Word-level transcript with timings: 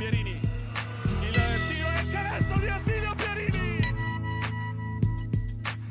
Pierini. 0.00 0.30
Il 0.30 1.34
tiro 1.68 1.88
e 1.90 2.00
il 2.00 2.10
canestro 2.10 2.58
di 2.58 2.68
Attilio 2.68 3.14
Pierini. 3.16 3.78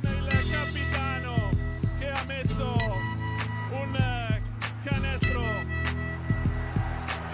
Il 0.02 0.50
capitano 0.50 1.52
che 2.00 2.10
ha 2.10 2.24
messo 2.26 2.76
un 3.70 4.42
canestro 4.84 5.42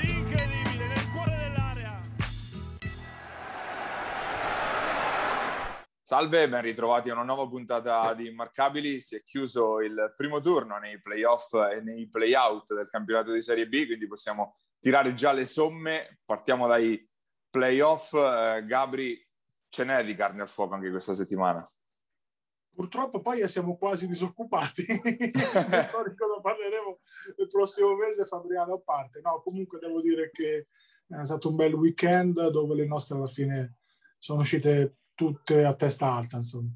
incredibile 0.01 0.87
nel 0.87 1.11
cuore 1.13 1.37
dell'area. 1.37 2.01
Salve, 6.03 6.49
ben 6.49 6.61
ritrovati 6.61 7.09
a 7.09 7.13
una 7.13 7.23
nuova 7.23 7.47
puntata 7.47 8.13
di 8.13 8.27
Immarcabili. 8.27 8.99
Si 8.99 9.15
è 9.15 9.23
chiuso 9.23 9.79
il 9.79 10.13
primo 10.13 10.41
turno 10.41 10.77
nei 10.77 10.99
playoff 11.01 11.53
e 11.53 11.79
nei 11.79 12.09
playout 12.09 12.73
del 12.73 12.89
campionato 12.89 13.31
di 13.31 13.41
Serie 13.41 13.65
B, 13.65 13.85
quindi 13.85 14.07
possiamo 14.07 14.57
tirare 14.85 15.15
già 15.15 15.31
le 15.31 15.45
somme. 15.45 16.19
Partiamo 16.23 16.67
dai 16.67 17.03
playoff. 17.49 18.13
Eh, 18.13 18.63
Gabri, 18.67 19.19
ce 19.67 19.83
n'è 19.83 20.05
di 20.05 20.13
carne 20.13 20.43
al 20.43 20.49
fuoco 20.49 20.75
anche 20.75 20.91
questa 20.91 21.15
settimana? 21.15 21.67
Purtroppo 22.71 23.19
poi 23.19 23.47
siamo 23.47 23.77
quasi 23.77 24.05
disoccupati, 24.05 24.85
non 24.85 25.87
so 25.87 26.03
di 26.03 26.13
cosa 26.13 26.41
parleremo 26.41 26.99
il 27.37 27.47
prossimo 27.47 27.95
mese, 27.95 28.25
Fabriano 28.25 28.73
a 28.73 28.79
parte. 28.79 29.21
No, 29.23 29.41
comunque 29.41 29.79
devo 29.79 30.01
dire 30.01 30.29
che 30.29 30.67
è 31.07 31.25
stato 31.25 31.49
un 31.49 31.55
bel 31.55 31.73
weekend 31.73 32.49
dove 32.49 32.75
le 32.75 32.85
nostre 32.85 33.15
alla 33.15 33.27
fine 33.27 33.77
sono 34.19 34.41
uscite 34.41 34.97
tutte 35.15 35.63
a 35.63 35.73
testa 35.73 36.11
alta, 36.11 36.35
insomma. 36.35 36.69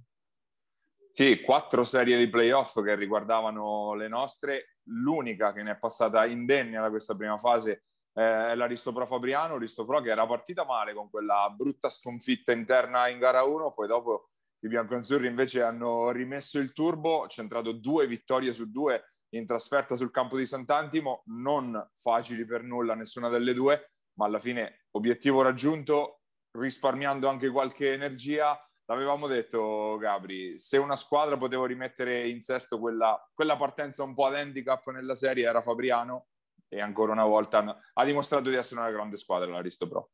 Sì, 1.12 1.42
quattro 1.42 1.84
serie 1.84 2.18
di 2.18 2.30
playoff 2.30 2.82
che 2.82 2.96
riguardavano 2.96 3.94
le 3.94 4.08
nostre. 4.08 4.78
L'unica 4.84 5.52
che 5.52 5.64
ne 5.64 5.72
è 5.72 5.78
passata 5.78 6.26
indenne 6.26 6.80
da 6.80 6.90
questa 6.90 7.14
prima 7.14 7.38
fase 7.38 7.84
è 8.20 8.54
l'Aristopro 8.54 9.06
Fabriano, 9.06 9.56
Aristopro 9.56 10.02
che 10.02 10.10
era 10.10 10.28
partita 10.28 10.66
male 10.66 10.94
con 10.94 11.10
quella 11.10 11.50
brutta 11.56 11.90
sconfitta 11.90 12.52
interna 12.52 13.08
in 13.08 13.18
gara 13.18 13.44
1, 13.44 13.72
poi 13.72 13.88
dopo 13.88 14.32
i 14.66 14.68
bianconzurri 14.68 15.28
invece 15.28 15.62
hanno 15.62 16.12
rimesso 16.12 16.60
il 16.60 16.74
turbo, 16.74 17.28
centrato 17.28 17.72
due 17.72 18.08
vittorie 18.08 18.52
su 18.52 18.70
due 18.70 19.14
in 19.36 19.46
trasferta 19.46 19.96
sul 19.96 20.12
campo 20.12 20.36
di 20.36 20.46
Sant'Antimo, 20.46 21.24
non 21.28 21.90
facili 21.96 22.46
per 22.46 22.64
nulla 22.64 22.94
nessuna 22.94 23.30
delle 23.30 23.54
due, 23.54 23.92
ma 24.18 24.26
alla 24.26 24.40
fine 24.40 24.88
obiettivo 24.92 25.42
raggiunto, 25.42 26.24
risparmiando 26.58 27.30
anche 27.30 27.50
qualche 27.50 27.94
energia. 27.94 28.60
L'avevamo 28.86 29.28
detto, 29.28 29.96
Gabri, 29.98 30.58
se 30.58 30.78
una 30.78 30.96
squadra 30.98 31.38
poteva 31.38 31.66
rimettere 31.68 32.28
in 32.28 32.42
sesto 32.42 32.80
quella, 32.80 33.18
quella 33.34 33.56
partenza 33.56 34.04
un 34.04 34.14
po' 34.14 34.26
ad 34.26 34.36
handicap 34.36 34.90
nella 34.90 35.16
serie 35.16 35.48
era 35.48 35.62
Fabriano, 35.62 36.29
e 36.70 36.80
ancora 36.80 37.12
una 37.12 37.26
volta 37.26 37.78
ha 37.94 38.06
dimostrato 38.06 38.50
di 38.50 38.56
essere 38.56 38.80
una 38.80 38.92
grande 38.92 39.18
squadra 39.18 39.50
l'Aristo 39.50 39.88
Pro. 39.88 40.12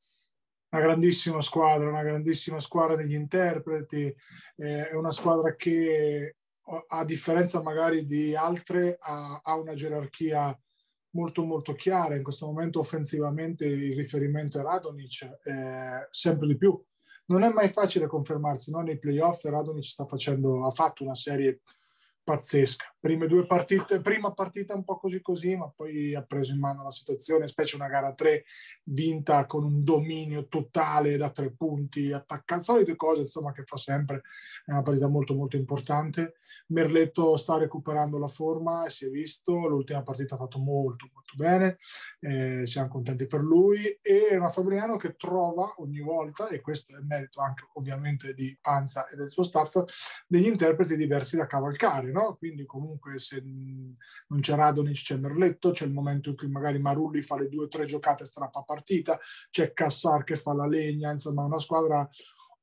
Una 0.69 0.81
grandissima 0.81 1.41
squadra, 1.41 1.87
una 1.87 2.01
grandissima 2.01 2.59
squadra 2.59 2.95
degli 2.95 3.13
interpreti, 3.13 4.13
eh, 4.55 4.89
è 4.89 4.93
una 4.93 5.11
squadra 5.11 5.55
che 5.55 6.37
a 6.87 7.05
differenza 7.05 7.61
magari 7.61 8.05
di 8.05 8.35
altre 8.35 8.97
ha, 8.99 9.39
ha 9.43 9.55
una 9.55 9.75
gerarchia 9.75 10.57
molto 11.11 11.43
molto 11.43 11.73
chiara, 11.73 12.15
in 12.15 12.23
questo 12.23 12.45
momento 12.45 12.79
offensivamente 12.79 13.65
il 13.65 13.95
riferimento 13.95 14.59
è 14.59 14.63
Radonic, 14.63 15.39
eh, 15.43 16.07
sempre 16.11 16.47
di 16.47 16.57
più. 16.57 16.79
Non 17.27 17.43
è 17.43 17.49
mai 17.49 17.69
facile 17.69 18.07
confermarsi, 18.07 18.71
no? 18.71 18.81
nei 18.81 18.99
playoff 18.99 19.43
Radonic 19.45 19.85
sta 19.85 20.05
facendo, 20.05 20.65
ha 20.65 20.71
fatto 20.71 21.03
una 21.03 21.15
serie 21.15 21.61
pazzesca. 22.23 22.94
Prime 23.05 23.27
due 23.27 23.45
partite, 23.45 24.01
prima 24.01 24.33
partita 24.33 24.73
un 24.73 24.83
po' 24.83 24.97
così 24.97 25.21
così, 25.21 25.55
ma 25.55 25.69
poi 25.69 26.15
ha 26.15 26.23
preso 26.23 26.53
in 26.53 26.59
mano 26.59 26.81
la 26.81 26.89
situazione, 26.89 27.45
specie 27.45 27.75
una 27.75 27.87
gara 27.87 28.15
3 28.15 28.43
vinta 28.85 29.45
con 29.45 29.63
un 29.63 29.83
dominio 29.83 30.47
totale 30.47 31.15
da 31.15 31.29
tre 31.29 31.51
punti, 31.51 32.11
attacca 32.11 32.59
solite 32.61 32.95
cose, 32.95 33.21
insomma, 33.21 33.51
che 33.51 33.61
fa 33.63 33.77
sempre. 33.77 34.23
È 34.65 34.71
una 34.71 34.81
partita 34.81 35.07
molto 35.07 35.35
molto 35.35 35.55
importante. 35.55 36.37
Merletto 36.69 37.37
sta 37.37 37.59
recuperando 37.59 38.17
la 38.17 38.25
forma, 38.25 38.89
si 38.89 39.05
è 39.05 39.09
visto, 39.09 39.67
l'ultima 39.67 40.01
partita 40.01 40.33
ha 40.33 40.39
fatto 40.39 40.57
molto 40.57 41.07
molto 41.13 41.33
bene, 41.35 41.77
eh, 42.21 42.65
siamo 42.65 42.87
contenti 42.87 43.27
per 43.27 43.41
lui 43.41 43.85
e 44.01 44.35
una 44.35 44.49
Fabriano 44.49 44.97
che 44.97 45.15
trova 45.15 45.75
ogni 45.77 45.99
volta, 45.99 46.47
e 46.47 46.59
questo 46.59 46.97
è 46.97 47.01
merito 47.01 47.39
anche 47.39 47.67
ovviamente 47.73 48.33
di 48.33 48.57
Panza 48.59 49.07
e 49.07 49.15
del 49.15 49.29
suo 49.29 49.43
staff, 49.43 49.83
degli 50.25 50.47
interpreti 50.47 50.95
diversi 50.95 51.37
da 51.37 51.45
cavalcare 51.45 52.11
no? 52.11 52.35
Quindi 52.35 52.65
comunque 52.65 52.94
se 53.15 53.41
non 53.41 54.39
c'è 54.39 54.55
Radonic 54.55 55.03
c'è 55.03 55.17
Merletto, 55.17 55.71
c'è 55.71 55.85
il 55.85 55.93
momento 55.93 56.29
in 56.29 56.35
cui 56.35 56.49
magari 56.49 56.79
Marulli 56.79 57.21
fa 57.21 57.37
le 57.37 57.49
due 57.49 57.65
o 57.65 57.67
tre 57.67 57.85
giocate 57.85 58.25
strappa 58.25 58.61
partita, 58.63 59.19
c'è 59.49 59.73
Cassar 59.73 60.23
che 60.23 60.35
fa 60.35 60.53
la 60.53 60.67
legna, 60.67 61.11
insomma 61.11 61.43
una 61.43 61.59
squadra 61.59 62.07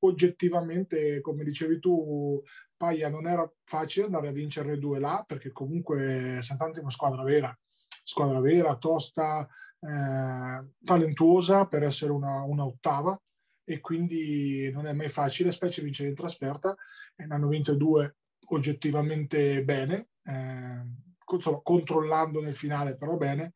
oggettivamente, 0.00 1.20
come 1.20 1.44
dicevi 1.44 1.78
tu, 1.78 2.42
Paia 2.76 3.08
non 3.08 3.26
era 3.28 3.48
facile 3.64 4.06
andare 4.06 4.28
a 4.28 4.32
vincere 4.32 4.78
due 4.78 4.98
là, 4.98 5.24
perché 5.26 5.52
comunque 5.52 6.38
Sant'Anti 6.40 6.78
è 6.78 6.82
una 6.82 6.90
squadra 6.90 7.22
vera, 7.22 7.56
squadra 8.02 8.40
vera, 8.40 8.76
tosta, 8.76 9.48
eh, 9.78 10.66
talentuosa 10.84 11.66
per 11.66 11.84
essere 11.84 12.10
una, 12.10 12.42
una 12.42 12.64
ottava 12.64 13.20
e 13.64 13.80
quindi 13.80 14.68
non 14.72 14.86
è 14.86 14.92
mai 14.92 15.08
facile, 15.08 15.52
specie 15.52 15.82
vincere 15.82 16.08
in 16.08 16.16
trasferta, 16.16 16.74
e 17.14 17.24
ne 17.24 17.34
hanno 17.34 17.46
vinte 17.46 17.76
due 17.76 18.16
oggettivamente 18.46 19.62
bene, 19.62 20.08
eh, 20.24 20.82
insomma, 21.32 21.60
controllando 21.62 22.40
nel 22.40 22.54
finale 22.54 22.96
però 22.96 23.16
bene, 23.16 23.52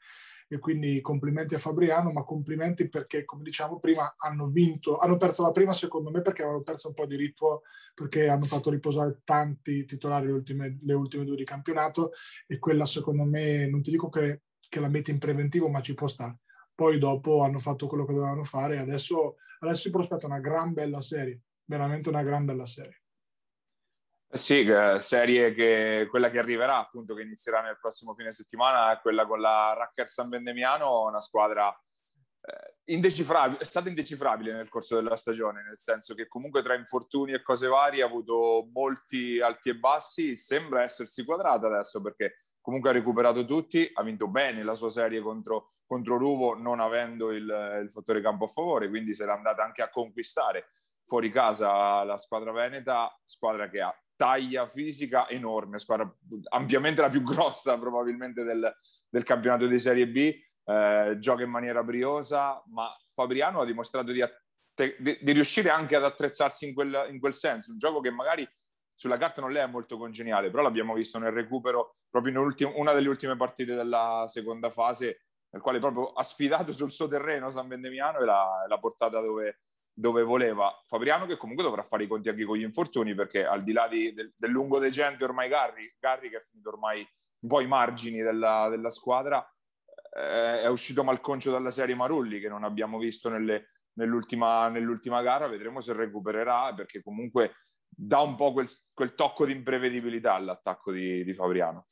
e 0.49 0.59
quindi 0.59 1.00
complimenti 1.00 1.54
a 1.54 1.59
Fabriano, 1.59 2.12
ma 2.12 2.22
complimenti 2.22 2.88
perché, 2.88 3.25
come 3.25 3.43
diciamo 3.43 3.78
prima, 3.81 4.15
hanno 4.16 4.47
vinto, 4.49 4.97
hanno 4.97 5.16
perso 5.16 5.43
la 5.43 5.50
prima 5.50 5.72
secondo 5.72 6.10
me 6.10 6.22
perché 6.22 6.43
avevano 6.43 6.62
perso 6.62 6.88
un 6.88 6.94
po' 6.94 7.06
di 7.06 7.16
ritmo, 7.16 7.62
perché 7.94 8.28
hanno 8.28 8.44
fatto 8.44 8.71
riposare 8.71 9.21
tanti 9.25 9.84
titolari 9.84 10.27
le 10.27 10.32
ultime, 10.32 10.78
le 10.82 10.94
ultime 10.94 11.25
due 11.25 11.37
di 11.37 11.44
campionato 11.44 12.12
e 12.47 12.59
quella 12.59 12.87
secondo 12.87 13.25
me, 13.25 13.66
non 13.69 13.83
ti 13.83 13.91
dico 13.91 14.09
che, 14.09 14.43
che 14.69 14.81
la 14.81 14.88
metti 14.88 15.10
in 15.10 15.19
preventivo, 15.19 15.69
ma 15.69 15.81
ci 15.81 15.94
può 15.94 16.06
stare. 16.06 16.38
Poi 16.75 16.98
dopo 16.98 17.43
hanno 17.43 17.59
fatto 17.59 17.87
quello 17.87 18.04
che 18.04 18.12
dovevano 18.12 18.44
fare 18.44 18.77
e 18.77 18.78
adesso, 18.78 19.37
adesso 19.60 19.81
si 19.81 19.91
prospetta 19.91 20.27
una 20.27 20.41
gran 20.41 20.72
bella 20.72 21.00
serie, 21.00 21.41
veramente 21.65 22.09
una 22.09 22.22
gran 22.22 22.44
bella 22.44 22.66
serie. 22.66 23.00
Eh 24.36 24.38
sì, 24.38 24.70
serie 24.98 25.54
che 25.54 26.06
quella 26.10 26.28
che 26.28 26.38
arriverà, 26.38 26.76
appunto, 26.76 27.14
che 27.14 27.22
inizierà 27.22 27.62
nel 27.62 27.78
prossimo 27.80 28.14
fine 28.14 28.32
settimana, 28.32 28.92
è 28.92 29.00
quella 29.00 29.24
con 29.24 29.41
la 29.41 29.72
Racker 29.72 30.06
San 30.06 30.28
Vendemiano, 30.28 31.06
una 31.06 31.22
squadra 31.22 31.70
eh, 32.42 32.92
indecifrabile, 32.92 33.60
è 33.60 33.64
stata 33.64 33.88
indecifrabile 33.88 34.52
nel 34.52 34.69
corso 34.69 34.94
della 34.94 35.16
stagione, 35.16 35.62
nel 35.62 35.80
senso 35.80 36.12
che 36.14 36.28
comunque 36.28 36.60
tra 36.60 36.74
infortuni 36.74 37.32
e 37.32 37.41
cose 37.41 37.66
varie 37.66 38.02
ha 38.02 38.06
avuto 38.06 38.69
molti 38.74 39.41
alti 39.41 39.70
e 39.70 39.76
bassi, 39.76 40.36
sembra 40.36 40.82
essersi 40.82 41.24
quadrata 41.24 41.68
adesso 41.68 42.03
perché 42.03 42.48
comunque 42.60 42.91
ha 42.91 42.92
recuperato 42.92 43.47
tutti, 43.47 43.91
ha 43.91 44.03
vinto 44.03 44.28
bene 44.28 44.62
la 44.62 44.74
sua 44.74 44.91
serie 44.91 45.22
contro, 45.22 45.76
contro 45.86 46.18
Ruvo 46.18 46.53
non 46.53 46.80
avendo 46.80 47.30
il, 47.32 47.80
il 47.82 47.91
fattore 47.91 48.20
campo 48.20 48.44
a 48.44 48.48
favore, 48.48 48.91
quindi 48.91 49.14
se 49.14 49.24
l'è 49.24 49.32
andata 49.32 49.64
anche 49.64 49.80
a 49.80 49.88
conquistare 49.88 50.66
fuori 51.04 51.30
casa 51.30 52.04
la 52.04 52.18
squadra 52.18 52.53
veneta, 52.53 53.18
squadra 53.24 53.70
che 53.70 53.80
ha 53.80 53.98
taglia 54.16 54.66
fisica 54.66 55.28
enorme, 55.28 55.78
squadra 55.78 56.10
ampiamente 56.49 57.00
la 57.00 57.09
più 57.09 57.22
grossa 57.25 57.78
probabilmente 57.78 58.44
del, 58.44 58.75
del 59.09 59.22
campionato 59.22 59.66
di 59.66 59.78
Serie 59.78 60.09
B, 60.09 60.34
eh, 60.65 61.16
gioca 61.19 61.43
in 61.43 61.50
maniera 61.50 61.82
briosa, 61.82 62.62
ma 62.72 62.94
Fabriano 63.15 63.60
ha 63.60 63.65
dimostrato 63.65 64.10
di, 64.12 64.22
att- 64.22 64.43
di, 64.75 65.19
di 65.21 65.32
riuscire 65.32 65.71
anche 65.71 65.97
ad 65.97 66.04
attrezzarsi 66.04 66.66
in 66.66 66.75
quel, 66.75 67.06
in 67.10 67.21
quel, 67.21 67.34
senso, 67.34 67.72
un 67.72 67.78
gioco 67.78 68.00
che 68.00 68.10
magari 68.10 68.49
sulla 68.94 69.19
carta 69.19 69.41
non 69.41 69.53
le 69.53 69.60
è 69.60 69.66
molto 69.66 69.99
congeniale, 69.99 70.50
però 70.50 70.62
l'abbiamo 70.62 70.94
visto 70.94 71.19
nel 71.19 71.33
recupero 71.33 71.97
proprio 72.09 72.33
in 72.33 72.72
una 72.75 72.93
delle 72.93 73.09
ultime 73.09 73.37
partite 73.37 73.75
della 73.75 74.25
seconda 74.27 74.71
fase, 74.71 75.27
nel 75.50 75.62
quale 75.62 75.78
proprio 75.78 76.12
ha 76.12 76.22
sfidato 76.22 76.72
sul 76.72 76.91
suo 76.91 77.06
terreno 77.06 77.50
San 77.50 77.68
Vendemiano 77.68 78.18
e 78.18 78.24
l'ha, 78.24 78.65
l'ha 78.66 78.78
portata 78.78 79.21
dove, 79.21 79.60
dove 79.98 80.22
voleva 80.22 80.71
Fabriano 80.87 81.25
che 81.25 81.39
comunque 81.39 81.65
dovrà 81.65 81.83
fare 81.83 82.04
i 82.04 82.07
conti 82.07 82.28
anche 82.28 82.45
con 82.45 82.59
gli 82.59 82.63
infortuni 82.63 83.15
perché 83.15 83.47
al 83.47 83.63
di 83.63 83.72
là 83.72 83.89
di, 83.89 84.13
del, 84.13 84.33
del, 84.37 84.51
lungo 84.51 84.78
decente 84.78 85.25
ormai 85.25 85.48
Garri, 85.48 85.91
Garri 85.98 86.28
che 86.28 86.37
è 86.37 86.43
finito 86.43 86.69
ormai 86.69 86.98
un 86.98 87.48
po' 87.48 87.59
ai 87.59 87.66
margini 87.66 88.21
della, 88.21 88.69
della 88.69 88.91
squadra 88.91 89.43
eh, 90.16 90.63
è 90.63 90.69
uscito 90.69 91.03
malconcio 91.03 91.51
dalla 91.51 91.71
serie 91.71 91.95
Marulli 91.95 92.41
che 92.41 92.48
non 92.48 92.65
abbiamo 92.65 92.98
visto 92.98 93.28
nelle, 93.28 93.71
nell'ultima, 93.95 94.69
nell'ultima, 94.69 95.22
gara. 95.22 95.47
Vedremo 95.47 95.81
se 95.81 95.93
recupererà 95.93 96.75
perché 96.75 97.03
comunque 97.03 97.53
dà 97.89 98.21
un 98.21 98.34
po' 98.34 98.53
quel, 98.53 98.66
quel 98.92 99.15
tocco 99.15 99.45
di 99.45 99.53
imprevedibilità 99.53 100.34
all'attacco 100.34 100.92
di, 100.92 101.25
di 101.25 101.34
Fabriano 101.34 101.87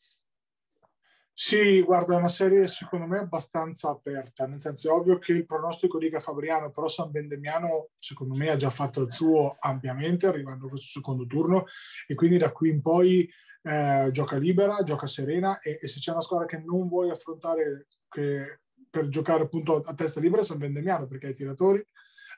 sì, 1.36 1.82
guarda, 1.82 2.14
è 2.14 2.18
una 2.18 2.28
serie 2.28 2.68
secondo 2.68 3.06
me 3.06 3.18
abbastanza 3.18 3.90
aperta, 3.90 4.46
nel 4.46 4.60
senso 4.60 4.88
è 4.88 4.92
ovvio 4.92 5.18
che 5.18 5.32
il 5.32 5.44
pronostico 5.44 5.98
dica 5.98 6.20
Fabriano, 6.20 6.70
però 6.70 6.86
San 6.86 7.10
Vendemiano 7.10 7.88
secondo 7.98 8.36
me 8.36 8.50
ha 8.50 8.56
già 8.56 8.70
fatto 8.70 9.00
il 9.02 9.12
suo 9.12 9.56
ampiamente 9.58 10.28
arrivando 10.28 10.66
a 10.66 10.68
questo 10.68 10.86
secondo 11.00 11.26
turno. 11.26 11.64
E 12.06 12.14
quindi 12.14 12.38
da 12.38 12.52
qui 12.52 12.70
in 12.70 12.80
poi 12.80 13.28
eh, 13.62 14.08
gioca 14.12 14.36
libera, 14.36 14.84
gioca 14.84 15.08
serena. 15.08 15.58
E, 15.58 15.78
e, 15.82 15.88
se 15.88 15.98
c'è 15.98 16.12
una 16.12 16.20
squadra 16.20 16.46
che 16.46 16.62
non 16.64 16.86
vuole 16.86 17.10
affrontare, 17.10 17.88
che 18.08 18.60
per 18.88 19.08
giocare 19.08 19.42
appunto 19.42 19.82
a 19.82 19.94
testa 19.94 20.20
libera 20.20 20.44
San 20.44 20.58
Vendemiano 20.58 21.08
perché 21.08 21.26
ai 21.26 21.34
tiratori 21.34 21.84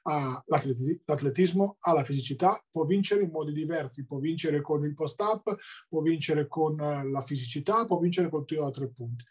ha 0.08 0.42
l'atletismo, 0.46 1.76
ha 1.80 1.92
la 1.92 2.04
fisicità, 2.04 2.64
può 2.70 2.84
vincere 2.84 3.22
in 3.22 3.30
modi 3.30 3.52
diversi, 3.52 4.06
può 4.06 4.18
vincere 4.18 4.60
con 4.60 4.84
il 4.84 4.94
post-up, 4.94 5.56
può 5.88 6.00
vincere 6.00 6.46
con 6.46 6.80
eh, 6.80 7.08
la 7.10 7.20
fisicità, 7.20 7.84
può 7.84 7.98
vincere 7.98 8.28
col 8.28 8.44
tiro 8.44 8.66
a 8.66 8.70
tre 8.70 8.88
punti. 8.88 9.24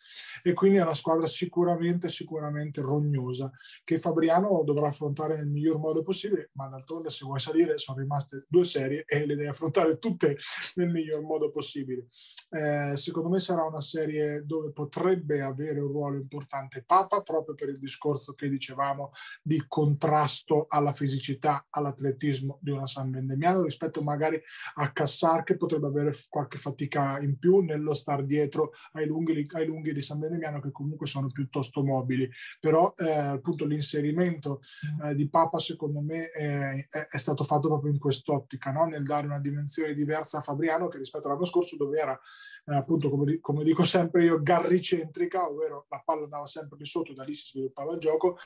E 0.44 0.54
quindi 0.54 0.77
è 0.77 0.81
una 0.81 0.94
squadra 0.94 1.27
sicuramente, 1.27 2.10
sicuramente 2.10 2.81
rognosa, 2.81 3.50
che 3.83 3.98
Fabriano 3.98 4.63
dovrà 4.63 4.88
affrontare 4.88 5.38
nel 5.38 5.48
miglior 5.48 5.77
modo 5.77 6.04
possibile, 6.04 6.50
ma 6.54 6.68
d'altronde 6.68 7.10
se 7.10 7.25
vuoi 7.25 7.39
salire 7.39 7.78
sono 7.78 8.00
rimaste 8.00 8.45
due 8.50 8.66
serie 8.66 9.06
e 9.07 9.25
le 9.25 9.36
devi 9.36 9.48
affrontare 9.48 9.98
tutte 9.98 10.38
nel 10.75 10.89
miglior 10.89 11.21
modo 11.21 11.50
possibile. 11.50 12.07
Eh, 12.50 12.95
secondo 12.95 13.30
me 13.30 13.39
sarà 13.39 13.63
una 13.63 13.81
serie 13.81 14.45
dove 14.45 14.71
potrebbe 14.71 15.42
avere 15.42 15.80
un 15.80 15.88
ruolo 15.88 16.18
importante 16.18 16.83
Papa, 16.83 17.21
proprio 17.21 17.56
per 17.56 17.69
il 17.69 17.80
discorso 17.80 18.33
che 18.33 18.47
dicevamo 18.47 19.12
di 19.42 19.63
contrasto 19.68 20.65
alla 20.69 20.92
fisicità, 20.92 21.65
all'atletismo 21.69 22.59
di 22.62 22.71
una 22.71 22.88
San 22.88 23.12
Vendemiano 23.12 23.63
rispetto 23.63 24.01
magari 24.01 24.42
a 24.75 24.92
Cassar 24.92 25.44
che 25.44 25.57
potrebbe 25.57 25.88
avere 25.88 26.15
qualche 26.30 26.57
fatica 26.57 27.19
in 27.19 27.38
più 27.38 27.59
nello 27.59 27.94
star 27.94 28.24
dietro 28.24 28.71
ai 28.94 29.07
lunghi, 29.07 29.47
ai 29.51 29.65
lunghi 29.65 29.94
di 29.94 30.01
San 30.01 30.19
Vendemiano 30.19 30.62
che 30.62 30.71
comunque 30.71 31.07
sono 31.07 31.27
piuttosto 31.27 31.83
mobili. 31.83 32.30
Però 32.59 32.94
eh, 32.97 33.12
appunto 33.12 33.65
l'inserimento 33.65 34.62
eh, 35.03 35.15
di 35.15 35.27
Papa 35.30 35.59
secondo 35.59 36.01
me 36.01 36.30
è, 36.30 36.88
è, 36.88 37.18
stato 37.18 37.44
fatto 37.44 37.68
proprio 37.68 37.92
in 37.92 38.00
quest'ottica, 38.00 38.71
no? 38.71 38.86
nel 38.86 39.03
dare 39.03 39.25
una 39.25 39.39
dimensione 39.39 39.94
diversa 39.94 40.38
a 40.38 40.42
Fabriano 40.42 40.88
che 40.88 40.97
rispetto 40.97 41.27
all'anno 41.27 41.45
scorso 41.45 41.75
dove 41.75 42.00
era 42.00 42.19
eh, 42.65 42.75
appunto 42.75 43.09
come, 43.09 43.39
come, 43.39 43.63
dico 43.63 43.83
sempre 43.83 44.24
io 44.24 44.42
garricentrica, 44.42 45.47
ovvero 45.47 45.86
la 45.89 46.01
palla 46.03 46.24
andava 46.24 46.47
sempre 46.47 46.77
di 46.77 46.86
sotto, 46.86 47.13
da 47.13 47.24
lì 47.24 47.33
si 47.33 47.47
sviluppava 47.50 47.94
il 47.94 48.00
gioco. 48.00 48.38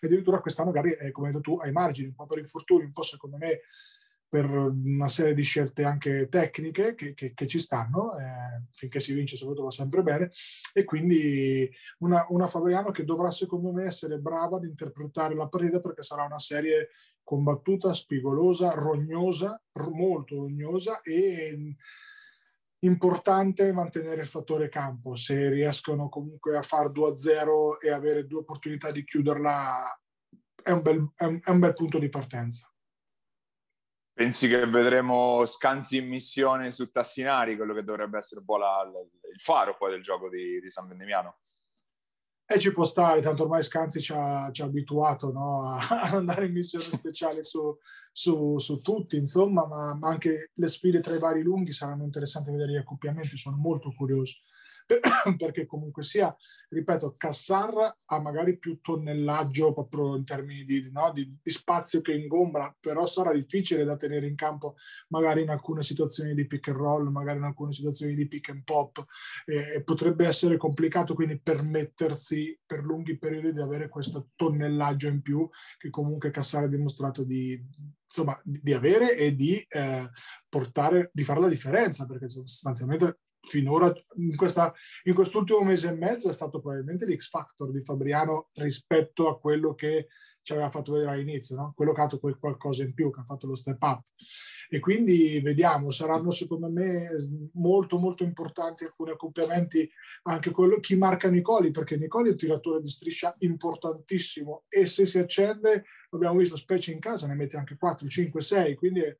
E 0.00 0.06
addirittura 0.06 0.40
quest'anno 0.40 0.70
magari, 0.70 0.92
eh, 0.92 1.10
come 1.10 1.28
hai 1.28 1.32
detto 1.32 1.52
tu, 1.52 1.58
ai 1.58 1.72
margini, 1.72 2.08
un 2.08 2.14
po' 2.14 2.26
per 2.26 2.38
infortuni, 2.38 2.84
un 2.84 2.92
po' 2.92 3.02
secondo 3.02 3.36
me 3.36 3.60
per 4.34 4.50
una 4.50 5.08
serie 5.08 5.32
di 5.32 5.42
scelte 5.42 5.84
anche 5.84 6.28
tecniche 6.28 6.96
che, 6.96 7.14
che, 7.14 7.34
che 7.34 7.46
ci 7.46 7.60
stanno, 7.60 8.18
eh, 8.18 8.64
finché 8.72 8.98
si 8.98 9.12
vince 9.12 9.36
soprattutto 9.36 9.66
va 9.66 9.70
sempre 9.70 10.02
bene, 10.02 10.32
e 10.72 10.82
quindi 10.82 11.70
una, 11.98 12.26
una 12.30 12.48
Fabriano 12.48 12.90
che 12.90 13.04
dovrà 13.04 13.30
secondo 13.30 13.70
me 13.70 13.84
essere 13.84 14.18
brava 14.18 14.56
ad 14.56 14.64
interpretare 14.64 15.36
la 15.36 15.46
partita 15.46 15.78
perché 15.78 16.02
sarà 16.02 16.24
una 16.24 16.40
serie 16.40 16.88
combattuta, 17.22 17.92
spigolosa, 17.92 18.72
rognosa, 18.72 19.62
molto 19.92 20.34
rognosa 20.34 21.00
e 21.02 21.76
importante 22.84 23.72
mantenere 23.72 24.22
il 24.22 24.26
fattore 24.26 24.68
campo. 24.68 25.16
Se 25.16 25.48
riescono 25.48 26.08
comunque 26.08 26.56
a 26.56 26.62
fare 26.62 26.88
2-0 26.88 27.78
e 27.84 27.90
avere 27.90 28.26
due 28.26 28.40
opportunità 28.40 28.90
di 28.90 29.04
chiuderla, 29.04 30.00
è 30.62 30.70
un 30.70 30.82
bel, 30.82 31.12
è 31.14 31.24
un, 31.24 31.40
è 31.42 31.50
un 31.50 31.58
bel 31.58 31.74
punto 31.74 31.98
di 31.98 32.08
partenza. 32.08 32.68
Pensi 34.12 34.46
che 34.46 34.64
vedremo 34.66 35.44
scansi 35.44 35.96
in 35.96 36.06
missione 36.06 36.70
su 36.70 36.90
Tassinari, 36.90 37.56
quello 37.56 37.74
che 37.74 37.82
dovrebbe 37.82 38.18
essere 38.18 38.40
un 38.40 38.46
po' 38.46 38.58
la, 38.58 38.88
il 39.32 39.40
faro 39.40 39.76
poi 39.76 39.90
del 39.90 40.02
gioco 40.02 40.28
di, 40.28 40.60
di 40.60 40.70
San 40.70 40.86
Vendemiano? 40.86 41.38
E 42.46 42.58
ci 42.58 42.72
può 42.72 42.84
stare, 42.84 43.22
tanto 43.22 43.44
ormai 43.44 43.62
Scanzi 43.62 44.02
ci 44.02 44.12
ha, 44.12 44.50
ci 44.52 44.60
ha 44.60 44.66
abituato 44.66 45.32
no? 45.32 45.62
a, 45.62 45.78
andare 46.12 46.44
in 46.44 46.52
missione 46.52 46.84
speciale 46.84 47.42
su, 47.42 47.74
su, 48.12 48.58
su 48.58 48.80
tutti, 48.82 49.16
insomma, 49.16 49.66
ma, 49.66 49.94
ma, 49.94 50.08
anche 50.08 50.50
le 50.52 50.68
sfide 50.68 51.00
tra 51.00 51.14
i 51.14 51.18
vari 51.18 51.42
lunghi 51.42 51.72
saranno 51.72 52.04
interessanti 52.04 52.50
vedere 52.50 52.72
gli 52.72 52.76
accoppiamenti, 52.76 53.38
sono 53.38 53.56
molto 53.56 53.94
curioso. 53.96 54.40
perché 55.38 55.66
comunque 55.66 56.02
sia, 56.02 56.34
ripeto, 56.68 57.14
Cassar 57.16 57.96
ha 58.04 58.20
magari 58.20 58.58
più 58.58 58.80
tonnellaggio 58.80 59.72
proprio 59.72 60.16
in 60.16 60.24
termini 60.24 60.64
di, 60.64 60.90
no, 60.92 61.10
di, 61.12 61.38
di, 61.42 61.50
spazio 61.50 62.00
che 62.00 62.12
ingombra, 62.12 62.74
però 62.78 63.06
sarà 63.06 63.32
difficile 63.32 63.84
da 63.84 63.96
tenere 63.96 64.26
in 64.26 64.34
campo 64.34 64.76
magari 65.08 65.42
in 65.42 65.50
alcune 65.50 65.82
situazioni 65.82 66.34
di 66.34 66.46
pick 66.46 66.68
and 66.68 66.76
roll, 66.76 67.08
magari 67.08 67.38
in 67.38 67.44
alcune 67.44 67.72
situazioni 67.72 68.14
di 68.14 68.28
pick 68.28 68.50
and 68.50 68.62
pop 68.64 69.04
e 69.46 69.82
potrebbe 69.82 70.26
essere 70.26 70.56
complicato 70.56 71.14
quindi 71.14 71.40
permettersi 71.40 72.33
per 72.64 72.84
lunghi 72.84 73.18
periodi 73.18 73.52
di 73.52 73.60
avere 73.60 73.88
questo 73.88 74.30
tonnellaggio 74.34 75.08
in 75.08 75.22
più 75.22 75.48
che 75.78 75.90
comunque 75.90 76.30
Cassar 76.30 76.64
ha 76.64 76.68
dimostrato 76.68 77.24
di, 77.24 77.60
insomma, 78.04 78.40
di 78.44 78.72
avere 78.72 79.16
e 79.16 79.34
di 79.34 79.56
eh, 79.68 80.08
portare, 80.48 81.10
di 81.12 81.22
fare 81.22 81.40
la 81.40 81.48
differenza, 81.48 82.06
perché 82.06 82.28
sostanzialmente 82.28 83.18
finora 83.44 83.92
in, 84.16 84.36
questa, 84.36 84.72
in 85.04 85.14
quest'ultimo 85.14 85.62
mese 85.62 85.88
e 85.88 85.92
mezzo 85.92 86.28
è 86.28 86.32
stato 86.32 86.60
probabilmente 86.60 87.06
l'X 87.06 87.28
Factor 87.28 87.70
di 87.70 87.82
Fabriano 87.82 88.48
rispetto 88.54 89.28
a 89.28 89.38
quello 89.38 89.74
che 89.74 90.08
ci 90.44 90.52
aveva 90.52 90.70
fatto 90.70 90.92
vedere 90.92 91.12
all'inizio, 91.12 91.56
no? 91.56 91.72
quello 91.74 91.92
che 91.92 92.00
ha 92.00 92.04
fatto 92.04 92.20
quel 92.20 92.38
qualcosa 92.38 92.82
in 92.82 92.92
più, 92.92 93.10
che 93.10 93.20
ha 93.20 93.24
fatto 93.24 93.46
lo 93.46 93.54
step 93.54 93.82
up. 93.82 94.04
E 94.68 94.78
quindi 94.78 95.40
vediamo, 95.40 95.90
saranno 95.90 96.30
secondo 96.30 96.68
me 96.70 97.08
molto 97.54 97.98
molto 97.98 98.24
importanti 98.24 98.84
alcuni 98.84 99.10
accoppiamenti, 99.10 99.90
anche 100.24 100.50
quello 100.50 100.80
chi 100.80 100.96
marca 100.96 101.30
Nicoli, 101.30 101.70
perché 101.70 101.96
Nicoli 101.96 102.28
è 102.28 102.32
un 102.32 102.36
tiratore 102.36 102.80
di 102.82 102.88
striscia 102.88 103.34
importantissimo 103.38 104.64
e 104.68 104.84
se 104.84 105.06
si 105.06 105.18
accende, 105.18 105.84
l'abbiamo 106.10 106.38
visto 106.38 106.56
specie 106.56 106.92
in 106.92 107.00
casa, 107.00 107.26
ne 107.26 107.34
mette 107.34 107.56
anche 107.56 107.76
4, 107.78 108.06
5, 108.06 108.40
6, 108.40 108.74
quindi 108.74 109.00
eh, 109.00 109.16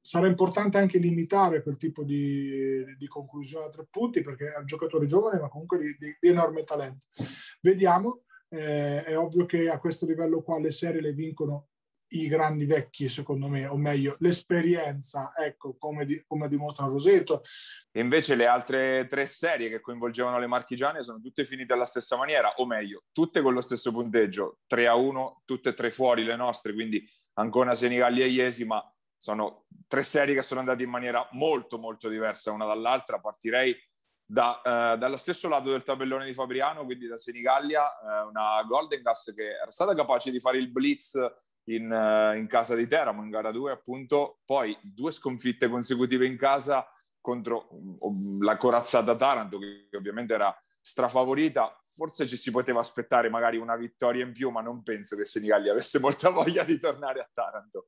sarà 0.00 0.28
importante 0.28 0.78
anche 0.78 0.96
limitare 0.96 1.62
quel 1.62 1.76
tipo 1.76 2.04
di, 2.04 2.96
di, 2.96 3.06
conclusione 3.06 3.66
a 3.66 3.68
tre 3.68 3.86
punti 3.90 4.22
perché 4.22 4.50
è 4.50 4.58
un 4.58 4.64
giocatore 4.64 5.04
giovane 5.04 5.38
ma 5.38 5.50
comunque 5.50 5.76
di, 5.76 5.94
di, 5.98 6.16
di 6.18 6.28
enorme 6.28 6.64
talento. 6.64 7.08
Vediamo, 7.60 8.22
eh, 8.48 9.04
è 9.04 9.16
ovvio 9.16 9.46
che 9.46 9.68
a 9.68 9.78
questo 9.78 10.06
livello 10.06 10.42
qua 10.42 10.58
le 10.58 10.70
serie 10.70 11.00
le 11.00 11.12
vincono 11.12 11.68
i 12.08 12.28
grandi 12.28 12.66
vecchi, 12.66 13.08
secondo 13.08 13.48
me, 13.48 13.66
o 13.66 13.76
meglio, 13.76 14.16
l'esperienza, 14.20 15.32
ecco, 15.36 15.76
come, 15.76 16.04
di, 16.04 16.22
come 16.26 16.48
dimostra 16.48 16.86
Roseto. 16.86 17.42
E 17.90 18.00
invece 18.00 18.36
le 18.36 18.46
altre 18.46 19.06
tre 19.08 19.26
serie 19.26 19.68
che 19.68 19.80
coinvolgevano 19.80 20.38
le 20.38 20.46
marchigiane 20.46 21.02
sono 21.02 21.20
tutte 21.20 21.44
finite 21.44 21.72
alla 21.72 21.84
stessa 21.84 22.16
maniera, 22.16 22.54
o 22.56 22.66
meglio, 22.66 23.04
tutte 23.12 23.42
con 23.42 23.54
lo 23.54 23.60
stesso 23.60 23.90
punteggio, 23.90 24.58
3 24.66 24.86
a 24.86 24.94
1, 24.94 25.42
tutte 25.44 25.70
e 25.70 25.74
tre 25.74 25.90
fuori 25.90 26.22
le 26.22 26.36
nostre, 26.36 26.72
quindi 26.72 27.04
Ancona, 27.34 27.74
Senigallia 27.74 28.24
e 28.24 28.28
Iesi, 28.28 28.64
ma 28.64 28.82
sono 29.16 29.64
tre 29.88 30.02
serie 30.02 30.34
che 30.34 30.42
sono 30.42 30.60
andate 30.60 30.82
in 30.84 30.90
maniera 30.90 31.26
molto 31.32 31.78
molto 31.78 32.08
diversa 32.08 32.52
una 32.52 32.66
dall'altra. 32.66 33.18
Partirei 33.18 33.74
da, 34.26 34.60
eh, 34.60 34.98
dallo 34.98 35.16
stesso 35.16 35.48
lato 35.48 35.70
del 35.70 35.84
tabellone 35.84 36.26
di 36.26 36.34
Fabriano, 36.34 36.84
quindi 36.84 37.06
da 37.06 37.16
Senigallia, 37.16 37.88
eh, 37.88 38.28
una 38.28 38.62
Golden 38.66 39.00
Gas 39.00 39.32
che 39.34 39.56
era 39.60 39.70
stata 39.70 39.94
capace 39.94 40.32
di 40.32 40.40
fare 40.40 40.58
il 40.58 40.70
blitz 40.70 41.14
in, 41.68 41.90
uh, 41.90 42.36
in, 42.36 42.46
casa 42.46 42.74
di 42.74 42.86
Teramo 42.86 43.22
in 43.22 43.30
gara 43.30 43.50
2 43.50 43.72
appunto, 43.72 44.40
poi 44.44 44.76
due 44.82 45.10
sconfitte 45.10 45.68
consecutive 45.68 46.26
in 46.26 46.36
casa 46.36 46.88
contro 47.20 47.68
um, 47.70 48.42
la 48.42 48.56
corazzata 48.56 49.16
Taranto 49.16 49.58
che, 49.58 49.88
che 49.90 49.96
ovviamente 49.96 50.34
era 50.34 50.56
strafavorita, 50.80 51.76
forse 51.92 52.26
ci 52.28 52.36
si 52.36 52.52
poteva 52.52 52.80
aspettare 52.80 53.28
magari 53.28 53.56
una 53.56 53.74
vittoria 53.74 54.24
in 54.24 54.32
più, 54.32 54.50
ma 54.50 54.60
non 54.60 54.82
penso 54.82 55.16
che 55.16 55.24
Senigallia 55.24 55.72
avesse 55.72 55.98
molta 55.98 56.30
voglia 56.30 56.62
di 56.62 56.78
tornare 56.78 57.20
a 57.20 57.28
Taranto 57.32 57.86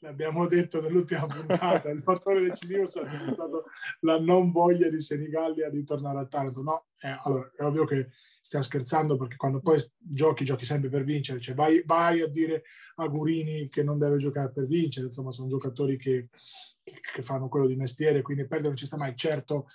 l'abbiamo 0.00 0.46
detto 0.46 0.80
nell'ultima 0.80 1.26
puntata, 1.26 1.88
il 1.88 2.02
fattore 2.02 2.42
decisivo 2.42 2.86
sarebbe 2.86 3.30
stato 3.30 3.64
la 4.00 4.18
non 4.20 4.50
voglia 4.50 4.88
di 4.88 5.00
Senigallia 5.00 5.70
di 5.70 5.84
tornare 5.84 6.18
a 6.18 6.26
Taranto. 6.26 6.62
No, 6.62 6.86
eh, 7.00 7.18
allora 7.22 7.50
è 7.56 7.64
ovvio 7.64 7.84
che 7.84 8.10
stiamo 8.40 8.64
scherzando 8.64 9.16
perché 9.16 9.36
quando 9.36 9.60
poi 9.60 9.82
giochi, 9.98 10.44
giochi 10.44 10.64
sempre 10.64 10.88
per 10.88 11.04
vincere, 11.04 11.40
cioè 11.40 11.54
vai, 11.54 11.82
vai 11.84 12.20
a 12.20 12.28
dire 12.28 12.64
a 12.96 13.06
Gurini 13.06 13.68
che 13.68 13.82
non 13.82 13.98
deve 13.98 14.18
giocare 14.18 14.52
per 14.52 14.66
vincere, 14.66 15.06
insomma 15.06 15.32
sono 15.32 15.48
giocatori 15.48 15.96
che, 15.96 16.28
che 16.82 17.22
fanno 17.22 17.48
quello 17.48 17.66
di 17.66 17.76
mestiere, 17.76 18.22
quindi 18.22 18.46
perdere 18.46 18.68
non 18.68 18.76
ci 18.76 18.86
sta 18.86 18.96
mai. 18.96 19.16
Certo, 19.16 19.66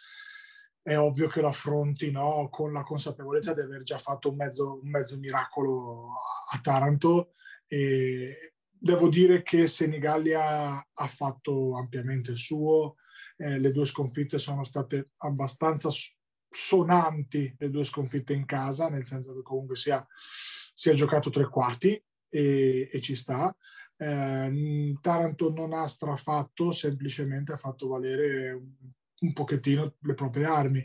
è 0.84 0.98
ovvio 0.98 1.28
che 1.28 1.42
lo 1.42 1.48
affronti 1.48 2.12
no, 2.12 2.48
con 2.50 2.72
la 2.72 2.84
consapevolezza 2.84 3.54
di 3.54 3.62
aver 3.62 3.84
già 3.84 3.98
fatto 3.98 4.30
un 4.30 4.36
mezzo, 4.36 4.80
un 4.82 4.90
mezzo 4.90 5.18
miracolo 5.18 6.14
a 6.52 6.60
Taranto 6.60 7.34
e, 7.68 8.54
Devo 8.84 9.10
dire 9.10 9.44
che 9.44 9.68
Senigallia 9.68 10.88
ha 10.92 11.08
fatto 11.08 11.78
ampiamente 11.78 12.32
il 12.32 12.38
suo, 12.38 12.96
eh, 13.38 13.60
le 13.60 13.72
due 13.72 13.86
sconfitte 13.86 14.40
sono 14.40 14.64
state 14.64 15.12
abbastanza 15.18 15.90
sonanti, 16.50 17.56
le 17.60 17.70
due 17.70 17.84
sconfitte 17.84 18.34
in 18.34 18.44
casa, 18.48 18.90
nel 18.90 19.06
senso 19.06 19.36
che 19.36 19.44
comunque 19.44 19.76
sia, 19.76 20.04
si 20.10 20.90
è 20.90 20.94
giocato 20.94 21.30
tre 21.30 21.48
quarti 21.48 22.04
e, 22.28 22.90
e 22.92 23.02
ci 23.02 23.14
sta. 23.14 23.56
Eh, 23.96 24.98
Taranto 25.00 25.54
non 25.54 25.74
ha 25.74 25.86
strafatto, 25.86 26.72
semplicemente 26.72 27.52
ha 27.52 27.58
fatto 27.58 27.88
valere 27.88 28.52
un, 29.20 29.34
pochettino 29.34 29.94
le 30.00 30.14
proprie 30.16 30.46
armi. 30.46 30.84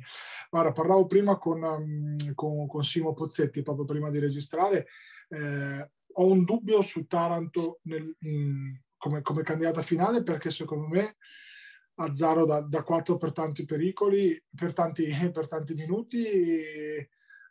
Guarda, 0.50 0.72
parlavo 0.72 1.06
prima 1.06 1.38
con, 1.38 1.62
um, 1.62 2.34
con, 2.34 2.66
con 2.66 2.84
Simo 2.84 3.14
Pozzetti, 3.14 3.62
proprio 3.62 3.86
prima 3.86 4.10
di 4.10 4.18
registrare, 4.18 4.86
eh, 5.30 5.90
ho 6.18 6.30
un 6.30 6.44
dubbio 6.44 6.82
su 6.82 7.06
Taranto 7.06 7.80
nel, 7.82 8.14
mh, 8.18 8.72
come, 8.96 9.22
come, 9.22 9.42
candidata 9.42 9.82
finale 9.82 10.22
perché 10.22 10.50
secondo 10.50 10.86
me 10.86 11.16
Azzaro 11.98 12.44
da, 12.44 12.60
da 12.60 12.82
4 12.82 13.16
per 13.16 13.32
tanti 13.32 13.64
pericoli, 13.64 14.42
per 14.54 14.72
tanti, 14.72 15.06
per 15.32 15.46
tanti 15.48 15.74
minuti, 15.74 16.26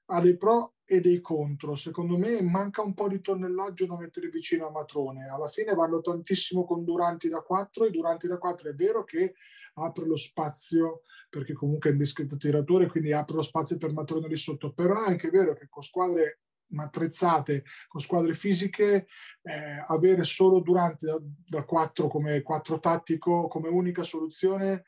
ha 0.07 0.21
dei 0.21 0.37
pro 0.37 0.75
e 0.85 1.01
dei 1.01 1.19
contro. 1.19 1.75
Secondo 1.75 2.17
me 2.17 2.41
manca 2.41 2.83
un 2.83 2.93
po' 2.93 3.07
di 3.07 3.21
tonnellaggio 3.21 3.87
da 3.87 3.97
mettere 3.97 4.29
vicino 4.29 4.67
a 4.67 4.71
Matrone. 4.71 5.27
Alla 5.27 5.47
fine 5.47 5.73
vanno 5.73 6.01
tantissimo 6.01 6.63
con 6.63 6.83
Duranti 6.83 7.27
da 7.27 7.41
4 7.41 7.85
e 7.85 7.89
Duranti 7.89 8.27
da 8.27 8.37
4 8.37 8.69
è 8.69 8.73
vero 8.73 9.03
che 9.03 9.33
apre 9.75 10.05
lo 10.05 10.15
spazio 10.15 11.01
perché 11.27 11.53
comunque 11.53 11.89
è 11.89 11.93
un 11.93 11.99
discreto 11.99 12.37
tiratore, 12.37 12.87
quindi 12.87 13.11
apre 13.11 13.35
lo 13.35 13.41
spazio 13.41 13.77
per 13.77 13.93
Matrone 13.93 14.27
lì 14.27 14.37
sotto, 14.37 14.73
però 14.73 15.03
è 15.03 15.09
anche 15.09 15.29
vero 15.29 15.53
che 15.53 15.67
con 15.67 15.81
squadre 15.81 16.41
attrezzate, 16.77 17.63
con 17.87 18.01
squadre 18.01 18.33
fisiche, 18.33 19.07
eh, 19.43 19.83
avere 19.87 20.23
solo 20.23 20.59
Duranti 20.59 21.05
da, 21.05 21.17
da 21.21 21.63
4 21.63 22.07
come 22.07 22.41
4 22.41 22.79
tattico 22.79 23.47
come 23.47 23.69
unica 23.69 24.03
soluzione 24.03 24.83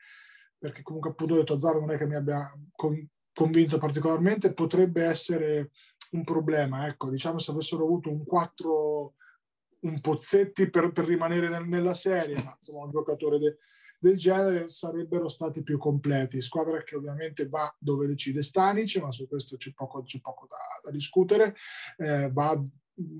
perché 0.58 0.82
comunque 0.82 1.10
appunto 1.10 1.36
detto 1.36 1.54
Azzaro 1.54 1.78
non 1.78 1.92
è 1.92 1.96
che 1.96 2.06
mi 2.06 2.16
abbia 2.16 2.52
con, 2.72 3.08
convinto 3.32 3.78
particolarmente, 3.78 4.52
potrebbe 4.52 5.04
essere 5.04 5.70
un 6.12 6.24
problema. 6.24 6.86
Ecco, 6.88 7.08
diciamo 7.08 7.38
se 7.38 7.52
avessero 7.52 7.84
avuto 7.84 8.10
un 8.10 8.24
4, 8.24 9.14
un 9.80 10.00
Pozzetti 10.00 10.68
per, 10.68 10.90
per 10.90 11.04
rimanere 11.04 11.48
nel, 11.48 11.66
nella 11.66 11.94
serie, 11.94 12.42
ma 12.42 12.54
insomma 12.56 12.84
un 12.84 12.90
giocatore 12.90 13.38
de, 13.38 13.58
del 13.98 14.16
genere 14.16 14.68
sarebbero 14.68 15.28
stati 15.28 15.62
più 15.62 15.78
completi. 15.78 16.40
Squadra 16.40 16.82
che 16.82 16.96
ovviamente 16.96 17.48
va 17.48 17.74
dove 17.78 18.06
decide 18.06 18.42
Stanic, 18.42 18.96
ma 19.00 19.12
su 19.12 19.26
questo 19.28 19.56
c'è 19.56 19.72
poco, 19.72 20.02
c'è 20.02 20.20
poco 20.20 20.46
da, 20.48 20.56
da 20.82 20.90
discutere, 20.90 21.54
eh, 21.96 22.30
va 22.32 22.60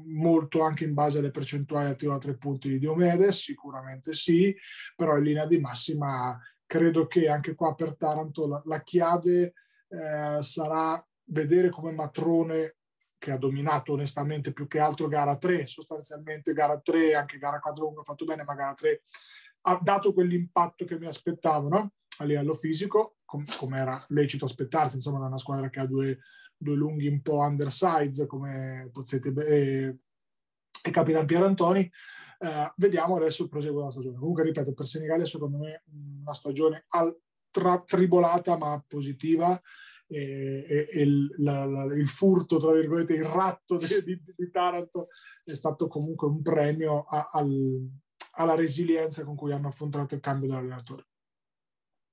molto 0.06 0.62
anche 0.62 0.84
in 0.84 0.94
base 0.94 1.18
alle 1.18 1.30
percentuali 1.30 1.90
a 1.90 1.94
tiro 1.94 2.14
a 2.14 2.18
tre 2.18 2.36
punti 2.36 2.68
di 2.68 2.78
Diomedes, 2.78 3.42
sicuramente 3.42 4.12
sì, 4.12 4.54
però 4.96 5.16
in 5.16 5.24
linea 5.24 5.46
di 5.46 5.58
massima 5.58 6.38
credo 6.66 7.06
che 7.06 7.28
anche 7.28 7.54
qua 7.54 7.74
per 7.74 7.96
Taranto 7.96 8.46
la, 8.46 8.60
la 8.66 8.82
chiave 8.82 9.54
eh, 9.88 10.38
sarà 10.42 11.04
vedere 11.24 11.70
come 11.70 11.92
Matrone 11.92 12.74
che 13.18 13.32
ha 13.32 13.36
dominato 13.36 13.94
onestamente 13.94 14.52
più 14.52 14.68
che 14.68 14.78
altro 14.78 15.08
gara 15.08 15.36
3, 15.36 15.66
sostanzialmente 15.66 16.52
gara 16.52 16.78
3, 16.78 17.14
anche 17.14 17.38
gara 17.38 17.58
4 17.58 17.84
non 17.84 17.98
ha 17.98 18.02
fatto 18.02 18.24
bene, 18.24 18.44
ma 18.44 18.54
gara 18.54 18.74
3 18.74 19.02
ha 19.62 19.78
dato 19.82 20.12
quell'impatto 20.12 20.84
che 20.84 20.98
mi 20.98 21.06
aspettavo 21.06 21.68
no? 21.68 21.92
a 22.18 22.24
livello 22.24 22.54
fisico, 22.54 23.16
com- 23.24 23.44
come 23.58 23.78
era 23.78 24.04
lecito 24.08 24.44
aspettarsi, 24.44 24.96
insomma, 24.96 25.18
da 25.18 25.26
una 25.26 25.38
squadra 25.38 25.68
che 25.68 25.80
ha 25.80 25.86
due, 25.86 26.18
due 26.56 26.74
lunghi 26.74 27.08
un 27.08 27.22
po' 27.22 27.38
undersize 27.38 28.26
come 28.26 28.88
Pozzetti 28.92 29.28
e, 29.28 29.98
e 30.82 30.90
Capitan 30.90 31.26
Pierantoni. 31.26 31.90
Eh, 32.40 32.72
vediamo 32.76 33.16
adesso 33.16 33.42
il 33.42 33.48
proseguo 33.48 33.80
della 33.80 33.90
stagione. 33.90 34.18
Comunque, 34.18 34.44
ripeto, 34.44 34.72
per 34.72 34.86
Senigallia 34.86 35.26
secondo 35.26 35.58
me 35.58 35.82
una 36.22 36.34
stagione 36.34 36.84
al, 36.88 37.16
tribolata 37.86 38.56
ma 38.56 38.82
positiva 38.86 39.60
e, 40.06 40.64
e, 40.66 40.88
e 40.90 41.02
il, 41.02 41.34
la, 41.38 41.64
la, 41.64 41.84
il, 41.94 42.06
furto, 42.06 42.58
tra 42.58 42.72
virgolette, 42.72 43.14
il 43.14 43.24
ratto 43.24 43.76
di, 43.76 43.86
di, 44.04 44.22
di 44.36 44.50
Taranto 44.50 45.08
è 45.44 45.54
stato 45.54 45.86
comunque 45.86 46.28
un 46.28 46.40
premio 46.42 47.02
a, 47.02 47.28
al, 47.30 47.88
alla 48.38 48.54
resilienza 48.54 49.24
con 49.24 49.36
cui 49.36 49.52
hanno 49.52 49.68
affrontato 49.68 50.14
il 50.14 50.20
cambio 50.20 50.48
dell'allenatore. 50.48 51.06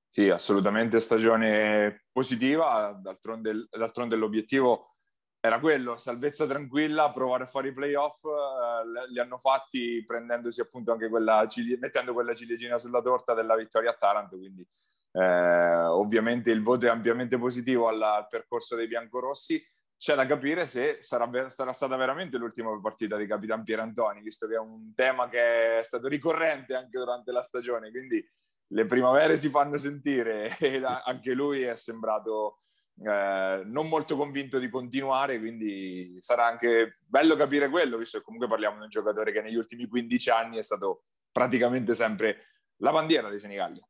Sì, 0.10 0.29
assolutamente 0.29 1.00
stagione 1.00 2.05
positiva, 2.12 2.98
d'altronde, 3.01 3.67
d'altronde 3.70 4.15
l'obiettivo 4.15 4.96
era 5.39 5.60
quello, 5.60 5.98
salvezza 5.98 6.48
tranquilla, 6.48 7.12
provare 7.12 7.44
a 7.44 7.48
fare 7.48 7.67
i 7.67 7.74
playoff, 7.74 8.24
eh, 8.24 9.12
li 9.12 9.20
hanno 9.20 9.38
fatti 9.38 10.01
prendendosi 10.03 10.62
appunto 10.62 10.91
anche 10.91 11.10
quella, 11.10 11.46
mettendo 11.79 12.13
quella 12.13 12.34
ciliegina 12.34 12.79
sulla 12.79 13.01
torta 13.01 13.34
della 13.34 13.55
vittoria 13.55 13.91
a 13.91 13.98
Taranto, 14.00 14.38
quindi 14.38 14.67
eh, 15.12 15.86
ovviamente 15.86 16.50
il 16.50 16.63
voto 16.63 16.88
è 16.88 16.89
ampiamente 16.89 17.38
positivo 17.38 17.88
al, 17.88 18.01
al 18.01 18.27
percorso 18.27 18.75
dei 18.75 18.88
biancorossi, 18.88 19.63
c'è 20.05 20.13
da 20.13 20.27
capire 20.27 20.67
se 20.67 20.97
sarà, 21.00 21.50
sarà, 21.50 21.74
stata 21.74 21.95
veramente 21.95 22.38
l'ultima 22.38 22.79
partita 22.79 23.17
di 23.17 23.25
Capitan 23.25 23.63
Pierantoni, 23.63 24.21
visto 24.21 24.45
che 24.45 24.53
è 24.53 24.59
un 24.59 24.93
tema 24.93 25.27
che 25.27 25.79
è 25.79 25.83
stato 25.83 26.07
ricorrente 26.07 26.75
anche 26.75 27.00
durante 27.00 27.31
la 27.31 27.41
stagione, 27.41 27.89
quindi 27.89 28.24
le 28.67 28.85
primavere 28.85 29.35
si 29.35 29.50
fanno 29.50 29.79
sentire 29.79 30.55
e 30.62 30.79
anche 30.85 31.33
lui 31.33 31.63
è 31.63 31.75
sembrato 31.75 32.59
eh, 33.03 33.63
non 33.65 33.88
molto 33.88 34.15
convinto 34.15 34.59
di 34.59 34.69
continuare, 34.69 35.39
quindi 35.39 36.17
sarà 36.19 36.45
anche 36.45 36.97
bello 37.07 37.35
capire 37.35 37.67
quello, 37.67 37.97
visto 37.97 38.19
che 38.19 38.24
comunque 38.25 38.47
parliamo 38.47 38.77
di 38.77 38.83
un 38.83 38.89
giocatore 38.89 39.31
che 39.31 39.41
negli 39.41 39.55
ultimi 39.55 39.88
15 39.88 40.29
anni 40.29 40.57
è 40.57 40.63
stato 40.63 41.05
praticamente 41.31 41.95
sempre 41.95 42.50
la 42.81 42.91
bandiera 42.91 43.27
dei 43.27 43.39
Senigallia. 43.39 43.83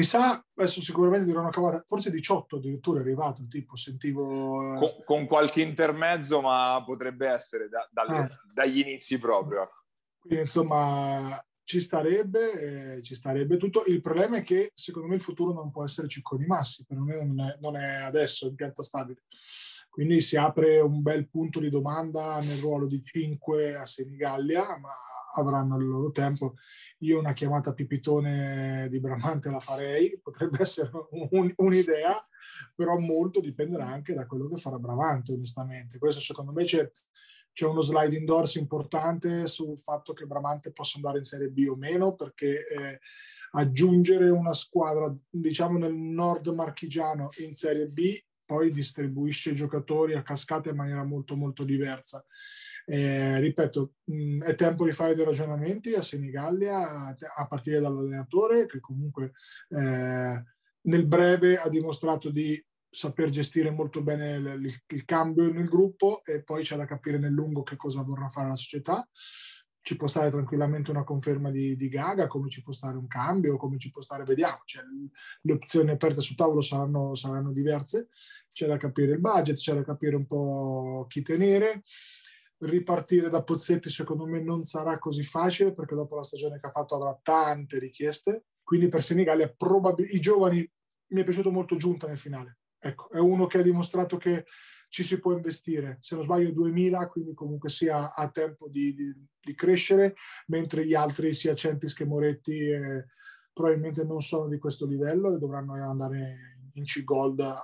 Mi 0.00 0.06
sa, 0.06 0.42
adesso 0.54 0.80
sicuramente 0.80 1.26
dirò 1.26 1.40
una 1.40 1.50
cavata, 1.50 1.84
forse 1.86 2.10
18 2.10 2.56
addirittura 2.56 3.00
è 3.00 3.02
arrivato, 3.02 3.46
tipo 3.46 3.76
sentivo... 3.76 4.72
Eh, 4.72 4.78
con, 4.78 5.04
con 5.04 5.26
qualche 5.26 5.60
intermezzo, 5.60 6.40
ma 6.40 6.82
potrebbe 6.86 7.28
essere 7.28 7.68
da, 7.68 7.86
dalle, 7.92 8.24
eh. 8.24 8.28
dagli 8.50 8.78
inizi 8.78 9.18
proprio. 9.18 9.68
Quindi 10.18 10.40
insomma 10.40 11.38
ci 11.64 11.80
starebbe, 11.80 12.94
eh, 12.96 13.02
ci 13.02 13.14
starebbe 13.14 13.58
tutto. 13.58 13.84
Il 13.88 14.00
problema 14.00 14.38
è 14.38 14.42
che 14.42 14.72
secondo 14.74 15.06
me 15.06 15.16
il 15.16 15.20
futuro 15.20 15.52
non 15.52 15.70
può 15.70 15.84
esserci 15.84 16.22
con 16.22 16.40
i 16.40 16.46
massi, 16.46 16.86
per 16.86 16.98
me 16.98 17.22
non 17.22 17.40
è, 17.46 17.58
non 17.60 17.76
è 17.76 17.96
adesso 17.96 18.46
in 18.46 18.54
pianta 18.54 18.82
stabile. 18.82 19.24
Quindi 19.90 20.20
si 20.20 20.36
apre 20.36 20.78
un 20.80 21.02
bel 21.02 21.28
punto 21.28 21.58
di 21.58 21.68
domanda 21.68 22.38
nel 22.38 22.58
ruolo 22.58 22.86
di 22.86 23.00
5 23.00 23.74
a 23.74 23.84
Senigallia, 23.84 24.78
ma 24.78 24.90
avranno 25.34 25.76
il 25.76 25.86
loro 25.86 26.10
tempo. 26.12 26.54
Io 26.98 27.18
una 27.18 27.32
chiamata 27.32 27.74
pipitone 27.74 28.86
di 28.88 29.00
Bramante 29.00 29.50
la 29.50 29.60
farei, 29.60 30.18
potrebbe 30.22 30.58
essere 30.62 30.90
un, 31.10 31.52
un'idea, 31.56 32.24
però 32.74 32.96
molto 32.98 33.40
dipenderà 33.40 33.86
anche 33.86 34.14
da 34.14 34.26
quello 34.26 34.48
che 34.48 34.60
farà 34.60 34.78
Bramante, 34.78 35.32
onestamente. 35.32 35.98
Questo 35.98 36.20
secondo 36.20 36.52
me 36.52 36.64
c'è 36.64 36.88
c'è 37.52 37.66
uno 37.66 37.80
slide 37.80 38.16
indoors 38.16 38.54
importante 38.54 39.46
sul 39.46 39.76
fatto 39.76 40.12
che 40.12 40.24
Bramante 40.24 40.72
possa 40.72 40.96
andare 40.96 41.18
in 41.18 41.24
Serie 41.24 41.48
B 41.48 41.66
o 41.68 41.76
meno, 41.76 42.14
perché 42.14 42.66
eh, 42.66 43.00
aggiungere 43.52 44.30
una 44.30 44.52
squadra, 44.52 45.12
diciamo 45.28 45.78
nel 45.78 45.94
nord 45.94 46.46
marchigiano 46.48 47.28
in 47.38 47.52
Serie 47.54 47.88
B, 47.88 48.16
poi 48.50 48.72
distribuisce 48.72 49.50
i 49.50 49.54
giocatori 49.54 50.14
a 50.14 50.24
cascata 50.24 50.70
in 50.70 50.74
maniera 50.74 51.04
molto 51.04 51.36
molto 51.36 51.62
diversa. 51.62 52.26
Eh, 52.84 53.38
ripeto, 53.38 53.92
mh, 54.06 54.42
è 54.42 54.56
tempo 54.56 54.84
di 54.84 54.90
fare 54.90 55.14
dei 55.14 55.24
ragionamenti 55.24 55.94
a 55.94 56.02
Senigallia 56.02 56.76
a, 56.76 57.16
a 57.36 57.46
partire 57.46 57.78
dall'allenatore 57.78 58.66
che 58.66 58.80
comunque 58.80 59.34
eh, 59.68 60.44
nel 60.80 61.06
breve 61.06 61.58
ha 61.58 61.68
dimostrato 61.68 62.28
di 62.28 62.60
saper 62.88 63.28
gestire 63.28 63.70
molto 63.70 64.02
bene 64.02 64.32
il, 64.34 64.82
il, 64.88 65.04
cambio 65.04 65.52
nel 65.52 65.68
gruppo 65.68 66.24
e 66.24 66.42
poi 66.42 66.64
c'è 66.64 66.76
da 66.76 66.86
capire 66.86 67.18
nel 67.18 67.30
lungo 67.30 67.62
che 67.62 67.76
cosa 67.76 68.02
vorrà 68.02 68.26
fare 68.26 68.48
la 68.48 68.56
società. 68.56 69.08
Ci 69.82 69.96
può 69.96 70.06
stare 70.06 70.30
tranquillamente 70.30 70.90
una 70.90 71.04
conferma 71.04 71.50
di, 71.50 71.74
di 71.74 71.88
Gaga, 71.88 72.26
come 72.26 72.48
ci 72.48 72.62
può 72.62 72.72
stare 72.72 72.96
un 72.96 73.06
cambio, 73.06 73.56
come 73.56 73.78
ci 73.78 73.90
può 73.90 74.02
stare, 74.02 74.24
vediamo. 74.24 74.60
Cioè, 74.64 74.82
le 75.42 75.52
opzioni 75.52 75.90
aperte 75.90 76.20
sul 76.20 76.36
tavolo 76.36 76.60
saranno, 76.60 77.14
saranno 77.14 77.52
diverse. 77.52 78.08
C'è 78.52 78.66
da 78.66 78.76
capire 78.76 79.12
il 79.12 79.20
budget, 79.20 79.56
c'è 79.56 79.74
da 79.74 79.82
capire 79.82 80.16
un 80.16 80.26
po' 80.26 81.06
chi 81.08 81.22
tenere 81.22 81.82
ripartire 82.62 83.30
da 83.30 83.42
Pozzetti 83.42 83.88
secondo 83.88 84.26
me 84.26 84.38
non 84.42 84.64
sarà 84.64 84.98
così 84.98 85.22
facile 85.22 85.72
perché 85.72 85.94
dopo 85.94 86.14
la 86.14 86.22
stagione 86.22 86.58
che 86.58 86.66
ha 86.66 86.70
fatto 86.70 86.94
avrà 86.94 87.18
tante 87.22 87.78
richieste 87.78 88.48
quindi 88.62 88.88
per 88.88 89.02
Senigallia 89.02 89.50
probabilmente 89.56 90.14
i 90.14 90.20
giovani 90.20 90.70
mi 91.12 91.20
è 91.22 91.24
piaciuto 91.24 91.50
molto 91.50 91.76
Giunta 91.76 92.06
nel 92.06 92.18
finale 92.18 92.58
Ecco, 92.82 93.10
è 93.10 93.18
uno 93.18 93.46
che 93.46 93.58
ha 93.58 93.62
dimostrato 93.62 94.16
che 94.16 94.46
ci 94.90 95.04
si 95.04 95.18
può 95.20 95.32
investire. 95.32 95.98
Se 96.00 96.16
non 96.16 96.24
sbaglio 96.24 96.52
2000, 96.52 97.08
quindi 97.08 97.32
comunque 97.32 97.70
sia 97.70 98.12
a 98.12 98.28
tempo 98.28 98.68
di, 98.68 98.92
di, 98.92 99.14
di, 99.40 99.54
crescere, 99.54 100.14
mentre 100.48 100.84
gli 100.84 100.94
altri, 100.94 101.32
sia 101.32 101.54
Centis 101.54 101.94
che 101.94 102.04
Moretti, 102.04 102.58
eh, 102.58 103.06
probabilmente 103.52 104.04
non 104.04 104.20
sono 104.20 104.48
di 104.48 104.58
questo 104.58 104.86
livello 104.86 105.32
e 105.32 105.38
dovranno 105.38 105.74
andare 105.74 106.58
in 106.74 106.84
C-Gold 106.84 107.40
a, 107.40 107.56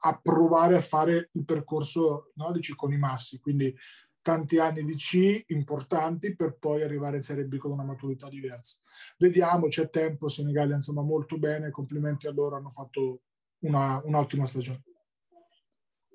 a, 0.00 0.20
provare 0.20 0.74
a 0.76 0.80
fare 0.80 1.30
il 1.32 1.44
percorso 1.44 2.32
no, 2.34 2.52
con 2.74 2.92
i 2.92 2.98
massi. 2.98 3.38
Quindi 3.38 3.74
tanti 4.20 4.58
anni 4.58 4.84
di 4.84 4.96
C 4.96 5.44
importanti 5.48 6.34
per 6.34 6.56
poi 6.58 6.82
arrivare 6.82 7.16
in 7.16 7.22
Serie 7.22 7.44
B 7.44 7.58
con 7.58 7.70
una 7.70 7.84
maturità 7.84 8.28
diversa. 8.28 8.78
Vediamo, 9.18 9.68
c'è 9.68 9.88
tempo, 9.88 10.28
Senigallia 10.28 10.74
insomma 10.74 11.02
molto 11.02 11.38
bene, 11.38 11.70
complimenti 11.70 12.26
a 12.26 12.32
loro, 12.32 12.56
hanno 12.56 12.70
fatto 12.70 13.20
una, 13.60 14.00
un'ottima 14.04 14.46
stagione. 14.46 14.82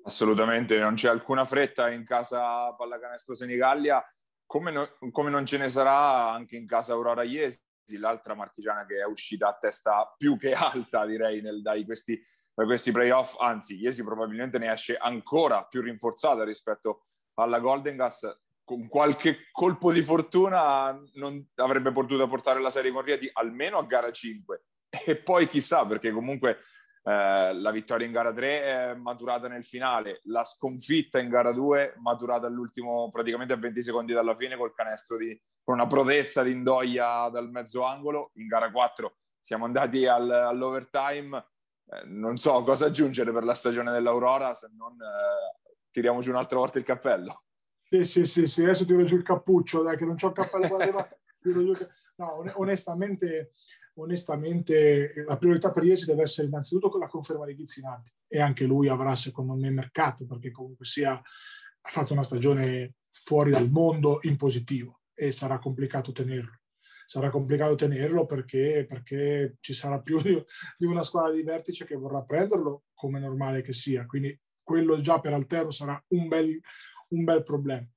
Assolutamente, 0.04 0.78
non 0.78 0.94
c'è 0.94 1.08
alcuna 1.08 1.44
fretta 1.44 1.90
in 1.90 2.04
casa 2.04 2.72
Pallacanestro 2.74 3.34
Senigallia, 3.34 4.02
come, 4.46 4.70
no, 4.70 4.88
come 5.12 5.28
non 5.28 5.44
ce 5.44 5.58
ne 5.58 5.68
sarà 5.68 6.30
anche 6.30 6.56
in 6.56 6.66
casa 6.66 6.94
Aurora 6.94 7.22
Iesi, 7.22 7.60
l'altra 7.98 8.34
marchigiana 8.34 8.86
che 8.86 9.00
è 9.00 9.04
uscita 9.04 9.48
a 9.48 9.58
testa 9.58 10.14
più 10.16 10.38
che 10.38 10.52
alta, 10.52 11.04
direi, 11.04 11.42
nel, 11.42 11.60
dai 11.60 11.84
questi, 11.84 12.20
da 12.54 12.64
questi 12.64 12.90
playoff. 12.90 13.34
Anzi, 13.38 13.76
Iesi 13.76 14.02
probabilmente 14.02 14.58
ne 14.58 14.72
esce 14.72 14.96
ancora 14.96 15.64
più 15.64 15.82
rinforzata 15.82 16.44
rispetto 16.44 17.04
alla 17.34 17.60
Golden 17.60 17.96
Gas. 17.96 18.40
Con 18.64 18.88
qualche 18.88 19.48
colpo 19.50 19.92
di 19.92 20.02
fortuna 20.02 20.98
non 21.14 21.46
avrebbe 21.56 21.92
potuto 21.92 22.26
portare 22.28 22.60
la 22.60 22.70
serie 22.70 22.92
con 22.92 23.02
Rieti 23.02 23.30
almeno 23.32 23.78
a 23.78 23.84
gara 23.84 24.10
5. 24.10 24.62
E 25.06 25.16
poi 25.16 25.48
chissà, 25.48 25.86
perché 25.86 26.10
comunque 26.10 26.60
eh, 27.08 27.54
la 27.54 27.70
vittoria 27.70 28.06
in 28.06 28.12
gara 28.12 28.34
3 28.34 28.62
è 28.62 28.94
maturata 28.94 29.48
nel 29.48 29.64
finale, 29.64 30.20
la 30.24 30.44
sconfitta 30.44 31.18
in 31.18 31.30
gara 31.30 31.52
2 31.52 31.94
maturata 32.00 32.46
all'ultimo, 32.46 33.08
praticamente 33.08 33.54
a 33.54 33.56
20 33.56 33.82
secondi 33.82 34.12
dalla 34.12 34.36
fine 34.36 34.58
col 34.58 34.74
canestro 34.74 35.16
di, 35.16 35.40
con 35.64 35.76
una 35.76 35.86
prodezza 35.86 36.42
di 36.42 36.50
Indoia 36.50 37.30
dal 37.30 37.50
mezzo 37.50 37.84
angolo. 37.84 38.32
In 38.34 38.46
gara 38.46 38.70
4 38.70 39.16
siamo 39.40 39.64
andati 39.64 40.06
al, 40.06 40.30
all'overtime. 40.30 41.46
Eh, 41.90 42.02
non 42.04 42.36
so 42.36 42.62
cosa 42.62 42.86
aggiungere 42.86 43.32
per 43.32 43.44
la 43.44 43.54
stagione 43.54 43.90
dell'Aurora 43.90 44.52
se 44.52 44.68
non 44.76 44.92
eh, 44.92 45.76
tiriamoci 45.90 46.28
un'altra 46.28 46.58
volta 46.58 46.76
il 46.76 46.84
cappello. 46.84 47.44
Sì, 47.88 48.04
sì, 48.04 48.26
sì, 48.26 48.46
sì, 48.46 48.64
adesso 48.64 48.84
tiro 48.84 49.02
giù 49.04 49.16
il 49.16 49.22
cappuccio, 49.22 49.80
dai, 49.80 49.96
che 49.96 50.04
non 50.04 50.16
c'ho 50.16 50.26
il 50.26 50.34
cappello. 50.34 50.76
il... 51.44 51.90
No, 52.16 52.44
onestamente, 52.56 53.52
onestamente 53.98 55.24
la 55.26 55.36
priorità 55.36 55.70
per 55.70 55.84
Iesi 55.84 56.04
deve 56.04 56.22
essere 56.22 56.46
innanzitutto 56.46 56.88
con 56.88 57.00
la 57.00 57.06
conferma 57.06 57.44
di 57.44 57.54
Ghizzinardi 57.54 58.10
e 58.26 58.40
anche 58.40 58.64
lui 58.64 58.88
avrà 58.88 59.14
secondo 59.16 59.54
me 59.54 59.70
mercato 59.70 60.24
perché 60.24 60.50
comunque 60.50 60.84
sia 60.84 61.12
ha 61.12 61.90
fatto 61.90 62.12
una 62.12 62.22
stagione 62.22 62.94
fuori 63.10 63.50
dal 63.50 63.70
mondo 63.70 64.18
in 64.22 64.36
positivo 64.36 65.00
e 65.14 65.32
sarà 65.32 65.58
complicato 65.58 66.12
tenerlo. 66.12 66.60
Sarà 67.06 67.30
complicato 67.30 67.74
tenerlo 67.74 68.26
perché, 68.26 68.84
perché 68.86 69.56
ci 69.60 69.72
sarà 69.72 69.98
più 70.00 70.20
di, 70.20 70.40
di 70.76 70.84
una 70.84 71.02
squadra 71.02 71.32
di 71.32 71.42
vertice 71.42 71.86
che 71.86 71.96
vorrà 71.96 72.22
prenderlo 72.22 72.84
come 72.94 73.18
normale 73.18 73.62
che 73.62 73.72
sia. 73.72 74.04
Quindi 74.04 74.38
quello 74.62 75.00
già 75.00 75.18
per 75.18 75.32
Altero 75.32 75.70
sarà 75.70 76.02
un 76.08 76.28
bel, 76.28 76.60
un 77.08 77.24
bel 77.24 77.42
problema. 77.42 77.88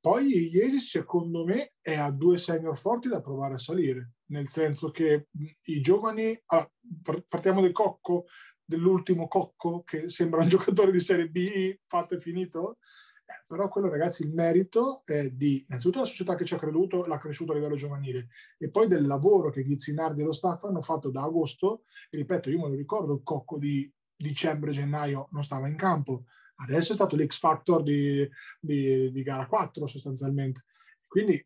Poi 0.00 0.50
Iesi, 0.50 0.78
secondo 0.78 1.44
me, 1.44 1.74
è 1.80 1.94
a 1.94 2.10
due 2.10 2.38
senior 2.38 2.76
forti 2.76 3.08
da 3.08 3.20
provare 3.20 3.54
a 3.54 3.58
salire, 3.58 4.12
nel 4.32 4.48
senso 4.48 4.90
che 4.90 5.28
i 5.66 5.80
giovani, 5.80 6.36
allora, 6.46 6.70
partiamo 7.28 7.60
del 7.60 7.72
Cocco, 7.72 8.24
dell'ultimo 8.64 9.28
Cocco, 9.28 9.82
che 9.84 10.08
sembra 10.08 10.40
un 10.40 10.48
giocatore 10.48 10.90
di 10.90 10.98
Serie 10.98 11.28
B, 11.28 11.78
fatto 11.86 12.14
e 12.14 12.20
finito, 12.20 12.78
eh, 13.26 13.44
però 13.46 13.68
quello 13.68 13.88
ragazzi 13.88 14.24
il 14.24 14.32
merito 14.32 15.02
è 15.04 15.28
di 15.30 15.64
innanzitutto 15.68 16.00
la 16.00 16.06
società 16.06 16.34
che 16.34 16.44
ci 16.44 16.54
ha 16.54 16.58
creduto 16.58 17.06
l'ha 17.06 17.18
cresciuto 17.18 17.52
a 17.52 17.54
livello 17.54 17.76
giovanile 17.76 18.28
e 18.58 18.68
poi 18.68 18.88
del 18.88 19.06
lavoro 19.06 19.50
che 19.50 19.62
Ghizzinardi 19.62 20.22
e 20.22 20.24
lo 20.24 20.32
staff 20.32 20.64
hanno 20.64 20.82
fatto 20.82 21.10
da 21.10 21.22
agosto. 21.22 21.84
E 22.10 22.16
ripeto 22.16 22.50
io 22.50 22.58
me 22.58 22.68
lo 22.68 22.74
ricordo 22.74 23.12
il 23.12 23.20
cocco 23.22 23.58
di 23.58 23.90
dicembre-gennaio 24.16 25.28
non 25.32 25.44
stava 25.44 25.68
in 25.68 25.76
campo. 25.76 26.24
Adesso 26.56 26.92
è 26.92 26.94
stato 26.94 27.16
l'X 27.16 27.38
Factor 27.38 27.82
di, 27.82 28.28
di, 28.58 29.10
di 29.10 29.22
gara 29.22 29.46
4 29.46 29.86
sostanzialmente. 29.86 30.64
Quindi, 31.06 31.44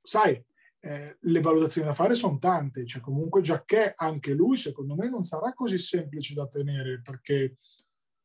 sai, 0.00 0.42
eh, 0.84 1.16
le 1.20 1.40
valutazioni 1.40 1.86
da 1.86 1.94
fare 1.94 2.14
sono 2.14 2.38
tante, 2.38 2.84
cioè 2.84 3.00
comunque 3.00 3.40
già 3.40 3.64
che 3.64 3.92
anche 3.94 4.32
lui 4.32 4.56
secondo 4.56 4.96
me 4.96 5.08
non 5.08 5.22
sarà 5.22 5.52
così 5.54 5.78
semplice 5.78 6.34
da 6.34 6.48
tenere 6.48 7.00
perché 7.00 7.56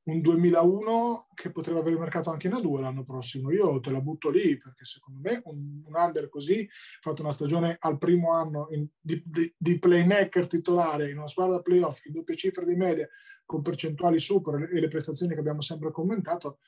un 0.07 0.21
2001 0.21 1.27
che 1.33 1.51
potrebbe 1.51 1.79
avere 1.79 1.99
mercato 1.99 2.31
anche 2.31 2.47
in 2.47 2.53
A2 2.53 2.79
l'anno 2.79 3.03
prossimo. 3.03 3.51
Io 3.51 3.79
te 3.79 3.91
la 3.91 4.01
butto 4.01 4.29
lì 4.29 4.57
perché 4.57 4.85
secondo 4.85 5.19
me 5.21 5.41
un, 5.45 5.83
un 5.85 5.93
under 5.93 6.29
così, 6.29 6.67
fatto 7.01 7.21
una 7.21 7.31
stagione 7.31 7.75
al 7.79 7.97
primo 7.97 8.33
anno 8.33 8.67
in, 8.71 8.87
di, 8.99 9.21
di, 9.25 9.53
di, 9.55 9.77
playmaker 9.77 10.47
titolare 10.47 11.09
in 11.11 11.17
una 11.17 11.27
squadra 11.27 11.61
playoff 11.61 12.05
in 12.05 12.13
doppie 12.13 12.37
cifre 12.37 12.65
di 12.65 12.75
media 12.75 13.07
con 13.45 13.61
percentuali 13.61 14.19
super 14.19 14.69
e 14.71 14.79
le 14.79 14.87
prestazioni 14.87 15.33
che 15.33 15.39
abbiamo 15.39 15.61
sempre 15.61 15.91
commentato, 15.91 16.59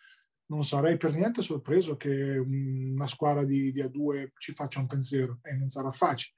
non 0.50 0.64
sarei 0.64 0.98
per 0.98 1.14
niente 1.14 1.42
sorpreso 1.42 1.96
che 1.96 2.38
una 2.38 3.08
squadra 3.08 3.44
di, 3.44 3.72
di 3.72 3.82
A2 3.82 4.30
ci 4.38 4.54
faccia 4.54 4.80
un 4.80 4.88
pensiero 4.88 5.40
e 5.44 5.54
non 5.54 5.70
sarà 5.70 5.90
facile. 5.90 6.36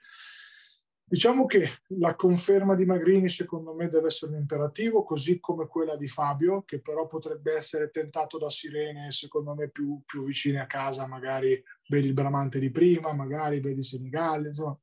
Diciamo 1.04 1.46
che 1.46 1.68
la 2.00 2.16
conferma 2.16 2.74
di 2.74 2.86
Magrini 2.86 3.28
secondo 3.28 3.74
me 3.74 3.90
deve 3.90 4.08
essere 4.08 4.32
un 4.32 4.40
imperativo, 4.40 5.04
così 5.04 5.42
come 5.42 5.68
quella 5.68 5.98
di 5.98 6.08
Fabio, 6.08 6.64
che 6.64 6.80
però 6.80 7.06
potrebbe 7.06 7.54
essere 7.54 7.90
tentato 7.90 8.38
da 8.38 8.50
Sirene, 8.50 9.12
secondo 9.12 9.54
me 9.54 9.70
più, 9.70 10.02
più 10.06 10.24
vicine 10.24 10.62
a 10.62 10.68
casa, 10.68 11.08
magari 11.08 11.62
vedi 11.90 12.08
il 12.08 12.14
Bramante 12.14 12.60
di 12.60 12.72
prima, 12.72 13.12
magari 13.12 13.60
vedi 13.60 13.84
Senigalli, 13.84 14.48
insomma 14.48 14.78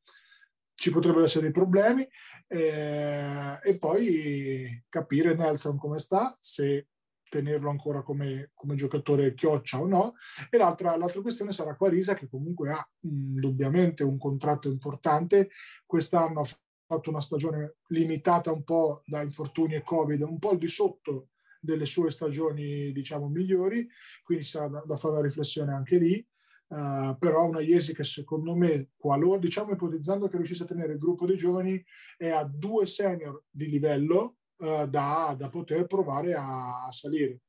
ci 0.75 0.91
potrebbero 0.91 1.25
essere 1.25 1.45
dei 1.45 1.51
problemi 1.51 2.07
eh, 2.47 3.59
e 3.63 3.79
poi 3.79 4.85
capire 4.89 5.35
Nelson 5.35 5.77
come 5.77 5.99
sta, 5.99 6.37
se 6.39 6.87
tenerlo 7.29 7.71
ancora 7.71 8.03
come, 8.03 8.51
come 8.55 8.75
giocatore 8.75 9.35
chioccia 9.35 9.81
o 9.81 9.87
no. 9.87 10.15
E 10.51 10.57
l'altra, 10.57 10.97
l'altra 10.97 11.21
questione 11.21 11.53
sarà 11.53 11.77
Quarisa, 11.77 12.15
che 12.15 12.29
comunque 12.29 12.71
ha 12.71 12.91
indubbiamente 13.01 14.03
un 14.03 14.19
contratto 14.19 14.69
importante. 14.69 15.51
Quest'anno 15.87 16.41
ha 16.41 16.47
fatto 16.87 17.11
una 17.11 17.21
stagione 17.21 17.77
limitata 17.89 18.51
un 18.53 18.65
po' 18.65 19.03
da 19.05 19.23
infortuni 19.23 19.75
e 19.75 19.83
Covid, 19.83 20.23
un 20.23 20.39
po' 20.39 20.51
al 20.51 20.59
di 20.59 20.69
sotto 20.69 21.29
delle 21.61 21.87
sue 21.87 22.11
stagioni, 22.11 22.93
diciamo, 22.93 23.29
migliori, 23.29 23.87
quindi 24.23 24.45
sarà 24.45 24.69
da, 24.69 24.83
da 24.87 24.97
fare 24.97 25.15
una 25.15 25.23
riflessione 25.23 25.73
anche 25.73 25.99
lì. 25.99 26.27
Uh, 26.69 27.17
però 27.19 27.47
una 27.47 27.61
Iesi 27.61 27.95
che 27.95 28.05
secondo 28.05 28.55
me, 28.55 28.91
qualora, 28.99 29.39
diciamo 29.39 29.73
ipotizzando 29.73 30.29
che 30.29 30.37
riuscisse 30.37 30.65
a 30.65 30.67
tenere 30.67 30.93
il 30.93 30.99
gruppo 30.99 31.25
dei 31.25 31.37
giovani, 31.37 31.83
è 32.19 32.29
a 32.29 32.45
due 32.45 32.85
senior 32.85 33.45
di 33.49 33.69
livello, 33.71 34.37
uh, 34.59 34.87
da, 34.87 35.35
da, 35.37 35.49
poter 35.49 35.87
provare 35.87 36.35
a, 36.35 36.87
a, 36.87 36.93
salire. 36.93 37.41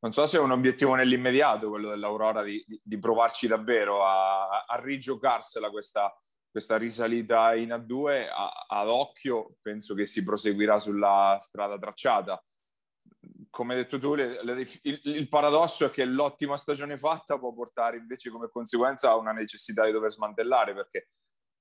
Non 0.00 0.12
so 0.12 0.26
se 0.26 0.38
è 0.38 0.40
un 0.40 0.50
obiettivo 0.50 0.94
nell'immediato 0.94 1.68
quello 1.68 1.90
dell'Aurora 1.90 2.42
di, 2.42 2.64
di 2.82 2.98
provarci 2.98 3.46
davvero 3.46 4.04
a, 4.04 4.64
a 4.66 4.80
rigiocarsela 4.80 5.70
questa, 5.70 6.12
questa, 6.50 6.76
risalita 6.76 7.54
in 7.54 7.68
A2 7.68 8.28
a, 8.28 8.64
ad 8.66 8.88
occhio 8.88 9.54
penso 9.60 9.94
che 9.94 10.06
si 10.06 10.24
proseguirà 10.24 10.80
sulla 10.80 11.38
strada 11.40 11.78
tracciata. 11.78 12.42
Come 13.50 13.74
hai 13.74 13.82
detto 13.82 14.00
tu, 14.00 14.14
le, 14.14 14.42
le, 14.42 14.66
il, 14.82 15.00
il, 15.04 15.28
paradosso 15.28 15.84
è 15.84 15.90
che 15.90 16.04
l'ottima 16.04 16.56
stagione 16.56 16.98
fatta 16.98 17.38
può 17.38 17.52
portare 17.52 17.98
invece 17.98 18.30
come 18.30 18.48
conseguenza 18.48 19.10
a 19.10 19.16
una 19.16 19.32
necessità 19.32 19.84
di 19.84 19.92
dover 19.92 20.10
smantellare 20.10 20.74
perché 20.74 21.10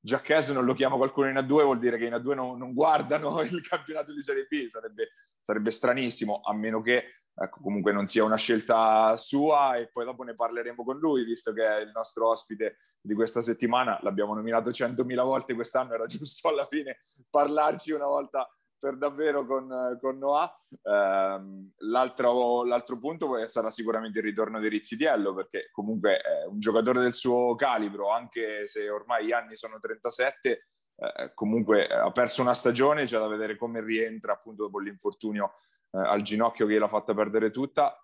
Giacchè 0.03 0.41
se 0.41 0.53
non 0.53 0.65
lo 0.65 0.73
chiama 0.73 0.95
qualcuno 0.95 1.29
in 1.29 1.35
A2 1.35 1.45
vuol 1.45 1.77
dire 1.77 1.97
che 1.97 2.07
in 2.07 2.13
A2 2.13 2.33
non, 2.33 2.57
non 2.57 2.73
guardano 2.73 3.39
il 3.41 3.61
campionato 3.61 4.13
di 4.13 4.21
Serie 4.21 4.47
B, 4.49 4.65
sarebbe, 4.67 5.09
sarebbe 5.41 5.69
stranissimo, 5.71 6.41
a 6.43 6.53
meno 6.53 6.81
che 6.81 7.21
ecco, 7.33 7.59
comunque 7.61 7.91
non 7.91 8.07
sia 8.07 8.23
una 8.23 8.35
scelta 8.35 9.15
sua 9.17 9.75
e 9.75 9.89
poi 9.89 10.05
dopo 10.05 10.23
ne 10.23 10.35
parleremo 10.35 10.83
con 10.83 10.97
lui, 10.97 11.23
visto 11.23 11.53
che 11.53 11.65
è 11.65 11.79
il 11.81 11.91
nostro 11.93 12.29
ospite 12.29 12.77
di 12.99 13.13
questa 13.13 13.41
settimana, 13.41 13.99
l'abbiamo 14.01 14.33
nominato 14.33 14.69
100.000 14.69 15.23
volte 15.23 15.53
quest'anno, 15.53 15.93
era 15.93 16.05
giusto 16.07 16.47
alla 16.49 16.65
fine 16.65 16.99
parlarci 17.29 17.91
una 17.91 18.05
volta 18.05 18.47
per 18.81 18.97
davvero 18.97 19.45
con, 19.45 19.97
con 20.01 20.17
Noah. 20.17 20.51
Eh, 20.69 21.39
l'altro, 21.77 22.63
l'altro, 22.63 22.97
punto 22.97 23.47
sarà 23.47 23.69
sicuramente 23.69 24.17
il 24.17 24.25
ritorno 24.25 24.59
di 24.59 24.67
Rizzitiello, 24.67 25.35
perché 25.35 25.69
comunque 25.71 26.17
è 26.17 26.45
un 26.47 26.59
giocatore 26.59 26.99
del 26.99 27.13
suo 27.13 27.53
calibro, 27.53 28.09
anche 28.09 28.67
se 28.67 28.89
ormai 28.89 29.25
gli 29.25 29.31
anni 29.31 29.55
sono 29.55 29.79
37, 29.79 30.67
eh, 30.95 31.31
comunque 31.35 31.87
ha 31.87 32.09
perso 32.11 32.41
una 32.41 32.55
stagione, 32.55 33.05
c'è 33.05 33.19
da 33.19 33.27
vedere 33.27 33.55
come 33.55 33.81
rientra 33.81 34.33
appunto 34.33 34.63
dopo 34.63 34.79
l'infortunio 34.79 35.53
eh, 35.91 35.99
al 35.99 36.23
ginocchio 36.23 36.65
che 36.65 36.79
l'ha 36.79 36.87
fatta 36.87 37.13
perdere 37.13 37.51
tutta. 37.51 37.95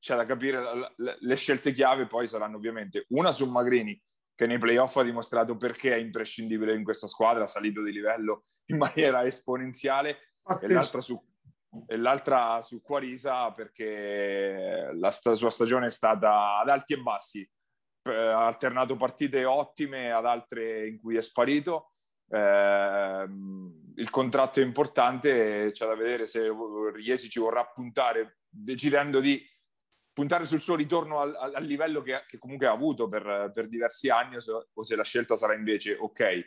C'è 0.00 0.16
da 0.16 0.24
capire 0.24 0.94
le 0.96 1.36
scelte 1.36 1.72
chiave, 1.72 2.06
poi 2.06 2.26
saranno 2.26 2.56
ovviamente 2.56 3.04
una 3.10 3.30
su 3.30 3.48
Magrini, 3.48 4.02
che 4.34 4.46
nei 4.46 4.58
playoff 4.58 4.96
ha 4.96 5.02
dimostrato 5.02 5.56
perché 5.56 5.94
è 5.94 5.98
imprescindibile 5.98 6.74
in 6.74 6.84
questa 6.84 7.06
squadra, 7.06 7.44
ha 7.44 7.46
salito 7.46 7.82
di 7.82 7.92
livello 7.92 8.44
in 8.72 8.78
maniera 8.78 9.24
esponenziale, 9.24 10.32
e 10.60 10.72
l'altra, 10.72 11.00
su, 11.00 11.20
e 11.86 11.96
l'altra 11.96 12.60
su 12.62 12.82
Quarisa 12.82 13.52
perché 13.52 14.90
la 14.94 15.10
sta, 15.10 15.34
sua 15.34 15.50
stagione 15.50 15.86
è 15.86 15.90
stata 15.90 16.58
ad 16.58 16.68
alti 16.68 16.94
e 16.94 16.98
bassi, 16.98 17.48
ha 18.04 18.46
alternato 18.46 18.96
partite 18.96 19.44
ottime 19.44 20.10
ad 20.10 20.26
altre 20.26 20.88
in 20.88 21.00
cui 21.00 21.16
è 21.16 21.22
sparito. 21.22 21.92
Eh, 22.28 23.26
il 23.94 24.10
contratto 24.10 24.60
è 24.60 24.64
importante, 24.64 25.70
c'è 25.70 25.86
da 25.86 25.94
vedere 25.94 26.26
se 26.26 26.50
Riesi 26.94 27.28
ci 27.28 27.38
vorrà 27.38 27.64
puntare 27.66 28.38
decidendo 28.48 29.20
di 29.20 29.40
puntare 30.12 30.44
sul 30.44 30.60
suo 30.60 30.74
ritorno 30.74 31.20
al, 31.20 31.34
al 31.34 31.64
livello 31.64 32.02
che, 32.02 32.20
che, 32.26 32.38
comunque 32.38 32.66
ha 32.66 32.72
avuto 32.72 33.08
per, 33.08 33.50
per 33.52 33.68
diversi 33.68 34.10
anni 34.10 34.36
o 34.36 34.40
se, 34.40 34.52
o 34.72 34.82
se, 34.82 34.96
la 34.96 35.04
scelta 35.04 35.36
sarà 35.36 35.54
invece 35.54 35.96
ok, 35.98 36.20
eh, 36.20 36.46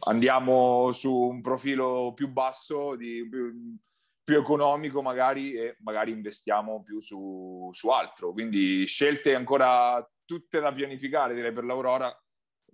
andiamo 0.00 0.92
su 0.92 1.12
un 1.12 1.40
profilo 1.40 2.12
più 2.14 2.28
basso, 2.28 2.94
di, 2.94 3.26
più, 3.28 3.76
più, 4.22 4.38
economico 4.38 5.02
magari 5.02 5.54
e 5.54 5.76
magari 5.80 6.12
investiamo 6.12 6.82
più 6.82 7.00
su, 7.00 7.68
su, 7.72 7.88
altro. 7.88 8.32
Quindi 8.32 8.86
scelte 8.86 9.34
ancora 9.34 10.06
tutte 10.24 10.60
da 10.60 10.70
pianificare 10.70 11.34
direi 11.34 11.52
per 11.52 11.64
l'Aurora, 11.64 12.14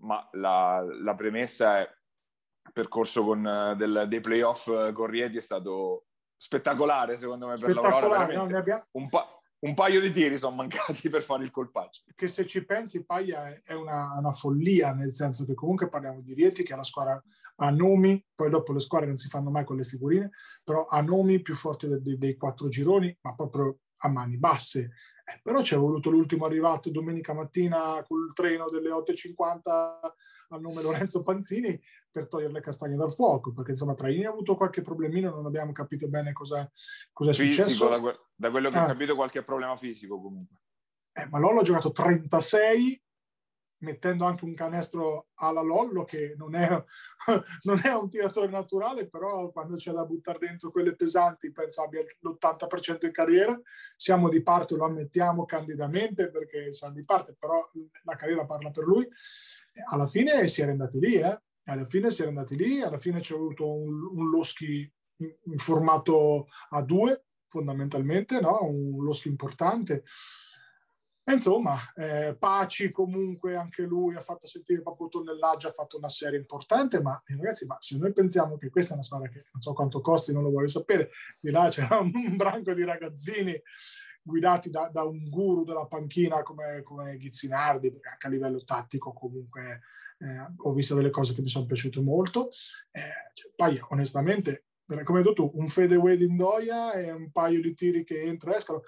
ma 0.01 0.29
la, 0.33 0.85
la 1.03 1.15
premessa 1.15 1.79
è 1.79 1.83
il 1.83 2.73
percorso 2.73 3.25
con, 3.25 3.75
del, 3.77 4.05
dei 4.09 4.21
playoff 4.21 4.93
con 4.93 5.07
Rieti 5.07 5.39
è 5.39 5.43
stato 5.43 6.07
spettacolare 6.37 7.17
secondo 7.17 7.47
me 7.47 7.57
per 7.57 7.75
l'Aurora. 7.75 8.27
No, 8.27 8.43
abbiamo... 8.43 8.87
un, 8.93 9.09
pa- 9.09 9.39
un 9.65 9.75
paio 9.75 10.01
di 10.01 10.13
tiri 10.13 10.37
sono 10.37 10.57
mancati 10.57 11.09
per 11.11 11.23
fare 11.23 11.45
il 11.45 11.51
colpaccio. 11.51 12.03
Che 12.15 12.27
se 12.27 12.47
ci 12.47 12.65
pensi, 12.65 13.05
Paglia 13.05 13.61
è 13.63 13.73
una, 13.73 14.15
una, 14.19 14.33
follia, 14.33 14.93
nel 14.93 15.13
senso 15.13 15.45
che 15.45 15.55
comunque 15.55 15.89
parliamo 15.89 16.21
di 16.21 16.35
Rieti, 16.35 16.63
che 16.63 16.75
è 16.75 16.77
la 16.77 16.83
squadra 16.83 17.23
ha 17.57 17.71
nomi, 17.71 18.23
poi 18.35 18.51
dopo 18.51 18.73
le 18.73 18.81
squadre 18.81 19.07
non 19.07 19.17
si 19.17 19.29
fanno 19.29 19.49
mai 19.49 19.65
con 19.65 19.77
le 19.77 19.85
figurine, 19.85 20.31
però 20.65 20.87
ha 20.87 21.01
nomi 21.01 21.41
più 21.41 21.55
forti 21.55 21.87
dei, 21.87 22.19
dei 22.19 22.37
quattro 22.37 22.69
gironi, 22.69 23.17
ma 23.23 23.35
proprio 23.35 23.79
a 23.99 24.09
mani 24.09 24.37
basse. 24.37 24.91
Eh, 25.25 25.41
però 25.43 25.63
ci 25.63 25.75
è 25.75 25.79
voluto 25.79 26.11
l'ultimo 26.11 26.45
arrivato 26.45 26.91
domenica 26.91 27.33
mattina 27.33 28.03
col 28.07 28.33
treno 28.35 28.69
delle 28.69 28.91
8.50 28.91 29.61
al 30.49 30.61
nome 30.61 30.83
Lorenzo 30.83 31.23
Panzini 31.23 31.81
per 32.15 32.29
togliere 32.29 32.53
le 32.53 32.61
castagne 32.61 32.95
dal 32.95 33.13
fuoco, 33.13 33.53
perché 33.53 33.73
insomma 33.73 33.95
Traini 33.95 34.25
ha 34.25 34.31
avuto 34.31 34.55
qualche 34.55 34.83
problemino, 34.83 35.35
non 35.35 35.47
abbiamo 35.47 35.73
capito 35.73 36.07
bene 36.07 36.33
cosa, 36.33 36.63
è 36.63 37.33
successo. 37.33 37.89
Da, 37.89 37.99
que- 37.99 38.21
da 38.37 38.53
quello 38.53 38.71
che 38.71 38.79
ah. 38.79 38.85
ho 38.85 38.87
capito 38.87 39.15
qualche 39.15 39.43
problema 39.43 39.77
fisico 39.77 40.21
comunque. 40.21 40.61
Eh, 41.13 41.27
ma 41.27 41.41
Lollo 41.41 41.61
ha 41.61 41.65
giocato 41.65 41.91
36 41.91 43.03
mettendo 43.79 44.25
anche 44.25 44.45
un 44.45 44.55
canestro 44.55 45.27
alla 45.35 45.61
Lollo 45.61 46.05
che 46.05 46.35
non 46.37 46.55
è, 46.55 46.69
non 47.65 47.81
è, 47.83 47.93
un 47.93 48.09
tiratore 48.09 48.47
naturale, 48.47 49.09
però 49.09 49.51
quando 49.51 49.75
c'è 49.75 49.91
da 49.91 50.05
buttare 50.05 50.39
dentro 50.39 50.71
quelle 50.71 50.95
pesanti 50.95 51.51
penso 51.51 51.83
abbia 51.83 52.01
l'80% 52.01 53.07
in 53.07 53.13
carriera. 53.13 53.61
Siamo 53.97 54.29
di 54.29 54.41
parte, 54.41 54.77
lo 54.77 54.85
ammettiamo 54.85 55.45
candidamente 55.45 56.31
perché 56.31 56.73
siamo 56.73 56.95
di 56.95 57.05
parte, 57.05 57.35
però 57.37 57.69
la 58.05 58.15
carriera 58.15 58.47
parla 58.47 58.71
per 58.71 58.85
lui. 58.85 59.07
Alla 59.91 60.07
fine 60.07 60.47
si 60.47 60.63
era 60.63 60.71
andati 60.71 61.01
lì, 61.01 61.15
eh? 61.15 61.41
Alla 61.65 61.87
fine 61.87 62.11
si 62.11 62.21
era 62.21 62.31
andati 62.31 62.57
lì, 62.57 62.81
alla 62.81 62.99
fine 62.99 63.21
c'è 63.21 63.35
avuto 63.35 63.73
un, 63.73 64.03
un 64.17 64.31
Loschi 64.31 64.91
in, 65.17 65.35
in 65.45 65.59
formato 65.59 66.49
a 66.71 66.83
due 66.83 67.25
fondamentalmente, 67.47 68.41
no? 68.41 68.65
un 68.65 69.03
Loschi 69.05 69.29
importante 69.29 70.03
insomma, 71.33 71.77
eh, 71.95 72.37
Paci 72.39 72.91
comunque 72.91 73.57
anche 73.57 73.83
lui 73.83 74.15
ha 74.15 74.21
fatto 74.21 74.47
sentire 74.47 74.83
proprio 74.83 75.09
tonnellaggio, 75.09 75.69
ha 75.69 75.73
fatto 75.73 75.97
una 75.97 76.09
serie 76.09 76.39
importante, 76.39 77.01
ma 77.01 77.21
eh, 77.27 77.37
ragazzi, 77.37 77.67
ma 77.67 77.77
se 77.81 77.97
noi 77.97 78.13
pensiamo 78.13 78.59
che 78.59 78.69
questa 78.69 78.93
è 78.93 78.95
una 78.95 79.03
squadra 79.03 79.29
che 79.29 79.47
non 79.53 79.63
so 79.63 79.73
quanto 79.73 80.01
costi, 80.01 80.33
non 80.33 80.43
lo 80.43 80.51
voglio 80.51 80.69
sapere, 80.69 81.11
di 81.41 81.51
là 81.51 81.69
c'era 81.71 81.99
un 82.01 82.37
branco 82.37 82.75
di 82.75 82.85
ragazzini 82.85 83.59
guidati 84.23 84.71
da, 84.71 84.89
da 84.93 85.03
un 85.03 85.29
guru 85.29 85.65
della 85.65 85.87
panchina 85.87 86.43
come, 86.43 86.83
come 86.83 87.17
Ghizzinardi, 87.17 87.91
perché 87.91 88.09
anche 88.09 88.27
a 88.27 88.31
livello 88.31 88.63
tattico 88.63 89.13
comunque 89.13 89.81
eh, 90.19 90.53
ho 90.57 90.73
visto 90.73 90.95
delle 90.95 91.11
cose 91.11 91.35
che 91.35 91.43
mi 91.43 91.49
sono 91.49 91.67
piaciute 91.67 92.01
molto. 92.01 92.49
Eh, 92.91 93.33
cioè, 93.33 93.53
poi 93.55 93.81
onestamente, 93.89 94.67
come 94.87 95.19
hai 95.19 95.25
detto 95.25 95.33
tu, 95.33 95.51
un 95.55 95.69
fade 95.69 95.95
away 95.95 96.17
di 96.17 96.25
Indoia 96.25 96.93
e 96.93 97.11
un 97.11 97.31
paio 97.31 97.61
di 97.61 97.75
tiri 97.75 98.05
che 98.05 98.21
entrano 98.23 98.55
e 98.55 98.59
escono 98.59 98.83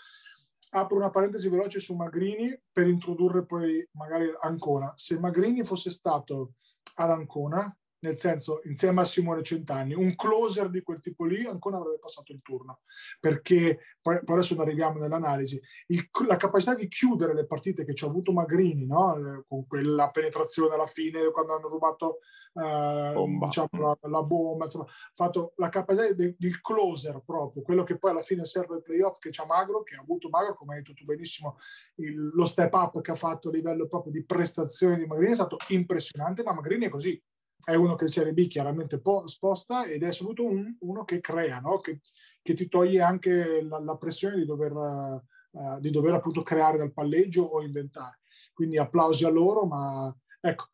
apro 0.70 0.96
una 0.96 1.10
parentesi 1.10 1.48
veloce 1.48 1.78
su 1.78 1.94
Magrini 1.94 2.58
per 2.70 2.86
introdurre 2.86 3.44
poi 3.44 3.86
magari 3.92 4.30
Ancona. 4.40 4.92
Se 4.96 5.18
Magrini 5.18 5.62
fosse 5.62 5.90
stato 5.90 6.54
ad 6.96 7.10
Ancona, 7.10 7.74
nel 8.00 8.18
senso 8.18 8.61
insieme 8.64 9.00
a 9.00 9.04
Simone 9.04 9.42
Centanni, 9.42 9.94
un 9.94 10.14
closer 10.14 10.68
di 10.68 10.82
quel 10.82 11.00
tipo 11.00 11.24
lì 11.24 11.44
ancora 11.44 11.76
avrebbe 11.76 11.98
passato 11.98 12.32
il 12.32 12.40
turno, 12.42 12.80
perché 13.20 13.78
poi, 14.00 14.22
poi 14.24 14.37
adesso 14.37 14.61
arriviamo 14.61 14.98
nell'analisi, 14.98 15.61
il, 15.88 16.09
la 16.26 16.37
capacità 16.37 16.74
di 16.74 16.88
chiudere 16.88 17.35
le 17.35 17.46
partite 17.46 17.85
che 17.85 17.94
ci 17.94 18.04
ha 18.04 18.09
avuto 18.09 18.32
Magrini, 18.32 18.87
no? 18.87 19.44
con 19.46 19.66
quella 19.66 20.11
penetrazione 20.11 20.74
alla 20.74 20.87
fine, 20.87 21.30
quando 21.30 21.54
hanno 21.54 21.68
rubato 21.68 22.18
eh, 22.56 23.12
bomba. 23.12 23.46
Diciamo, 23.46 23.68
la, 23.72 23.98
la, 24.09 24.22
bomba, 24.22 24.64
insomma, 24.64 24.87
fatto 25.14 25.52
la 25.56 25.68
capacità 25.68 26.12
del 26.12 26.61
closer 26.61 27.22
proprio, 27.24 27.62
quello 27.62 27.85
che 27.85 27.98
poi 27.98 28.11
alla 28.11 28.20
fine 28.20 28.44
serve 28.44 28.76
ai 28.76 28.82
playoff 28.82 29.18
che 29.18 29.28
c'ha 29.30 29.44
Magro, 29.44 29.82
che 29.82 29.94
ha 29.94 30.00
avuto 30.00 30.28
Magro, 30.28 30.54
come 30.54 30.74
hai 30.74 30.82
detto 30.82 30.94
tu 30.94 31.04
benissimo, 31.04 31.56
il, 31.96 32.30
lo 32.32 32.46
step 32.46 32.72
up 32.72 33.00
che 33.00 33.11
ha 33.11 33.14
fatto 33.14 33.48
a 33.48 33.52
livello 33.52 33.87
proprio 33.87 34.12
di 34.12 34.24
prestazione 34.24 34.96
di 34.96 35.06
Magrini 35.06 35.32
è 35.32 35.35
stato 35.35 35.59
impressionante, 35.68 36.42
ma 36.42 36.54
Magrini 36.54 36.87
è 36.87 36.88
così, 36.88 37.22
è 37.64 37.74
uno 37.74 37.94
che 37.94 38.04
in 38.04 38.10
Serie 38.10 38.32
B 38.32 38.46
chiaramente 38.46 39.00
po- 39.00 39.26
sposta 39.26 39.86
ed 39.86 40.02
è 40.02 40.08
assoluto 40.08 40.44
un, 40.44 40.76
uno 40.80 41.04
che 41.04 41.20
crea, 41.20 41.58
no? 41.60 41.80
che, 41.80 42.00
che, 42.42 42.54
ti 42.54 42.68
toglie 42.68 43.00
anche 43.00 43.62
la, 43.62 43.78
la 43.78 43.96
pressione 43.96 44.36
di 44.36 44.44
dover, 44.44 44.72
uh, 44.72 45.80
di 45.80 45.90
dover 45.90 46.14
appunto 46.14 46.42
creare 46.42 46.78
dal 46.78 46.92
palleggio 46.92 47.42
o 47.42 47.62
inventare. 47.62 48.20
Quindi 48.52 48.78
applausi 48.78 49.24
a 49.24 49.28
loro, 49.28 49.66
ma 49.66 50.14
ecco, 50.40 50.66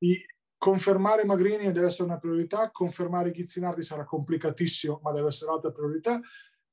i, 0.00 0.20
confermare 0.56 1.24
Magrini 1.24 1.72
deve 1.72 1.86
essere 1.86 2.04
una 2.04 2.18
priorità, 2.18 2.70
confermare 2.70 3.30
Ghizzinardi 3.30 3.82
sarà 3.82 4.04
complicatissimo, 4.04 5.00
ma 5.02 5.12
deve 5.12 5.28
essere 5.28 5.50
un'altra 5.50 5.72
priorità 5.72 6.20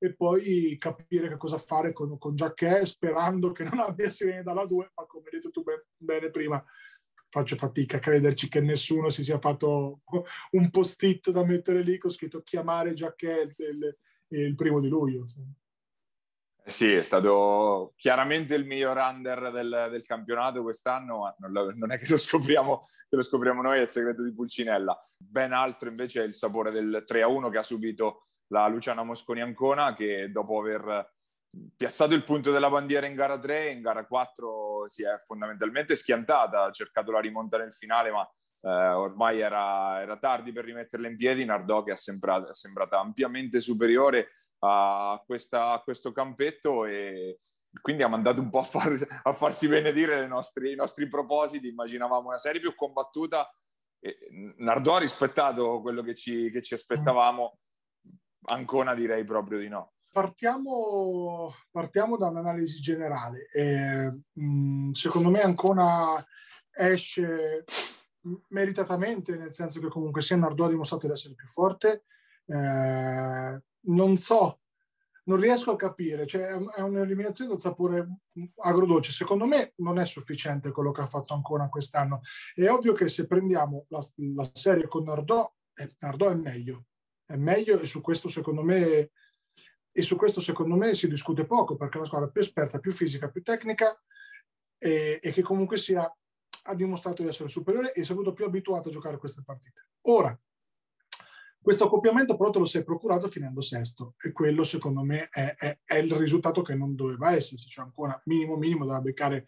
e 0.03 0.15
poi 0.15 0.77
capire 0.79 1.27
che 1.27 1.37
cosa 1.37 1.57
fare 1.57 1.91
con, 1.91 2.17
con 2.17 2.33
Giacchè 2.33 2.85
sperando 2.85 3.51
che 3.51 3.63
non 3.63 3.79
abbia 3.79 4.09
sirene 4.09 4.43
dalla 4.43 4.65
2, 4.65 4.91
ma 4.95 5.05
come 5.05 5.25
hai 5.25 5.31
detto 5.33 5.51
tu 5.51 5.61
ben, 5.61 5.83
bene 5.95 6.31
prima, 6.31 6.63
faccio 7.31 7.55
fatica 7.55 7.97
a 7.97 7.99
crederci 7.99 8.49
che 8.49 8.59
nessuno 8.59 9.09
si 9.09 9.23
sia 9.23 9.39
fatto 9.39 10.01
un 10.51 10.69
post-it 10.69 11.31
da 11.31 11.43
mettere 11.43 11.81
lì 11.81 11.97
con 11.97 12.11
scritto 12.11 12.43
chiamare 12.43 12.93
Giacchè 12.93 13.53
il, 13.55 13.97
il 14.27 14.55
primo 14.55 14.79
di 14.79 14.89
luglio. 14.89 15.19
Insomma. 15.19 15.51
Eh 16.63 16.69
sì, 16.69 16.93
è 16.93 17.01
stato 17.01 17.93
chiaramente 17.95 18.53
il 18.53 18.65
miglior 18.65 18.97
under 18.97 19.49
del, 19.49 19.87
del 19.89 20.05
campionato 20.05 20.61
quest'anno, 20.61 21.21
ma 21.21 21.35
non, 21.39 21.73
non, 21.75 21.91
è 21.91 21.97
che 21.97 22.05
lo, 22.07 22.19
scopriamo, 22.19 22.81
che 23.09 23.15
lo 23.15 23.23
scopriamo 23.23 23.63
noi, 23.63 23.79
è 23.79 23.81
il 23.81 23.87
segreto 23.87 24.21
di 24.23 24.33
Pulcinella. 24.33 24.95
Ben 25.17 25.53
altro 25.53 25.89
invece 25.89 26.21
è 26.21 26.25
il 26.25 26.35
sapore 26.35 26.69
del 26.69 27.03
3-1 27.07 27.49
che 27.49 27.57
ha 27.57 27.63
subito 27.63 28.27
la 28.47 28.67
Luciana 28.67 29.03
Mosconi 29.03 29.41
Ancona, 29.41 29.95
che 29.95 30.29
dopo 30.31 30.59
aver 30.59 31.11
piazzato 31.75 32.13
il 32.13 32.23
punto 32.23 32.51
della 32.51 32.69
bandiera 32.69 33.07
in 33.07 33.15
gara 33.15 33.37
3, 33.37 33.71
in 33.71 33.81
gara 33.81 34.05
4 34.05 34.87
si 34.87 35.03
è 35.03 35.19
fondamentalmente 35.25 35.95
schiantata, 35.95 36.63
ha 36.63 36.71
cercato 36.71 37.11
la 37.11 37.19
rimonta 37.19 37.57
nel 37.57 37.73
finale, 37.73 38.11
ma 38.11 38.29
eh, 38.61 38.69
ormai 38.69 39.39
era, 39.39 40.01
era, 40.01 40.17
tardi 40.17 40.51
per 40.51 40.65
rimetterla 40.65 41.07
in 41.07 41.17
piedi. 41.17 41.43
Nardò 41.43 41.83
che 41.83 41.91
è 41.93 41.97
sembrata, 41.97 42.51
è 42.51 42.95
ampiamente 42.95 43.59
superiore 43.59 44.29
a, 44.59 45.21
questa, 45.25 45.73
a, 45.73 45.81
questo 45.81 46.11
campetto 46.11 46.85
e 46.85 47.39
quindi 47.81 48.03
ha 48.03 48.07
mandato 48.07 48.41
un 48.41 48.49
po' 48.49 48.59
a, 48.59 48.63
far, 48.63 48.93
a 49.23 49.33
farsi 49.33 49.67
benedire 49.67 50.25
nostri, 50.27 50.71
i 50.71 50.75
nostri 50.75 51.07
propositi. 51.07 51.67
Immaginavamo 51.67 52.27
una 52.27 52.37
serie 52.37 52.61
più 52.61 52.73
combattuta. 52.75 53.49
Nardò 54.57 54.95
ha 54.95 54.99
rispettato 54.99 55.81
quello 55.81 56.01
che 56.01 56.15
ci, 56.15 56.49
che 56.49 56.61
ci 56.61 56.73
aspettavamo. 56.73 57.57
Ancona 58.43 58.95
direi 58.95 59.23
proprio 59.23 59.59
di 59.59 59.67
no 59.67 59.93
partiamo, 60.11 61.53
partiamo 61.71 62.17
da 62.17 62.27
un'analisi 62.27 62.79
generale. 62.79 63.47
Eh, 63.51 64.11
mh, 64.33 64.91
secondo 64.91 65.29
me 65.29 65.41
Ancona 65.41 66.23
esce 66.71 67.63
meritatamente, 68.49 69.35
nel 69.35 69.53
senso 69.53 69.79
che 69.79 69.87
comunque 69.87 70.21
sia 70.21 70.35
Nardò 70.35 70.65
ha 70.65 70.69
dimostrato 70.69 71.07
di 71.07 71.13
essere 71.13 71.35
più 71.35 71.47
forte. 71.47 72.03
Eh, 72.45 73.61
non 73.83 74.17
so, 74.17 74.59
non 75.23 75.39
riesco 75.39 75.71
a 75.71 75.75
capire, 75.75 76.25
cioè 76.25 76.47
è 76.47 76.81
un'eliminazione 76.81 77.51
del 77.51 77.59
sapore 77.59 78.07
agrodolce. 78.57 79.11
Secondo 79.11 79.45
me 79.45 79.73
non 79.77 79.97
è 79.97 80.05
sufficiente 80.05 80.71
quello 80.71 80.91
che 80.91 81.01
ha 81.01 81.07
fatto 81.07 81.33
Ancona 81.33 81.69
quest'anno. 81.69 82.21
È 82.53 82.67
ovvio 82.67 82.93
che 82.93 83.07
se 83.07 83.27
prendiamo 83.27 83.85
la, 83.89 84.05
la 84.15 84.49
serie 84.53 84.87
con 84.87 85.03
Nardò, 85.03 85.51
eh, 85.75 85.95
Nardò 85.99 86.29
è 86.29 86.35
meglio. 86.35 86.85
È 87.25 87.35
meglio 87.35 87.79
e 87.79 87.85
su 87.85 88.01
questo 88.01 88.27
secondo 88.27 88.61
me 88.61 89.11
e 89.91 90.01
su 90.01 90.15
questo 90.15 90.41
secondo 90.41 90.75
me 90.75 90.93
si 90.93 91.07
discute 91.07 91.45
poco 91.45 91.75
perché 91.75 91.95
è 91.95 91.97
una 91.97 92.07
squadra 92.07 92.29
più 92.29 92.41
esperta, 92.41 92.79
più 92.79 92.91
fisica, 92.91 93.29
più 93.29 93.41
tecnica 93.41 93.99
e, 94.77 95.19
e 95.21 95.31
che 95.31 95.41
comunque 95.41 95.77
sia, 95.77 96.01
ha 96.63 96.75
dimostrato 96.75 97.21
di 97.21 97.27
essere 97.27 97.49
superiore 97.49 97.93
e 97.93 98.03
venuto 98.03 98.33
più 98.33 98.45
abituato 98.45 98.89
a 98.89 98.91
giocare 98.91 99.17
queste 99.17 99.43
partite. 99.45 99.87
Ora, 100.03 100.37
questo 101.61 101.85
accoppiamento 101.85 102.37
però 102.37 102.49
te 102.49 102.59
lo 102.59 102.65
sei 102.65 102.83
procurato 102.83 103.27
finendo 103.27 103.61
sesto 103.61 104.15
e 104.19 104.31
quello 104.31 104.63
secondo 104.63 105.03
me 105.03 105.29
è, 105.29 105.55
è, 105.55 105.79
è 105.83 105.97
il 105.97 106.11
risultato 106.15 106.61
che 106.61 106.73
non 106.73 106.95
doveva 106.95 107.33
esserci, 107.33 107.69
cioè 107.69 107.85
ancora 107.85 108.19
minimo 108.25 108.55
minimo 108.55 108.85
doveva 108.85 109.01
beccare 109.01 109.45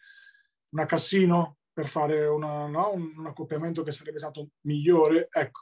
una 0.69 0.85
Cassino 0.85 1.57
per 1.73 1.87
fare 1.87 2.27
una, 2.27 2.67
no, 2.67 2.91
un 2.93 3.25
accoppiamento 3.25 3.81
che 3.81 3.91
sarebbe 3.91 4.19
stato 4.19 4.51
migliore, 4.61 5.27
ecco. 5.31 5.61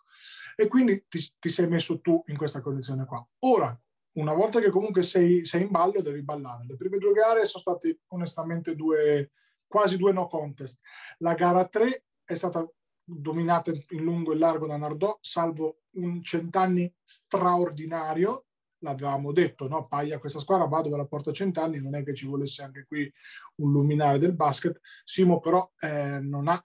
E 0.58 0.68
quindi 0.68 1.06
ti, 1.08 1.20
ti 1.40 1.48
sei 1.48 1.70
messo 1.70 2.02
tu 2.02 2.22
in 2.26 2.36
questa 2.36 2.60
condizione 2.60 3.06
qua. 3.06 3.26
Ora, 3.40 3.80
una 4.14 4.34
volta 4.34 4.60
che 4.60 4.70
comunque 4.70 5.04
sei, 5.04 5.46
sei, 5.46 5.64
in 5.64 5.70
ballo 5.70 6.02
devi 6.02 6.24
ballare. 6.24 6.66
Le 6.68 6.76
prime 6.76 6.98
due 6.98 7.14
gare 7.14 7.46
sono 7.46 7.62
state 7.62 8.02
onestamente 8.08 8.76
due, 8.76 9.32
quasi 9.68 9.98
due 9.98 10.12
no 10.12 10.28
contest. 10.28 10.80
La 11.20 11.34
gara 11.34 11.66
3 11.66 12.04
è 12.24 12.34
stata 12.34 12.68
dominata 13.04 13.72
in 13.72 14.04
lungo 14.04 14.32
e 14.32 14.38
largo 14.38 14.68
da 14.68 14.78
Nardò, 14.78 15.18
salvo 15.22 15.84
un 15.92 16.22
cent'anni 16.24 16.94
straordinario. 17.04 18.46
L'avevamo 18.84 19.32
detto, 19.32 19.68
no? 19.68 19.88
Paglia 19.88 20.18
questa 20.18 20.40
squadra, 20.40 20.66
vado 20.66 20.90
dalla 20.90 21.06
porta 21.06 21.32
cent'anni, 21.32 21.80
non 21.82 21.96
è 21.96 22.04
che 22.04 22.16
ci 22.16 22.26
volesse 22.26 22.64
anche 22.64 22.86
qui 22.86 23.12
un 23.58 23.72
luminare 23.72 24.18
del 24.18 24.34
basket. 24.34 24.80
Simo 25.04 25.40
però 25.40 25.72
eh, 25.80 26.20
non 26.20 26.48
ha 26.48 26.64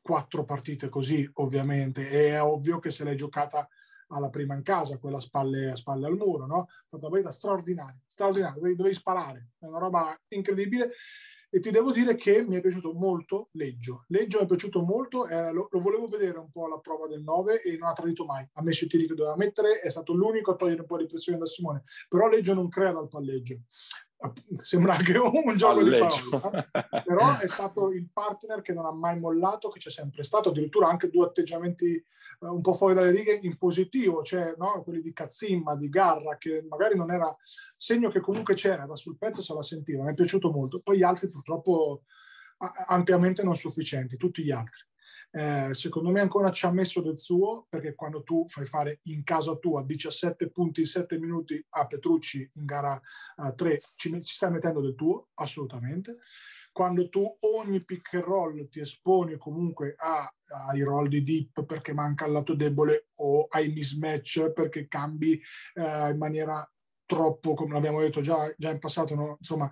quattro 0.00 0.44
partite 0.44 0.88
così, 0.88 1.28
ovviamente, 1.34 2.10
è 2.10 2.42
ovvio 2.42 2.80
che 2.80 2.90
se 2.90 3.04
l'è 3.04 3.14
giocata 3.14 3.68
alla 4.12 4.28
prima 4.28 4.54
in 4.54 4.62
casa, 4.62 4.98
quella 4.98 5.16
a 5.16 5.20
spalle, 5.20 5.70
a 5.70 5.76
spalle 5.76 6.06
al 6.06 6.16
muro, 6.16 6.46
no? 6.46 6.68
Una 6.90 7.08
partita 7.08 7.30
straordinaria, 7.30 8.00
straordinaria, 8.06 8.54
dovevi, 8.54 8.76
dovevi, 8.76 8.94
sparare, 8.94 9.50
è 9.58 9.66
una 9.66 9.78
roba 9.78 10.16
incredibile. 10.28 10.92
E 11.54 11.60
ti 11.60 11.70
devo 11.70 11.92
dire 11.92 12.14
che 12.14 12.42
mi 12.42 12.56
è 12.56 12.62
piaciuto 12.62 12.94
molto 12.94 13.50
Leggio. 13.52 14.04
Leggio 14.08 14.38
mi 14.38 14.44
è 14.44 14.46
piaciuto 14.46 14.80
molto, 14.80 15.28
eh, 15.28 15.52
lo, 15.52 15.68
lo, 15.70 15.80
volevo 15.80 16.06
vedere 16.06 16.38
un 16.38 16.50
po' 16.50 16.64
alla 16.64 16.78
prova 16.78 17.06
del 17.06 17.22
9 17.22 17.60
e 17.60 17.76
non 17.76 17.90
ha 17.90 17.92
tradito 17.92 18.24
mai. 18.24 18.48
Ha 18.54 18.62
messo 18.62 18.86
i 18.86 18.88
tiri 18.88 19.06
che 19.06 19.14
doveva 19.14 19.36
mettere, 19.36 19.80
è 19.80 19.90
stato 19.90 20.14
l'unico 20.14 20.52
a 20.52 20.56
togliere 20.56 20.80
un 20.80 20.86
po' 20.86 20.96
di 20.96 21.06
pressione 21.06 21.36
da 21.36 21.44
Simone. 21.44 21.82
Però 22.08 22.26
Leggio 22.26 22.54
non 22.54 22.70
crea 22.70 22.92
dal 22.92 23.08
palleggio 23.08 23.60
sembra 24.62 24.94
anche 24.94 25.16
un 25.16 25.56
gioco 25.56 25.80
Alleggio. 25.80 26.22
di 26.22 26.30
parole, 26.30 26.68
però 27.04 27.38
è 27.38 27.48
stato 27.48 27.90
il 27.90 28.08
partner 28.12 28.60
che 28.60 28.72
non 28.72 28.86
ha 28.86 28.92
mai 28.92 29.18
mollato, 29.18 29.68
che 29.68 29.78
c'è 29.78 29.90
sempre 29.90 30.22
stato, 30.22 30.50
addirittura 30.50 30.88
anche 30.88 31.10
due 31.10 31.26
atteggiamenti 31.26 31.94
eh, 31.94 32.04
un 32.46 32.60
po' 32.60 32.72
fuori 32.72 32.94
dalle 32.94 33.10
righe 33.10 33.38
in 33.42 33.56
positivo, 33.56 34.22
cioè 34.22 34.54
no? 34.58 34.82
quelli 34.82 35.00
di 35.00 35.12
Cazzimma, 35.12 35.76
di 35.76 35.88
Garra, 35.88 36.36
che 36.36 36.64
magari 36.68 36.96
non 36.96 37.10
era 37.10 37.34
segno 37.76 38.10
che 38.10 38.20
comunque 38.20 38.54
c'era, 38.54 38.84
era 38.84 38.94
sul 38.94 39.18
pezzo, 39.18 39.42
se 39.42 39.54
la 39.54 39.62
sentiva, 39.62 40.04
mi 40.04 40.10
è 40.10 40.14
piaciuto 40.14 40.50
molto. 40.50 40.80
Poi 40.80 40.98
gli 40.98 41.02
altri 41.02 41.28
purtroppo 41.28 42.02
ampiamente 42.86 43.42
non 43.42 43.56
sufficienti, 43.56 44.16
tutti 44.16 44.42
gli 44.42 44.50
altri. 44.50 44.82
Eh, 45.30 45.72
secondo 45.72 46.10
me 46.10 46.20
ancora 46.20 46.50
ci 46.50 46.66
ha 46.66 46.70
messo 46.70 47.00
del 47.00 47.18
suo 47.18 47.66
perché 47.68 47.94
quando 47.94 48.22
tu 48.22 48.46
fai 48.48 48.64
fare 48.64 49.00
in 49.04 49.22
casa 49.24 49.56
tua 49.56 49.82
17 49.82 50.50
punti 50.50 50.80
in 50.80 50.86
7 50.86 51.18
minuti 51.18 51.64
a 51.70 51.86
Petrucci 51.86 52.48
in 52.54 52.64
gara 52.66 53.00
uh, 53.36 53.54
3 53.54 53.82
ci, 53.94 54.10
ci 54.22 54.34
stai 54.34 54.50
mettendo 54.50 54.80
del 54.80 54.94
tuo 54.94 55.28
assolutamente 55.34 56.18
quando 56.72 57.08
tu 57.08 57.36
ogni 57.40 57.84
pick 57.84 58.14
and 58.14 58.24
roll 58.24 58.68
ti 58.68 58.80
esponi 58.80 59.36
comunque 59.36 59.94
a, 59.98 60.30
ai 60.68 60.82
roll 60.82 61.08
di 61.08 61.22
dip 61.22 61.64
perché 61.64 61.92
manca 61.92 62.26
il 62.26 62.32
lato 62.32 62.54
debole 62.54 63.08
o 63.16 63.46
ai 63.50 63.72
mismatch 63.72 64.50
perché 64.50 64.88
cambi 64.88 65.40
eh, 65.74 66.10
in 66.10 66.16
maniera 66.18 66.66
troppo, 67.12 67.52
come 67.52 67.74
l'abbiamo 67.74 68.00
detto 68.00 68.22
già, 68.22 68.50
già 68.56 68.70
in 68.70 68.78
passato, 68.78 69.14
no? 69.14 69.36
insomma, 69.38 69.70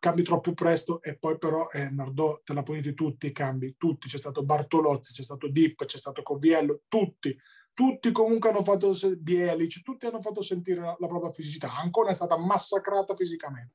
cambi 0.00 0.22
troppo 0.22 0.52
presto 0.54 1.00
e 1.02 1.16
poi 1.16 1.38
però 1.38 1.68
eh, 1.70 1.90
Nardò 1.90 2.40
te 2.42 2.54
la 2.54 2.64
ponete 2.64 2.94
tutti 2.94 3.26
i 3.26 3.32
cambi, 3.32 3.76
tutti, 3.76 4.08
c'è 4.08 4.18
stato 4.18 4.42
Bartolozzi, 4.42 5.12
c'è 5.12 5.22
stato 5.22 5.46
Dip, 5.46 5.84
c'è 5.84 5.98
stato 5.98 6.22
Coviello, 6.22 6.80
tutti, 6.88 7.38
tutti 7.72 8.10
comunque 8.10 8.48
hanno 8.48 8.64
fatto 8.64 8.92
Bielic, 9.18 9.82
tutti 9.82 10.06
hanno 10.06 10.20
fatto 10.20 10.42
sentire 10.42 10.80
la, 10.80 10.96
la 10.98 11.06
propria 11.06 11.30
fisicità, 11.30 11.76
Ancona 11.76 12.10
è 12.10 12.14
stata 12.14 12.36
massacrata 12.36 13.14
fisicamente, 13.14 13.74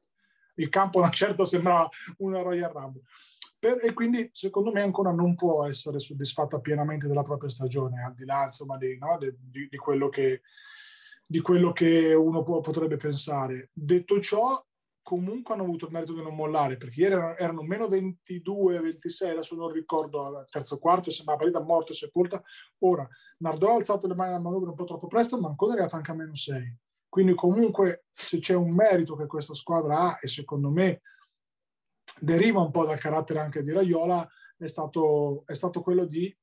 il 0.55 0.67
campo 0.67 0.97
una 0.97 1.11
certa 1.11 1.45
sembrava 1.45 1.87
una 2.17 2.41
Royal 2.41 2.71
Rumble. 2.71 3.03
Per, 3.57 3.79
e 3.83 3.93
quindi 3.93 4.29
secondo 4.33 4.71
me 4.71 4.81
ancora 4.81 5.11
non 5.11 5.35
può 5.35 5.65
essere 5.65 5.99
soddisfatta 5.99 6.59
pienamente 6.59 7.07
della 7.07 7.23
propria 7.23 7.49
stagione, 7.49 8.03
al 8.03 8.13
di 8.13 8.25
là 8.25 8.45
insomma 8.45 8.77
di, 8.77 8.97
no, 8.97 9.17
di, 9.17 9.33
di, 9.39 9.67
di 9.69 9.77
quello, 9.77 10.09
che, 10.09 10.41
quello 11.41 11.71
che 11.71 12.13
uno 12.13 12.43
può, 12.43 12.59
potrebbe 12.59 12.97
pensare. 12.97 13.69
Detto 13.71 14.19
ciò, 14.19 14.61
comunque 15.05 15.53
hanno 15.53 15.61
avuto 15.61 15.85
il 15.85 15.91
merito 15.91 16.13
di 16.13 16.23
non 16.23 16.33
mollare, 16.33 16.77
perché 16.77 17.01
ieri 17.01 17.13
erano, 17.13 17.35
erano 17.35 17.61
meno 17.61 17.87
22, 17.87 18.79
26, 18.79 19.29
adesso 19.29 19.53
non 19.53 19.71
ricordo, 19.71 20.23
al 20.23 20.47
terzo 20.49 20.79
quarto, 20.79 21.11
sembra 21.11 21.35
una 21.35 21.43
partita 21.43 21.63
morta 21.63 21.91
e 21.91 21.95
sepolta. 21.95 22.41
Ora, 22.79 23.07
Nardò 23.37 23.73
ha 23.73 23.75
alzato 23.75 24.07
le 24.07 24.15
mani 24.15 24.31
alla 24.31 24.39
manovra 24.39 24.71
un 24.71 24.75
po' 24.75 24.85
troppo 24.85 25.05
presto, 25.05 25.39
ma 25.39 25.47
ancora 25.47 25.73
è 25.73 25.75
arrivato 25.75 25.95
anche 25.95 26.09
a 26.09 26.15
meno 26.15 26.33
6. 26.33 26.77
Quindi 27.07 27.35
comunque 27.35 28.05
se 28.11 28.39
c'è 28.39 28.55
un 28.55 28.71
merito 28.71 29.15
che 29.15 29.27
questa 29.27 29.53
squadra 29.53 29.99
ha, 29.99 30.17
e 30.19 30.27
secondo 30.27 30.71
me 30.71 31.01
deriva 32.19 32.61
un 32.61 32.71
po' 32.71 32.83
dal 32.83 32.97
carattere 32.97 33.41
anche 33.41 33.61
di 33.61 33.71
Raiola, 33.71 34.27
è 34.57 34.65
stato, 34.65 35.43
è 35.45 35.53
stato 35.53 35.83
quello 35.83 36.05
di 36.05 36.35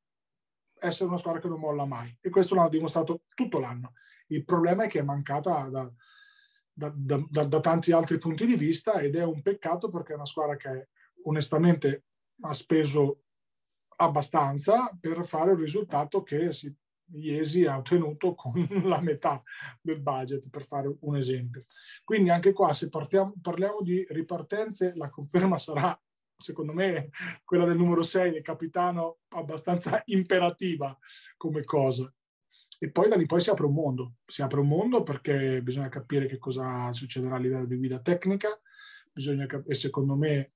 essere 0.78 1.08
una 1.08 1.18
squadra 1.18 1.40
che 1.40 1.48
non 1.48 1.58
molla 1.58 1.84
mai. 1.84 2.16
E 2.20 2.30
questo 2.30 2.54
l'hanno 2.54 2.68
dimostrato 2.68 3.22
tutto 3.34 3.58
l'anno. 3.58 3.94
Il 4.28 4.44
problema 4.44 4.84
è 4.84 4.88
che 4.88 5.00
è 5.00 5.02
mancata 5.02 5.68
da, 5.68 5.92
da, 6.72 6.92
da, 6.94 7.44
da, 7.44 7.60
tanti 7.60 7.92
altri 7.92 8.18
punti 8.18 8.46
di 8.46 8.56
vista 8.56 9.00
ed 9.00 9.16
è 9.16 9.24
un 9.24 9.42
peccato 9.42 9.90
perché 9.90 10.12
è 10.12 10.16
una 10.16 10.26
squadra 10.26 10.56
che 10.56 10.88
onestamente 11.24 12.04
ha 12.40 12.54
speso 12.54 13.24
abbastanza 13.96 14.96
per 14.98 15.24
fare 15.24 15.52
un 15.52 15.58
risultato 15.58 16.22
che 16.22 16.52
si, 16.52 16.74
Iesi 17.14 17.66
ha 17.66 17.76
ottenuto 17.76 18.34
con 18.34 18.54
la 18.84 19.00
metà 19.00 19.42
del 19.80 20.00
budget, 20.00 20.48
per 20.48 20.64
fare 20.64 20.94
un 21.00 21.16
esempio. 21.16 21.64
Quindi 22.04 22.30
anche 22.30 22.52
qua, 22.52 22.72
se 22.72 22.88
partiamo, 22.88 23.34
parliamo 23.40 23.82
di 23.82 24.04
ripartenze, 24.08 24.92
la 24.94 25.10
conferma 25.10 25.58
sarà, 25.58 25.98
secondo 26.36 26.72
me, 26.72 27.10
quella 27.44 27.66
del 27.66 27.76
numero 27.76 28.02
6, 28.02 28.36
il 28.36 28.42
capitano, 28.42 29.18
abbastanza 29.28 30.00
imperativa 30.06 30.96
come 31.36 31.64
cosa. 31.64 32.12
E 32.82 32.90
poi 32.90 33.08
da 33.08 33.14
lì 33.14 33.26
poi 33.26 33.40
si 33.40 33.48
apre 33.48 33.66
un 33.66 33.74
mondo, 33.74 34.14
si 34.26 34.42
apre 34.42 34.58
un 34.58 34.66
mondo 34.66 35.04
perché 35.04 35.62
bisogna 35.62 35.88
capire 35.88 36.26
che 36.26 36.38
cosa 36.38 36.92
succederà 36.92 37.36
a 37.36 37.38
livello 37.38 37.64
di 37.64 37.76
guida 37.76 38.00
tecnica, 38.00 38.60
bisogna 39.12 39.46
cap- 39.46 39.70
e 39.70 39.74
secondo 39.74 40.16
me 40.16 40.54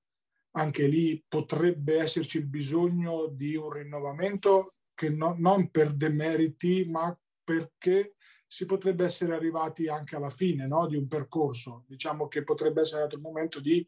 anche 0.56 0.88
lì 0.88 1.24
potrebbe 1.28 2.00
esserci 2.00 2.38
il 2.38 2.48
bisogno 2.48 3.28
di 3.28 3.54
un 3.54 3.70
rinnovamento 3.70 4.74
che 4.92 5.08
no, 5.08 5.36
non 5.38 5.70
per 5.70 5.94
demeriti, 5.94 6.84
ma 6.84 7.16
perché 7.44 8.16
si 8.44 8.66
potrebbe 8.66 9.04
essere 9.04 9.32
arrivati 9.32 9.86
anche 9.86 10.16
alla 10.16 10.28
fine 10.28 10.66
no, 10.66 10.88
di 10.88 10.96
un 10.96 11.06
percorso. 11.06 11.84
Diciamo 11.86 12.26
che 12.26 12.42
potrebbe 12.42 12.80
essere 12.80 13.02
arrivato 13.02 13.18
il 13.20 13.22
momento 13.22 13.60
di 13.60 13.86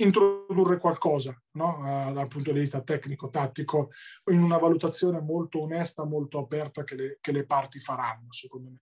introdurre 0.00 0.78
qualcosa 0.78 1.36
no? 1.52 1.78
uh, 1.78 2.12
dal 2.12 2.28
punto 2.28 2.52
di 2.52 2.60
vista 2.60 2.82
tecnico-tattico 2.82 3.90
in 4.30 4.42
una 4.42 4.58
valutazione 4.58 5.20
molto 5.20 5.62
onesta, 5.62 6.04
molto 6.04 6.38
aperta 6.38 6.84
che 6.84 6.94
le, 6.94 7.18
che 7.20 7.32
le 7.32 7.46
parti 7.46 7.78
faranno, 7.78 8.30
secondo 8.32 8.70
me. 8.70 8.78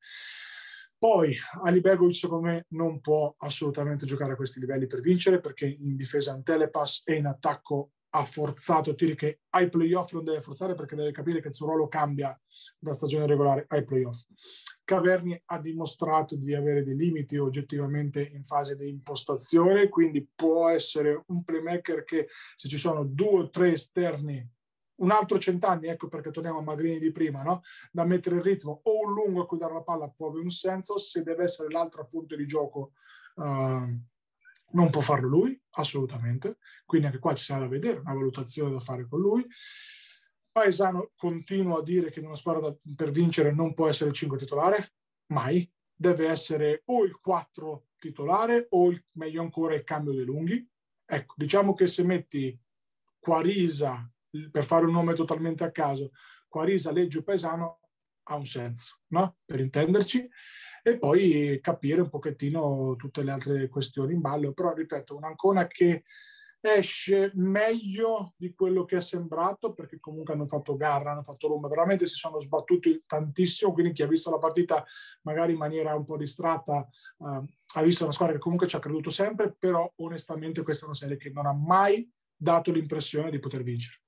Poi 0.99 1.37
Ali 1.63 1.81
Begovic 1.81 2.17
secondo 2.17 2.47
me 2.47 2.67
non 2.71 3.01
può 3.01 3.35
assolutamente 3.39 4.07
giocare 4.07 4.33
a 4.33 4.37
questi 4.37 4.61
livelli 4.61 4.87
per 4.87 5.01
vincere 5.01 5.41
perché 5.41 5.67
in 5.67 5.95
difesa 5.95 6.33
è 6.33 6.35
un 6.35 6.43
telepass 6.43 7.03
e 7.05 7.17
in 7.17 7.27
attacco 7.27 7.91
ha 8.11 8.25
forzato 8.25 8.95
tiri 8.95 9.15
che 9.15 9.41
ai 9.51 9.69
playoff 9.69 10.13
non 10.13 10.25
deve 10.25 10.41
forzare 10.41 10.75
perché 10.75 10.97
deve 10.97 11.13
capire 11.13 11.41
che 11.41 11.49
il 11.49 11.55
suo 11.55 11.67
ruolo 11.67 11.89
cambia 11.89 12.39
da 12.79 12.95
stagione 12.95 13.27
regolare 13.27 13.67
ai 13.69 13.85
playoff. 13.85 14.23
Caverni 14.87 15.39
ha 15.47 15.59
dimostrato 15.59 16.37
di 16.37 16.55
avere 16.55 16.85
dei 16.85 16.95
limiti 16.95 17.37
oggettivamente 17.37 18.23
in 18.23 18.45
fase 18.45 18.77
di 18.77 18.89
impostazione, 18.89 19.89
quindi 19.89 20.25
può 20.33 20.69
essere 20.69 21.25
un 21.27 21.43
playmaker 21.43 22.05
che 22.05 22.29
se 22.55 22.69
ci 22.69 22.79
sono 22.79 23.03
due 23.03 23.41
o 23.41 23.51
tre 23.51 23.73
esterni, 23.73 24.49
un 24.99 25.11
altro 25.11 25.39
cent'anni, 25.39 25.89
ecco 25.89 26.07
perché 26.07 26.31
torniamo 26.31 26.61
a 26.61 26.63
Magrini 26.63 27.01
di 27.01 27.11
prima, 27.11 27.43
no? 27.43 27.63
da 27.91 28.05
mettere 28.05 28.37
il 28.37 28.43
ritmo 28.43 28.81
o 28.85 29.07
un 29.07 29.13
lungo 29.13 29.43
a 29.43 29.47
cui 29.47 29.59
dare 29.59 29.75
la 29.75 29.83
palla 29.83 30.09
può 30.09 30.29
avere 30.29 30.45
un 30.45 30.51
senso, 30.51 30.99
se 30.99 31.25
deve 31.25 31.43
essere 31.43 31.69
l'altra 31.69 32.05
fonte 32.05 32.37
di 32.37 32.47
gioco 32.47 32.93
uh, 33.35 33.43
non 33.43 34.91
può 34.91 35.01
farlo 35.01 35.27
lui, 35.27 35.61
assolutamente, 35.71 36.59
quindi 36.85 37.09
anche 37.09 37.19
qua 37.19 37.35
ci 37.35 37.43
sarà 37.43 37.59
da 37.59 37.69
vedere, 37.69 37.99
una 37.99 38.15
valutazione 38.15 38.71
da 38.71 38.79
fare 38.79 39.09
con 39.09 39.19
lui. 39.19 39.45
Paesano 40.57 41.11
continua 41.17 41.81
a 41.81 41.83
dire 41.83 42.11
che 42.11 42.21
in 42.21 42.25
una 42.25 42.35
squadra 42.35 42.75
per 42.95 43.11
vincere 43.11 43.53
non 43.53 43.75
può 43.75 43.89
essere 43.89 44.09
il 44.09 44.17
5 44.17 44.39
titolare, 44.39 44.95
mai. 45.27 45.71
Deve 45.95 46.29
essere 46.29 46.81
o 46.87 47.05
il 47.05 47.21
4 47.21 47.89
titolare 47.99 48.67
o 48.71 48.89
il, 48.89 49.05
meglio 49.13 49.43
ancora 49.43 49.75
il 49.75 49.85
cambio 49.85 50.15
dei 50.15 50.25
lunghi. 50.25 50.67
Ecco, 51.05 51.35
diciamo 51.37 51.75
che 51.75 51.87
se 51.87 52.05
metti 52.05 52.59
Quarisa, 53.19 54.11
per 54.51 54.65
fare 54.65 54.87
un 54.87 54.93
nome 54.93 55.13
totalmente 55.13 55.63
a 55.63 55.71
caso, 55.71 56.13
Quarisa, 56.49 56.91
Leggio 56.91 57.23
Paesano 57.23 57.81
ha 58.23 58.37
un 58.37 58.47
senso, 58.47 59.01
no? 59.09 59.37
Per 59.45 59.61
intenderci. 59.61 60.27
E 60.83 60.97
poi 60.97 61.59
capire 61.61 62.01
un 62.01 62.09
pochettino 62.09 62.97
tutte 62.97 63.23
le 63.23 63.31
altre 63.31 63.69
questioni 63.69 64.15
in 64.15 64.23
ballo. 64.23 64.55
Però, 64.55 64.73
ripeto, 64.73 65.17
un'Ancona 65.17 65.67
che 65.67 66.03
esce 66.67 67.31
meglio 67.35 68.35
di 68.37 68.55
quello 68.55 68.85
che 68.85 68.99
è 68.99 69.01
sembrato 69.01 69.73
perché 69.73 69.99
comunque 69.99 70.35
hanno 70.35 70.45
fatto 70.45 70.77
garra, 70.77 71.13
hanno 71.13 71.23
fatto 71.23 71.49
Roma, 71.49 71.69
veramente 71.69 72.07
si 72.07 72.15
sono 72.15 72.39
sbattuti 72.39 73.03
tantissimo, 73.07 73.73
quindi 73.73 73.93
chi 73.93 74.03
ha 74.03 74.07
visto 74.07 74.31
la 74.31 74.39
partita 74.39 74.85
magari 75.23 75.53
in 75.53 75.59
maniera 75.59 75.95
un 75.95 76.05
po' 76.05 76.17
distratta 76.17 76.87
uh, 77.19 77.45
ha 77.75 77.83
visto 77.83 78.05
una 78.05 78.13
squadra 78.13 78.35
che 78.35 78.41
comunque 78.41 78.67
ci 78.67 78.77
ha 78.77 78.81
creduto 78.81 79.11
sempre, 79.11 79.55
però 79.59 79.91
onestamente 79.97 80.63
questa 80.63 80.85
è 80.85 80.89
una 80.89 80.97
serie 80.97 81.17
che 81.17 81.31
non 81.31 81.47
ha 81.47 81.53
mai 81.53 82.11
dato 82.35 82.71
l'impressione 82.71 83.31
di 83.31 83.39
poter 83.39 83.63
vincere. 83.63 84.01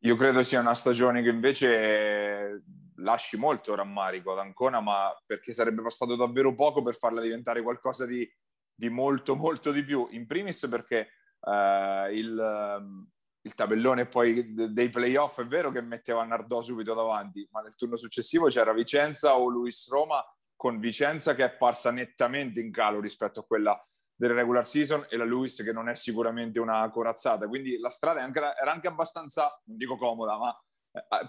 Io 0.00 0.14
credo 0.16 0.44
sia 0.44 0.60
una 0.60 0.74
stagione 0.74 1.22
che 1.22 1.30
invece 1.30 2.62
lasci 2.96 3.36
molto 3.36 3.74
rammarico 3.74 4.32
ad 4.32 4.38
Ancona, 4.38 4.80
ma 4.80 5.14
perché 5.24 5.52
sarebbe 5.52 5.82
passato 5.82 6.16
davvero 6.16 6.54
poco 6.54 6.82
per 6.82 6.94
farla 6.94 7.20
diventare 7.20 7.62
qualcosa 7.62 8.06
di 8.06 8.28
di 8.76 8.88
molto, 8.90 9.34
molto 9.36 9.72
di 9.72 9.82
più. 9.82 10.06
In 10.10 10.26
primis 10.26 10.66
perché 10.68 11.08
uh, 11.40 12.12
il, 12.12 12.76
um, 12.78 13.08
il, 13.40 13.54
tabellone 13.54 14.06
poi 14.06 14.52
dei 14.72 14.90
playoff 14.90 15.40
è 15.40 15.46
vero 15.46 15.72
che 15.72 15.80
metteva 15.80 16.24
Nardò 16.24 16.60
subito 16.60 16.94
davanti, 16.94 17.48
ma 17.50 17.62
nel 17.62 17.74
turno 17.74 17.96
successivo 17.96 18.46
c'era 18.46 18.72
Vicenza 18.72 19.36
o 19.36 19.48
Luis 19.48 19.88
Roma 19.88 20.22
con 20.54 20.78
Vicenza 20.78 21.34
che 21.34 21.44
è 21.44 21.56
parsa 21.56 21.90
nettamente 21.90 22.60
in 22.60 22.70
calo 22.70 23.00
rispetto 23.00 23.40
a 23.40 23.44
quella 23.44 23.78
delle 24.18 24.32
regular 24.32 24.66
season 24.66 25.06
e 25.10 25.16
la 25.18 25.24
Luis 25.24 25.62
che 25.62 25.72
non 25.72 25.88
è 25.88 25.94
sicuramente 25.94 26.58
una 26.58 26.88
corazzata. 26.90 27.46
Quindi 27.46 27.78
la 27.78 27.90
strada 27.90 28.20
era 28.20 28.72
anche 28.72 28.88
abbastanza, 28.88 29.60
non 29.64 29.76
dico 29.76 29.96
comoda, 29.96 30.38
ma 30.38 30.50
eh, 30.50 30.65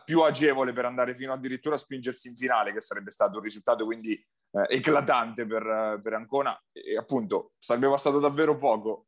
più 0.06 0.22
agevole 0.22 0.74
per 0.74 0.86
andare 0.86 1.16
fino 1.16 1.34
addirittura 1.34 1.76
a 1.76 1.80
spingersi 1.80 2.30
in 2.30 2.36
finale, 2.36 2.74
che 2.74 2.82
sarebbe 2.82 3.12
stato 3.12 3.38
un 3.38 3.44
risultato 3.44 3.86
quindi 3.86 4.14
eh, 4.14 4.76
eclatante 4.76 5.46
per, 5.46 6.00
per, 6.02 6.14
Ancona. 6.14 6.58
E 6.72 6.98
appunto 6.98 7.52
sarebbe 7.60 7.88
bastato 7.88 8.20
davvero 8.20 8.58
poco 8.58 9.08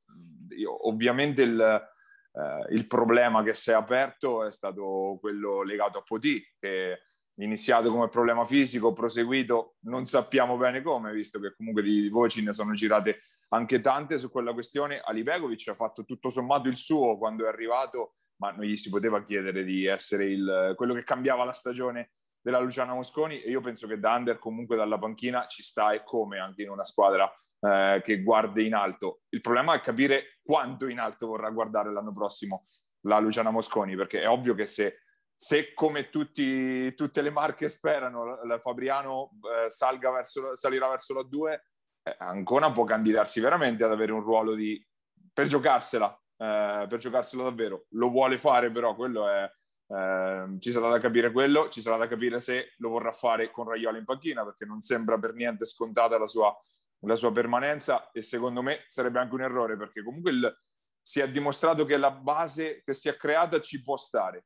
io, 0.59 0.87
ovviamente 0.87 1.41
il, 1.41 1.59
eh, 1.59 2.73
il, 2.73 2.87
problema 2.87 3.43
che 3.43 3.53
si 3.53 3.71
è 3.71 3.73
aperto 3.73 4.45
è 4.45 4.51
stato 4.51 5.17
quello 5.19 5.63
legato 5.63 5.97
a 5.97 6.01
Poti, 6.01 6.41
che 6.59 7.01
iniziato 7.35 7.89
come 7.89 8.09
problema 8.09 8.45
fisico, 8.45 8.93
proseguito, 8.93 9.75
non 9.85 10.05
sappiamo 10.05 10.57
bene 10.57 10.81
come, 10.81 11.13
visto 11.13 11.39
che 11.39 11.53
comunque 11.55 11.81
di 11.81 12.09
voci 12.09 12.43
ne 12.43 12.51
sono 12.51 12.73
girate 12.73 13.21
anche 13.49 13.79
tante 13.79 14.17
su 14.17 14.29
quella 14.29 14.53
questione. 14.53 14.99
Alibegovic 14.99 15.69
ha 15.69 15.73
fatto 15.73 16.03
tutto 16.03 16.29
sommato 16.29 16.67
il 16.67 16.75
suo 16.75 17.17
quando 17.17 17.45
è 17.45 17.47
arrivato, 17.47 18.15
ma 18.39 18.52
non 18.52 18.65
gli 18.65 18.75
si 18.75 18.89
poteva 18.89 19.23
chiedere 19.23 19.63
di 19.63 19.86
essere 19.86 20.25
il, 20.25 20.73
quello 20.75 20.93
che 20.93 21.04
cambiava 21.04 21.43
la 21.43 21.52
stagione 21.52 22.12
della 22.41 22.60
Luciana 22.60 22.93
Mosconi 22.93 23.41
e 23.41 23.49
io 23.49 23.62
penso 23.62 23.88
che 23.88 23.99
da 23.99 24.15
under 24.15 24.39
comunque 24.39 24.78
dalla 24.78 24.97
panchina 24.97 25.45
ci 25.47 25.62
sta 25.62 25.91
e 25.91 26.04
come 26.04 26.39
anche 26.39 26.62
in 26.62 26.69
una 26.69 26.86
squadra 26.86 27.30
eh, 27.60 28.02
che 28.04 28.21
guardi 28.21 28.65
in 28.65 28.73
alto. 28.73 29.21
Il 29.30 29.41
problema 29.41 29.73
è 29.73 29.82
capire 29.82 30.39
quanto 30.41 30.88
in 30.88 30.99
alto 30.99 31.28
vorrà 31.28 31.49
guardare 31.49 31.91
l'anno 31.91 32.12
prossimo 32.12 32.63
la 33.04 33.19
Luciana 33.19 33.52
Mosconi, 33.52 33.95
perché 33.95 34.21
è 34.21 34.28
ovvio 34.28 34.54
che 34.56 34.65
se 34.65 35.02
se 35.41 35.73
come 35.73 36.10
tutti, 36.10 36.93
tutte 36.95 37.21
le 37.21 37.30
marche 37.30 37.69
sperano 37.69 38.43
la 38.43 38.60
Fabriano 38.60 39.32
eh, 39.43 39.69
verso, 40.12 40.54
salirà 40.58 40.89
verso 40.89 41.13
la 41.13 41.23
2, 41.23 41.63
eh, 42.04 42.15
Ancona 42.19 42.73
può 42.73 42.84
candidarsi 42.84 43.39
veramente 43.39 43.86
ad 43.86 43.91
avere 43.93 44.12
un 44.12 44.19
ruolo 44.19 44.54
di, 44.54 44.86
per 45.32 45.47
giocarsela, 45.47 46.13
eh, 46.39 46.86
per 46.88 46.97
giocarsela 46.97 47.43
davvero. 47.43 47.86
Lo 47.89 48.10
vuole 48.10 48.38
fare 48.38 48.71
però, 48.71 48.95
quello 48.95 49.28
è, 49.28 49.52
eh, 49.88 50.56
ci 50.60 50.71
sarà 50.71 50.89
da 50.89 50.99
capire 50.99 51.32
quello, 51.32 51.69
ci 51.69 51.82
sarà 51.82 51.97
da 51.97 52.08
capire 52.08 52.39
se 52.39 52.73
lo 52.78 52.89
vorrà 52.89 53.12
fare 53.12 53.52
con 53.52 53.67
Raiola 53.67 53.97
in 53.97 54.06
panchina, 54.06 54.43
perché 54.43 54.65
non 54.65 54.82
sembra 54.82 55.17
per 55.19 55.34
niente 55.34 55.65
scontata 55.65 56.17
la 56.17 56.28
sua, 56.28 56.56
la 57.02 57.15
sua 57.15 57.32
permanenza 57.32 58.10
e 58.12 58.21
secondo 58.21 58.62
me 58.62 58.86
sarebbe 58.88 59.19
anche 59.19 59.36
un 59.36 59.41
errore, 59.41 59.78
perché 59.78 60.02
comunque 60.02 60.32
il, 60.32 60.58
si 61.02 61.19
è 61.19 61.30
dimostrato 61.30 61.86
che 61.86 61.97
la 61.97 62.12
base 62.12 62.82
che 62.84 62.93
si 62.93 63.10
è 63.10 63.17
creata 63.17 63.60
ci 63.62 63.82
può 63.82 63.97
stare 63.97 64.45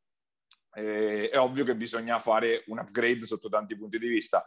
eh, 0.76 1.30
è 1.30 1.38
ovvio 1.40 1.64
che 1.64 1.76
bisogna 1.76 2.20
fare 2.20 2.64
un 2.68 2.80
upgrade 2.80 3.26
sotto 3.26 3.50
tanti 3.50 3.76
punti 3.76 4.00
di 4.00 4.08
vista. 4.08 4.46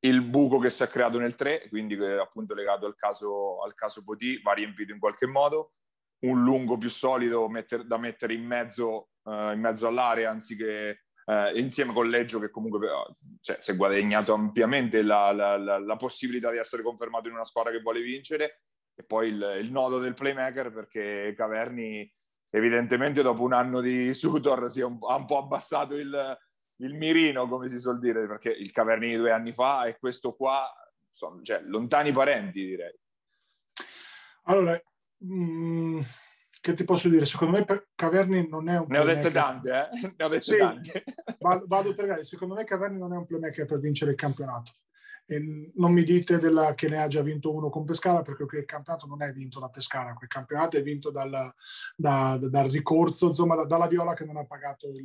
Il 0.00 0.22
buco 0.22 0.58
che 0.58 0.70
si 0.70 0.84
è 0.84 0.88
creato 0.88 1.18
nel 1.18 1.34
3, 1.34 1.68
quindi 1.68 2.00
appunto 2.04 2.54
legato 2.54 2.86
al 2.86 2.94
caso, 2.94 3.62
al 3.62 3.74
caso 3.74 4.04
Poti, 4.04 4.40
va 4.42 4.52
riempito 4.52 4.92
in 4.92 5.00
qualche 5.00 5.26
modo. 5.26 5.72
Un 6.20 6.42
lungo 6.42 6.78
più 6.78 6.90
solido 6.90 7.48
metter, 7.48 7.84
da 7.84 7.98
mettere 7.98 8.34
in 8.34 8.44
mezzo, 8.44 9.10
uh, 9.22 9.52
in 9.52 9.60
mezzo 9.60 9.86
all'area 9.86 10.30
anziché 10.30 11.04
uh, 11.26 11.56
insieme 11.56 11.92
con 11.92 12.08
Leggio 12.08 12.40
che 12.40 12.50
comunque 12.50 12.88
uh, 12.88 13.14
cioè, 13.40 13.58
si 13.60 13.70
è 13.70 13.76
guadagnato 13.76 14.32
ampiamente 14.32 15.02
la, 15.02 15.32
la, 15.32 15.56
la, 15.56 15.78
la, 15.78 15.96
possibilità 15.96 16.50
di 16.50 16.58
essere 16.58 16.82
confermato 16.82 17.28
in 17.28 17.34
una 17.34 17.44
squadra 17.44 17.70
che 17.70 17.80
vuole 17.80 18.00
vincere. 18.00 18.62
E 18.94 19.04
poi 19.06 19.28
il, 19.28 19.60
il 19.62 19.70
nodo 19.70 19.98
del 19.98 20.14
playmaker 20.14 20.72
perché 20.72 21.32
Caverni 21.36 22.10
evidentemente 22.50 23.22
dopo 23.22 23.42
un 23.42 23.52
anno 23.52 23.80
di 23.80 24.12
Sutor 24.14 24.70
si 24.70 24.80
è 24.80 24.84
un, 24.84 24.98
ha 25.08 25.16
un 25.16 25.26
po' 25.26 25.38
abbassato 25.38 25.94
il, 25.94 26.38
il, 26.76 26.94
mirino, 26.94 27.46
come 27.46 27.68
si 27.68 27.78
suol 27.78 27.98
dire, 27.98 28.26
perché 28.26 28.50
il 28.50 28.72
Caverni 28.72 29.16
due 29.16 29.30
anni 29.30 29.52
fa 29.52 29.84
e 29.84 29.98
questo 29.98 30.34
qua, 30.34 30.68
sono 31.10 31.42
cioè, 31.42 31.60
lontani 31.60 32.12
parenti 32.12 32.64
direi. 32.64 32.98
Allora, 34.44 34.80
mm, 35.24 36.00
che 36.60 36.74
ti 36.74 36.84
posso 36.84 37.08
dire? 37.08 37.24
Secondo 37.24 37.56
me 37.56 37.82
Caverni 37.94 38.48
non 38.48 38.68
è 38.68 38.78
un 38.78 38.86
Ne 38.88 38.98
ho 38.98 39.04
dette 39.04 39.30
tante, 39.30 39.70
eh? 39.70 40.12
Ne 40.16 40.24
ho 40.24 40.28
dette 40.28 40.42
sì, 40.42 40.56
tante. 40.56 41.04
Vado, 41.38 41.66
vado 41.68 41.94
per 41.94 42.06
gare. 42.06 42.24
Secondo 42.24 42.54
me 42.54 42.64
Caverni 42.64 42.98
non 42.98 43.12
è 43.12 43.16
un 43.16 43.24
playmaker 43.24 43.64
per 43.64 43.78
vincere 43.78 44.10
il 44.10 44.16
campionato. 44.16 44.72
E 45.24 45.70
non 45.74 45.92
mi 45.92 46.04
dite 46.04 46.38
della, 46.38 46.74
che 46.74 46.88
ne 46.88 47.02
ha 47.02 47.06
già 47.06 47.22
vinto 47.22 47.54
uno 47.54 47.68
con 47.68 47.84
Pescara 47.84 48.22
perché 48.22 48.44
il 48.56 48.64
campionato 48.64 49.06
non 49.06 49.22
è 49.22 49.30
vinto 49.30 49.60
da 49.60 49.68
Pescara, 49.68 50.14
quel 50.14 50.28
campionato 50.28 50.78
è 50.78 50.82
vinto 50.82 51.10
dal, 51.10 51.52
da, 51.94 52.38
dal 52.40 52.70
ricorso, 52.70 53.28
insomma 53.28 53.54
da, 53.54 53.66
dalla 53.66 53.88
Viola 53.88 54.14
che 54.14 54.24
non 54.24 54.38
ha 54.38 54.46
pagato 54.46 54.88
il, 54.88 55.04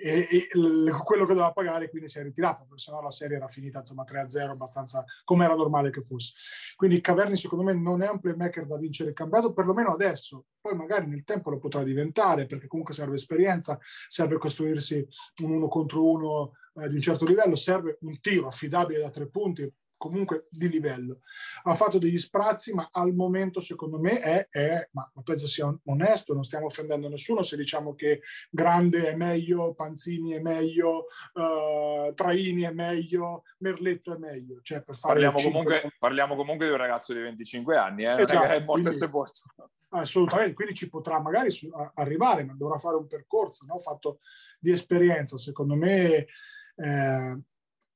e, 0.00 0.28
e, 0.30 0.90
quello 1.04 1.24
che 1.24 1.34
doveva 1.34 1.52
pagare 1.52 1.90
quindi 1.90 2.08
si 2.08 2.18
è 2.18 2.22
ritirato 2.22 2.64
perché 2.64 2.82
sennò 2.82 3.00
la 3.00 3.10
serie 3.10 3.36
era 3.36 3.48
finita 3.48 3.78
insomma 3.78 4.04
3-0 4.04 4.50
abbastanza 4.50 5.04
come 5.24 5.44
era 5.44 5.54
normale 5.54 5.90
che 5.90 6.00
fosse. 6.00 6.34
Quindi 6.76 7.00
Caverni 7.00 7.36
secondo 7.36 7.64
me 7.64 7.74
non 7.74 8.02
è 8.02 8.08
un 8.08 8.20
playmaker 8.20 8.66
da 8.66 8.76
vincere 8.76 9.10
il 9.10 9.14
campionato 9.14 9.52
perlomeno 9.52 9.92
adesso. 9.92 10.46
Poi 10.60 10.74
magari 10.76 11.06
nel 11.06 11.24
tempo 11.24 11.50
lo 11.50 11.58
potrà 11.58 11.82
diventare 11.82 12.46
perché 12.46 12.66
comunque 12.66 12.94
serve 12.94 13.16
esperienza 13.16 13.78
serve 14.08 14.38
costruirsi 14.38 15.06
un 15.42 15.50
uno 15.52 15.68
contro 15.68 16.08
uno 16.08 16.52
eh, 16.74 16.88
di 16.88 16.94
un 16.94 17.00
certo 17.00 17.24
livello 17.24 17.56
serve 17.56 17.98
un 18.02 18.20
tiro 18.20 18.46
affidabile 18.46 19.00
da 19.00 19.10
tre 19.10 19.28
punti 19.28 19.70
comunque 20.02 20.46
di 20.50 20.68
livello. 20.68 21.20
Ha 21.62 21.74
fatto 21.74 21.98
degli 21.98 22.18
sprazzi, 22.18 22.74
ma 22.74 22.88
al 22.90 23.14
momento 23.14 23.60
secondo 23.60 24.00
me 24.00 24.18
è, 24.18 24.48
è 24.50 24.88
ma 24.90 25.08
penso 25.22 25.46
sia 25.46 25.72
onesto, 25.84 26.34
non 26.34 26.42
stiamo 26.42 26.66
offendendo 26.66 27.08
nessuno 27.08 27.42
se 27.42 27.56
diciamo 27.56 27.94
che 27.94 28.20
Grande 28.50 29.06
è 29.06 29.14
meglio, 29.14 29.74
Panzini 29.74 30.32
è 30.32 30.40
meglio, 30.40 31.04
uh, 31.34 32.12
Traini 32.14 32.62
è 32.62 32.72
meglio, 32.72 33.44
Merletto 33.58 34.12
è 34.12 34.18
meglio. 34.18 34.58
Cioè 34.60 34.82
parliamo, 35.00 35.40
comunque, 35.40 35.92
parliamo 36.00 36.34
comunque 36.34 36.66
di 36.66 36.72
un 36.72 36.78
ragazzo 36.78 37.12
di 37.12 37.20
25 37.20 37.76
anni, 37.76 38.02
eh? 38.02 38.22
esatto, 38.22 38.42
è 38.42 38.60
morto 38.64 38.88
e 38.88 38.92
sepolto. 38.92 39.42
Assolutamente, 39.90 40.54
quindi 40.54 40.74
ci 40.74 40.88
potrà 40.88 41.20
magari 41.20 41.50
arrivare, 41.94 42.42
ma 42.42 42.54
dovrà 42.54 42.78
fare 42.78 42.96
un 42.96 43.06
percorso 43.06 43.66
no? 43.66 43.78
fatto 43.78 44.18
di 44.58 44.72
esperienza. 44.72 45.36
Secondo 45.36 45.76
me 45.76 46.26
eh, 46.74 47.38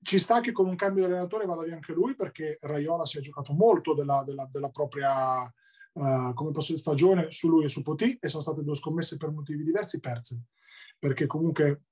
ci 0.07 0.21
sta 0.21 0.39
che 0.39 0.53
con 0.53 0.69
un 0.69 0.77
cambio 0.77 1.05
di 1.05 1.11
allenatore 1.11 1.47
vada 1.47 1.65
via 1.65 1.75
anche 1.75 1.93
lui 1.93 2.15
perché 2.15 2.59
Raiola 2.61 3.05
si 3.05 3.19
è 3.19 3.21
giocato 3.21 3.53
molto 3.53 3.93
della, 3.93 4.23
della, 4.25 4.49
della 4.49 4.69
propria 4.71 5.43
uh, 5.43 6.33
come 6.33 6.53
posso 6.53 6.77
stagione 6.77 7.33
su 7.33 7.49
lui 7.49 7.65
e 7.65 7.69
su 7.69 7.83
Poti 7.83 8.17
e 8.21 8.29
sono 8.29 8.41
state 8.41 8.63
due 8.63 8.77
scommesse 8.77 9.17
per 9.17 9.33
motivi 9.33 9.65
diversi 9.65 9.99
perse. 9.99 10.43
Perché 10.97 11.27
comunque 11.27 11.83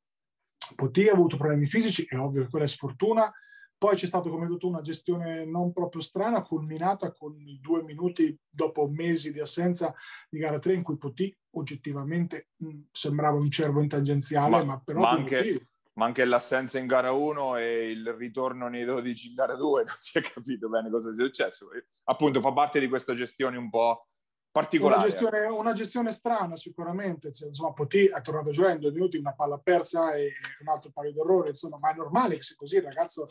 Poti 0.76 1.08
ha 1.08 1.12
avuto 1.12 1.36
problemi 1.36 1.66
fisici 1.66 2.06
è 2.08 2.16
ovvio 2.16 2.42
che 2.42 2.50
quella 2.50 2.66
è 2.66 2.68
sfortuna. 2.68 3.32
Poi 3.76 3.96
c'è 3.96 4.06
stata 4.06 4.30
come 4.30 4.46
detto 4.46 4.68
una 4.68 4.80
gestione 4.80 5.44
non 5.44 5.72
proprio 5.72 6.00
strana 6.00 6.40
culminata 6.40 7.10
con 7.10 7.36
i 7.44 7.58
due 7.60 7.82
minuti 7.82 8.38
dopo 8.48 8.88
mesi 8.88 9.32
di 9.32 9.40
assenza 9.40 9.92
di 10.30 10.38
gara 10.38 10.60
3 10.60 10.74
in 10.74 10.84
cui 10.84 10.96
Poti 10.96 11.36
oggettivamente 11.56 12.50
mh, 12.58 12.78
sembrava 12.92 13.38
un 13.38 13.50
cervo 13.50 13.82
in 13.82 13.88
tangenziale 13.88 14.50
ma, 14.50 14.64
ma 14.64 14.80
però 14.80 15.00
ma 15.00 15.10
anche, 15.10 15.36
motivi 15.36 15.72
ma 15.94 16.06
anche 16.06 16.24
l'assenza 16.24 16.78
in 16.78 16.86
gara 16.86 17.12
1 17.12 17.56
e 17.56 17.90
il 17.90 18.12
ritorno 18.14 18.68
nei 18.68 18.84
12 18.84 19.28
in 19.28 19.34
gara 19.34 19.54
2 19.54 19.84
non 19.84 19.96
si 19.98 20.18
è 20.18 20.22
capito 20.22 20.68
bene 20.68 20.90
cosa 20.90 21.12
sia 21.12 21.24
successo. 21.24 21.68
Appunto 22.04 22.40
fa 22.40 22.52
parte 22.52 22.80
di 22.80 22.88
questa 22.88 23.14
gestione 23.14 23.56
un 23.56 23.70
po' 23.70 24.08
particolare. 24.50 25.00
Una 25.00 25.10
gestione, 25.10 25.46
una 25.46 25.72
gestione 25.72 26.12
strana 26.12 26.56
sicuramente, 26.56 27.32
cioè, 27.32 27.48
insomma 27.48 27.72
Poti 27.72 28.06
ha 28.06 28.20
tornato 28.20 28.50
già 28.50 28.70
in 28.70 28.78
due 28.78 28.92
minuti 28.92 29.16
una 29.16 29.34
palla 29.34 29.58
persa 29.58 30.14
e 30.14 30.30
un 30.60 30.68
altro 30.68 30.90
paio 30.92 31.12
d'errori, 31.12 31.50
insomma, 31.50 31.78
ma 31.78 31.90
è 31.90 31.94
normale 31.96 32.36
che 32.36 32.42
sia 32.42 32.56
così, 32.56 32.76
il 32.76 32.82
ragazzo 32.82 33.26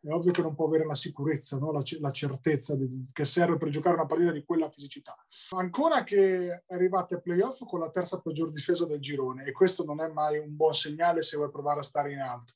è 0.00 0.10
ovvio 0.10 0.32
che 0.32 0.42
non 0.42 0.54
può 0.54 0.66
avere 0.66 0.84
la 0.84 0.94
sicurezza, 0.94 1.58
no? 1.58 1.72
la, 1.72 1.82
la, 2.00 2.10
certezza 2.10 2.76
di, 2.76 3.04
che 3.12 3.24
serve 3.24 3.56
per 3.56 3.68
giocare 3.68 3.96
una 3.96 4.06
partita 4.06 4.30
di 4.30 4.44
quella 4.44 4.70
fisicità. 4.70 5.16
Ancora 5.56 6.04
che 6.04 6.64
arrivate 6.68 7.16
ai 7.16 7.22
playoff 7.22 7.64
con 7.66 7.80
la 7.80 7.90
terza 7.90 8.20
peggior 8.20 8.52
difesa 8.52 8.86
del 8.86 9.00
girone 9.00 9.44
e 9.44 9.52
questo 9.52 9.84
non 9.84 10.00
è 10.00 10.08
mai 10.08 10.38
un 10.38 10.54
buon 10.54 10.74
segnale 10.74 11.22
se 11.22 11.36
vuoi 11.36 11.50
provare 11.50 11.80
a 11.80 11.84
stare 11.84 12.12
in 12.12 12.20
alto. 12.20 12.52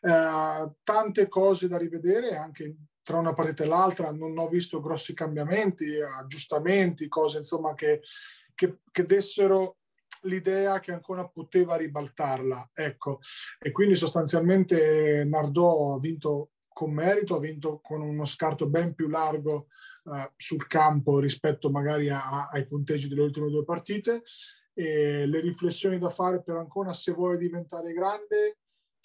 Eh, 0.00 0.72
tante 0.82 1.28
cose 1.28 1.68
da 1.68 1.78
rivedere 1.78 2.36
anche 2.36 2.76
tra 3.02 3.18
una 3.18 3.32
partita 3.32 3.64
e 3.64 3.66
l'altra, 3.66 4.12
non 4.12 4.36
ho 4.38 4.48
visto 4.48 4.80
grossi 4.80 5.14
cambiamenti, 5.14 6.00
aggiustamenti, 6.00 7.08
cose 7.08 7.38
insomma 7.38 7.74
che, 7.74 8.02
che, 8.54 8.80
che 8.90 9.04
dessero 9.04 9.78
l'idea 10.22 10.80
che 10.80 10.92
ancora 10.92 11.26
poteva 11.26 11.76
ribaltarla. 11.76 12.70
Ecco, 12.72 13.20
e 13.58 13.72
quindi 13.72 13.96
sostanzialmente 13.96 15.24
Nardò 15.24 15.94
ha 15.94 15.98
vinto 15.98 16.50
con 16.72 16.92
merito, 16.92 17.36
ha 17.36 17.40
vinto 17.40 17.80
con 17.82 18.00
uno 18.00 18.24
scarto 18.24 18.68
ben 18.68 18.94
più 18.94 19.08
largo 19.08 19.68
uh, 20.04 20.30
sul 20.36 20.66
campo 20.66 21.18
rispetto 21.18 21.70
magari 21.70 22.08
a, 22.08 22.48
ai 22.48 22.66
punteggi 22.66 23.08
delle 23.08 23.22
ultime 23.22 23.50
due 23.50 23.64
partite. 23.64 24.22
E 24.72 25.26
le 25.26 25.40
riflessioni 25.40 25.98
da 25.98 26.08
fare 26.08 26.42
per 26.42 26.56
Ancona 26.56 26.92
se 26.94 27.12
vuole 27.12 27.36
diventare 27.36 27.92
grande 27.92 28.58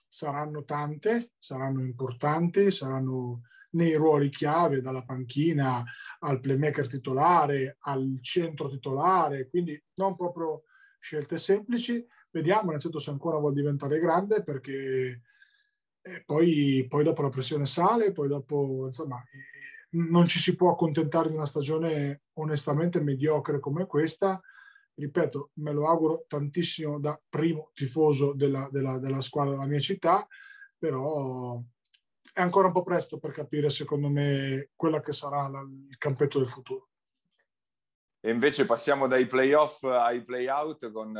saranno 0.07 0.63
tante, 0.63 1.31
saranno 1.37 1.81
importanti, 1.81 2.71
saranno 2.71 3.41
nei 3.71 3.95
ruoli 3.95 4.29
chiave, 4.29 4.79
dalla 4.79 5.03
panchina 5.03 5.83
al 6.19 6.39
playmaker 6.39 6.87
titolare, 6.87 7.77
al 7.81 8.19
centro 8.21 8.69
titolare, 8.69 9.49
quindi 9.49 9.81
non 9.95 10.15
proprio 10.15 10.63
scelte 10.99 11.37
semplici. 11.37 12.05
Vediamo 12.31 12.67
innanzitutto 12.67 12.99
se 12.99 13.09
ancora 13.09 13.37
vuole 13.37 13.55
diventare 13.55 13.99
grande 13.99 14.43
perché 14.43 15.21
poi, 16.25 16.85
poi, 16.87 17.03
dopo 17.03 17.21
la 17.21 17.29
pressione 17.29 17.65
sale, 17.65 18.11
poi 18.11 18.27
dopo, 18.27 18.83
insomma, 18.85 19.23
non 19.91 20.27
ci 20.27 20.39
si 20.39 20.55
può 20.55 20.71
accontentare 20.71 21.29
di 21.29 21.35
una 21.35 21.45
stagione 21.45 22.23
onestamente 22.33 23.01
mediocre 23.01 23.59
come 23.59 23.85
questa. 23.85 24.39
Ripeto, 24.93 25.51
me 25.55 25.73
lo 25.73 25.87
auguro 25.87 26.25
tantissimo 26.27 26.99
da 26.99 27.19
primo 27.27 27.71
tifoso 27.73 28.33
della, 28.33 28.69
della, 28.71 28.99
della 28.99 29.21
squadra 29.21 29.53
della 29.53 29.65
mia 29.65 29.79
città, 29.79 30.25
però 30.77 31.61
è 32.31 32.41
ancora 32.41 32.67
un 32.67 32.73
po' 32.73 32.83
presto 32.83 33.17
per 33.17 33.31
capire, 33.31 33.69
secondo 33.69 34.07
me, 34.09 34.69
quella 34.75 35.01
che 35.01 35.11
sarà 35.11 35.47
la, 35.47 35.61
il 35.61 35.97
campetto 35.97 36.37
del 36.37 36.47
futuro. 36.47 36.89
e 38.19 38.29
invece 38.29 38.65
passiamo 38.65 39.07
dai 39.07 39.25
playoff 39.25 39.83
ai 39.83 40.23
playout 40.23 40.91
con 40.91 41.13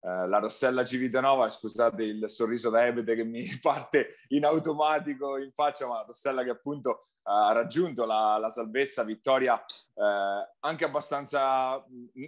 eh, 0.00 0.28
la 0.28 0.38
Rossella 0.38 0.84
Civitanova, 0.84 1.48
scusate 1.48 2.02
il 2.04 2.28
sorriso 2.28 2.70
da 2.70 2.86
Ebete 2.86 3.14
che 3.14 3.24
mi 3.24 3.46
parte 3.60 4.16
in 4.28 4.44
automatico 4.44 5.36
in 5.38 5.52
faccia, 5.52 5.86
ma 5.86 6.04
Rossella 6.06 6.42
che 6.42 6.50
appunto 6.50 7.08
ha 7.22 7.52
raggiunto 7.52 8.06
la, 8.06 8.38
la 8.38 8.48
salvezza, 8.48 9.02
vittoria 9.02 9.54
eh, 9.58 10.54
anche 10.60 10.84
abbastanza, 10.84 11.84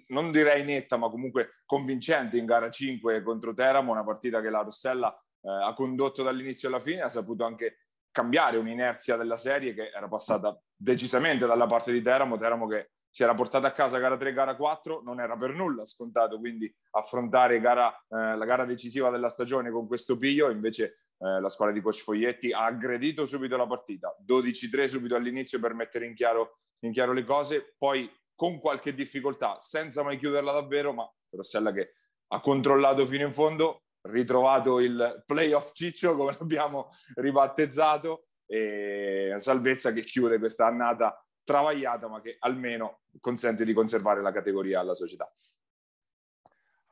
non 0.08 0.30
direi 0.30 0.62
netta, 0.62 0.98
ma 0.98 1.08
comunque 1.08 1.62
convincente 1.64 2.36
in 2.36 2.44
gara 2.44 2.68
5 2.68 3.22
contro 3.22 3.54
Teramo, 3.54 3.92
una 3.92 4.04
partita 4.04 4.42
che 4.42 4.50
la 4.50 4.60
Rossella 4.60 5.24
ha 5.42 5.72
condotto 5.72 6.22
dall'inizio 6.22 6.68
alla 6.68 6.80
fine, 6.80 7.00
ha 7.00 7.08
saputo 7.08 7.44
anche 7.44 7.76
cambiare 8.10 8.58
un'inerzia 8.58 9.16
della 9.16 9.36
serie 9.36 9.72
che 9.72 9.90
era 9.94 10.06
passata 10.06 10.60
decisamente 10.76 11.46
dalla 11.46 11.66
parte 11.66 11.92
di 11.92 12.02
Teramo, 12.02 12.36
Teramo 12.36 12.66
che 12.66 12.90
si 13.10 13.22
era 13.22 13.34
portata 13.34 13.66
a 13.66 13.72
casa 13.72 13.98
gara 13.98 14.16
3, 14.16 14.32
gara 14.32 14.54
4, 14.54 15.02
non 15.02 15.20
era 15.20 15.36
per 15.36 15.52
nulla 15.52 15.84
scontato 15.84 16.38
quindi 16.38 16.72
affrontare 16.90 17.60
gara, 17.60 17.92
eh, 17.92 18.36
la 18.36 18.44
gara 18.44 18.64
decisiva 18.64 19.10
della 19.10 19.28
stagione 19.28 19.70
con 19.70 19.86
questo 19.86 20.16
piglio, 20.16 20.50
invece 20.50 20.84
eh, 21.18 21.40
la 21.40 21.48
squadra 21.48 21.74
di 21.74 21.80
Coach 21.80 22.02
Foglietti 22.02 22.52
ha 22.52 22.64
aggredito 22.64 23.26
subito 23.26 23.56
la 23.56 23.66
partita, 23.66 24.16
12-3 24.26 24.86
subito 24.86 25.16
all'inizio 25.16 25.58
per 25.58 25.74
mettere 25.74 26.06
in 26.06 26.14
chiaro, 26.14 26.60
in 26.84 26.92
chiaro 26.92 27.12
le 27.12 27.24
cose, 27.24 27.74
poi 27.76 28.10
con 28.34 28.58
qualche 28.60 28.94
difficoltà, 28.94 29.58
senza 29.58 30.02
mai 30.02 30.16
chiuderla 30.16 30.52
davvero, 30.52 30.92
ma 30.92 31.10
Rossella 31.30 31.72
che 31.72 31.94
ha 32.28 32.40
controllato 32.40 33.04
fino 33.06 33.26
in 33.26 33.32
fondo, 33.32 33.82
ritrovato 34.02 34.80
il 34.80 35.22
playoff 35.26 35.72
ciccio 35.72 36.16
come 36.16 36.34
l'abbiamo 36.38 36.90
ribattezzato 37.16 38.28
e 38.46 39.34
salvezza 39.38 39.92
che 39.92 40.02
chiude 40.04 40.38
questa 40.38 40.66
annata 40.66 41.22
travagliata 41.44 42.08
ma 42.08 42.20
che 42.20 42.36
almeno 42.38 43.00
consente 43.20 43.64
di 43.64 43.72
conservare 43.72 44.22
la 44.22 44.32
categoria 44.32 44.80
alla 44.80 44.94
società. 44.94 45.32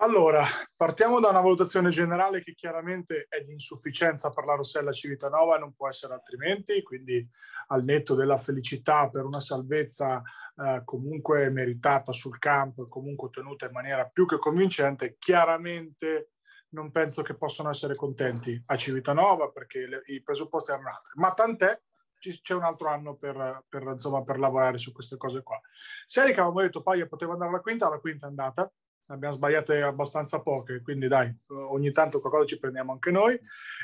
Allora, 0.01 0.45
partiamo 0.77 1.19
da 1.19 1.31
una 1.31 1.41
valutazione 1.41 1.91
generale 1.91 2.41
che 2.41 2.55
chiaramente 2.55 3.27
è 3.29 3.43
di 3.43 3.51
insufficienza 3.51 4.31
per 4.31 4.45
la 4.45 4.55
Rossella 4.55 4.93
Civitanova 4.93 5.57
e 5.57 5.59
non 5.59 5.75
può 5.75 5.89
essere 5.89 6.15
altrimenti, 6.15 6.83
quindi 6.85 7.29
al 7.69 7.83
netto 7.83 8.15
della 8.15 8.37
felicità 8.37 9.11
per 9.11 9.25
una 9.25 9.41
salvezza 9.41 10.23
eh, 10.55 10.83
comunque 10.85 11.51
meritata 11.51 12.13
sul 12.13 12.39
campo 12.39 12.85
e 12.85 12.89
comunque 12.89 13.27
ottenuta 13.27 13.67
in 13.67 13.73
maniera 13.73 14.07
più 14.07 14.25
che 14.25 14.39
convincente, 14.39 15.17
chiaramente 15.19 16.31
non 16.71 16.93
penso 16.93 17.23
che 17.23 17.35
possano 17.35 17.71
essere 17.71 17.97
contenti 17.97 18.61
a 18.67 18.77
Civitanova 18.77 19.51
perché 19.51 19.89
le, 19.89 20.03
i 20.07 20.23
presupposti 20.23 20.71
erano 20.71 20.91
altri, 20.91 21.13
ma 21.15 21.33
tant'è, 21.33 21.81
c'è 22.19 22.55
un 22.55 22.64
altro 22.64 22.89
anno 22.89 23.16
per, 23.16 23.64
per, 23.69 23.83
insomma, 23.83 24.23
per 24.23 24.39
lavorare 24.39 24.79
su 24.79 24.93
queste 24.93 25.16
cose 25.16 25.43
qua. 25.43 25.61
Serie 26.05 26.33
che 26.33 26.41
avevamo 26.41 26.62
detto 26.62 26.83
Paglia 26.83 27.07
poteva 27.07 27.33
andare 27.33 27.51
alla 27.51 27.61
quinta, 27.61 27.89
la 27.89 27.99
quinta 27.99 28.27
è 28.27 28.29
andata, 28.29 28.71
abbiamo 29.07 29.35
sbagliate 29.35 29.83
abbastanza 29.83 30.41
poche, 30.41 30.83
quindi 30.83 31.09
dai, 31.09 31.35
ogni 31.49 31.93
tanto 31.93 32.21
qualcosa 32.21 32.47
ci 32.47 32.59
prendiamo 32.59 32.93
anche 32.93 33.11
noi. 33.11 33.39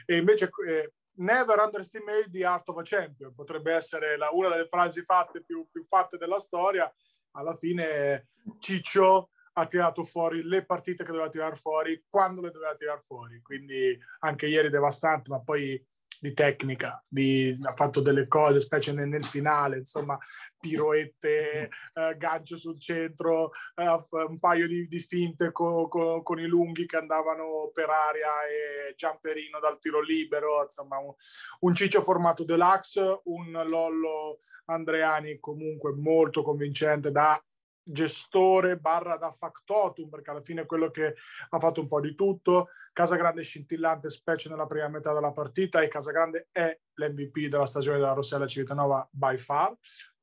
E 0.04 0.16
invece 0.16 0.50
eh, 0.66 0.92
never 1.16 1.58
underestimate 1.58 2.28
the 2.30 2.44
art 2.44 2.68
of 2.68 2.78
a 2.78 2.82
champion, 2.82 3.34
potrebbe 3.34 3.72
essere 3.72 4.16
la, 4.16 4.30
una 4.32 4.48
delle 4.48 4.66
frasi 4.66 5.02
fatte 5.02 5.42
più, 5.42 5.66
più 5.70 5.84
fatte 5.84 6.16
della 6.16 6.38
storia. 6.38 6.92
Alla 7.32 7.54
fine 7.54 8.28
Ciccio 8.58 9.30
ha 9.56 9.66
tirato 9.66 10.02
fuori 10.04 10.42
le 10.42 10.64
partite 10.64 11.04
che 11.04 11.10
doveva 11.10 11.28
tirare 11.28 11.54
fuori 11.54 12.04
quando 12.08 12.40
le 12.40 12.50
doveva 12.50 12.74
tirare 12.74 13.00
fuori. 13.00 13.40
Quindi 13.40 13.96
anche 14.20 14.46
ieri 14.46 14.70
devastante, 14.70 15.30
ma 15.30 15.40
poi 15.40 15.82
di 16.24 16.32
tecnica, 16.32 17.04
di, 17.06 17.54
ha 17.68 17.72
fatto 17.74 18.00
delle 18.00 18.26
cose, 18.26 18.58
specie 18.58 18.92
nel, 18.92 19.08
nel 19.08 19.26
finale, 19.26 19.76
insomma, 19.76 20.16
piroette, 20.58 21.68
eh, 21.92 22.16
gancio 22.16 22.56
sul 22.56 22.80
centro, 22.80 23.50
eh, 23.74 24.02
un 24.26 24.38
paio 24.38 24.66
di, 24.66 24.86
di 24.86 25.00
finte 25.00 25.52
co, 25.52 25.86
co, 25.86 26.22
con 26.22 26.40
i 26.40 26.46
lunghi 26.46 26.86
che 26.86 26.96
andavano 26.96 27.70
per 27.74 27.90
aria 27.90 28.30
e 28.46 28.94
giamperino 28.94 29.60
dal 29.60 29.78
tiro 29.78 30.00
libero, 30.00 30.62
insomma, 30.62 30.96
un, 30.96 31.12
un 31.60 31.74
ciccio 31.74 32.00
formato 32.00 32.42
deluxe, 32.42 33.20
un 33.24 33.62
Lollo 33.66 34.38
Andreani 34.64 35.38
comunque 35.38 35.92
molto 35.92 36.42
convincente 36.42 37.10
da 37.10 37.38
gestore 37.84 38.78
barra 38.78 39.18
da 39.18 39.30
factotum, 39.30 40.08
perché 40.08 40.30
alla 40.30 40.40
fine 40.40 40.62
è 40.62 40.66
quello 40.66 40.90
che 40.90 41.14
ha 41.50 41.58
fatto 41.58 41.80
un 41.80 41.86
po' 41.86 42.00
di 42.00 42.14
tutto. 42.14 42.68
Casagrande 42.94 43.42
scintillante, 43.42 44.08
specie 44.08 44.48
nella 44.48 44.66
prima 44.66 44.86
metà 44.86 45.12
della 45.12 45.32
partita, 45.32 45.82
e 45.82 45.88
Casagrande 45.88 46.46
è 46.52 46.78
l'MVP 46.94 47.48
della 47.48 47.66
stagione 47.66 47.98
della 47.98 48.12
Rossella 48.12 48.46
Civitanova 48.46 49.06
by 49.10 49.36
far, 49.36 49.76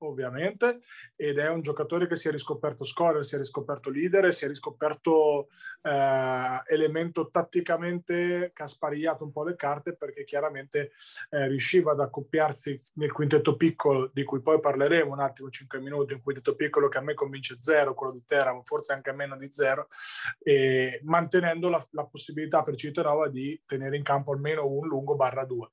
ovviamente, 0.05 0.80
ed 1.15 1.38
è 1.38 1.49
un 1.49 1.61
giocatore 1.61 2.07
che 2.07 2.15
si 2.15 2.28
è 2.28 2.32
riscoperto 2.32 2.84
scorer, 2.84 3.26
si 3.26 3.36
è 3.36 3.38
riscoperto 3.38 3.89
leader, 3.89 4.34
si 4.34 4.45
è 4.45 4.47
riscoperto 4.47 5.49
eh, 5.82 6.61
elemento 6.67 7.30
tatticamente 7.30 8.51
che 8.53 8.63
ha 8.63 8.67
sparigliato 8.67 9.24
un 9.24 9.32
po' 9.32 9.43
le 9.43 9.55
carte 9.55 9.95
perché 9.95 10.24
chiaramente 10.24 10.91
eh, 11.30 11.47
riusciva 11.47 11.91
ad 11.91 11.99
accoppiarsi 11.99 12.80
nel 12.93 13.11
quintetto 13.11 13.55
piccolo, 13.55 14.09
di 14.13 14.24
cui 14.24 14.41
poi 14.41 14.59
parleremo 14.59 15.11
un 15.11 15.19
attimo, 15.19 15.49
5 15.49 15.80
minuti, 15.80 16.13
un 16.13 16.22
quintetto 16.22 16.55
piccolo 16.55 16.88
che 16.88 16.97
a 16.97 17.01
me 17.01 17.13
convince 17.13 17.57
zero, 17.59 17.93
quello 17.93 18.13
di 18.13 18.24
Teramo, 18.26 18.63
forse 18.63 18.93
anche 18.93 19.11
meno 19.11 19.36
di 19.36 19.51
zero, 19.51 19.88
e 20.39 20.99
mantenendo 21.03 21.69
la, 21.69 21.86
la 21.91 22.05
possibilità 22.05 22.61
per 22.62 22.76
Civitanova 22.76 23.28
di 23.30 23.62
tenere 23.66 23.97
in 23.97 24.03
campo 24.03 24.32
almeno 24.32 24.66
un 24.66 24.88
lungo 24.88 25.16
barra 25.16 25.45
due 25.45 25.70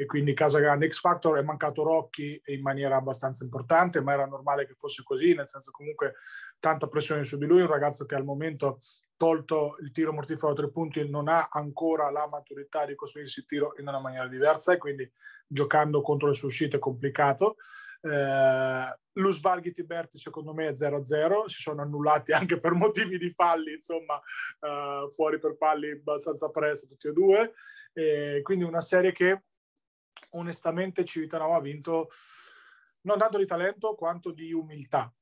e 0.00 0.06
quindi 0.06 0.32
Casa 0.32 0.60
Grande 0.60 0.88
X 0.88 1.00
Factor 1.00 1.38
è 1.38 1.42
mancato 1.42 1.82
Rocchi 1.82 2.40
in 2.44 2.62
maniera 2.62 2.94
abbastanza 2.94 3.42
importante, 3.42 4.00
ma 4.00 4.12
era 4.12 4.26
normale 4.26 4.64
che 4.64 4.74
fosse 4.76 5.02
così, 5.02 5.34
nel 5.34 5.48
senso 5.48 5.72
comunque 5.72 6.14
tanta 6.60 6.86
pressione 6.86 7.24
su 7.24 7.36
di 7.36 7.46
lui, 7.46 7.62
un 7.62 7.66
ragazzo 7.66 8.06
che 8.06 8.14
al 8.14 8.22
momento 8.22 8.78
tolto 9.16 9.74
il 9.80 9.90
tiro 9.90 10.12
mortifero 10.12 10.52
a 10.52 10.54
tre 10.54 10.70
punti 10.70 11.10
non 11.10 11.26
ha 11.26 11.48
ancora 11.50 12.12
la 12.12 12.28
maturità 12.28 12.86
di 12.86 12.94
costruirsi 12.94 13.40
il 13.40 13.46
tiro 13.46 13.74
in 13.78 13.88
una 13.88 13.98
maniera 13.98 14.28
diversa 14.28 14.72
e 14.72 14.78
quindi 14.78 15.10
giocando 15.44 16.00
contro 16.00 16.28
le 16.28 16.34
sue 16.34 16.46
uscite 16.46 16.76
è 16.76 16.78
complicato. 16.78 17.56
Eh, 18.00 18.98
Lusvalghi 19.12 19.72
Tiberti 19.72 20.18
secondo 20.18 20.54
me 20.54 20.68
è 20.68 20.72
0-0, 20.72 21.46
si 21.46 21.60
sono 21.60 21.82
annullati 21.82 22.32
anche 22.32 22.60
per 22.60 22.72
motivi 22.74 23.18
di 23.18 23.30
falli, 23.30 23.74
insomma, 23.74 24.20
eh, 24.60 25.08
fuori 25.10 25.38
per 25.38 25.56
palli 25.56 25.90
abbastanza 25.90 26.50
presto 26.50 26.86
tutti 26.86 27.08
e 27.08 27.12
due. 27.12 27.54
E 27.92 28.40
quindi 28.42 28.64
una 28.64 28.80
serie 28.80 29.12
che 29.12 29.42
onestamente 30.30 31.04
Civitanova 31.04 31.56
ha 31.56 31.60
vinto 31.60 32.10
non 33.02 33.18
tanto 33.18 33.38
di 33.38 33.46
talento 33.46 33.94
quanto 33.94 34.30
di 34.30 34.52
umiltà 34.52 35.12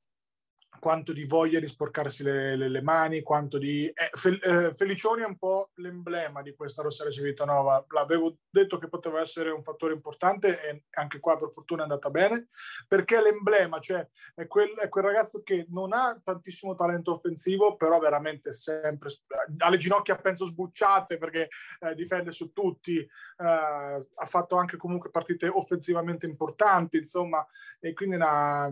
quanto 0.79 1.13
di 1.13 1.25
voglia 1.25 1.59
di 1.59 1.67
sporcarsi 1.67 2.23
le, 2.23 2.55
le, 2.55 2.69
le 2.69 2.81
mani, 2.81 3.21
quanto 3.21 3.57
di... 3.57 3.85
Eh, 3.85 4.09
Fel, 4.11 4.39
eh, 4.41 4.73
Felicioni 4.73 5.21
è 5.23 5.25
un 5.25 5.37
po' 5.37 5.71
l'emblema 5.75 6.41
di 6.41 6.53
questa 6.55 6.81
Rossella 6.81 7.09
Civitanova. 7.09 7.85
L'avevo 7.89 8.37
detto 8.49 8.77
che 8.77 8.87
poteva 8.87 9.19
essere 9.19 9.49
un 9.49 9.63
fattore 9.63 9.93
importante 9.93 10.61
e 10.61 10.83
anche 10.91 11.19
qua 11.19 11.37
per 11.37 11.51
fortuna 11.51 11.81
è 11.81 11.83
andata 11.83 12.09
bene, 12.09 12.45
perché 12.87 13.21
l'emblema, 13.21 13.79
cioè 13.79 14.07
è 14.35 14.47
quel, 14.47 14.75
è 14.75 14.89
quel 14.89 15.03
ragazzo 15.03 15.41
che 15.43 15.65
non 15.69 15.93
ha 15.93 16.19
tantissimo 16.23 16.75
talento 16.75 17.11
offensivo, 17.11 17.75
però 17.75 17.99
veramente 17.99 18.51
sempre... 18.51 19.09
ha 19.57 19.69
le 19.69 19.77
ginocchia 19.77 20.15
penso 20.15 20.45
sbucciate 20.45 21.17
perché 21.17 21.49
eh, 21.79 21.95
difende 21.95 22.31
su 22.31 22.51
tutti, 22.53 22.97
eh, 22.97 23.07
ha 23.37 24.25
fatto 24.25 24.57
anche 24.57 24.77
comunque 24.77 25.09
partite 25.09 25.47
offensivamente 25.47 26.25
importanti, 26.25 26.97
insomma, 26.97 27.45
e 27.79 27.93
quindi 27.93 28.15
una 28.15 28.71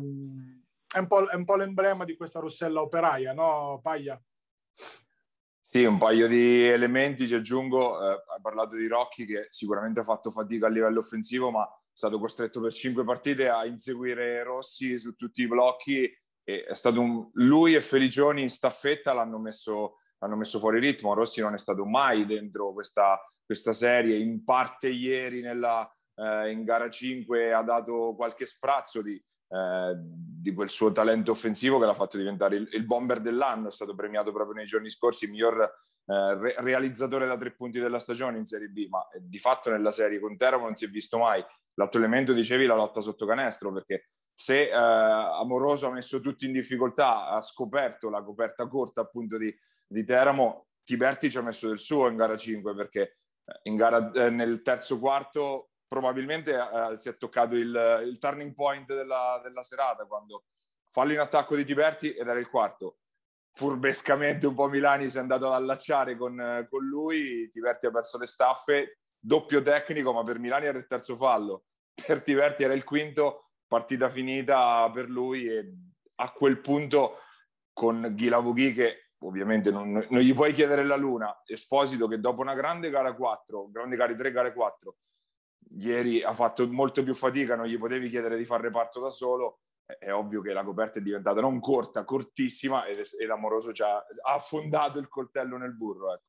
è 0.96 1.00
un, 1.00 1.08
po', 1.08 1.26
è 1.26 1.36
un 1.36 1.43
po' 1.43 1.58
l'emblema 1.58 2.06
di 2.06 2.16
questa 2.16 2.39
Rossella 2.39 2.82
operaia, 2.82 3.34
no, 3.34 3.80
Paglia? 3.84 4.20
Sì, 5.60 5.84
un 5.84 5.98
paio 5.98 6.28
di 6.28 6.66
elementi 6.66 7.28
ci 7.28 7.34
aggiungo. 7.34 8.02
Eh, 8.02 8.12
hai 8.14 8.41
parlato 8.41 8.78
di 8.78 8.88
Rocchi 8.88 9.26
che 9.26 9.48
sicuramente 9.50 10.00
ha 10.00 10.06
fatto 10.06 10.32
fatica 10.32 10.68
a 10.68 10.70
livello 10.70 11.02
offensivo, 11.02 11.52
ma 11.52 11.66
è 11.66 11.91
stato 11.91 12.18
costretto 12.18 12.62
per 12.62 12.74
cinque 12.74 13.04
partite 13.04 13.50
a 13.50 13.66
inseguire 13.66 14.41
Rossi 14.43 14.98
su 14.98 15.16
tutti 15.16 15.41
i 15.41 15.48
blocchi. 15.48 16.10
E 16.43 16.64
è 16.64 16.76
stato 16.76 17.02
un... 17.02 17.30
Lui 17.34 17.76
e 17.76 17.82
Felicioni 17.82 18.41
in 18.41 18.50
staffetta 18.50 19.12
l'hanno 19.12 19.39
messo, 19.39 19.98
l'hanno 20.20 20.38
messo 20.38 20.60
fuori 20.60 20.80
ritmo. 20.80 21.14
Rossi 21.14 21.41
non 21.41 21.56
è 21.56 21.58
stato 21.58 21.86
mai 21.86 22.26
dentro 22.26 22.72
questa, 22.72 23.20
questa 23.46 23.74
serie. 23.74 24.16
In 24.16 24.46
parte 24.46 24.88
ieri 24.88 25.41
nella, 25.41 25.93
eh, 26.16 26.52
in 26.52 26.64
gara 26.64 26.89
5 26.89 27.52
ha 27.52 27.64
dato 27.64 28.14
qualche 28.16 28.46
sprazzo 28.46 29.02
di, 29.02 29.22
eh, 29.48 29.93
di 29.96 30.54
quel 30.54 30.70
suo 30.70 30.91
talento 30.91 31.32
offensivo 31.32 31.80
che 31.80 31.86
l'ha 31.86 31.93
fatto 31.93 32.18
diventare 32.18 32.56
il, 32.56 32.68
il, 32.72 32.86
bomber 32.86 33.20
dell'anno, 33.20 33.70
è 33.70 33.72
stato 33.72 33.96
premiato 33.96 34.32
proprio 34.32 34.56
nei 34.56 34.66
giorni 34.66 34.89
scorsi, 34.89 35.30
miglior 35.30 35.62
eh, 35.62 36.36
re- 36.36 36.56
realizzatore 36.60 37.26
da 37.28 37.38
tre 37.38 37.52
punti 37.52 37.80
della 37.80 38.00
stagione 38.00 38.38
in 38.38 38.46
Serie 38.46 38.68
B, 38.68 38.88
ma 38.89 39.08
eh, 39.10 39.20
di 39.22 39.39
fatto 39.39 39.72
nella 39.72 39.91
serie 39.91 40.20
con 40.20 40.38
Teramo 40.38 40.66
non 40.66 40.76
si 40.76 40.86
è 40.86 40.88
visto 40.89 41.18
mai. 41.18 41.43
L'altro 41.76 42.00
elemento, 42.00 42.34
dicevi, 42.34 42.66
la 42.66 42.76
lotta 42.76 43.02
sotto 43.02 43.26
canestro, 43.26 43.72
perché 43.72 44.10
se 44.34 44.70
eh, 44.70 44.74
Amoroso 44.74 45.88
ha 45.88 45.91
messo 45.91 46.20
tutti 46.20 46.46
in 46.46 46.52
difficoltà, 46.52 47.28
ha 47.30 47.41
scoperto 47.41 48.10
la 48.10 48.24
coperta 48.24 48.68
corta 48.68 49.02
appunto 49.02 49.38
di, 49.38 49.54
di 49.88 50.04
Teramo, 50.04 50.68
Tiberti 50.84 51.32
ci 51.32 51.38
ha 51.38 51.41
messo 51.41 51.68
del 51.68 51.80
suo 51.80 52.08
in 52.08 52.16
gara 52.16 52.38
5 52.38 52.76
perché 52.76 53.02
eh, 53.43 53.60
in 53.64 53.76
gara, 53.76 54.12
eh, 54.12 54.30
nel 54.30 54.62
terzo 54.62 55.00
quarto 55.00 55.70
probabilmente 55.88 56.54
eh, 56.54 56.98
si 56.98 57.10
è 57.10 57.18
toccato 57.18 57.56
il, 57.56 58.04
il 58.06 58.18
turning 58.18 58.54
point 58.54 58.88
della, 58.88 59.40
della, 59.44 59.64
serata 59.64 60.06
quando 60.06 60.46
fallo 60.90 61.14
in 61.14 61.20
attacco 61.20 61.56
di 61.56 61.66
Tiberti 61.66 62.14
ed 62.14 62.28
era 62.28 62.40
il 62.40 62.50
quarto. 62.50 62.98
furbescamente 63.54 64.48
un 64.48 64.56
po' 64.56 64.68
Milani 64.68 65.10
si 65.10 65.18
è 65.18 65.22
andato 65.22 65.48
ad 65.48 65.54
allacciare 65.54 66.18
con, 66.18 66.68
con 66.70 66.84
lui, 66.86 67.50
Tiverti 67.52 67.86
ha 67.86 67.92
perso 67.92 68.18
le 68.18 68.26
staffe, 68.26 69.00
doppio 69.18 69.62
tecnico, 69.62 70.12
ma 70.12 70.24
per 70.24 70.40
Milani 70.40 70.66
era 70.66 70.78
il 70.78 70.88
terzo 70.88 71.16
fallo, 71.16 71.66
per 71.94 72.22
Tiverti 72.22 72.64
era 72.64 72.74
il 72.74 72.84
quinto, 72.84 73.52
partita 73.68 74.10
finita 74.10 74.90
per 74.92 75.10
lui 75.10 75.48
e 75.48 75.74
a 76.16 76.32
quel 76.32 76.60
punto 76.60 77.20
con 77.74 78.14
Ghilavughi 78.16 78.74
che 78.74 79.10
ovviamente 79.20 79.72
non, 79.72 79.92
non, 79.92 80.22
gli 80.22 80.34
puoi 80.34 80.54
chiedere 80.54 80.84
la 80.84 80.96
luna, 80.96 81.42
Esposito 81.46 82.08
che 82.08 82.20
dopo 82.20 82.42
una 82.42 82.54
grande 82.54 82.90
gara 82.90 83.14
4, 83.14 83.70
grande 83.72 83.96
gara 83.96 84.14
3, 84.14 84.32
gare 84.32 84.54
4, 84.54 84.96
ieri 85.78 86.24
ha 86.24 86.34
fatto 86.34 86.68
molto 86.68 87.04
più 87.04 87.14
fatica, 87.14 87.56
non 87.56 87.66
gli 87.66 87.78
potevi 87.78 88.10
chiedere 88.10 88.38
di 88.38 88.46
fare 88.46 88.64
reparto 88.64 89.00
da 89.00 89.12
solo, 89.12 89.60
è 89.86 90.12
ovvio 90.12 90.42
che 90.42 90.54
la 90.54 90.64
coperta 90.64 91.00
è 91.00 91.02
diventata 91.02 91.42
non 91.42 91.60
corta, 91.60 92.04
cortissima 92.04 92.86
e, 92.86 93.04
e 93.20 93.26
l'amoroso 93.26 93.72
ha, 93.84 93.98
ha 93.98 94.34
affondato 94.34 95.00
il 95.00 95.08
coltello 95.08 95.58
nel 95.58 95.76
burro. 95.76 96.14
Ecco. 96.14 96.24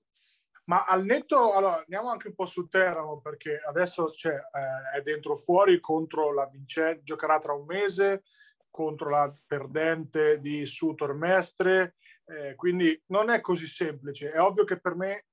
Ma 0.65 0.85
al 0.85 1.05
netto, 1.05 1.55
allora 1.55 1.79
andiamo 1.79 2.11
anche 2.11 2.29
un 2.29 2.35
po' 2.35 2.47
sul 2.47 2.69
Teramo 2.69 3.21
perché 3.21 3.61
adesso 3.65 4.11
cioè, 4.11 4.35
eh, 4.35 4.99
è 4.99 5.01
dentro 5.01 5.37
fuori 5.37 5.79
contro 5.79 6.35
la 6.35 6.47
vincente, 6.47 7.03
giocherà 7.03 7.39
tra 7.39 7.53
un 7.53 7.65
mese 7.65 8.25
contro 8.69 9.09
la 9.09 9.33
perdente 9.47 10.41
di 10.41 10.67
Sutor 10.67 11.15
Mestre, 11.15 11.95
eh, 12.27 12.55
quindi 12.57 13.01
non 13.07 13.31
è 13.31 13.41
così 13.41 13.67
semplice. 13.67 14.31
È 14.31 14.41
ovvio 14.41 14.65
che 14.65 14.81
per 14.81 14.97
me 14.97 15.27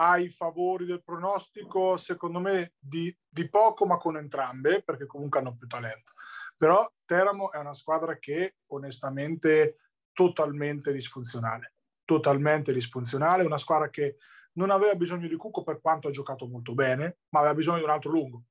ha 0.00 0.16
i 0.16 0.28
favori 0.28 0.84
del 0.84 1.02
pronostico, 1.02 1.96
secondo 1.96 2.38
me 2.38 2.74
di, 2.78 3.14
di 3.28 3.48
poco, 3.48 3.84
ma 3.84 3.96
con 3.96 4.16
entrambe, 4.16 4.82
perché 4.82 5.06
comunque 5.06 5.40
hanno 5.40 5.56
più 5.56 5.66
talento. 5.66 6.12
Però 6.56 6.88
Teramo 7.04 7.50
è 7.50 7.58
una 7.58 7.74
squadra 7.74 8.16
che 8.18 8.56
onestamente 8.68 9.78
totalmente 10.12 10.92
disfunzionale, 10.92 11.74
totalmente 12.04 12.72
disfunzionale, 12.72 13.44
una 13.44 13.58
squadra 13.58 13.90
che 13.90 14.16
non 14.52 14.70
aveva 14.70 14.94
bisogno 14.94 15.26
di 15.26 15.36
Cucco 15.36 15.62
per 15.62 15.80
quanto 15.80 16.08
ha 16.08 16.12
giocato 16.12 16.46
molto 16.46 16.74
bene, 16.74 17.18
ma 17.30 17.40
aveva 17.40 17.54
bisogno 17.54 17.78
di 17.78 17.84
un 17.84 17.90
altro 17.90 18.10
lungo. 18.10 18.42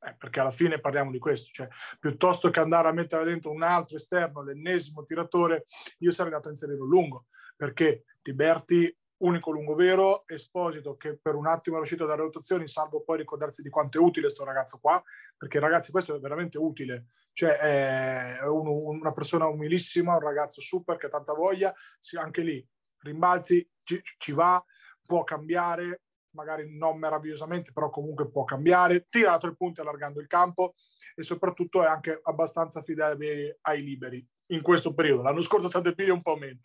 Eh, 0.00 0.14
perché 0.16 0.40
alla 0.40 0.50
fine 0.50 0.80
parliamo 0.80 1.10
di 1.10 1.18
questo, 1.18 1.50
cioè 1.50 1.66
piuttosto 1.98 2.50
che 2.50 2.60
andare 2.60 2.88
a 2.88 2.92
mettere 2.92 3.24
dentro 3.24 3.50
un 3.50 3.62
altro 3.62 3.96
esterno, 3.96 4.42
l'ennesimo 4.42 5.02
tiratore, 5.02 5.64
io 5.98 6.12
sarei 6.12 6.30
andato 6.30 6.48
a 6.48 6.50
inserire 6.52 6.80
un 6.80 6.88
lungo, 6.88 7.26
perché 7.56 8.04
Tiberti 8.20 8.94
unico 9.18 9.50
lungo 9.50 9.74
vero, 9.74 10.24
Esposito 10.26 10.96
che 10.96 11.18
per 11.18 11.34
un 11.34 11.46
attimo 11.46 11.76
è 11.76 11.78
riuscito 11.78 12.04
a 12.04 12.06
dare 12.06 12.22
rotazioni, 12.22 12.66
salvo 12.66 13.02
poi 13.02 13.18
ricordarsi 13.18 13.62
di 13.62 13.70
quanto 13.70 13.98
è 13.98 14.00
utile 14.00 14.28
sto 14.28 14.44
ragazzo 14.44 14.78
qua, 14.80 15.02
perché 15.36 15.58
ragazzi 15.58 15.90
questo 15.90 16.14
è 16.14 16.18
veramente 16.18 16.58
utile, 16.58 17.06
cioè 17.32 18.38
è 18.38 18.46
un, 18.46 18.66
una 18.66 19.12
persona 19.12 19.46
umilissima, 19.46 20.14
un 20.14 20.20
ragazzo 20.20 20.60
super 20.60 20.96
che 20.96 21.06
ha 21.06 21.10
tanta 21.10 21.34
voglia, 21.34 21.72
anche 22.18 22.42
lì 22.42 22.66
rimbalzi, 22.98 23.68
ci, 23.82 24.00
ci 24.18 24.32
va, 24.32 24.62
può 25.06 25.24
cambiare, 25.24 26.02
magari 26.34 26.76
non 26.76 26.98
meravigliosamente, 26.98 27.72
però 27.72 27.90
comunque 27.90 28.28
può 28.28 28.44
cambiare, 28.44 29.06
tira 29.08 29.32
a 29.34 29.38
tre 29.38 29.54
punti 29.54 29.80
allargando 29.80 30.20
il 30.20 30.26
campo 30.26 30.74
e 31.14 31.22
soprattutto 31.22 31.82
è 31.82 31.86
anche 31.86 32.18
abbastanza 32.22 32.82
fedele 32.82 33.58
ai 33.62 33.82
liberi 33.82 34.26
in 34.48 34.62
questo 34.62 34.94
periodo. 34.94 35.22
L'anno 35.22 35.42
scorso 35.42 35.68
Sant'Epidio 35.68 36.14
un 36.14 36.22
po' 36.22 36.36
meno. 36.36 36.58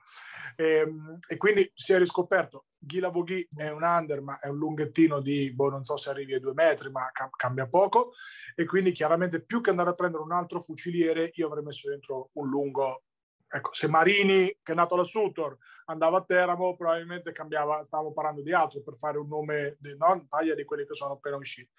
E, 0.56 0.66
ehm, 0.66 1.20
e, 1.28 1.38
quindi 1.38 1.70
si 1.74 1.94
è 1.94 1.98
riscoperto, 1.98 2.66
Ghila 2.78 3.10
Voghi 3.10 3.48
è 3.56 3.70
un 3.70 3.84
under, 3.84 4.22
ma 4.22 4.40
è 4.40 4.48
un 4.48 4.58
lunghettino 4.58 5.22
di, 5.22 5.54
boh, 5.54 5.70
non 5.70 5.84
so 5.84 5.96
se 5.98 6.10
arrivi 6.10 6.34
ai 6.34 6.40
due 6.40 6.54
metri, 6.54 6.90
ma 6.92 7.10
cam- 7.12 7.30
cambia 7.36 7.68
poco. 7.68 8.14
E 8.56 8.66
quindi 8.66 8.92
chiaramente 8.92 9.44
più 9.44 9.62
che 9.62 9.70
andare 9.70 9.90
a 9.90 9.96
prendere 9.96 10.24
un 10.24 10.32
altro 10.32 10.60
fuciliere, 10.60 11.32
io 11.34 11.48
avrei 11.48 11.64
messo 11.64 11.90
dentro 11.90 12.30
un 12.34 12.50
lungo 12.50 13.04
Ecco, 13.52 13.74
se 13.74 13.88
Marini, 13.88 14.46
che 14.62 14.74
è 14.74 14.76
nato 14.76 14.94
alla 14.94 15.04
Sutor, 15.04 15.58
andava 15.86 16.20
a 16.20 16.24
Teramo, 16.24 16.76
probabilmente 16.76 17.32
cambiava, 17.32 17.82
stavamo 17.82 18.12
parlando 18.12 18.44
di 18.44 18.54
altro 18.54 18.82
per 18.84 18.96
fare 18.96 19.18
un 19.18 19.28
nome, 19.28 19.76
di, 19.80 19.98
no? 19.98 20.28
Taglia 20.30 20.54
di 20.54 20.64
quelli 20.64 20.86
che 20.86 20.94
sono 20.94 21.14
appena 21.14 21.36
usciti. 21.36 21.72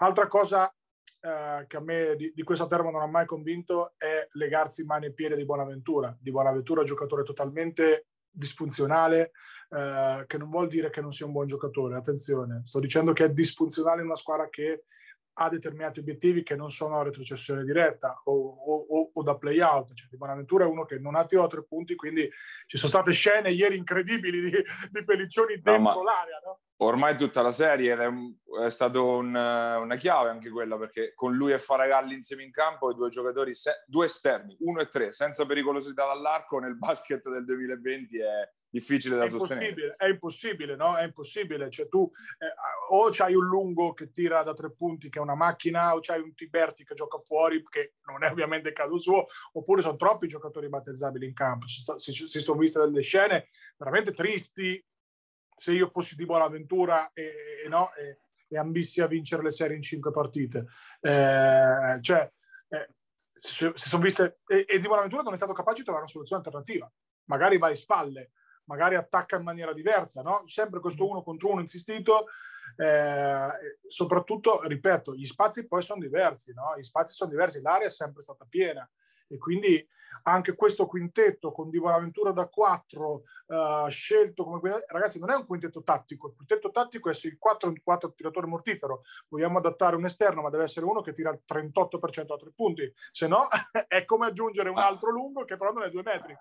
Altra 0.00 0.26
cosa 0.26 0.70
eh, 1.26 1.66
che 1.66 1.76
a 1.76 1.80
me 1.80 2.14
di, 2.16 2.32
di, 2.32 2.42
questa 2.44 2.68
Teramo 2.68 2.92
non 2.92 3.02
ha 3.02 3.06
mai 3.06 3.26
convinto 3.26 3.94
è 3.96 4.28
legarsi 4.34 4.84
mani 4.84 5.06
e 5.06 5.12
piedi 5.12 5.34
di 5.34 5.44
Buonaventura. 5.44 6.16
Di 6.20 6.30
Buonaventura 6.30 6.84
giocatore 6.84 7.24
totalmente 7.24 8.06
disfunzionale, 8.30 9.32
eh, 9.70 10.24
che 10.28 10.38
non 10.38 10.48
vuol 10.48 10.68
dire 10.68 10.88
che 10.88 11.00
non 11.00 11.10
sia 11.10 11.26
un 11.26 11.32
buon 11.32 11.48
giocatore, 11.48 11.96
attenzione, 11.96 12.60
sto 12.64 12.78
dicendo 12.78 13.12
che 13.12 13.24
è 13.24 13.30
disfunzionale 13.30 14.00
in 14.00 14.06
una 14.06 14.14
squadra 14.14 14.48
che 14.48 14.84
ha 15.38 15.48
determinati 15.48 15.98
obiettivi 15.98 16.44
che 16.44 16.54
non 16.54 16.70
sono 16.70 17.02
retrocessione 17.02 17.64
diretta 17.64 18.22
o, 18.24 18.32
o, 18.32 19.10
o 19.12 19.22
da 19.22 19.36
play 19.36 19.60
out. 19.60 19.94
Cioè, 19.94 20.08
di 20.08 20.16
Bonaventura 20.16 20.64
è 20.64 20.68
uno 20.68 20.84
che 20.84 20.98
non 20.98 21.16
ha 21.16 21.26
tirato 21.26 21.48
tre 21.48 21.64
punti, 21.64 21.96
quindi 21.96 22.30
ci 22.66 22.78
sono 22.78 22.90
state 22.90 23.10
scene 23.10 23.50
ieri 23.50 23.76
incredibili 23.76 24.40
di, 24.42 24.50
di 24.90 25.04
Pelliccioni 25.04 25.60
dentro 25.60 25.94
no, 25.94 26.02
l'area. 26.04 26.40
No? 26.44 26.60
Ormai 26.78 27.16
tutta 27.16 27.40
la 27.40 27.52
serie 27.52 27.96
è, 27.96 28.08
è 28.64 28.70
stata 28.70 29.00
un, 29.00 29.34
una 29.34 29.96
chiave 29.96 30.28
anche 30.28 30.50
quella 30.50 30.76
perché 30.76 31.14
con 31.14 31.34
lui 31.34 31.52
e 31.52 31.58
Faragalli 31.58 32.14
insieme 32.14 32.42
in 32.42 32.50
campo 32.50 32.90
i 32.90 32.94
due 32.94 33.08
giocatori, 33.08 33.54
se, 33.54 33.82
due 33.86 34.06
esterni, 34.06 34.56
uno 34.60 34.80
e 34.80 34.88
tre, 34.88 35.12
senza 35.12 35.46
pericolosità 35.46 36.04
dall'arco 36.04 36.58
nel 36.58 36.76
basket 36.76 37.28
del 37.30 37.44
2020 37.44 38.18
è, 38.18 38.50
difficile 38.76 39.16
da 39.16 39.24
è 39.24 39.28
sostenere. 39.28 39.94
È 39.96 40.06
impossibile, 40.06 40.76
no? 40.76 40.96
È 40.96 41.04
impossibile. 41.04 41.70
Cioè 41.70 41.88
tu 41.88 42.10
eh, 42.38 42.46
o 42.90 43.08
c'hai 43.10 43.34
un 43.34 43.46
lungo 43.46 43.94
che 43.94 44.12
tira 44.12 44.42
da 44.42 44.52
tre 44.52 44.72
punti 44.72 45.08
che 45.08 45.18
è 45.18 45.22
una 45.22 45.34
macchina, 45.34 45.94
o 45.94 46.00
c'hai 46.00 46.20
un 46.20 46.34
Tiberti 46.34 46.84
che 46.84 46.94
gioca 46.94 47.18
fuori, 47.18 47.62
che 47.68 47.94
non 48.06 48.22
è 48.22 48.30
ovviamente 48.30 48.68
il 48.68 48.74
caso 48.74 48.98
suo, 48.98 49.24
oppure 49.52 49.82
sono 49.82 49.96
troppi 49.96 50.28
giocatori 50.28 50.68
battezzabili 50.68 51.26
in 51.26 51.34
campo. 51.34 51.66
Si, 51.66 51.80
sta, 51.80 51.98
si, 51.98 52.12
si 52.12 52.40
sono 52.40 52.58
viste 52.58 52.78
delle 52.80 53.02
scene 53.02 53.46
veramente 53.76 54.12
tristi. 54.12 54.82
Se 55.56 55.72
io 55.72 55.88
fossi 55.88 56.14
di 56.16 56.26
Buonaventura 56.26 57.10
e, 57.12 57.62
e, 57.64 57.68
no, 57.68 57.92
e, 57.94 58.18
e 58.46 58.58
ambissi 58.58 59.00
a 59.00 59.06
vincere 59.06 59.42
le 59.42 59.50
serie 59.50 59.74
in 59.74 59.82
cinque 59.82 60.10
partite. 60.10 60.66
Eh, 61.00 61.98
cioè, 62.02 62.30
eh, 62.68 62.94
si, 63.32 63.70
si 63.74 63.88
sono 63.88 64.02
viste... 64.02 64.40
E, 64.46 64.66
e 64.68 64.78
di 64.78 64.86
Buonaventura 64.86 65.22
non 65.22 65.32
è 65.32 65.36
stato 65.36 65.54
capace 65.54 65.78
di 65.78 65.84
trovare 65.84 66.04
una 66.04 66.12
soluzione 66.12 66.42
alternativa. 66.44 66.92
Magari 67.24 67.58
va 67.58 67.70
in 67.70 67.76
spalle, 67.76 68.32
magari 68.64 68.96
attacca 68.96 69.36
in 69.36 69.42
maniera 69.44 69.72
diversa, 69.72 70.20
no? 70.22 70.42
Sempre 70.46 70.80
questo 70.80 71.08
uno 71.08 71.22
contro 71.22 71.50
uno 71.50 71.60
insistito, 71.60 72.26
eh, 72.76 73.48
soprattutto, 73.88 74.60
ripeto, 74.62 75.14
gli 75.14 75.24
spazi 75.24 75.66
poi 75.66 75.82
sono 75.82 76.00
diversi, 76.00 76.52
no? 76.52 76.74
Gli 76.76 76.82
spazi 76.82 77.14
sono 77.14 77.30
diversi, 77.30 77.62
l'area 77.62 77.86
è 77.86 77.90
sempre 77.90 78.22
stata 78.22 78.44
piena 78.48 78.88
e 79.28 79.38
quindi 79.38 79.86
anche 80.24 80.54
questo 80.54 80.86
quintetto 80.86 81.52
con 81.52 81.70
Di 81.70 81.78
Bonaventura 81.78 82.32
da 82.32 82.46
4 82.48 83.22
uh, 83.46 83.88
scelto 83.88 84.44
come 84.44 84.84
ragazzi 84.88 85.18
non 85.18 85.30
è 85.30 85.36
un 85.36 85.46
quintetto 85.46 85.82
tattico 85.82 86.28
il 86.28 86.34
quintetto 86.34 86.70
tattico 86.70 87.10
è 87.10 87.14
se 87.14 87.28
il 87.28 87.38
4 87.38 87.68
è 87.68 87.72
un 87.72 87.80
4 87.82 88.12
tiratore 88.14 88.46
mortifero. 88.46 89.02
Vogliamo 89.28 89.58
adattare 89.58 89.96
un 89.96 90.04
esterno 90.04 90.42
ma 90.42 90.50
deve 90.50 90.64
essere 90.64 90.86
uno 90.86 91.00
che 91.00 91.12
tira 91.12 91.30
il 91.30 91.40
38% 91.46 92.32
a 92.32 92.36
tre 92.36 92.52
punti 92.54 92.90
se 93.10 93.26
no 93.26 93.46
è 93.88 94.04
come 94.04 94.26
aggiungere 94.26 94.68
un 94.68 94.78
ah. 94.78 94.86
altro 94.86 95.10
lungo 95.10 95.44
che 95.44 95.56
però 95.56 95.72
non 95.72 95.84
è 95.84 95.90
due 95.90 96.02
metri. 96.02 96.36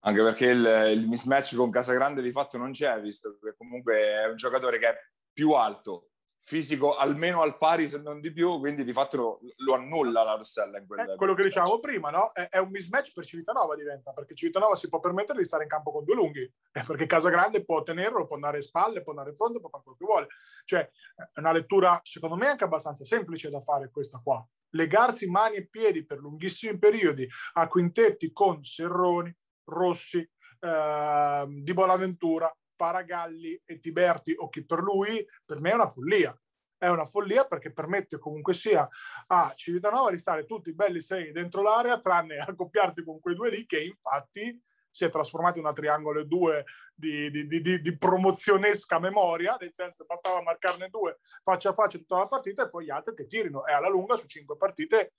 Anche 0.00 0.22
perché 0.22 0.46
il, 0.46 0.92
il, 0.92 1.08
mismatch 1.08 1.56
con 1.56 1.70
Casagrande 1.70 2.22
di 2.22 2.30
fatto 2.30 2.56
non 2.56 2.70
c'è, 2.70 3.00
visto 3.00 3.36
che 3.42 3.56
comunque 3.56 3.96
è 3.96 4.28
un 4.28 4.36
giocatore 4.36 4.78
che 4.78 4.88
è 4.88 4.94
più 5.32 5.52
alto, 5.52 6.10
fisico 6.48 6.96
almeno 6.96 7.42
al 7.42 7.58
pari 7.58 7.90
se 7.90 7.98
non 7.98 8.22
di 8.22 8.32
più, 8.32 8.58
quindi 8.58 8.82
di 8.82 8.92
fatto 8.92 9.40
lo, 9.56 9.74
annulla 9.74 10.22
la 10.22 10.34
Rossella 10.34 10.78
in 10.78 10.86
quel, 10.86 11.10
eh, 11.10 11.16
quello 11.16 11.34
che 11.34 11.42
dicevamo 11.42 11.78
prima, 11.78 12.08
no? 12.08 12.32
È, 12.32 12.48
è, 12.48 12.56
un 12.56 12.70
mismatch 12.70 13.12
per 13.12 13.26
Civitanova 13.26 13.76
diventa, 13.76 14.12
perché 14.12 14.34
Civitanova 14.34 14.74
si 14.74 14.88
può 14.88 14.98
permettere 14.98 15.40
di 15.40 15.44
stare 15.44 15.64
in 15.64 15.68
campo 15.68 15.92
con 15.92 16.04
due 16.04 16.14
lunghi, 16.14 16.40
eh, 16.40 16.84
perché 16.86 17.04
Casagrande 17.04 17.66
può 17.66 17.82
tenerlo, 17.82 18.26
può 18.26 18.36
andare 18.36 18.58
a 18.58 18.60
spalle, 18.62 19.02
può 19.02 19.12
andare 19.12 19.28
in 19.28 19.36
fondo, 19.36 19.60
può 19.60 19.68
fare 19.68 19.82
quello 19.82 19.98
che 19.98 20.04
vuole. 20.06 20.26
Cioè, 20.64 20.90
è 21.34 21.38
una 21.38 21.52
lettura, 21.52 22.00
secondo 22.02 22.36
me, 22.36 22.46
anche 22.46 22.64
abbastanza 22.64 23.04
semplice 23.04 23.50
da 23.50 23.60
fare 23.60 23.90
questa 23.90 24.18
qua. 24.24 24.42
Legarsi 24.70 25.28
mani 25.28 25.56
e 25.56 25.68
piedi 25.68 26.06
per 26.06 26.16
lunghissimi 26.16 26.78
periodi 26.78 27.28
a 27.54 27.68
quintetti 27.68 28.32
con 28.32 28.62
Serroni, 28.62 29.30
Rossi, 29.64 30.26
eh, 30.60 31.44
Di 31.46 31.72
Bonaventura, 31.74 32.50
Faragalli 32.78 33.60
e 33.64 33.80
Tiberti 33.80 34.34
o 34.36 34.48
chi 34.48 34.64
per 34.64 34.78
lui, 34.78 35.26
per 35.44 35.60
me 35.60 35.72
è 35.72 35.74
una 35.74 35.88
follia. 35.88 36.40
È 36.78 36.86
una 36.86 37.04
follia 37.04 37.44
perché 37.44 37.72
permette 37.72 38.20
comunque 38.20 38.54
sia 38.54 38.88
a 39.26 39.52
Civitanova 39.56 40.12
di 40.12 40.18
stare 40.18 40.44
tutti 40.44 40.72
belli 40.72 41.00
sei 41.00 41.32
dentro 41.32 41.60
l'area, 41.60 41.98
tranne 41.98 42.38
accoppiarsi 42.38 43.02
con 43.02 43.18
quei 43.18 43.34
due 43.34 43.50
lì 43.50 43.66
che 43.66 43.82
infatti 43.82 44.62
si 44.88 45.04
è 45.04 45.10
trasformato 45.10 45.58
in 45.58 45.64
una 45.64 45.74
triangolo 45.74 46.24
2 46.24 46.64
di, 46.94 47.30
di, 47.30 47.46
di, 47.46 47.80
di, 47.80 47.98
promozionesca 47.98 48.98
memoria, 48.98 49.56
nel 49.60 49.72
senso 49.72 50.04
bastava 50.04 50.40
marcarne 50.40 50.88
due 50.88 51.18
faccia 51.42 51.70
a 51.70 51.72
faccia 51.74 51.98
tutta 51.98 52.18
la 52.18 52.28
partita 52.28 52.64
e 52.64 52.70
poi 52.70 52.84
gli 52.84 52.90
altri 52.90 53.14
che 53.14 53.26
tirino. 53.26 53.66
E 53.66 53.72
alla 53.72 53.88
lunga 53.88 54.16
su 54.16 54.26
cinque 54.26 54.56
partite 54.56 55.14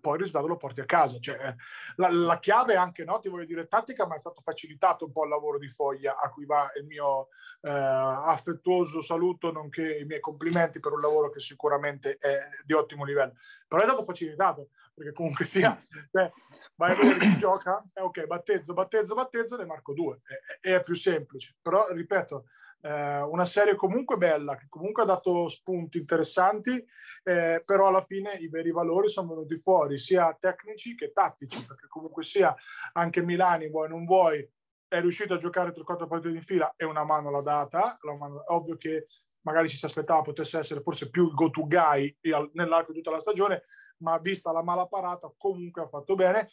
poi 0.00 0.14
il 0.14 0.20
risultato 0.20 0.46
lo 0.46 0.56
porti 0.56 0.80
a 0.80 0.84
casa. 0.84 1.18
Cioè, 1.18 1.54
la, 1.96 2.10
la, 2.10 2.38
chiave 2.38 2.76
anche, 2.76 3.04
no, 3.04 3.18
ti 3.18 3.28
voglio 3.28 3.44
dire, 3.44 3.66
tattica, 3.66 4.06
ma 4.06 4.14
è 4.14 4.18
stato 4.18 4.40
facilitato 4.40 5.04
un 5.04 5.12
po' 5.12 5.24
il 5.24 5.30
lavoro 5.30 5.58
di 5.58 5.68
foglia 5.68 6.18
a 6.18 6.30
cui 6.30 6.46
va 6.46 6.70
il 6.78 6.86
mio, 6.86 7.28
eh, 7.60 7.70
affettuoso 7.70 9.00
saluto 9.00 9.50
nonché 9.50 9.98
i 9.98 10.04
miei 10.04 10.20
complimenti 10.20 10.80
per 10.80 10.92
un 10.92 11.00
lavoro 11.00 11.30
che 11.30 11.40
sicuramente 11.40 12.16
è 12.16 12.38
di 12.64 12.72
ottimo 12.72 13.04
livello. 13.04 13.32
Però 13.66 13.82
è 13.82 13.84
stato 13.84 14.04
facilitato, 14.04 14.68
perché 14.94 15.12
comunque 15.12 15.44
sia, 15.44 15.76
cioè, 16.12 16.30
vai 16.76 16.92
a 16.92 16.96
vedere 16.96 17.18
chi 17.18 17.36
gioca, 17.36 17.82
eh, 17.94 18.00
ok, 18.00 18.26
battezzo, 18.26 18.74
battezzo, 18.74 19.14
battezzo, 19.14 19.56
ne 19.56 19.64
marco 19.64 19.92
due, 19.92 20.20
è, 20.60 20.74
è 20.74 20.82
più 20.82 20.94
semplice. 20.94 21.56
Però, 21.60 21.88
ripeto, 21.90 22.44
eh, 22.80 23.20
una 23.22 23.44
serie 23.44 23.74
comunque 23.74 24.16
bella, 24.16 24.56
che 24.56 24.66
comunque 24.68 25.02
ha 25.02 25.06
dato 25.06 25.48
spunti 25.48 25.98
interessanti, 25.98 26.84
eh, 27.24 27.62
però 27.64 27.88
alla 27.88 28.02
fine 28.02 28.34
i 28.34 28.48
veri 28.48 28.70
valori 28.70 29.08
sono 29.08 29.28
venuti 29.28 29.56
fuori, 29.56 29.98
sia 29.98 30.36
tecnici 30.38 30.94
che 30.94 31.12
tattici, 31.12 31.64
perché 31.66 31.86
comunque 31.88 32.22
sia 32.22 32.54
anche 32.92 33.22
Milani, 33.22 33.68
vuoi 33.68 33.88
non 33.88 34.04
vuoi, 34.04 34.48
è 34.88 35.00
riuscito 35.00 35.34
a 35.34 35.38
giocare 35.38 35.72
3-4 35.72 36.06
partite 36.08 36.34
in 36.34 36.42
fila 36.42 36.72
e 36.76 36.84
una 36.84 37.04
mano 37.04 37.30
l'ha 37.30 37.42
data. 37.42 37.98
Mano, 38.18 38.42
ovvio 38.46 38.76
che 38.76 39.06
magari 39.42 39.68
ci 39.68 39.76
si 39.76 39.84
aspettava 39.84 40.22
potesse 40.22 40.58
essere 40.58 40.80
forse 40.80 41.10
più 41.10 41.26
il 41.26 41.34
go-to 41.34 41.66
guy 41.66 42.16
nell'arco 42.52 42.92
di 42.92 42.98
tutta 42.98 43.10
la 43.10 43.20
stagione, 43.20 43.62
ma 43.98 44.18
vista 44.18 44.52
la 44.52 44.62
mala 44.62 44.86
parata 44.86 45.32
comunque 45.36 45.82
ha 45.82 45.86
fatto 45.86 46.14
bene. 46.14 46.48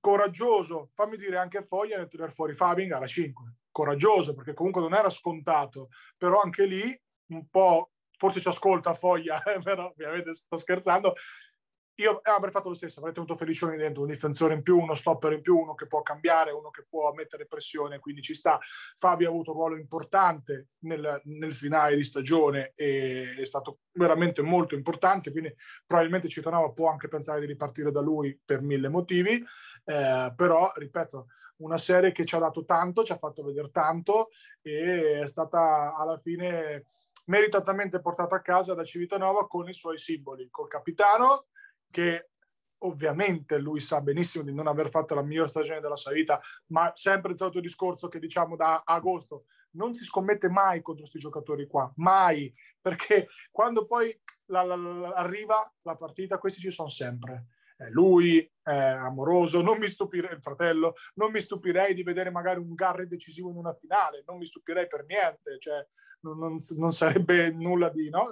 Coraggioso, 0.00 0.90
fammi 0.94 1.16
dire 1.16 1.36
anche 1.36 1.62
Foglia 1.62 1.96
nel 1.96 2.08
tirare 2.08 2.30
fuori 2.30 2.54
Fabing 2.54 2.92
alla 2.92 3.06
5. 3.06 3.54
Coraggioso 3.76 4.32
perché 4.32 4.54
comunque 4.54 4.80
non 4.80 4.94
era 4.94 5.10
scontato, 5.10 5.90
però 6.16 6.40
anche 6.40 6.64
lì 6.64 6.98
un 7.26 7.46
po', 7.50 7.90
forse 8.16 8.40
ci 8.40 8.48
ascolta 8.48 8.94
Foglia, 8.94 9.38
però 9.62 9.88
ovviamente 9.88 10.32
sto 10.32 10.56
scherzando, 10.56 11.12
io 11.96 12.22
eh, 12.22 12.30
avrei 12.30 12.50
fatto 12.50 12.70
lo 12.70 12.74
stesso, 12.74 13.00
avrei 13.00 13.12
tenuto 13.12 13.34
Felicioni 13.34 13.76
dentro, 13.76 14.00
un 14.00 14.08
difensore 14.08 14.54
in 14.54 14.62
più, 14.62 14.78
uno 14.78 14.94
stopper 14.94 15.32
in 15.32 15.42
più, 15.42 15.58
uno 15.58 15.74
che 15.74 15.86
può 15.86 16.00
cambiare, 16.00 16.52
uno 16.52 16.70
che 16.70 16.86
può 16.88 17.12
mettere 17.12 17.44
pressione, 17.46 17.98
quindi 17.98 18.22
ci 18.22 18.34
sta. 18.34 18.58
Fabio 18.94 19.28
ha 19.28 19.30
avuto 19.30 19.50
un 19.50 19.58
ruolo 19.58 19.76
importante 19.76 20.68
nel, 20.84 21.20
nel 21.24 21.52
finale 21.52 21.96
di 21.96 22.04
stagione 22.04 22.72
è 22.74 23.44
stato 23.44 23.80
veramente 23.92 24.40
molto 24.40 24.74
importante, 24.74 25.30
quindi 25.30 25.54
probabilmente 25.84 26.28
Citanova 26.28 26.72
può 26.72 26.88
anche 26.88 27.08
pensare 27.08 27.40
di 27.40 27.46
ripartire 27.46 27.90
da 27.90 28.00
lui 28.00 28.40
per 28.42 28.62
mille 28.62 28.88
motivi, 28.88 29.42
eh, 29.84 30.32
però 30.34 30.72
ripeto, 30.74 31.26
una 31.58 31.78
serie 31.78 32.12
che 32.12 32.24
ci 32.24 32.34
ha 32.34 32.38
dato 32.38 32.64
tanto, 32.64 33.04
ci 33.04 33.12
ha 33.12 33.18
fatto 33.18 33.42
vedere 33.42 33.70
tanto 33.70 34.28
e 34.62 35.20
è 35.20 35.26
stata 35.26 35.94
alla 35.96 36.18
fine 36.18 36.86
meritatamente 37.26 38.00
portata 38.00 38.36
a 38.36 38.42
casa 38.42 38.74
da 38.74 38.84
Civitanova 38.84 39.46
con 39.46 39.68
i 39.68 39.72
suoi 39.72 39.98
simboli, 39.98 40.48
col 40.50 40.68
capitano 40.68 41.46
che 41.90 42.30
ovviamente 42.80 43.58
lui 43.58 43.80
sa 43.80 44.00
benissimo 44.00 44.44
di 44.44 44.52
non 44.52 44.66
aver 44.66 44.90
fatto 44.90 45.14
la 45.14 45.22
migliore 45.22 45.48
stagione 45.48 45.80
della 45.80 45.96
sua 45.96 46.12
vita, 46.12 46.40
ma 46.66 46.90
sempre 46.94 47.32
il 47.32 47.36
solito 47.36 47.60
discorso 47.60 48.08
che 48.08 48.18
diciamo 48.18 48.54
da 48.54 48.82
agosto, 48.84 49.46
non 49.72 49.92
si 49.92 50.04
scommette 50.04 50.48
mai 50.48 50.82
contro 50.82 51.02
questi 51.02 51.18
giocatori 51.18 51.66
qua, 51.66 51.90
mai, 51.96 52.52
perché 52.80 53.28
quando 53.50 53.86
poi 53.86 54.18
la, 54.46 54.62
la, 54.62 54.76
la, 54.76 55.08
arriva 55.10 55.72
la 55.82 55.96
partita, 55.96 56.38
questi 56.38 56.60
ci 56.60 56.70
sono 56.70 56.88
sempre 56.88 57.46
lui, 57.90 58.50
è 58.62 58.74
amoroso, 58.74 59.62
non 59.62 59.78
mi 59.78 59.86
stupirei, 59.86 60.32
il 60.32 60.42
fratello, 60.42 60.94
non 61.14 61.30
mi 61.30 61.40
stupirei 61.40 61.94
di 61.94 62.02
vedere 62.02 62.30
magari 62.30 62.58
un 62.58 62.74
Garry 62.74 63.06
decisivo 63.06 63.50
in 63.50 63.56
una 63.56 63.72
finale, 63.72 64.24
non 64.26 64.38
mi 64.38 64.46
stupirei 64.46 64.86
per 64.86 65.04
niente, 65.06 65.58
cioè 65.58 65.86
non, 66.20 66.38
non, 66.38 66.56
non 66.76 66.90
sarebbe 66.90 67.50
nulla 67.50 67.90
di, 67.90 68.08
no? 68.08 68.28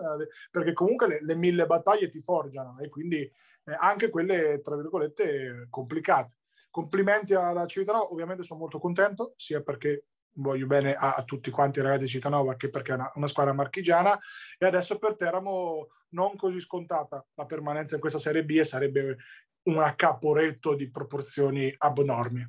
Perché 0.51 0.73
comunque 0.73 1.07
le, 1.07 1.19
le 1.21 1.35
mille 1.35 1.67
battaglie 1.67 2.09
ti 2.09 2.21
forgiano 2.21 2.79
e 2.81 2.89
quindi 2.89 3.21
eh, 3.21 3.77
anche 3.79 4.11
quelle, 4.11 4.61
tra 4.63 4.77
virgolette, 4.77 5.67
complicate. 5.71 6.37
Complimenti 6.71 7.35
alla 7.35 7.67
Civitanova, 7.67 8.11
ovviamente 8.11 8.43
sono 8.43 8.59
molto 8.59 8.81
contento, 8.81 9.35
sia 9.37 9.63
perché 9.63 10.07
voglio 10.35 10.67
bene 10.67 10.95
a, 10.95 11.15
a, 11.15 11.25
tutti 11.25 11.51
quanti 11.51 11.79
i 11.79 11.83
ragazzi 11.83 12.05
di 12.05 12.11
Citanova 12.11 12.57
che 12.57 12.71
perché 12.71 12.93
è 12.93 12.95
una, 12.95 13.11
una, 13.15 13.27
squadra 13.27 13.53
marchigiana 13.53 14.19
e 14.59 14.67
adesso 14.67 14.99
per 14.99 15.17
Teramo 15.17 15.89
non 16.11 16.37
così 16.37 16.61
scontata 16.61 17.25
la 17.35 17.45
permanenza 17.45 17.95
in 17.95 18.01
questa 18.01 18.19
Serie 18.19 18.45
B 18.45 18.51
e 18.51 18.65
sarebbe 18.65 19.17
un 19.65 19.79
accaporetto 19.79 20.75
di 20.75 20.91
proporzioni 20.91 21.73
abnormi. 21.77 22.47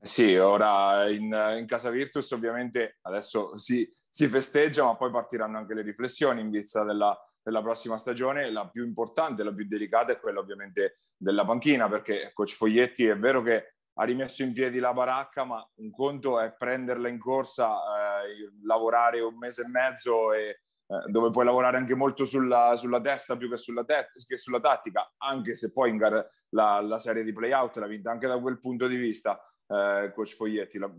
Sì, 0.00 0.36
ora 0.36 1.08
in, 1.10 1.56
in 1.58 1.66
casa 1.66 1.90
Virtus 1.90 2.30
ovviamente 2.30 2.98
adesso 3.02 3.56
si, 3.56 3.90
si, 4.08 4.28
festeggia 4.28 4.84
ma 4.84 4.96
poi 4.96 5.10
partiranno 5.10 5.58
anche 5.58 5.74
le 5.74 5.82
riflessioni 5.82 6.40
in 6.40 6.50
vista 6.50 6.84
della, 6.84 7.18
della 7.42 7.62
prossima 7.62 7.98
stagione. 7.98 8.50
La 8.50 8.68
più 8.68 8.84
importante, 8.84 9.42
la 9.42 9.52
più 9.52 9.66
delicata 9.66 10.12
è 10.12 10.20
quella 10.20 10.38
ovviamente 10.38 10.98
della 11.16 11.44
panchina 11.44 11.88
perché 11.88 12.30
Coach 12.32 12.54
Foglietti 12.54 13.06
è 13.06 13.18
vero 13.18 13.42
che 13.42 13.75
ha 13.98 14.04
rimesso 14.04 14.42
in 14.42 14.52
piedi 14.52 14.78
la 14.78 14.92
baracca, 14.92 15.44
ma 15.44 15.66
un 15.76 15.90
conto 15.90 16.38
è 16.38 16.54
prenderla 16.54 17.08
in 17.08 17.18
corsa, 17.18 18.24
eh, 18.24 18.52
lavorare 18.62 19.20
un 19.20 19.36
mese 19.36 19.62
e 19.62 19.68
mezzo 19.68 20.32
e 20.32 20.60
eh, 20.88 21.10
dove 21.10 21.30
puoi 21.30 21.44
lavorare 21.44 21.78
anche 21.78 21.94
molto 21.94 22.24
sulla, 22.26 22.76
sulla 22.76 23.00
testa 23.00 23.36
più 23.36 23.48
che 23.50 23.56
sulla, 23.56 23.84
te- 23.84 24.08
che 24.26 24.36
sulla, 24.36 24.60
tattica, 24.60 25.14
anche 25.16 25.56
se 25.56 25.72
poi 25.72 25.90
in 25.90 25.96
gara 25.96 26.24
la, 26.50 26.80
la 26.80 26.98
serie 26.98 27.24
di 27.24 27.32
playout 27.32 27.76
l'ha 27.78 27.86
vinta 27.86 28.10
anche 28.10 28.26
da 28.26 28.38
quel 28.38 28.60
punto 28.60 28.86
di 28.86 28.96
vista 28.96 29.40
eh, 29.66 30.12
coach 30.14 30.34
Foglietti, 30.34 30.78
la, 30.78 30.90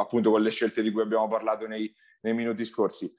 appunto 0.00 0.30
con 0.30 0.42
le 0.42 0.50
scelte 0.50 0.82
di 0.82 0.90
cui 0.90 1.02
abbiamo 1.02 1.28
parlato 1.28 1.66
nei, 1.66 1.92
nei 2.22 2.34
minuti 2.34 2.64
scorsi. 2.64 3.10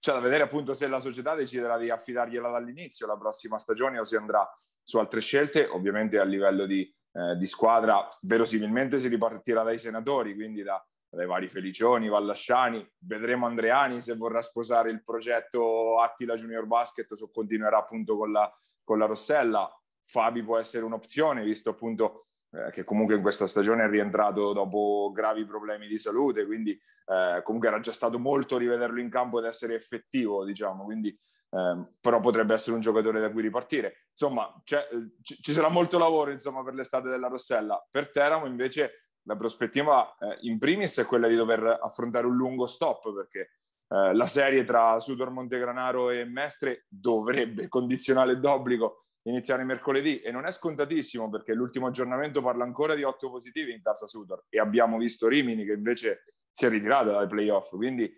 C'è 0.00 0.12
da 0.12 0.18
vedere 0.18 0.42
appunto 0.44 0.74
se 0.74 0.88
la 0.88 0.98
società 0.98 1.34
deciderà 1.34 1.78
di 1.78 1.90
affidargliela 1.90 2.50
dall'inizio 2.50 3.06
la 3.06 3.16
prossima 3.16 3.58
stagione 3.58 4.00
o 4.00 4.04
se 4.04 4.16
andrà 4.16 4.44
su 4.82 4.98
altre 4.98 5.20
scelte, 5.20 5.66
ovviamente 5.66 6.18
a 6.18 6.24
livello 6.24 6.66
di, 6.66 6.92
eh, 7.12 7.36
di 7.36 7.46
squadra 7.46 8.06
verosimilmente 8.22 8.98
si 8.98 9.08
ripartirà 9.08 9.62
dai 9.62 9.78
senatori, 9.78 10.34
quindi 10.34 10.62
da, 10.62 10.84
dai 11.08 11.26
vari 11.26 11.48
Felicioni, 11.48 12.08
Vallasciani, 12.08 12.86
vedremo 13.00 13.46
Andreani 13.46 14.00
se 14.00 14.16
vorrà 14.16 14.40
sposare 14.40 14.90
il 14.90 15.04
progetto 15.04 16.00
Attila 16.00 16.34
Junior 16.34 16.66
Basket 16.66 17.10
o 17.12 17.30
continuerà 17.30 17.78
appunto 17.78 18.16
con 18.16 18.32
la, 18.32 18.50
con 18.82 18.98
la 18.98 19.06
Rossella. 19.06 19.70
Fabi 20.04 20.42
può 20.42 20.58
essere 20.58 20.84
un'opzione, 20.84 21.44
visto 21.44 21.70
appunto 21.70 22.24
eh, 22.50 22.70
che 22.70 22.84
comunque 22.84 23.14
in 23.14 23.22
questa 23.22 23.46
stagione 23.46 23.84
è 23.84 23.88
rientrato 23.88 24.52
dopo 24.52 25.10
gravi 25.12 25.44
problemi 25.44 25.86
di 25.86 25.98
salute, 25.98 26.44
quindi 26.46 26.70
eh, 26.72 27.40
comunque 27.42 27.68
era 27.68 27.80
già 27.80 27.92
stato 27.92 28.18
molto 28.18 28.56
rivederlo 28.56 29.00
in 29.00 29.10
campo 29.10 29.38
ed 29.38 29.46
essere 29.46 29.74
effettivo, 29.74 30.44
diciamo, 30.44 30.84
quindi 30.84 31.18
eh, 31.52 31.86
però 32.00 32.20
potrebbe 32.20 32.54
essere 32.54 32.74
un 32.74 32.80
giocatore 32.80 33.20
da 33.20 33.30
cui 33.30 33.42
ripartire. 33.42 34.06
Insomma, 34.10 34.50
c- 34.64 34.88
ci 35.22 35.52
sarà 35.52 35.68
molto 35.68 35.98
lavoro 35.98 36.30
insomma, 36.30 36.62
per 36.64 36.74
l'estate 36.74 37.08
della 37.08 37.28
Rossella. 37.28 37.86
Per 37.90 38.10
Teramo 38.10 38.46
invece 38.46 39.08
la 39.24 39.36
prospettiva 39.36 40.16
eh, 40.18 40.38
in 40.42 40.58
primis 40.58 40.98
è 40.98 41.04
quella 41.04 41.28
di 41.28 41.36
dover 41.36 41.78
affrontare 41.80 42.26
un 42.26 42.36
lungo 42.36 42.66
stop 42.66 43.12
perché 43.14 43.50
eh, 43.88 44.14
la 44.14 44.26
serie 44.26 44.64
tra 44.64 44.98
Sudor 44.98 45.30
Montegranaro 45.30 46.10
e 46.10 46.24
Mestre 46.24 46.86
dovrebbe, 46.88 47.68
condizionale 47.68 48.40
d'obbligo, 48.40 49.04
iniziare 49.24 49.62
mercoledì 49.62 50.20
e 50.20 50.32
non 50.32 50.46
è 50.46 50.50
scontatissimo 50.50 51.28
perché 51.30 51.54
l'ultimo 51.54 51.86
aggiornamento 51.86 52.42
parla 52.42 52.64
ancora 52.64 52.94
di 52.94 53.04
otto 53.04 53.30
positivi 53.30 53.72
in 53.72 53.82
casa 53.82 54.06
Sudor 54.06 54.46
e 54.48 54.58
abbiamo 54.58 54.96
visto 54.96 55.28
Rimini 55.28 55.64
che 55.64 55.72
invece 55.72 56.24
si 56.50 56.66
è 56.66 56.68
ritirato 56.68 57.12
dai 57.12 57.28
playoff. 57.28 57.68
Quindi 57.76 58.10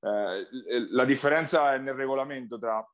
eh, 0.00 0.46
la 0.90 1.04
differenza 1.04 1.74
è 1.74 1.78
nel 1.78 1.94
regolamento 1.94 2.58
tra, 2.58 2.84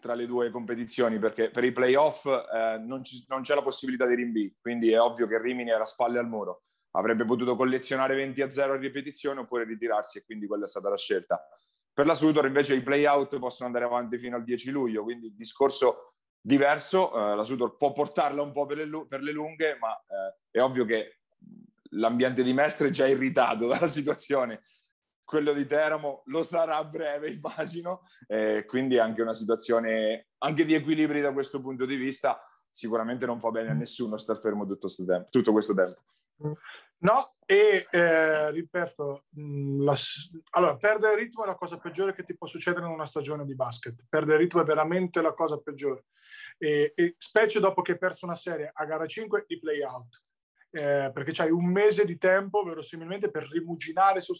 tra, 0.00 0.14
le 0.14 0.26
due 0.26 0.50
competizioni 0.50 1.18
perché 1.18 1.50
per 1.50 1.64
i 1.64 1.72
playoff 1.72 2.24
eh, 2.26 2.78
non, 2.78 3.02
non, 3.26 3.42
c'è 3.42 3.54
la 3.54 3.62
possibilità 3.62 4.06
di 4.06 4.14
rinvii, 4.14 4.56
quindi 4.60 4.90
è 4.92 5.00
ovvio 5.00 5.26
che 5.26 5.40
Rimini 5.40 5.70
era 5.70 5.84
spalle 5.84 6.18
al 6.18 6.28
muro, 6.28 6.62
avrebbe 6.92 7.24
potuto 7.24 7.56
collezionare 7.56 8.14
20 8.14 8.42
a 8.42 8.50
0 8.50 8.74
a 8.74 8.76
ripetizione 8.76 9.40
oppure 9.40 9.64
ritirarsi 9.64 10.18
e 10.18 10.24
quindi 10.24 10.46
quella 10.46 10.66
è 10.66 10.68
stata 10.68 10.88
la 10.88 10.96
scelta. 10.96 11.44
Per 11.92 12.06
la 12.06 12.14
Sudor 12.14 12.46
invece 12.46 12.74
i 12.74 12.82
playout 12.82 13.38
possono 13.38 13.66
andare 13.66 13.86
avanti 13.86 14.18
fino 14.18 14.36
al 14.36 14.44
10 14.44 14.70
luglio, 14.70 15.02
quindi 15.02 15.26
il 15.26 15.34
discorso 15.34 16.14
diverso, 16.40 17.12
eh, 17.12 17.34
la 17.34 17.42
Sudor 17.42 17.76
può 17.76 17.92
portarla 17.92 18.42
un 18.42 18.52
po' 18.52 18.66
per 18.66 18.86
le, 18.86 19.06
per 19.08 19.20
le 19.20 19.32
lunghe, 19.32 19.76
ma 19.80 19.92
eh, 19.96 20.36
è 20.50 20.60
ovvio 20.60 20.84
che 20.84 21.22
l'ambiente 21.90 22.42
di 22.42 22.52
Mestre 22.52 22.88
è 22.88 22.90
già 22.90 23.06
irritato 23.06 23.66
dalla 23.68 23.88
situazione 23.88 24.60
quello 25.26 25.52
di 25.52 25.66
Teramo 25.66 26.22
lo 26.26 26.44
sarà 26.44 26.76
a 26.76 26.84
breve, 26.84 27.28
immagino, 27.34 28.02
eh, 28.28 28.64
quindi 28.64 28.98
anche 28.98 29.20
una 29.20 29.34
situazione 29.34 30.28
anche 30.38 30.64
di 30.64 30.72
equilibri 30.72 31.20
da 31.20 31.32
questo 31.32 31.60
punto 31.60 31.84
di 31.84 31.96
vista. 31.96 32.40
Sicuramente 32.70 33.26
non 33.26 33.40
fa 33.40 33.50
bene 33.50 33.70
a 33.70 33.74
nessuno 33.74 34.16
star 34.18 34.38
fermo 34.38 34.64
tutto, 34.64 34.86
questo 34.86 35.04
tempo, 35.04 35.28
tutto 35.30 35.52
questo 35.52 35.74
tempo. 35.74 36.02
No, 36.98 37.36
e 37.44 37.86
eh, 37.90 38.50
ripeto, 38.50 39.24
mm, 39.38 39.80
la, 39.82 39.94
allora, 40.50 40.76
perdere 40.76 41.14
il 41.14 41.18
ritmo 41.20 41.44
è 41.44 41.46
la 41.46 41.54
cosa 41.54 41.78
peggiore 41.78 42.14
che 42.14 42.24
ti 42.24 42.36
può 42.36 42.46
succedere 42.46 42.86
in 42.86 42.92
una 42.92 43.06
stagione 43.06 43.44
di 43.44 43.54
basket. 43.54 44.04
Perdere 44.08 44.34
il 44.36 44.42
ritmo 44.42 44.60
è 44.60 44.64
veramente 44.64 45.22
la 45.22 45.32
cosa 45.32 45.58
peggiore. 45.58 46.04
E, 46.58 46.92
e 46.94 47.14
specie 47.18 47.60
dopo 47.60 47.82
che 47.82 47.92
hai 47.92 47.98
perso 47.98 48.26
una 48.26 48.34
serie 48.34 48.70
a 48.72 48.84
gara 48.84 49.06
5 49.06 49.44
di 49.46 49.58
play 49.58 49.82
out. 49.82 50.22
Eh, 50.70 51.10
perché 51.12 51.32
c'hai 51.32 51.50
un 51.50 51.66
mese 51.66 52.04
di 52.04 52.18
tempo 52.18 52.62
verosimilmente 52.62 53.30
per 53.30 53.48
rimuginare 53.48 54.20
su 54.20 54.34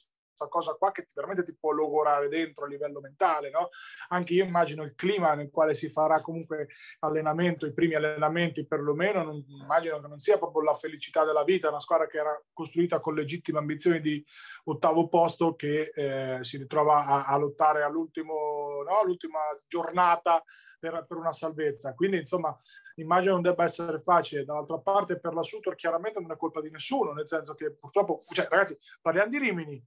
cosa 0.49 0.75
qua 0.75 0.93
che 0.93 1.07
veramente 1.15 1.43
ti 1.43 1.57
può 1.59 1.73
logorare 1.73 2.29
dentro 2.29 2.65
a 2.65 2.69
livello 2.69 3.01
mentale, 3.01 3.51
no? 3.51 3.71
Anche 4.09 4.35
io 4.35 4.45
immagino 4.45 4.83
il 4.83 4.95
clima 4.95 5.35
nel 5.35 5.51
quale 5.51 5.75
si 5.75 5.91
farà 5.91 6.21
comunque 6.21 6.69
allenamento, 7.01 7.67
i 7.67 7.73
primi 7.73 7.95
allenamenti 7.95 8.67
perlomeno, 8.67 9.23
non, 9.23 9.45
immagino 9.49 10.01
che 10.01 10.09
non 10.09 10.19
sia 10.19 10.39
proprio 10.39 10.63
la 10.63 10.75
felicità 10.75 11.25
della 11.25 11.45
vita, 11.45 11.69
una 11.69 11.81
squadra 11.81 12.07
che 12.07 12.19
era 12.19 12.43
costruita 12.53 13.01
con 13.01 13.15
legittime 13.15 13.59
ambizioni 13.59 14.01
di 14.01 14.25
ottavo 14.65 15.09
posto 15.09 15.55
che 15.55 15.91
eh, 15.95 16.39
si 16.43 16.59
ritrova 16.59 17.05
a, 17.07 17.25
a 17.27 17.37
lottare 17.37 17.83
all'ultimo, 17.83 18.83
no? 18.87 18.99
all'ultima 19.01 19.39
giornata 19.67 20.43
per, 20.79 21.05
per, 21.07 21.17
una 21.17 21.33
salvezza. 21.33 21.95
Quindi, 21.95 22.19
insomma, 22.19 22.57
immagino 22.97 23.35
non 23.35 23.43
debba 23.43 23.65
essere 23.65 24.01
facile. 24.01 24.45
Dall'altra 24.45 24.79
parte, 24.79 25.19
per 25.19 25.35
la 25.35 25.43
Sutor 25.43 25.75
chiaramente 25.75 26.21
non 26.21 26.31
è 26.31 26.37
colpa 26.37 26.61
di 26.61 26.71
nessuno, 26.71 27.13
nel 27.13 27.29
senso 27.29 27.55
che 27.55 27.73
purtroppo, 27.73 28.21
cioè, 28.31 28.47
ragazzi, 28.49 28.77
parliamo 29.01 29.31
di 29.31 29.39
Rimini. 29.39 29.85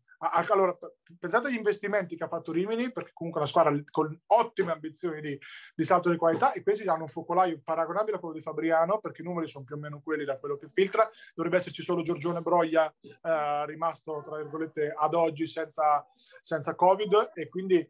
Allora, 0.50 0.78
pensate 1.18 1.48
agli 1.48 1.56
investimenti 1.56 2.16
che 2.16 2.26
ha 2.26 2.28
fatto 2.28 2.52
Rimini, 2.52 2.92
perché 2.92 3.12
comunque 3.14 3.42
è 3.42 3.44
una 3.44 3.52
squadra 3.52 3.84
con 3.90 4.20
ottime 4.28 4.72
ambizioni 4.74 5.22
di, 5.22 5.40
di 5.74 5.84
salto 5.84 6.10
di 6.10 6.18
qualità, 6.18 6.52
e 6.52 6.62
questi 6.62 6.88
hanno 6.88 7.04
un 7.04 7.08
focolaio 7.08 7.62
paragonabile 7.64 8.18
a 8.18 8.20
quello 8.20 8.36
di 8.36 8.42
Fabriano, 8.42 9.00
perché 9.00 9.22
i 9.22 9.26
numeri 9.26 9.48
sono 9.48 9.64
più 9.64 9.76
o 9.76 9.80
meno 9.80 10.02
quelli 10.04 10.26
da 10.26 10.38
quello 10.38 10.58
che 10.58 10.68
filtra. 10.74 11.10
Dovrebbe 11.34 11.58
esserci 11.58 11.82
solo 11.82 12.02
Giorgione 12.02 12.42
Broglia, 12.42 12.94
eh, 13.02 13.66
rimasto 13.66 14.22
tra 14.26 14.38
virgolette 14.38 14.94
ad 14.96 15.14
oggi 15.14 15.48
senza, 15.48 16.06
senza 16.42 16.76
Covid, 16.76 17.32
e 17.34 17.48
quindi 17.48 17.90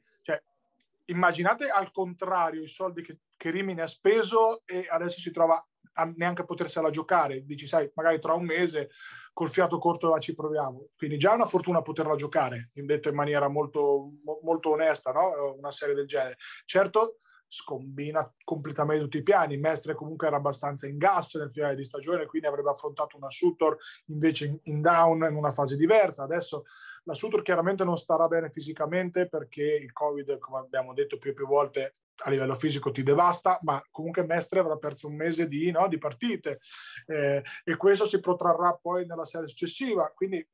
immaginate 1.09 1.67
al 1.67 1.91
contrario 1.91 2.61
i 2.61 2.67
soldi 2.67 3.01
che, 3.01 3.19
che 3.35 3.51
Rimini 3.51 3.81
ha 3.81 3.87
speso 3.87 4.61
e 4.65 4.87
adesso 4.89 5.19
si 5.19 5.31
trova 5.31 5.63
a 5.93 6.11
neanche 6.15 6.45
potersela 6.45 6.89
giocare. 6.89 7.43
Dici, 7.45 7.67
sai, 7.67 7.91
magari 7.95 8.19
tra 8.19 8.33
un 8.33 8.45
mese 8.45 8.89
col 9.33 9.49
fiato 9.49 9.77
corto 9.79 10.17
ci 10.19 10.33
proviamo. 10.33 10.89
Quindi 10.95 11.17
già 11.17 11.31
è 11.31 11.35
una 11.35 11.45
fortuna 11.45 11.81
poterla 11.81 12.15
giocare, 12.15 12.71
detto 12.73 13.09
in 13.09 13.15
maniera 13.15 13.47
molto, 13.47 14.11
molto 14.43 14.71
onesta, 14.71 15.11
no? 15.11 15.55
una 15.57 15.71
serie 15.71 15.95
del 15.95 16.07
genere. 16.07 16.37
Certo, 16.65 17.19
scombina 17.49 18.31
completamente 18.43 19.03
tutti 19.03 19.17
i 19.17 19.23
piani. 19.23 19.57
Mestre 19.57 19.95
comunque 19.95 20.27
era 20.27 20.37
abbastanza 20.37 20.87
in 20.87 20.97
gas 20.97 21.35
nel 21.35 21.51
finale 21.51 21.75
di 21.75 21.83
stagione, 21.83 22.25
quindi 22.27 22.47
avrebbe 22.47 22.69
affrontato 22.69 23.17
una 23.17 23.29
Sutor 23.29 23.77
invece 24.05 24.45
in, 24.45 24.59
in 24.63 24.81
down 24.81 25.23
in 25.29 25.35
una 25.35 25.51
fase 25.51 25.75
diversa. 25.75 26.23
Adesso 26.23 26.63
la 27.09 27.15
Sutor 27.15 27.41
chiaramente 27.41 27.83
non 27.83 27.97
starà 27.97 28.27
bene 28.27 28.51
fisicamente 28.51 29.27
perché 29.27 29.63
il 29.63 29.91
Covid, 29.91 30.37
come 30.37 30.59
abbiamo 30.59 30.93
detto 30.93 31.17
più 31.17 31.31
e 31.31 31.33
più 31.33 31.47
volte, 31.47 31.95
a 32.17 32.29
livello 32.29 32.53
fisico 32.53 32.91
ti 32.91 33.01
devasta, 33.01 33.57
ma 33.63 33.81
comunque 33.89 34.23
Mestre 34.25 34.59
avrà 34.59 34.77
perso 34.77 35.07
un 35.07 35.15
mese 35.15 35.47
di, 35.47 35.71
no, 35.71 35.87
di 35.87 35.97
partite 35.97 36.59
eh, 37.07 37.41
e 37.63 37.75
questo 37.77 38.05
si 38.05 38.19
protrarrà 38.19 38.77
poi 38.79 39.07
nella 39.07 39.25
serie 39.25 39.47
successiva. 39.47 40.11
Quindi 40.13 40.47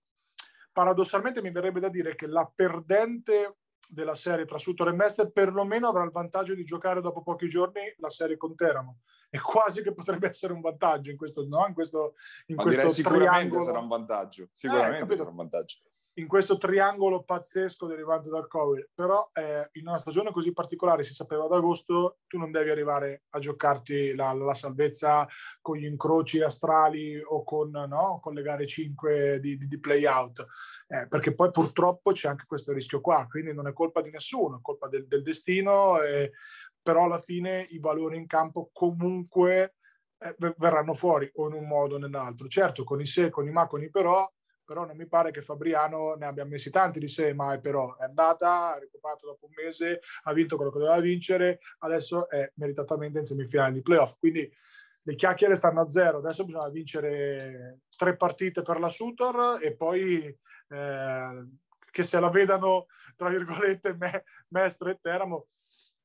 paradossalmente 0.72 1.41
mi 1.41 1.51
verrebbe 1.51 1.82
da 1.82 1.89
dire 1.89 2.16
che 2.16 2.28
la 2.28 2.49
perdente 2.53 3.58
della 3.89 4.16
serie 4.16 4.45
tra 4.45 4.58
Sutor 4.58 4.88
e 4.88 4.93
Mestre 4.93 5.30
perlomeno 5.30 5.89
avrà 5.89 6.03
il 6.03 6.12
vantaggio 6.12 6.56
di 6.56 6.64
giocare 6.64 7.01
dopo 7.01 7.22
pochi 7.22 7.49
giorni 7.49 7.82
la 7.97 8.10
serie 8.10 8.38
con 8.38 8.56
Teramo 8.56 8.99
e 9.30 9.41
quasi 9.41 9.84
che 9.84 9.93
potrebbe 9.93 10.30
essere 10.30 10.53
un 10.53 10.62
vantaggio 10.62 11.12
in 11.12 11.18
questo, 11.18 11.45
no? 11.45 11.66
in 11.68 11.74
questo, 11.74 12.16
in 12.47 12.56
questo 12.56 12.89
sicuramente 12.91 13.32
triangolo. 13.32 13.64
sarà 13.64 13.80
un 13.80 13.88
vantaggio 13.88 14.47
sicuramente 14.53 15.14
eh, 15.14 15.18
sarà 15.18 15.30
un 15.30 15.36
vantaggio 15.36 15.78
in 16.18 16.28
questo 16.28 16.57
triangolo 16.57 17.24
pazzesco 17.24 17.88
derivante 17.88 18.30
dal 18.30 18.47
Covid. 18.47 18.89
Però 18.93 19.30
eh, 19.34 19.70
in 19.74 19.88
una 19.88 19.97
stagione 19.97 20.32
così 20.32 20.53
particolare, 20.53 21.03
si 21.03 21.13
sapeva 21.13 21.45
ad 21.45 21.51
agosto, 21.51 22.20
tu 22.28 22.38
non 22.38 22.51
devi 22.51 22.70
arrivare 22.70 23.24
a 23.30 23.39
giocarti 23.39 24.16
la, 24.16 24.34
la 24.34 24.53
salvezza 24.53 25.28
con 25.61 25.78
gli 25.78 25.86
incroci 25.86 26.41
astrali 26.41 27.20
o 27.22 27.43
con, 27.43 27.70
no, 27.70 28.20
con 28.22 28.34
le 28.34 28.41
gare 28.41 28.66
5 28.66 29.39
di, 29.39 29.57
di, 29.57 29.68
di 29.68 29.80
play-out, 29.80 30.45
eh, 30.88 31.07
perché 31.07 31.34
poi 31.34 31.51
purtroppo 31.51 32.11
c'è 32.11 32.30
anche 32.30 32.45
questo 32.47 32.72
rischio 32.72 33.01
qua, 33.01 33.26
quindi 33.30 33.53
non 33.53 33.68
è 33.68 33.74
colpa 33.74 34.01
di 34.01 34.11
nessuno, 34.11 34.57
è 34.57 34.61
colpa 34.61 34.88
del, 34.88 35.07
del 35.07 35.22
destino, 35.22 36.01
eh, 36.01 36.32
però 36.82 37.05
alla 37.05 37.20
fine 37.20 37.66
i 37.72 37.80
valori 37.80 38.18
in 38.18 38.28
campo 38.28 38.70
comunque 38.72 39.76
eh, 40.18 40.36
verranno 40.57 40.93
fuori 40.93 41.30
o 41.36 41.47
in 41.47 41.53
un 41.53 41.68
modo 41.68 41.95
o 41.95 41.97
nell'altro. 41.97 42.47
Certo, 42.47 42.84
con 42.84 43.01
i 43.01 43.05
se, 43.05 43.30
con 43.30 43.47
i 43.47 43.51
ma, 43.51 43.68
con 43.68 43.82
i 43.82 43.89
però, 43.89 44.32
però 44.66 44.86
non 44.86 44.97
mi 44.97 45.07
pare 45.07 45.32
che 45.32 45.41
Fabriano 45.41 46.16
ne 46.16 46.26
abbia 46.26 46.43
messi 46.45 46.70
tanti 46.70 46.99
di 46.99 47.07
sé, 47.07 47.34
ma 47.34 47.57
però 47.59 47.95
è 47.97 48.03
andata, 48.03 48.74
ha 48.74 48.80
recuperato 48.80 49.28
dopo 49.28 49.45
un 49.45 49.53
mese, 49.55 50.01
ha 50.24 50.34
vinto 50.34 50.55
quello 50.55 50.72
che 50.72 50.80
doveva 50.80 50.99
vincere, 50.99 51.59
adesso 51.80 52.28
è 52.30 52.51
meritatamente 52.55 53.20
in 53.20 53.26
semifinale 53.26 53.74
di 53.74 53.82
playoff. 53.82 54.18
Quindi 54.18 54.51
le 55.03 55.16
chiacchiere 55.16 55.55
stanno 55.55 55.82
a 55.82 55.88
zero, 55.88 56.18
adesso 56.18 56.45
bisogna 56.45 56.70
vincere 56.70 57.82
tre 57.95 58.18
partite 58.18 58.63
per 58.63 58.80
la 58.80 58.89
Sutor 58.89 59.59
e 59.61 59.76
poi 59.76 60.26
eh, 60.70 61.47
che 61.91 62.03
se 62.03 62.20
la 62.20 62.30
vedano, 62.30 62.88
tra 63.16 63.30
virgolette, 63.30 63.95
me, 63.95 64.24
Mestre 64.49 64.91
e 64.91 64.99
Teramo. 64.99 65.47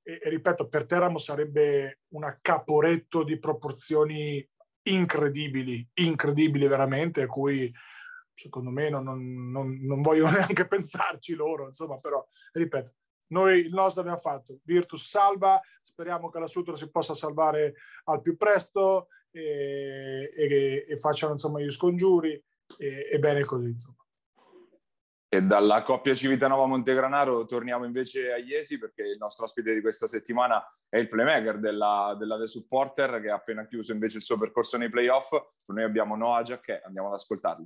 E, 0.03 0.21
e 0.23 0.29
ripeto, 0.29 0.69
per 0.69 0.87
Teramo 0.87 1.19
sarebbe 1.19 2.01
un 2.09 2.39
caporetto 2.41 3.25
di 3.25 3.39
proporzioni 3.39 4.47
incredibili, 4.83 5.87
incredibili 5.95 6.67
veramente, 6.67 7.23
a 7.23 7.27
cui 7.27 7.73
secondo 8.41 8.71
me 8.71 8.89
non, 8.89 9.05
non, 9.05 9.79
non, 9.83 10.01
voglio 10.01 10.25
neanche 10.31 10.67
pensarci 10.67 11.35
loro, 11.35 11.67
insomma, 11.67 11.99
però, 11.99 12.27
ripeto, 12.53 12.95
noi 13.29 13.61
il 13.61 13.73
nostro 13.73 14.01
abbiamo 14.01 14.19
fatto, 14.19 14.61
Virtus 14.65 15.07
salva, 15.07 15.61
speriamo 15.83 16.31
che 16.31 16.39
la 16.39 16.47
Sutra 16.47 16.75
si 16.75 16.91
possa 16.91 17.15
salvare 17.15 17.75
al 18.05 18.23
più 18.23 18.37
presto 18.37 19.09
e, 19.31 20.31
e, 20.35 20.87
e 20.89 20.97
facciano 20.97 21.33
insomma 21.33 21.61
gli 21.61 21.71
scongiuri 21.71 22.33
e, 22.79 23.09
e 23.13 23.19
bene 23.19 23.45
così 23.45 23.69
insomma. 23.69 23.97
E 25.33 25.43
dalla 25.43 25.83
coppia 25.83 26.13
Civitanova 26.17 26.67
Montegranaro 26.67 27.47
torniamo 27.47 27.85
invece 27.85 28.33
a 28.33 28.37
Iesi 28.37 28.79
perché 28.79 29.03
il 29.03 29.17
nostro 29.17 29.45
ospite 29.45 29.73
di 29.73 29.81
questa 29.81 30.09
settimana 30.09 30.61
è 30.89 30.99
il 30.99 31.09
playmaker 31.09 31.61
della, 31.61 32.17
della 32.19 32.37
The 32.37 32.49
Supporter 32.49 33.21
che 33.21 33.31
ha 33.31 33.37
appena 33.37 33.65
chiuso 33.65 33.93
invece 33.93 34.17
il 34.17 34.25
suo 34.25 34.37
percorso 34.37 34.77
nei 34.77 34.91
playoff. 34.91 35.31
Noi 35.67 35.85
abbiamo 35.85 36.17
Noah 36.17 36.43
Giacchè, 36.43 36.83
andiamo 36.85 37.07
ad 37.07 37.15
ascoltarlo. 37.15 37.65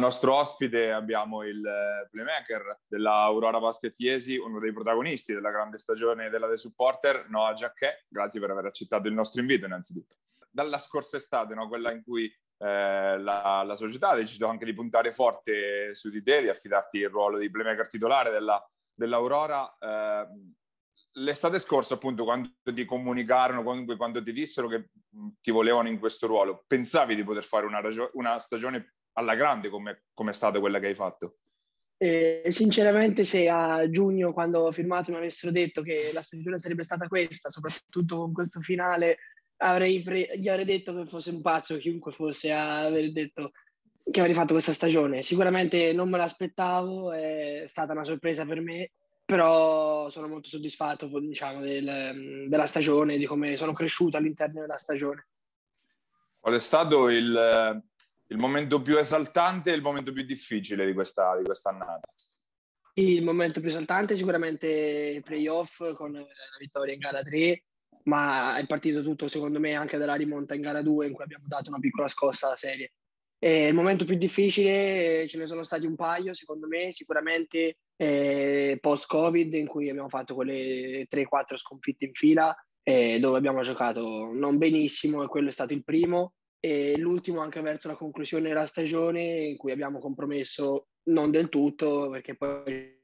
Nostro 0.00 0.34
ospite 0.34 0.90
abbiamo 0.90 1.44
il 1.44 1.64
eh, 1.64 2.08
playmaker 2.10 2.80
dell'Aurora 2.88 3.60
Basket 3.60 3.96
Iesi, 4.00 4.36
uno 4.36 4.58
dei 4.58 4.72
protagonisti 4.72 5.32
della 5.32 5.50
grande 5.50 5.78
stagione 5.78 6.30
della 6.30 6.48
The 6.48 6.56
Supporter, 6.56 7.28
Noah 7.28 7.52
Giacchè. 7.52 8.06
Grazie 8.08 8.40
per 8.40 8.50
aver 8.50 8.64
accettato 8.64 9.06
il 9.08 9.14
nostro 9.14 9.40
invito 9.40 9.66
innanzitutto. 9.66 10.16
Dalla 10.50 10.78
scorsa 10.78 11.16
estate, 11.16 11.54
no, 11.54 11.68
quella 11.68 11.92
in 11.92 12.02
cui 12.02 12.24
eh, 12.24 13.18
la, 13.18 13.62
la, 13.64 13.76
società 13.76 14.10
ha 14.10 14.16
deciso 14.16 14.46
anche 14.46 14.64
di 14.64 14.74
puntare 14.74 15.12
forte 15.12 15.94
su 15.94 16.10
di 16.10 16.22
te, 16.22 16.42
di 16.42 16.48
affidarti 16.48 16.98
il 16.98 17.08
ruolo 17.08 17.38
di 17.38 17.50
playmaker 17.50 17.86
titolare 17.86 18.30
della, 18.30 18.60
dell'Aurora, 18.92 19.76
eh, 19.78 20.26
l'estate 21.12 21.58
scorsa, 21.58 21.94
appunto, 21.94 22.24
quando 22.24 22.50
ti 22.62 22.84
comunicarono, 22.84 23.62
comunque 23.62 23.96
quando 23.96 24.22
ti 24.22 24.32
dissero 24.32 24.68
che 24.68 24.90
ti 25.40 25.50
volevano 25.50 25.88
in 25.88 25.98
questo 25.98 26.26
ruolo, 26.26 26.64
pensavi 26.66 27.14
di 27.14 27.24
poter 27.24 27.44
fare 27.44 27.66
una, 27.66 27.80
ragio- 27.80 28.10
una 28.14 28.38
stagione 28.38 28.94
alla 29.14 29.34
grande 29.34 29.68
come, 29.68 30.04
è 30.14 30.32
stata 30.32 30.60
quella 30.60 30.78
che 30.78 30.86
hai 30.86 30.94
fatto? 30.94 31.38
Eh, 31.96 32.44
sinceramente, 32.48 33.24
se 33.24 33.48
a 33.48 33.88
giugno, 33.90 34.32
quando 34.32 34.60
ho 34.60 34.72
firmato, 34.72 35.10
mi 35.10 35.18
avessero 35.18 35.52
detto 35.52 35.82
che 35.82 36.10
la 36.14 36.22
stagione 36.22 36.58
sarebbe 36.58 36.84
stata 36.84 37.08
questa, 37.08 37.50
soprattutto 37.50 38.16
con 38.16 38.32
questo 38.32 38.60
finale, 38.60 39.18
avrei 39.58 40.02
pre- 40.02 40.38
gli 40.38 40.48
avrei 40.48 40.64
detto 40.64 40.94
che 40.94 41.06
fosse 41.06 41.30
un 41.30 41.42
pazzo 41.42 41.76
chiunque 41.76 42.12
fosse 42.12 42.52
a 42.52 42.86
aver 42.86 43.12
detto 43.12 43.50
che 44.10 44.20
avrei 44.20 44.34
fatto 44.34 44.54
questa 44.54 44.72
stagione. 44.72 45.22
Sicuramente 45.22 45.92
non 45.92 46.08
me 46.08 46.16
l'aspettavo, 46.16 47.12
è 47.12 47.64
stata 47.66 47.92
una 47.92 48.04
sorpresa 48.04 48.46
per 48.46 48.62
me 48.62 48.92
però 49.30 50.10
sono 50.10 50.26
molto 50.26 50.48
soddisfatto 50.48 51.06
diciamo, 51.20 51.60
del, 51.60 52.46
della 52.48 52.66
stagione, 52.66 53.16
di 53.16 53.26
come 53.26 53.56
sono 53.56 53.72
cresciuto 53.72 54.16
all'interno 54.16 54.60
della 54.60 54.76
stagione. 54.76 55.28
Qual 56.40 56.52
è 56.52 56.58
stato 56.58 57.08
il, 57.10 57.82
il 58.26 58.36
momento 58.36 58.82
più 58.82 58.98
esaltante 58.98 59.70
e 59.70 59.76
il 59.76 59.82
momento 59.82 60.12
più 60.12 60.24
difficile 60.24 60.84
di, 60.84 60.92
questa, 60.94 61.36
di 61.36 61.44
quest'annata? 61.44 62.08
Il 62.94 63.22
momento 63.22 63.60
più 63.60 63.68
esaltante 63.68 64.16
sicuramente 64.16 64.66
i 64.66 65.20
playoff 65.20 65.92
con 65.92 66.10
la 66.10 66.26
vittoria 66.58 66.94
in 66.94 66.98
gara 66.98 67.22
3, 67.22 67.62
ma 68.06 68.56
è 68.56 68.66
partito 68.66 69.00
tutto 69.00 69.28
secondo 69.28 69.60
me 69.60 69.74
anche 69.74 69.96
dalla 69.96 70.16
rimonta 70.16 70.54
in 70.54 70.62
gara 70.62 70.82
2 70.82 71.06
in 71.06 71.12
cui 71.12 71.22
abbiamo 71.22 71.44
dato 71.46 71.70
una 71.70 71.78
piccola 71.78 72.08
scossa 72.08 72.46
alla 72.46 72.56
serie. 72.56 72.94
E 73.42 73.68
il 73.68 73.74
momento 73.74 74.04
più 74.04 74.16
difficile 74.16 75.26
ce 75.26 75.38
ne 75.38 75.46
sono 75.46 75.64
stati 75.64 75.86
un 75.86 75.96
paio, 75.96 76.34
secondo 76.34 76.66
me, 76.66 76.92
sicuramente 76.92 77.78
eh, 77.96 78.78
post-Covid 78.80 79.54
in 79.54 79.66
cui 79.66 79.88
abbiamo 79.88 80.10
fatto 80.10 80.34
quelle 80.34 81.06
3-4 81.10 81.56
sconfitte 81.56 82.04
in 82.04 82.12
fila 82.12 82.54
eh, 82.82 83.18
dove 83.18 83.38
abbiamo 83.38 83.62
giocato 83.62 84.30
non 84.32 84.58
benissimo 84.58 85.22
e 85.22 85.28
quello 85.28 85.48
è 85.48 85.52
stato 85.52 85.72
il 85.74 85.84
primo 85.84 86.34
e 86.58 86.96
l'ultimo 86.98 87.40
anche 87.40 87.60
verso 87.60 87.88
la 87.88 87.96
conclusione 87.96 88.48
della 88.48 88.66
stagione 88.66 89.44
in 89.48 89.56
cui 89.56 89.72
abbiamo 89.72 89.98
compromesso 89.98 90.88
non 91.04 91.30
del 91.30 91.48
tutto 91.48 92.10
perché 92.10 92.36
poi 92.36 92.98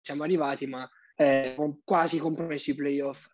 siamo 0.00 0.22
arrivati 0.22 0.66
ma 0.66 0.88
eh, 1.16 1.54
quasi 1.84 2.18
compromesso 2.18 2.70
i 2.70 2.74
playoff 2.74 3.26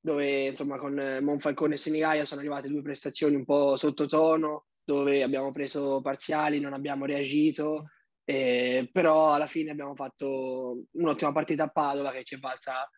dove 0.00 0.46
insomma 0.46 0.78
con 0.78 1.18
Monfalcone 1.20 1.74
e 1.74 1.78
Senigaia 1.78 2.24
sono 2.24 2.40
arrivate 2.40 2.68
due 2.68 2.82
prestazioni 2.82 3.36
un 3.36 3.44
po' 3.44 3.76
sottotono, 3.76 4.68
dove 4.84 5.22
abbiamo 5.22 5.52
preso 5.52 6.00
parziali, 6.00 6.60
non 6.60 6.72
abbiamo 6.72 7.04
reagito, 7.04 7.90
eh, 8.24 8.88
però 8.92 9.32
alla 9.32 9.46
fine 9.46 9.70
abbiamo 9.70 9.94
fatto 9.94 10.84
un'ottima 10.92 11.32
partita 11.32 11.64
a 11.64 11.68
Padova 11.68 12.12
che 12.12 12.24
ci 12.24 12.36
è 12.36 12.38
valsa 12.38 12.88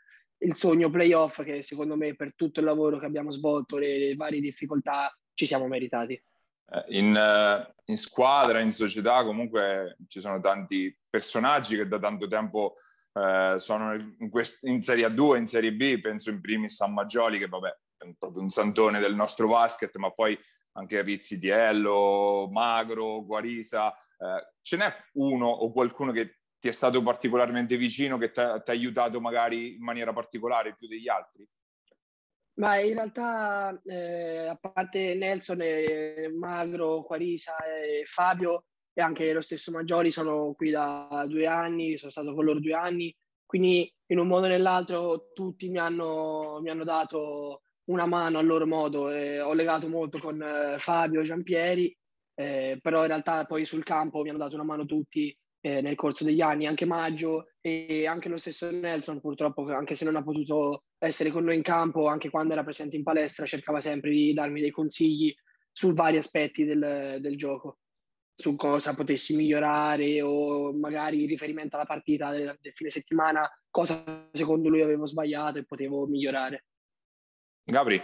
il 0.43 0.55
sogno 0.55 0.91
playoff 0.91 1.43
che 1.43 1.62
secondo 1.62 1.97
me 1.97 2.14
per 2.16 2.35
tutto 2.35 2.61
il 2.61 2.66
lavoro 2.66 2.99
che 2.99 3.07
abbiamo 3.07 3.30
svolto, 3.30 3.78
le, 3.78 3.99
le 3.99 4.14
varie 4.14 4.41
difficoltà, 4.41 5.16
ci 5.35 5.47
siamo 5.47 5.68
meritati. 5.68 6.14
Eh, 6.14 6.99
in, 6.99 7.14
eh, 7.16 7.74
in, 7.87 7.97
squadra, 7.97 8.61
in 8.61 8.72
società, 8.72 9.24
comunque 9.24 9.97
ci 10.09 10.20
sono 10.20 10.41
tanti 10.41 10.97
personaggi 11.09 11.76
che 11.76 11.87
da 11.87 11.99
tanto 11.99 12.26
tempo 12.26 12.76
eh, 13.12 13.57
sono 13.59 13.95
in, 13.95 14.30
quest- 14.30 14.64
in, 14.64 14.83
Serie 14.83 15.07
A2, 15.07 15.37
in 15.37 15.47
Serie 15.47 15.72
B, 15.72 16.01
penso 16.01 16.30
in 16.30 16.41
primis 16.41 16.80
a 16.80 16.89
Maggioli, 16.89 17.39
che 17.39 17.49
vabbè 17.49 17.76
è 17.99 18.14
proprio 18.18 18.43
un 18.43 18.51
santone 18.51 18.99
del 18.99 19.14
nostro 19.14 19.47
basket, 19.49 19.95
ma 19.97 20.11
poi 20.11 20.37
anche 20.73 21.03
Rizzitiello, 21.03 22.49
Magro, 22.51 23.25
Guarisa. 23.25 23.93
Eh, 23.93 24.53
ce 24.61 24.77
n'è 24.77 24.93
uno 25.14 25.47
o 25.47 25.73
qualcuno 25.73 26.12
che 26.12 26.39
ti 26.59 26.68
è 26.68 26.73
stato 26.73 27.03
particolarmente 27.03 27.77
vicino, 27.77 28.18
che 28.18 28.31
ti 28.31 28.41
ha 28.41 28.62
aiutato 28.66 29.20
magari 29.20 29.75
in 29.75 29.83
maniera 29.83 30.12
particolare 30.12 30.77
più 30.77 30.87
degli 30.87 31.09
altri? 31.09 31.49
Ma 32.55 32.79
in 32.79 32.95
realtà, 32.95 33.81
eh, 33.85 34.47
a 34.47 34.57
parte 34.57 35.14
Nelson, 35.14 35.61
e 35.62 36.31
Magro, 36.33 37.03
Quarisa 37.03 37.57
e 37.64 38.05
Fabio, 38.05 38.66
e 38.93 39.01
anche 39.01 39.33
lo 39.33 39.41
stesso 39.41 39.70
Maggiori 39.73 40.11
sono 40.11 40.53
qui 40.53 40.70
da 40.70 41.25
due 41.27 41.47
anni, 41.47 41.97
sono 41.97 42.11
stato 42.11 42.35
con 42.35 42.45
loro 42.45 42.61
due 42.61 42.75
anni, 42.75 43.14
quindi 43.47 43.93
in 44.07 44.18
un 44.18 44.27
modo 44.27 44.47
o 44.47 44.49
nell'altro 44.49 45.31
tutti 45.33 45.68
mi 45.70 45.79
hanno, 45.79 46.61
mi 46.62 46.70
hanno 46.70 46.85
dato 46.85 47.61
una 47.87 48.07
mano 48.07 48.39
al 48.39 48.47
loro 48.47 48.66
modo. 48.66 49.11
Eh, 49.11 49.41
ho 49.41 49.55
legato 49.55 49.89
molto 49.89 50.18
con 50.18 50.41
eh, 50.43 50.78
Fabio, 50.78 51.22
Giampieri, 51.22 51.97
eh, 52.35 52.78
però 52.80 53.03
in 53.03 53.09
realtà 53.09 53.45
poi 53.45 53.64
sul 53.64 53.85
campo 53.85 54.22
mi 54.22 54.28
hanno 54.28 54.39
dato 54.39 54.55
una 54.55 54.64
mano 54.64 54.85
tutti 54.87 55.37
eh, 55.61 55.80
nel 55.80 55.95
corso 55.95 56.24
degli 56.24 56.41
anni, 56.41 56.66
anche 56.66 56.85
Maggio 56.85 57.53
e 57.61 58.07
anche 58.07 58.28
lo 58.28 58.37
stesso 58.37 58.70
Nelson 58.70 59.20
purtroppo, 59.20 59.72
anche 59.72 59.95
se 59.95 60.05
non 60.05 60.16
ha 60.16 60.22
potuto 60.22 60.85
essere 60.99 61.30
con 61.30 61.45
noi 61.45 61.57
in 61.57 61.62
campo, 61.62 62.09
anche 62.09 62.30
quando 62.30 62.53
era 62.53 62.64
presente 62.64 62.97
in 62.97 63.03
palestra, 63.03 63.47
cercava 63.47 63.80
sempre 63.80 64.11
di 64.11 64.33
darmi 64.33 64.61
dei 64.61 64.70
consigli 64.70 65.35
su 65.70 65.93
vari 65.95 66.16
aspetti 66.16 66.64
del, 66.64 67.18
del 67.20 67.37
gioco, 67.37 67.78
su 68.35 68.57
cosa 68.57 68.95
potessi 68.95 69.37
migliorare 69.37 70.20
o 70.20 70.72
magari 70.72 71.22
in 71.22 71.28
riferimento 71.28 71.76
alla 71.76 71.87
partita 71.87 72.30
del, 72.30 72.57
del 72.61 72.72
fine 72.72 72.91
settimana, 72.91 73.49
cosa 73.70 74.03
secondo 74.33 74.68
lui 74.68 74.83
avevo 74.83 75.07
sbagliato 75.07 75.59
e 75.59 75.64
potevo 75.64 76.07
migliorare. 76.07 76.64
Gabri. 77.64 78.02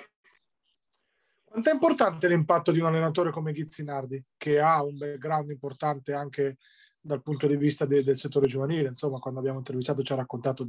Quanto 1.44 1.70
è 1.70 1.72
importante 1.72 2.28
l'impatto 2.28 2.72
di 2.72 2.78
un 2.78 2.86
allenatore 2.86 3.30
come 3.30 3.52
Ghizzinardi, 3.52 4.22
che 4.36 4.61
ha 4.61 4.82
un 4.84 4.96
background 4.98 5.50
importante 5.50 6.12
anche 6.12 6.59
dal 7.00 7.22
punto 7.22 7.46
di 7.46 7.56
vista 7.56 7.86
de- 7.86 8.04
del 8.04 8.16
settore 8.16 8.46
giovanile, 8.46 8.88
insomma, 8.88 9.18
quando 9.18 9.40
abbiamo 9.40 9.59
intervistato 9.59 10.02
ci 10.02 10.12
ha 10.12 10.16
raccontato 10.16 10.68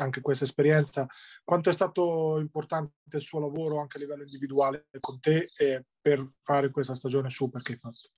anche 0.00 0.20
questa 0.20 0.44
esperienza, 0.44 1.06
quanto 1.44 1.68
è 1.68 1.72
stato 1.72 2.38
importante 2.38 2.92
il 3.16 3.20
suo 3.20 3.40
lavoro 3.40 3.80
anche 3.80 3.96
a 3.96 4.00
livello 4.00 4.22
individuale 4.22 4.86
con 5.00 5.18
te 5.20 5.50
e 5.56 5.84
per 6.00 6.26
fare 6.40 6.70
questa 6.70 6.94
stagione 6.94 7.28
super 7.28 7.60
che 7.60 7.72
hai 7.72 7.78
fatto? 7.78 8.10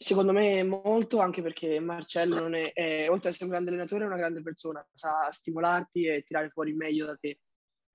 Secondo 0.00 0.32
me 0.32 0.62
molto, 0.62 1.18
anche 1.18 1.42
perché 1.42 1.80
Marcello 1.80 2.38
non 2.38 2.54
è, 2.54 2.72
è, 2.72 3.10
oltre 3.10 3.30
ad 3.30 3.34
essere 3.34 3.46
un 3.46 3.50
grande 3.50 3.70
allenatore, 3.70 4.04
è 4.04 4.06
una 4.06 4.16
grande 4.16 4.42
persona, 4.42 4.86
sa 4.94 5.28
stimolarti 5.28 6.04
e 6.06 6.22
tirare 6.22 6.50
fuori 6.50 6.70
il 6.70 6.76
meglio 6.76 7.04
da 7.04 7.16
te 7.16 7.40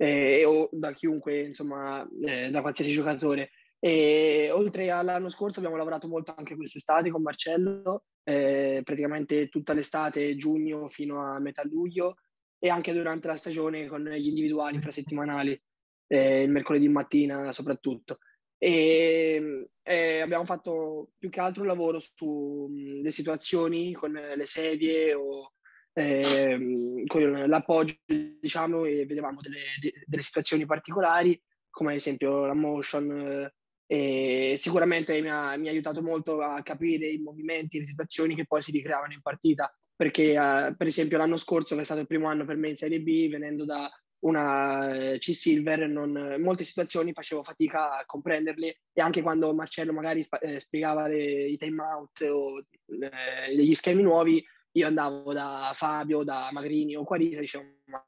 eh, 0.03 0.43
o 0.43 0.67
da 0.73 0.91
chiunque, 0.91 1.43
insomma, 1.43 2.05
eh, 2.25 2.49
da 2.49 2.59
qualsiasi 2.61 2.91
giocatore. 2.91 3.51
E 3.79 4.49
oltre 4.51 4.89
all'anno 4.91 5.29
scorso 5.29 5.59
abbiamo 5.59 5.77
lavorato 5.77 6.07
molto 6.07 6.33
anche 6.37 6.55
quest'estate 6.55 7.09
con 7.09 7.21
Marcello, 7.21 8.05
eh, 8.23 8.81
praticamente 8.83 9.47
tutta 9.47 9.73
l'estate, 9.73 10.35
giugno 10.35 10.87
fino 10.87 11.21
a 11.21 11.39
metà 11.39 11.63
luglio 11.63 12.15
e 12.59 12.69
anche 12.69 12.93
durante 12.93 13.27
la 13.27 13.37
stagione 13.37 13.87
con 13.87 14.03
gli 14.03 14.27
individuali 14.27 14.75
infrasettimanali, 14.75 15.61
eh, 16.07 16.43
il 16.43 16.51
mercoledì 16.51 16.87
mattina 16.89 17.51
soprattutto. 17.53 18.19
E 18.57 19.69
eh, 19.83 20.19
abbiamo 20.19 20.45
fatto 20.45 21.11
più 21.17 21.29
che 21.29 21.39
altro 21.39 21.61
un 21.61 21.67
lavoro 21.67 21.99
sulle 21.99 23.11
situazioni 23.11 23.93
con 23.93 24.11
le 24.11 24.45
sedie 24.45 25.13
o 25.13 25.53
eh, 25.93 27.03
con 27.07 27.31
l'appoggio, 27.47 27.95
diciamo, 28.05 28.85
e 28.85 29.05
vedevamo 29.05 29.39
delle, 29.41 30.03
delle 30.05 30.21
situazioni 30.21 30.65
particolari, 30.65 31.39
come 31.69 31.91
ad 31.91 31.97
esempio 31.97 32.45
la 32.45 32.53
motion 32.53 33.51
e 33.85 34.55
sicuramente 34.59 35.19
mi 35.21 35.29
ha, 35.29 35.55
mi 35.57 35.67
ha, 35.67 35.71
aiutato 35.71 36.01
molto 36.01 36.41
a 36.41 36.63
capire 36.63 37.07
i 37.07 37.19
movimenti, 37.19 37.79
le 37.79 37.85
situazioni 37.85 38.33
che 38.33 38.45
poi 38.45 38.61
si 38.61 38.71
ricreavano 38.71 39.13
in 39.13 39.21
partita, 39.21 39.71
perché 39.95 40.37
uh, 40.37 40.75
per 40.75 40.87
esempio 40.87 41.17
l'anno 41.17 41.37
scorso, 41.37 41.75
che 41.75 41.81
è 41.81 41.85
stato 41.85 42.01
il 42.01 42.07
primo 42.07 42.27
anno 42.27 42.45
per 42.45 42.55
me 42.55 42.69
in 42.69 42.75
Serie 42.75 43.01
B, 43.01 43.29
venendo 43.29 43.65
da 43.65 43.87
una 44.21 44.93
eh, 44.93 45.17
C-Silver, 45.19 45.87
non, 45.89 46.37
molte 46.39 46.63
situazioni 46.63 47.11
facevo 47.11 47.43
fatica 47.43 47.97
a 47.97 48.05
comprenderle 48.05 48.79
e 48.93 49.01
anche 49.01 49.21
quando 49.21 49.53
Marcello 49.53 49.91
magari 49.91 50.23
sp- 50.23 50.41
eh, 50.41 50.59
spiegava 50.59 51.07
le, 51.07 51.47
i 51.47 51.57
time 51.57 51.83
out 51.83 52.21
o 52.21 52.59
eh, 52.59 53.55
degli 53.55 53.73
schemi 53.75 54.01
nuovi, 54.01 54.43
io 54.73 54.87
andavo 54.87 55.33
da 55.33 55.71
Fabio, 55.73 56.23
da 56.23 56.49
Magrini 56.51 56.95
o 56.95 57.03
Quarisa 57.03 57.37
e 57.37 57.41
dicevo 57.41 57.63
ma 57.85 58.03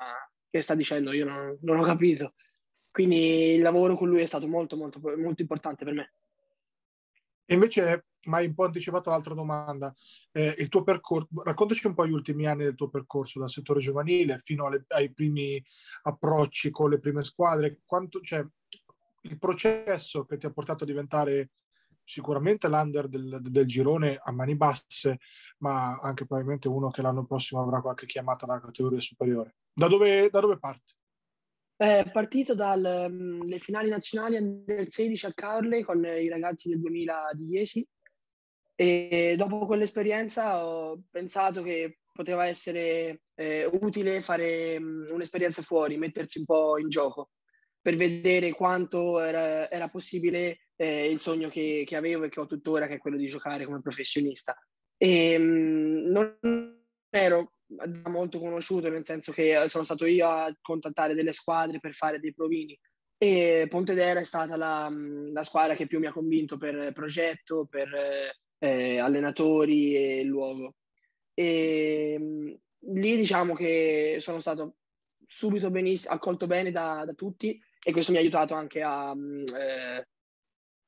che 0.50 0.62
sta 0.62 0.76
dicendo? 0.76 1.12
Io 1.12 1.26
non, 1.26 1.58
non 1.62 1.80
ho 1.80 1.84
capito. 1.84 2.34
Quindi 2.90 3.52
il 3.54 3.62
lavoro 3.62 3.98
con 3.98 4.08
lui 4.08 4.22
è 4.22 4.26
stato 4.26 4.48
molto, 4.48 4.78
molto, 4.78 5.00
molto 5.18 5.42
importante 5.42 5.84
per 5.84 5.94
me. 5.94 6.14
E 7.46 7.54
invece 7.54 8.06
mi 8.26 8.36
hai 8.36 8.48
un 8.48 8.54
po' 8.54 8.64
anticipato 8.64 9.10
l'altra 9.10 9.34
domanda. 9.34 9.94
Eh, 10.32 10.56
il 10.58 10.70
tuo 10.70 10.84
percorso, 10.84 11.28
raccontaci 11.44 11.86
un 11.88 11.94
po' 11.94 12.08
gli 12.08 12.14
ultimi 12.14 12.48
anni 12.48 12.64
del 12.64 12.76
tuo 12.76 12.90
percorso 12.90 13.40
dal 13.40 13.50
settore 13.50 13.82
giovanile 13.82 14.40
fino 14.40 14.66
alle, 14.66 14.86
ai 14.88 15.14
primi 15.14 15.62
approcci 16.04 16.72
con 16.72 16.90
le 16.90 17.00
prime 17.00 17.22
squadre. 17.22 17.82
Quanto, 17.86 18.22
cioè, 18.22 18.44
il 19.24 19.38
processo 19.38 20.26
che 20.26 20.38
ti 20.38 20.46
ha 20.46 20.52
portato 20.52 20.86
a 20.86 20.88
diventare 20.88 21.52
sicuramente 22.06 22.68
l'under 22.68 23.08
del, 23.08 23.40
del, 23.42 23.66
girone 23.66 24.18
a 24.22 24.32
mani 24.32 24.56
basse, 24.56 25.18
ma 25.58 25.98
anche 25.98 26.26
probabilmente 26.26 26.68
uno 26.68 26.90
che 26.90 27.02
l'anno 27.02 27.26
prossimo 27.26 27.62
avrà 27.62 27.82
qualche 27.82 28.06
chiamata 28.06 28.46
alla 28.46 28.62
categoria 28.62 29.02
superiore. 29.02 29.56
Da 29.74 29.88
dove, 29.88 30.30
da 30.30 30.40
dove 30.40 30.58
parte? 30.58 30.94
È 31.76 32.10
partito 32.14 32.56
dalle 32.56 33.06
um, 33.06 33.58
finali 33.58 33.90
nazionali 33.90 34.38
del 34.64 34.90
16 34.90 35.26
a 35.26 35.34
Carle 35.34 35.84
con 35.84 36.06
i 36.06 36.30
ragazzi 36.30 36.70
del 36.70 36.80
2000 36.80 37.32
di 37.34 37.48
Iesi 37.50 37.86
e 38.76 39.36
dopo 39.38 39.66
quell'esperienza 39.66 40.66
ho 40.66 41.02
pensato 41.10 41.62
che 41.64 42.00
poteva 42.14 42.46
essere 42.46 43.24
eh, 43.36 43.66
utile 43.66 44.22
fare 44.22 44.78
um, 44.78 45.08
un'esperienza 45.12 45.62
fuori, 45.62 45.98
mettersi 45.98 46.40
un 46.40 46.46
po' 46.46 46.78
in 46.78 46.88
gioco 46.88 47.32
per 47.82 47.98
vedere 47.98 48.52
quanto 48.54 49.20
era, 49.20 49.70
era 49.70 49.90
possibile 49.90 50.65
eh, 50.76 51.10
il 51.10 51.20
sogno 51.20 51.50
che, 51.50 51.84
che, 51.86 51.96
avevo 51.96 52.24
e 52.24 52.30
che 52.30 52.40
ho 52.40 52.46
tuttora, 52.46 52.88
che 52.88 52.96
è 52.96 53.00
quello 53.00 53.18
di 53.18 53.28
giocare 53.28 53.66
come 53.66 53.82
professionista. 53.82 54.56
E, 54.98 55.36
um, 55.38 56.12
non 56.12 56.38
ero 57.10 57.54
molto 58.08 58.40
conosciuto, 58.40 58.90
nel 58.90 59.06
senso 59.06 59.32
che 59.32 59.66
sono 59.68 59.84
stato 59.84 60.06
io 60.06 60.28
a 60.28 60.56
contattare 60.62 61.14
delle 61.16 61.34
squadre 61.34 61.80
per 61.80 61.94
fare 61.94 62.20
dei 62.20 62.34
provini 62.34 62.78
e 63.18 63.66
Pontedera 63.70 64.20
è 64.20 64.26
stata 64.26 64.58
la, 64.58 64.92
la 65.32 65.44
squadra 65.44 65.76
che 65.76 65.88
più 65.88 66.00
mi 66.00 66.08
ha 66.08 66.12
convinto 66.12 66.58
per 66.58 66.92
progetto, 66.92 67.66
per 67.66 67.90
eh, 68.60 68.98
allenatori 69.00 69.96
e 69.96 70.24
luogo. 70.24 70.76
E 71.34 72.60
lì 72.80 73.16
diciamo 73.16 73.54
che 73.54 74.18
sono 74.20 74.40
stato 74.40 74.76
subito 75.26 75.72
benissimo, 75.72 76.14
accolto 76.14 76.46
bene 76.46 76.72
da, 76.72 77.04
da 77.06 77.14
tutti 77.14 77.60
e 77.84 77.92
questo 77.92 78.12
mi 78.12 78.18
ha 78.18 78.22
aiutato 78.22 78.54
anche 78.54 78.82
a, 78.82 79.14
eh, 79.14 80.08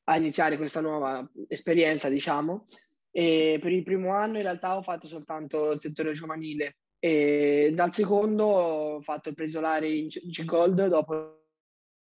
a 0.09 0.15
iniziare 0.15 0.57
questa 0.57 0.81
nuova 0.81 1.29
esperienza, 1.47 2.09
diciamo. 2.09 2.65
E 3.11 3.57
per 3.61 3.71
il 3.71 3.83
primo 3.83 4.13
anno 4.13 4.37
in 4.37 4.43
realtà 4.43 4.77
ho 4.77 4.81
fatto 4.81 5.07
soltanto 5.07 5.71
il 5.71 5.79
settore 5.79 6.13
giovanile 6.13 6.77
e 6.99 7.71
dal 7.73 7.93
secondo 7.93 8.45
ho 8.45 9.01
fatto 9.01 9.29
il 9.29 9.35
presolare 9.35 9.89
in 9.89 10.09
C-Gold 10.09 10.87
dopo 10.87 11.45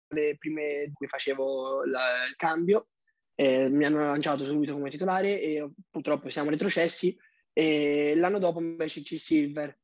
le 0.08 0.36
prime 0.38 0.84
in 0.84 0.92
cui 0.92 1.06
facevo 1.06 1.84
la, 1.84 2.26
il 2.28 2.36
cambio. 2.36 2.88
Eh, 3.34 3.68
mi 3.68 3.84
hanno 3.84 4.02
lanciato 4.02 4.44
subito 4.44 4.72
come 4.72 4.90
titolare 4.90 5.40
e 5.40 5.70
purtroppo 5.90 6.28
siamo 6.28 6.50
retrocessi 6.50 7.16
e 7.52 8.14
l'anno 8.16 8.38
dopo 8.38 8.60
invece 8.60 9.02
C-Silver. 9.02 9.76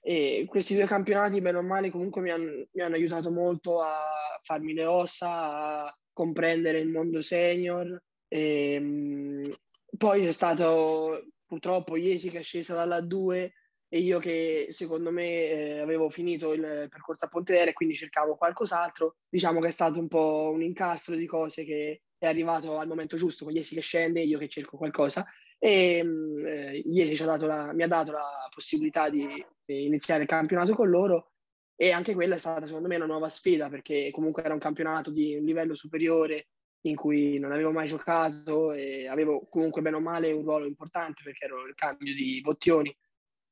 E 0.00 0.46
questi 0.48 0.74
due 0.74 0.86
campionati, 0.86 1.40
bene 1.40 1.58
o 1.58 1.62
male, 1.62 1.90
comunque 1.90 2.20
mi 2.20 2.30
hanno, 2.30 2.66
mi 2.72 2.82
hanno 2.82 2.96
aiutato 2.96 3.30
molto 3.30 3.80
a 3.80 3.94
farmi 4.42 4.74
le 4.74 4.84
ossa, 4.84 5.86
a 5.86 5.98
comprendere 6.12 6.78
il 6.78 6.88
mondo 6.88 7.20
senior. 7.20 8.00
E, 8.28 9.56
poi 9.96 10.22
c'è 10.22 10.32
stato 10.32 11.26
purtroppo 11.44 11.96
Iesi 11.96 12.30
che 12.30 12.40
è 12.40 12.42
scesa 12.42 12.74
dalla 12.74 13.00
2 13.00 13.52
e 13.88 13.98
io 13.98 14.18
che 14.18 14.68
secondo 14.70 15.10
me 15.10 15.48
eh, 15.48 15.78
avevo 15.80 16.08
finito 16.08 16.54
il 16.54 16.86
percorso 16.88 17.26
a 17.26 17.28
Pontedera 17.28 17.70
e 17.70 17.74
quindi 17.74 17.94
cercavo 17.94 18.36
qualcos'altro, 18.36 19.16
diciamo 19.28 19.60
che 19.60 19.68
è 19.68 19.70
stato 19.70 20.00
un 20.00 20.08
po' 20.08 20.50
un 20.50 20.62
incastro 20.62 21.14
di 21.14 21.26
cose 21.26 21.64
che 21.64 22.00
è 22.16 22.26
arrivato 22.26 22.78
al 22.78 22.88
momento 22.88 23.16
giusto, 23.16 23.44
con 23.44 23.54
Iesi 23.54 23.74
che 23.74 23.82
scende 23.82 24.20
e 24.20 24.24
io 24.24 24.38
che 24.38 24.48
cerco 24.48 24.78
qualcosa 24.78 25.26
e 25.58 26.04
eh, 26.44 26.82
Iesi 26.86 27.22
la, 27.22 27.72
mi 27.72 27.82
ha 27.82 27.86
dato 27.86 28.12
la 28.12 28.48
possibilità 28.52 29.10
di, 29.10 29.26
di 29.64 29.84
iniziare 29.84 30.22
il 30.22 30.28
campionato 30.28 30.74
con 30.74 30.88
loro 30.88 31.31
e 31.76 31.90
anche 31.90 32.14
quella 32.14 32.36
è 32.36 32.38
stata 32.38 32.66
secondo 32.66 32.88
me 32.88 32.96
una 32.96 33.06
nuova 33.06 33.28
sfida 33.28 33.68
perché 33.68 34.10
comunque 34.12 34.42
era 34.44 34.54
un 34.54 34.60
campionato 34.60 35.10
di 35.10 35.36
un 35.36 35.44
livello 35.44 35.74
superiore 35.74 36.48
in 36.82 36.96
cui 36.96 37.38
non 37.38 37.52
avevo 37.52 37.70
mai 37.70 37.86
giocato 37.86 38.72
e 38.72 39.06
avevo 39.06 39.46
comunque 39.48 39.82
bene 39.82 39.96
o 39.96 40.00
male 40.00 40.32
un 40.32 40.42
ruolo 40.42 40.66
importante 40.66 41.22
perché 41.22 41.44
ero 41.44 41.66
il 41.66 41.74
cambio 41.74 42.12
di 42.14 42.40
Bottioni. 42.40 42.96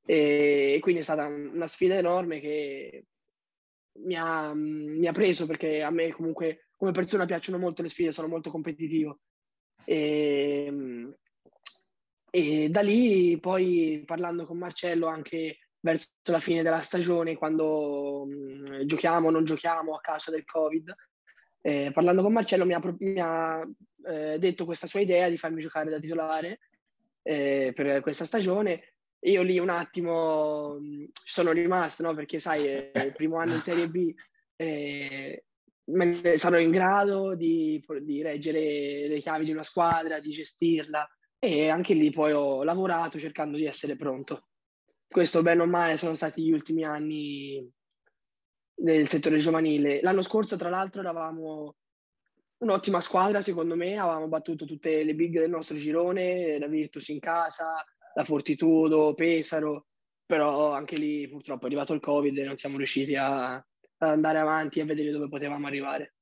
E 0.05 0.79
quindi 0.81 1.01
è 1.01 1.05
stata 1.05 1.27
una 1.27 1.66
sfida 1.66 1.95
enorme 1.95 2.41
che 2.41 3.05
mi 4.01 4.16
ha, 4.16 4.53
mi 4.55 5.07
ha 5.07 5.12
preso 5.12 5.47
perché 5.47 5.83
a 5.83 5.91
me 5.91 6.11
comunque 6.11 6.71
come 6.77 6.93
persona 6.93 7.27
piacciono 7.27 7.59
molto 7.59 7.83
le 7.83 7.89
sfide, 7.89 8.12
sono 8.12 8.27
molto 8.27 8.51
competitivo. 8.51 9.21
E, 9.85 11.14
e 12.31 12.68
da 12.68 12.81
lì 12.81 13.39
poi 13.39 14.03
parlando 14.05 14.45
con 14.45 14.59
Marcello 14.59 15.07
anche 15.07 15.59
verso 15.81 16.09
la 16.24 16.41
fine 16.41 16.62
della 16.62 16.83
stagione 16.83 17.37
quando 17.37 18.26
mh, 18.26 18.85
giochiamo 18.85 19.28
o 19.28 19.31
non 19.31 19.45
giochiamo 19.45 19.95
a 19.95 20.01
causa 20.01 20.31
del 20.31 20.45
covid 20.45 20.95
eh, 21.62 21.91
parlando 21.93 22.22
con 22.22 22.33
Marcello 22.33 22.64
mi 22.64 22.72
ha, 22.72 22.81
mi 22.99 23.20
ha 23.20 23.68
eh, 24.07 24.39
detto 24.39 24.64
questa 24.64 24.87
sua 24.87 25.01
idea 25.01 25.28
di 25.28 25.37
farmi 25.37 25.61
giocare 25.61 25.91
da 25.91 25.99
titolare 25.99 26.61
eh, 27.22 27.72
per 27.74 28.01
questa 28.01 28.24
stagione. 28.24 28.95
Io 29.24 29.43
lì 29.43 29.59
un 29.59 29.68
attimo 29.68 30.78
mh, 30.81 31.11
sono 31.12 31.53
rimasto, 31.53 32.03
no? 32.03 32.14
perché 32.14 32.39
sai, 32.39 32.66
è 32.66 33.05
il 33.05 33.12
primo 33.12 33.37
anno 33.37 33.55
in 33.55 33.61
Serie 33.62 33.89
B, 33.89 34.12
eh, 34.57 35.45
sarò 36.37 36.59
in 36.59 36.70
grado 36.70 37.35
di, 37.35 37.85
di 38.01 38.22
reggere 38.22 39.09
le 39.09 39.18
chiavi 39.18 39.45
di 39.45 39.53
una 39.53 39.62
squadra, 39.62 40.20
di 40.20 40.31
gestirla 40.31 41.07
e 41.39 41.68
anche 41.68 41.95
lì 41.95 42.11
poi 42.11 42.33
ho 42.33 42.62
lavorato 42.62 43.18
cercando 43.18 43.59
di 43.59 43.66
essere 43.66 43.97
pronto. 43.97 44.50
Questo 45.13 45.43
bene 45.43 45.63
o 45.63 45.67
male 45.67 45.97
sono 45.97 46.15
stati 46.15 46.41
gli 46.41 46.53
ultimi 46.53 46.85
anni 46.85 47.69
del 48.73 49.09
settore 49.09 49.39
giovanile. 49.39 50.01
L'anno 50.03 50.23
scorso, 50.23 50.55
tra 50.55 50.69
l'altro, 50.69 51.01
eravamo 51.01 51.75
un'ottima 52.59 53.01
squadra, 53.01 53.41
secondo 53.41 53.75
me, 53.75 53.99
avevamo 53.99 54.29
battuto 54.29 54.65
tutte 54.65 55.03
le 55.03 55.17
big 55.17 55.41
del 55.41 55.51
nostro 55.51 55.75
girone, 55.75 56.61
la 56.61 56.69
Virtus 56.69 57.09
in 57.09 57.19
casa, 57.19 57.85
la 58.15 58.23
Fortitudo, 58.23 59.13
Pesaro, 59.15 59.89
però 60.25 60.73
anche 60.75 60.95
lì 60.95 61.29
purtroppo 61.29 61.65
è 61.65 61.67
arrivato 61.67 61.93
il 61.93 62.01
Covid 62.01 62.39
e 62.39 62.45
non 62.45 62.57
siamo 62.57 62.77
riusciti 62.77 63.17
a, 63.17 63.55
ad 63.55 63.65
andare 63.99 64.39
avanti 64.39 64.79
e 64.79 64.83
a 64.83 64.87
vedere 64.87 65.11
dove 65.11 65.29
potevamo 65.29 65.67
arrivare. 65.67 66.15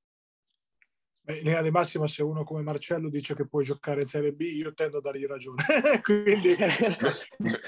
In 1.35 1.43
linea 1.43 1.63
di 1.63 1.71
massima, 1.71 2.07
se 2.07 2.23
uno 2.23 2.43
come 2.43 2.63
Marcello 2.63 3.11
dice 3.11 3.35
che 3.35 3.47
puoi 3.47 3.65
giocare 3.65 4.01
in 4.01 4.07
Serie 4.07 4.33
B, 4.33 4.41
io 4.41 4.73
tendo 4.73 4.99
a 4.99 5.01
dargli 5.01 5.27
ragione. 5.27 5.63
quindi... 6.03 6.57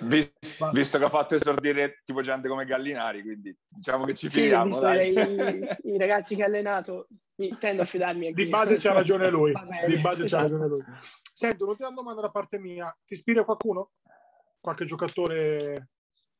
visto, 0.02 0.70
visto, 0.72 0.98
che 0.98 1.04
ha 1.04 1.10
fatto 1.10 1.34
esordire 1.34 2.00
tipo 2.04 2.22
gente 2.22 2.48
come 2.48 2.64
Gallinari, 2.64 3.22
quindi 3.22 3.54
diciamo 3.68 4.04
che 4.04 4.14
ci 4.14 4.30
fidiamo. 4.30 4.72
Sì, 4.72 4.86
i, 4.86 5.92
I, 5.92 5.98
ragazzi 5.98 6.36
che 6.36 6.42
ha 6.42 6.46
allenato, 6.46 7.08
mi, 7.36 7.54
tendo 7.58 7.82
a 7.82 7.84
fidarmi 7.84 8.28
anche 8.28 8.42
Di 8.44 8.48
base 8.50 8.76
c'ha 8.76 8.94
ragione 8.94 9.28
lui. 9.28 9.52
Di 9.86 10.00
base 10.00 10.24
esatto. 10.24 10.28
c'ha 10.28 10.42
ragione 10.42 10.66
lui. 10.66 10.84
Senti, 11.32 11.62
un'ultima 11.62 11.90
domanda 11.90 12.22
da 12.22 12.30
parte 12.30 12.58
mia. 12.58 12.94
Ti 13.04 13.12
ispira 13.12 13.44
qualcuno? 13.44 13.90
Qualche 14.58 14.86
giocatore 14.86 15.88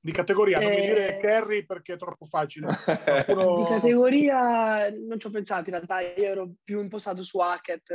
di 0.02 0.12
categoria, 0.12 0.58
non 0.58 0.70
mi 0.70 0.80
dire 0.80 1.16
eh, 1.16 1.18
Kerry 1.18 1.66
perché 1.66 1.94
è 1.94 1.96
troppo 1.98 2.24
facile. 2.24 2.68
Qualcuno... 3.26 3.56
Di 3.56 3.64
categoria 3.68 4.90
non 4.90 5.20
ci 5.20 5.26
ho 5.26 5.30
pensato, 5.30 5.68
in 5.68 5.76
realtà 5.76 6.00
io 6.00 6.24
ero 6.24 6.50
più 6.64 6.80
impostato 6.80 7.22
su 7.22 7.38
Hackett, 7.38 7.92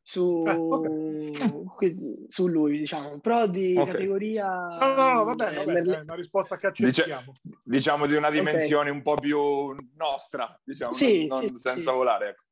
su, 0.00 0.44
eh, 0.46 0.52
okay. 1.66 2.26
su 2.28 2.46
lui, 2.46 2.78
diciamo, 2.78 3.18
però 3.18 3.48
di 3.48 3.76
okay. 3.76 3.92
categoria... 3.92 4.46
No, 4.46 4.94
no, 4.94 5.12
no, 5.12 5.24
va 5.24 5.34
bene, 5.34 5.56
va 5.56 5.64
bene, 5.64 5.96
è 5.96 6.00
una 6.00 6.14
risposta 6.14 6.56
che 6.56 6.68
accettiamo. 6.68 7.32
Dice, 7.42 7.60
diciamo 7.64 8.06
di 8.06 8.14
una 8.14 8.30
dimensione 8.30 8.90
okay. 8.90 8.96
un 8.96 9.02
po' 9.02 9.14
più 9.14 9.74
nostra, 9.96 10.60
diciamo, 10.62 10.92
sì, 10.92 11.26
non, 11.26 11.40
sì, 11.40 11.46
non 11.46 11.56
senza 11.56 11.90
sì. 11.90 11.96
volare. 11.96 12.28
Ecco. 12.28 12.42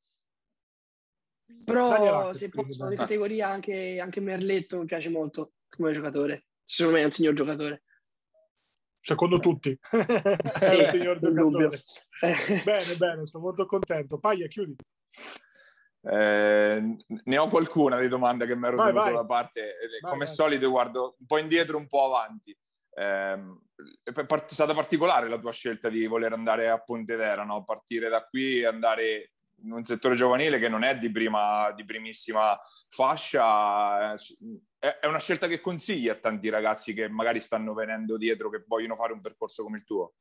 Però 1.64 2.32
se 2.32 2.48
posso, 2.48 2.88
di 2.88 2.96
categoria 2.96 3.48
anche, 3.48 4.00
anche 4.00 4.20
Merletto 4.20 4.78
mi 4.78 4.86
piace 4.86 5.08
molto 5.08 5.52
come 5.68 5.92
giocatore, 5.92 6.46
secondo 6.64 6.96
me 6.96 7.02
è 7.02 7.06
un 7.06 7.12
signor 7.12 7.34
giocatore 7.34 7.82
secondo 9.00 9.38
tutti. 9.38 9.70
Il 9.90 10.88
signor 10.90 11.18
bene 12.64 12.96
bene 12.96 13.26
sono 13.26 13.44
molto 13.44 13.66
contento. 13.66 14.18
Paglia 14.18 14.46
chiudi. 14.46 14.76
Eh, 16.02 16.96
ne 17.24 17.38
ho 17.38 17.48
qualcuna 17.48 17.98
di 18.00 18.08
domande 18.08 18.46
che 18.46 18.56
mi 18.56 18.66
ero 18.66 18.76
vai, 18.76 18.92
tenuto 18.92 19.12
da 19.12 19.26
parte. 19.26 19.74
Vai, 20.00 20.10
come 20.10 20.24
vai. 20.24 20.34
solito 20.34 20.70
guardo 20.70 21.16
un 21.18 21.26
po' 21.26 21.38
indietro 21.38 21.76
un 21.76 21.86
po' 21.86 22.04
avanti. 22.06 22.56
Eh, 22.92 23.38
è 24.02 24.24
stata 24.46 24.74
particolare 24.74 25.28
la 25.28 25.38
tua 25.38 25.52
scelta 25.52 25.88
di 25.88 26.06
voler 26.06 26.32
andare 26.32 26.68
a 26.68 26.78
Pontedera 26.78 27.44
no? 27.44 27.64
partire 27.64 28.08
da 28.08 28.24
qui 28.24 28.60
e 28.60 28.66
andare 28.66 29.32
in 29.62 29.72
un 29.72 29.84
settore 29.84 30.14
giovanile 30.14 30.58
che 30.58 30.68
non 30.68 30.82
è 30.82 30.96
di, 30.96 31.10
prima, 31.10 31.72
di 31.72 31.84
primissima 31.84 32.58
fascia, 32.88 34.14
è, 34.78 34.98
è, 35.00 35.06
una 35.06 35.18
scelta 35.18 35.46
che 35.46 35.60
consigli 35.60 36.08
a 36.08 36.14
tanti 36.14 36.48
ragazzi 36.48 36.94
che 36.94 37.08
magari 37.08 37.40
stanno 37.40 37.74
venendo 37.74 38.16
dietro, 38.16 38.50
che 38.50 38.64
vogliono 38.66 38.96
fare 38.96 39.12
un 39.12 39.20
percorso 39.20 39.62
come 39.62 39.78
il 39.78 39.84
tuo? 39.84 40.14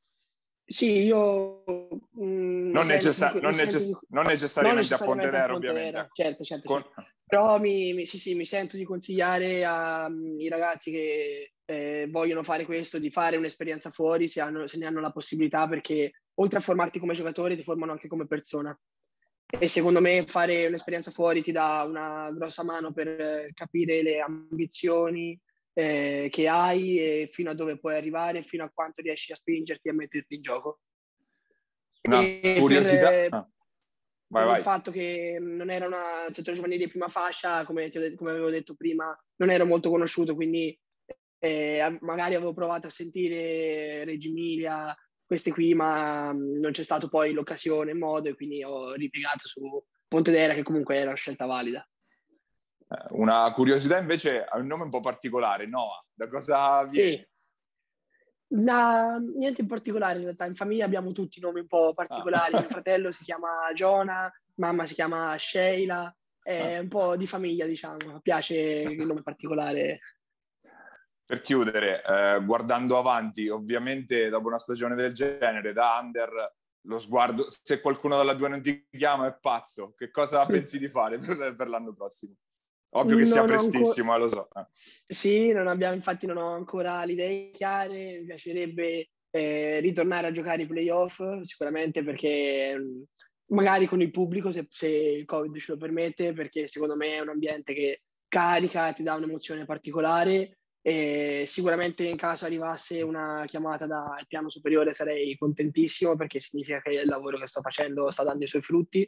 Sì, 0.66 1.04
io... 1.04 1.64
Mh, 1.66 2.24
mm, 2.24 2.72
non, 2.72 2.86
necessa- 2.86 3.32
non, 3.32 3.56
necess- 3.56 3.98
non, 4.10 4.26
necessariamente 4.26 4.96
non, 4.98 5.02
a 5.02 5.06
Pontedera, 5.06 5.54
ovviamente. 5.54 6.10
Certo, 6.14 6.44
certo, 6.44 6.68
Con... 6.68 6.84
certo. 6.84 7.06
Però 7.26 7.60
mi, 7.60 7.94
mi, 7.94 8.06
sì, 8.06 8.18
sì, 8.18 8.34
mi 8.34 8.46
sento 8.46 8.76
di 8.76 8.84
consigliare 8.84 9.64
ai 9.64 10.12
mm, 10.12 10.48
ragazzi 10.50 10.90
che 10.90 11.54
eh, 11.66 12.08
vogliono 12.10 12.42
fare 12.42 12.66
questo, 12.66 12.98
di 12.98 13.12
fare 13.12 13.38
un'esperienza 13.38 13.92
fuori 13.92 14.28
se, 14.28 14.42
hanno, 14.42 14.66
se 14.66 14.80
ne 14.80 14.88
hanno 14.88 15.00
la 15.00 15.12
possibilità, 15.12 15.68
perché 15.68 16.12
oltre 16.40 16.58
a 16.58 16.62
formarti 16.62 16.98
come 16.98 17.14
giocatore 17.14 17.56
ti 17.56 17.62
formano 17.62 17.92
anche 17.92 18.08
come 18.08 18.26
persona 18.26 18.76
e 19.58 19.68
secondo 19.68 20.00
me 20.00 20.26
fare 20.28 20.68
un'esperienza 20.68 21.10
fuori 21.10 21.42
ti 21.42 21.52
dà 21.52 21.84
una 21.84 22.32
grossa 22.32 22.64
mano 22.64 22.94
per 22.94 23.50
capire 23.54 24.04
le 24.04 24.20
ambizioni 24.20 25.40
eh, 25.74 26.28
che 26.30 26.48
hai 26.48 27.00
e 27.00 27.30
fino 27.32 27.50
a 27.50 27.56
dove 27.56 27.80
puoi 27.80 27.96
arrivare, 27.96 28.44
fino 28.44 28.64
a 28.64 28.72
quanto 28.72 29.02
riesci 29.02 29.32
a 29.32 29.36
spingerti 29.36 29.88
e 29.88 29.92
a 29.92 29.96
metterti 29.96 30.36
in 30.36 30.42
gioco. 30.42 30.82
Una 32.04 32.22
e 32.22 32.58
curiosità. 32.60 33.10
Per, 33.10 33.34
ah. 33.34 33.48
vai, 34.28 34.46
vai. 34.46 34.58
il 34.58 34.64
fatto 34.64 34.92
che 34.92 35.38
non 35.40 35.70
era 35.70 35.88
una 35.88 36.28
settore 36.30 36.56
giovanile 36.56 36.84
di 36.84 36.90
prima 36.90 37.08
fascia, 37.08 37.66
come, 37.66 37.90
detto, 37.90 38.18
come 38.18 38.32
avevo 38.32 38.50
detto 38.50 38.76
prima, 38.76 39.18
non 39.38 39.50
ero 39.50 39.66
molto 39.66 39.90
conosciuto, 39.90 40.36
quindi 40.36 40.78
eh, 41.40 41.98
magari 42.02 42.36
avevo 42.36 42.54
provato 42.54 42.88
a 42.88 42.92
sentire 42.92 44.04
Reggio 44.04 44.30
Emilia, 44.30 44.96
queste 45.30 45.52
qui, 45.52 45.76
ma 45.76 46.34
mm, 46.34 46.58
non 46.58 46.72
c'è 46.72 46.82
stato 46.82 47.08
poi 47.08 47.34
l'occasione 47.34 47.94
modo 47.94 48.30
e 48.30 48.34
quindi 48.34 48.64
ho 48.64 48.94
ripiegato 48.94 49.48
su 49.48 49.62
Pontedera 50.08 50.56
che 50.56 50.64
comunque 50.64 50.96
era 50.96 51.10
una 51.10 51.16
scelta 51.16 51.46
valida. 51.46 51.88
Eh, 52.80 53.06
una 53.10 53.52
curiosità 53.52 54.00
invece 54.00 54.44
ha 54.44 54.58
un 54.58 54.66
nome 54.66 54.86
un 54.86 54.90
po' 54.90 55.02
particolare, 55.02 55.68
Noah. 55.68 56.04
Da 56.12 56.28
cosa 56.28 56.84
viene? 56.86 57.10
Sì. 57.10 57.28
Da, 58.48 59.20
niente 59.20 59.62
in 59.62 59.68
particolare 59.68 60.18
in 60.18 60.24
realtà, 60.24 60.46
in 60.46 60.56
famiglia 60.56 60.86
abbiamo 60.86 61.12
tutti 61.12 61.40
nomi 61.40 61.60
un 61.60 61.68
po' 61.68 61.94
particolari. 61.94 62.56
Ah. 62.56 62.62
Mio 62.62 62.70
fratello 62.70 63.12
si 63.12 63.24
chiama 63.24 63.72
Jonah, 63.76 64.34
mamma 64.56 64.86
si 64.86 64.96
chiama 64.96 65.36
Sheila, 65.38 66.12
è 66.42 66.78
ah. 66.78 66.82
un 66.82 66.88
po' 66.88 67.16
di 67.16 67.28
famiglia 67.28 67.68
diciamo, 67.68 68.20
piace 68.20 68.56
il 68.56 69.06
nome 69.06 69.22
particolare 69.22 70.00
per 71.30 71.42
chiudere, 71.42 72.02
eh, 72.04 72.44
guardando 72.44 72.98
avanti, 72.98 73.50
ovviamente 73.50 74.30
dopo 74.30 74.48
una 74.48 74.58
stagione 74.58 74.96
del 74.96 75.14
genere, 75.14 75.74
da 75.74 76.00
under, 76.02 76.56
lo 76.88 76.98
sguardo, 76.98 77.46
se 77.48 77.82
qualcuno 77.82 78.18
dalla 78.18 78.34
2 78.34 78.50
non 78.50 78.62
ti 78.64 78.88
chiama 78.90 79.28
è 79.28 79.38
pazzo, 79.40 79.94
che 79.96 80.10
cosa 80.10 80.44
pensi 80.48 80.80
di 80.80 80.90
fare 80.90 81.20
per, 81.20 81.56
per, 81.56 81.70
l'anno 81.70 81.94
prossimo? 81.94 82.34
Ovvio 82.96 83.16
che 83.18 83.22
non 83.22 83.32
sia 83.32 83.44
prestissimo, 83.44 84.12
ancora... 84.12 84.18
lo 84.18 84.28
so. 84.28 84.50
Eh. 84.56 84.66
Sì, 85.14 85.52
non 85.52 85.68
abbiamo, 85.68 85.94
infatti 85.94 86.26
non 86.26 86.38
ho 86.38 86.56
ancora 86.56 87.06
le 87.06 87.12
idee 87.12 87.52
chiare, 87.52 88.22
mi 88.22 88.26
piacerebbe 88.26 89.10
eh, 89.30 89.80
ritornare 89.82 90.26
a 90.26 90.32
giocare 90.32 90.64
i 90.64 90.68
playoff, 90.68 91.22
sicuramente 91.42 92.04
perché 92.04 92.76
mm, 92.76 93.02
magari 93.50 93.86
con 93.86 94.02
il 94.02 94.10
pubblico, 94.10 94.50
se, 94.50 94.66
se 94.72 94.88
il 94.88 95.26
Covid 95.26 95.56
ce 95.60 95.74
lo 95.74 95.78
permette, 95.78 96.34
perché 96.34 96.66
secondo 96.66 96.96
me 96.96 97.14
è 97.14 97.20
un 97.20 97.30
ambiente 97.30 97.76
che 97.76 98.02
carica, 98.28 98.92
ti 98.94 99.04
dà 99.04 99.14
un'emozione 99.14 99.66
particolare 99.66 100.56
e 100.82 101.44
sicuramente 101.46 102.04
in 102.04 102.16
caso 102.16 102.46
arrivasse 102.46 103.02
una 103.02 103.44
chiamata 103.46 103.86
dal 103.86 104.26
piano 104.28 104.50
superiore 104.50 104.94
sarei 104.94 105.38
contentissimo 105.38 106.16
perché 106.16 106.40
significa 106.40 106.80
che 106.82 106.92
il 106.92 107.08
lavoro 107.08 107.38
che 107.38 107.48
sto 107.48 107.62
facendo 107.62 108.10
sta 108.12 108.24
dando 108.24 108.44
i 108.44 108.48
suoi 108.48 108.62
frutti. 108.62 109.08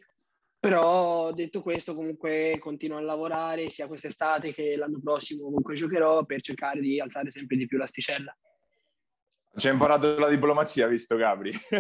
Però 0.60 1.32
detto 1.32 1.64
questo, 1.64 1.96
comunque 1.96 2.58
continuo 2.60 2.98
a 2.98 3.02
lavorare 3.02 3.70
sia 3.72 3.88
quest'estate 3.88 4.54
che 4.54 4.76
l'anno 4.76 5.00
prossimo 5.02 5.46
comunque 5.46 5.74
giocherò 5.74 6.24
per 6.24 6.42
cercare 6.42 6.82
di 6.82 7.00
alzare 7.00 7.32
sempre 7.32 7.58
di 7.58 7.66
più 7.66 7.80
l'asticella. 7.80 8.36
Ci 9.56 9.68
ha 9.68 9.72
imparato 9.72 10.18
la 10.20 10.30
diplomazia, 10.30 10.88
visto 10.88 11.16
Gabri. 11.16 11.52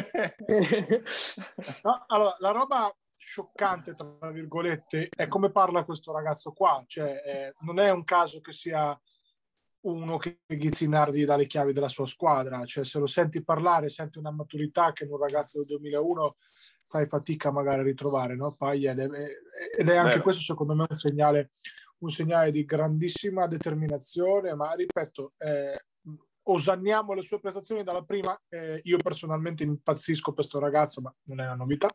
no, 1.84 2.06
allora, 2.08 2.36
la 2.40 2.52
roba 2.52 2.94
scioccante, 3.16 3.94
tra 3.94 4.32
virgolette, 4.32 5.10
è 5.16 5.28
come 5.28 5.52
parla 5.52 5.86
questo 5.86 6.12
ragazzo 6.12 6.52
qua. 6.52 6.84
Cioè, 6.86 7.22
eh, 7.24 7.54
non 7.62 7.80
è 7.80 7.92
un 7.92 8.04
caso 8.04 8.42
che 8.42 8.52
sia 8.52 9.00
uno 9.82 10.18
che 10.18 10.42
Ghizzinardi 10.46 11.26
dà 11.26 11.36
le 11.36 11.48
chiavi 11.48 11.74
della 11.74 11.90
sua 11.90 12.06
squadra. 12.06 12.64
Cioè, 12.66 12.84
se 12.84 13.00
lo 13.00 13.08
senti 13.08 13.44
parlare, 13.44 13.90
senti 13.90 14.18
una 14.18 14.32
maturità 14.32 14.92
che 14.94 15.06
in 15.06 15.12
un 15.12 15.18
ragazzo 15.18 15.60
del 15.60 15.68
2001 15.68 16.36
fai 16.84 17.06
fatica 17.06 17.52
magari 17.52 17.80
a 17.80 17.84
ritrovare, 17.84 18.36
no? 18.36 18.56
Paglia, 18.56 18.92
ed 18.92 19.00
è, 19.00 19.30
ed 19.78 19.90
è 19.90 19.96
anche 19.96 20.18
Beh. 20.18 20.22
questo 20.22 20.42
secondo 20.42 20.76
me 20.76 20.86
un 20.88 20.96
segnale, 20.96 21.50
un 22.00 22.10
segnale 22.10 22.52
di 22.52 22.66
grandissima 22.66 23.48
determinazione, 23.48 24.54
ma 24.56 24.74
ripeto, 24.74 25.34
eh, 25.38 25.86
osanniamo 26.44 27.14
le 27.14 27.22
sue 27.22 27.40
prestazioni 27.40 27.84
dalla 27.84 28.04
prima. 28.04 28.40
Eh, 28.50 28.80
io 28.84 28.98
personalmente 28.98 29.64
impazzisco 29.64 30.34
per 30.34 30.36
questo 30.36 30.60
ragazzo, 30.60 31.02
ma 31.02 31.14
non 31.24 31.40
è 31.40 31.46
una 31.46 31.56
novità. 31.56 31.90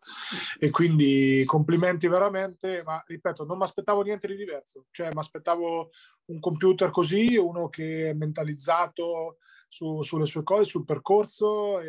E 0.58 0.70
quindi 0.70 1.42
complimenti 1.44 2.08
veramente. 2.08 2.82
Ma 2.84 3.02
ripeto, 3.04 3.44
non 3.44 3.58
mi 3.58 3.64
aspettavo 3.64 4.02
niente 4.02 4.26
di 4.26 4.36
diverso. 4.36 4.86
Cioè, 4.90 5.08
mi 5.12 5.18
aspettavo 5.18 5.90
un 6.26 6.40
computer 6.40 6.90
così, 6.90 7.36
uno 7.36 7.68
che 7.68 8.10
è 8.10 8.14
mentalizzato 8.14 9.38
su, 9.68 10.02
sulle 10.02 10.26
sue 10.26 10.42
cose, 10.42 10.64
sul 10.64 10.84
percorso. 10.84 11.80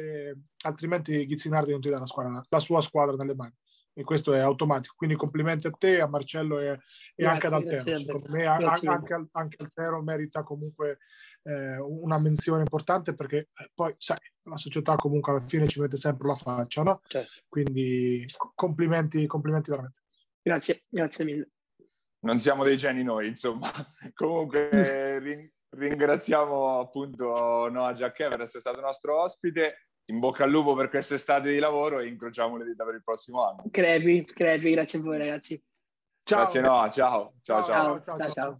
Altrimenti 0.64 1.26
Ghizzinardi 1.26 1.72
non 1.72 1.82
ti 1.82 1.90
dà 1.90 2.00
la, 2.00 2.06
squadra, 2.06 2.44
la 2.48 2.60
sua 2.60 2.82
squadra 2.82 3.16
nelle 3.16 3.36
mani 3.36 3.54
e 3.98 4.04
questo 4.04 4.32
è 4.32 4.40
automatico. 4.40 4.94
Quindi 4.96 5.16
complimenti 5.16 5.66
a 5.66 5.72
te, 5.72 6.00
a 6.00 6.08
Marcello 6.08 6.60
e, 6.60 6.68
e 6.68 6.80
grazie, 7.16 7.26
anche 7.26 7.48
ad 7.48 7.54
Altero. 7.54 7.98
Secondo 7.98 8.30
me 8.30 8.46
anche, 8.46 8.88
anche, 8.88 9.28
anche 9.32 9.64
Altero 9.64 10.04
merita 10.04 10.44
comunque 10.44 11.00
eh, 11.48 11.78
una 11.80 12.20
menzione 12.20 12.60
importante 12.60 13.14
perché 13.14 13.50
eh, 13.54 13.72
poi, 13.74 13.94
sai, 13.98 14.18
la 14.44 14.58
società 14.58 14.96
comunque 14.96 15.32
alla 15.32 15.42
fine 15.42 15.68
ci 15.68 15.80
mette 15.80 15.96
sempre 15.96 16.28
la 16.28 16.36
faccia, 16.36 16.84
no? 16.84 17.02
Certo. 17.08 17.32
Quindi 17.48 18.26
complimenti, 18.54 19.26
complimenti 19.26 19.70
veramente. 19.70 20.02
Grazie, 20.42 20.84
grazie 20.90 21.26
mille. 21.26 21.50
Non 22.20 22.40
siamo 22.40 22.64
dei 22.64 22.76
geni 22.76 23.04
noi, 23.04 23.28
insomma. 23.28 23.70
comunque 24.14 25.20
ring- 25.20 25.52
ringraziamo 25.70 26.80
appunto 26.80 27.70
Noah 27.70 27.94
Giacchè 27.94 28.28
per 28.28 28.42
essere 28.42 28.60
stato 28.60 28.82
nostro 28.82 29.22
ospite 29.22 29.88
in 30.10 30.20
bocca 30.20 30.44
al 30.44 30.50
lupo 30.50 30.74
per 30.74 30.90
quest'estate 30.90 31.52
di 31.52 31.60
lavoro 31.60 32.00
e 32.00 32.08
incrociamo 32.08 32.58
le 32.58 32.66
dita 32.66 32.84
per 32.84 32.96
il 32.96 33.04
prossimo 33.04 33.46
anno. 33.48 33.64
Crepi, 33.72 34.26
crepi, 34.26 34.72
grazie 34.72 35.00
a 35.00 35.02
voi 35.02 35.18
ragazzi. 35.18 35.62
Ciao. 36.24 36.40
Grazie 36.40 36.62
Noah, 36.62 36.90
ciao. 36.90 37.34
Ciao, 37.42 37.64
ciao. 37.64 38.02
ciao, 38.02 38.16
ciao, 38.18 38.32
ciao. 38.32 38.58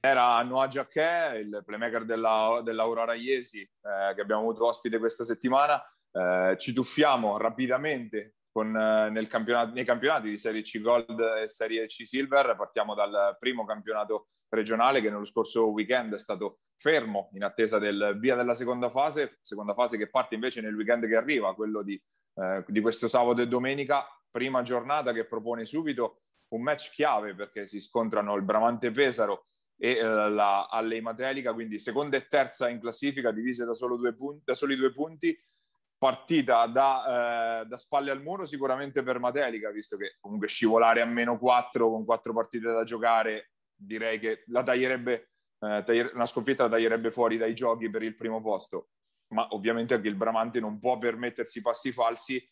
Era 0.00 0.42
Noah 0.42 0.66
Giacchè, 0.66 1.34
il 1.34 1.62
playmaker 1.64 2.04
della, 2.04 2.62
dell'Aurora 2.64 3.12
Iesi, 3.12 3.60
eh, 3.60 4.14
che 4.14 4.20
abbiamo 4.22 4.40
avuto 4.40 4.66
ospite 4.66 4.98
questa 4.98 5.24
settimana. 5.24 5.78
Eh, 6.10 6.56
ci 6.58 6.72
tuffiamo 6.72 7.36
rapidamente 7.36 8.36
con, 8.50 8.74
eh, 8.74 9.26
campionato, 9.28 9.72
nei 9.74 9.84
campionati 9.84 10.30
di 10.30 10.38
Serie 10.38 10.62
C 10.62 10.80
Gold 10.80 11.20
e 11.42 11.48
Serie 11.48 11.84
C 11.86 12.06
Silver. 12.06 12.56
Partiamo 12.56 12.94
dal 12.94 13.36
primo 13.38 13.66
campionato 13.66 14.28
regionale 14.48 15.00
che 15.00 15.10
nello 15.10 15.26
scorso 15.26 15.70
weekend 15.70 16.14
è 16.14 16.18
stato 16.18 16.60
fermo 16.76 17.28
in 17.34 17.44
attesa 17.44 17.78
del 17.78 18.16
via 18.18 18.34
della 18.34 18.54
seconda 18.54 18.88
fase, 18.88 19.38
seconda 19.42 19.74
fase 19.74 19.98
che 19.98 20.08
parte 20.08 20.34
invece 20.34 20.60
nel 20.60 20.74
weekend 20.74 21.06
che 21.06 21.16
arriva, 21.16 21.54
quello 21.54 21.82
di, 21.82 22.02
eh, 22.34 22.64
di 22.66 22.80
questo 22.80 23.08
sabato 23.08 23.40
e 23.40 23.48
domenica, 23.48 24.06
prima 24.30 24.62
giornata 24.62 25.12
che 25.12 25.26
propone 25.26 25.64
subito 25.64 26.22
un 26.50 26.62
match 26.62 26.90
chiave 26.90 27.34
perché 27.34 27.66
si 27.66 27.80
scontrano 27.80 28.34
il 28.34 28.42
Bramante 28.42 28.90
Pesaro 28.90 29.44
e 29.76 29.96
eh, 29.96 30.02
la 30.02 30.68
Alley 30.68 31.00
Matelica, 31.00 31.52
quindi 31.52 31.78
seconda 31.78 32.16
e 32.16 32.26
terza 32.28 32.68
in 32.68 32.80
classifica 32.80 33.30
divise 33.30 33.64
da, 33.64 33.74
solo 33.74 33.96
due 33.96 34.14
punti, 34.14 34.42
da 34.44 34.54
soli 34.54 34.76
due 34.76 34.92
punti 34.92 35.36
partita 35.96 36.66
da, 36.66 37.60
eh, 37.60 37.66
da, 37.66 37.76
spalle 37.76 38.10
al 38.10 38.22
muro 38.22 38.46
sicuramente 38.46 39.02
per 39.02 39.18
Matelica, 39.18 39.70
visto 39.70 39.96
che 39.96 40.16
comunque 40.18 40.48
scivolare 40.48 41.02
a 41.02 41.06
meno 41.06 41.38
4 41.38 41.90
con 41.90 42.04
quattro 42.04 42.32
partite 42.32 42.72
da 42.72 42.84
giocare, 42.84 43.50
direi 43.74 44.18
che 44.18 44.44
la 44.46 44.62
taglierebbe, 44.62 45.32
eh, 45.60 46.10
una 46.14 46.26
sconfitta 46.26 46.64
la 46.64 46.70
taglierebbe 46.70 47.10
fuori 47.10 47.36
dai 47.36 47.54
giochi 47.54 47.90
per 47.90 48.02
il 48.02 48.16
primo 48.16 48.40
posto. 48.40 48.88
Ma 49.30 49.48
ovviamente 49.50 49.94
anche 49.94 50.08
il 50.08 50.16
Bramante 50.16 50.60
non 50.60 50.78
può 50.78 50.98
permettersi 50.98 51.60
passi 51.60 51.92
falsi, 51.92 52.44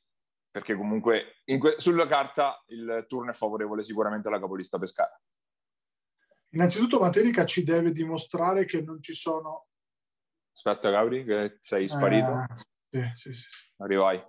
perché 0.51 0.74
comunque 0.74 1.43
que- 1.59 1.74
sulla 1.79 2.07
carta 2.07 2.62
il 2.68 3.05
turno 3.09 3.31
è 3.31 3.35
favorevole 3.35 3.83
sicuramente 3.83 4.29
alla 4.29 4.41
capolista 4.41 4.79
Pescara. 4.79 5.20
Innanzitutto 6.51 6.99
Matelica 6.99 7.45
ci 7.45 7.62
deve 7.62 7.93
dimostrare 7.93 8.64
che 8.64 8.81
non 8.81 9.03
ci 9.03 9.12
sono... 9.12 9.66
Aspetta 10.53 10.91
Gabri, 10.91 11.24
che 11.24 11.59
sei 11.61 11.89
sparito. 11.89 12.47
Eh 12.91 13.12
sì, 13.14 13.33
sì, 13.33 13.33
sì. 13.33 13.47
Arrivai. 13.76 14.24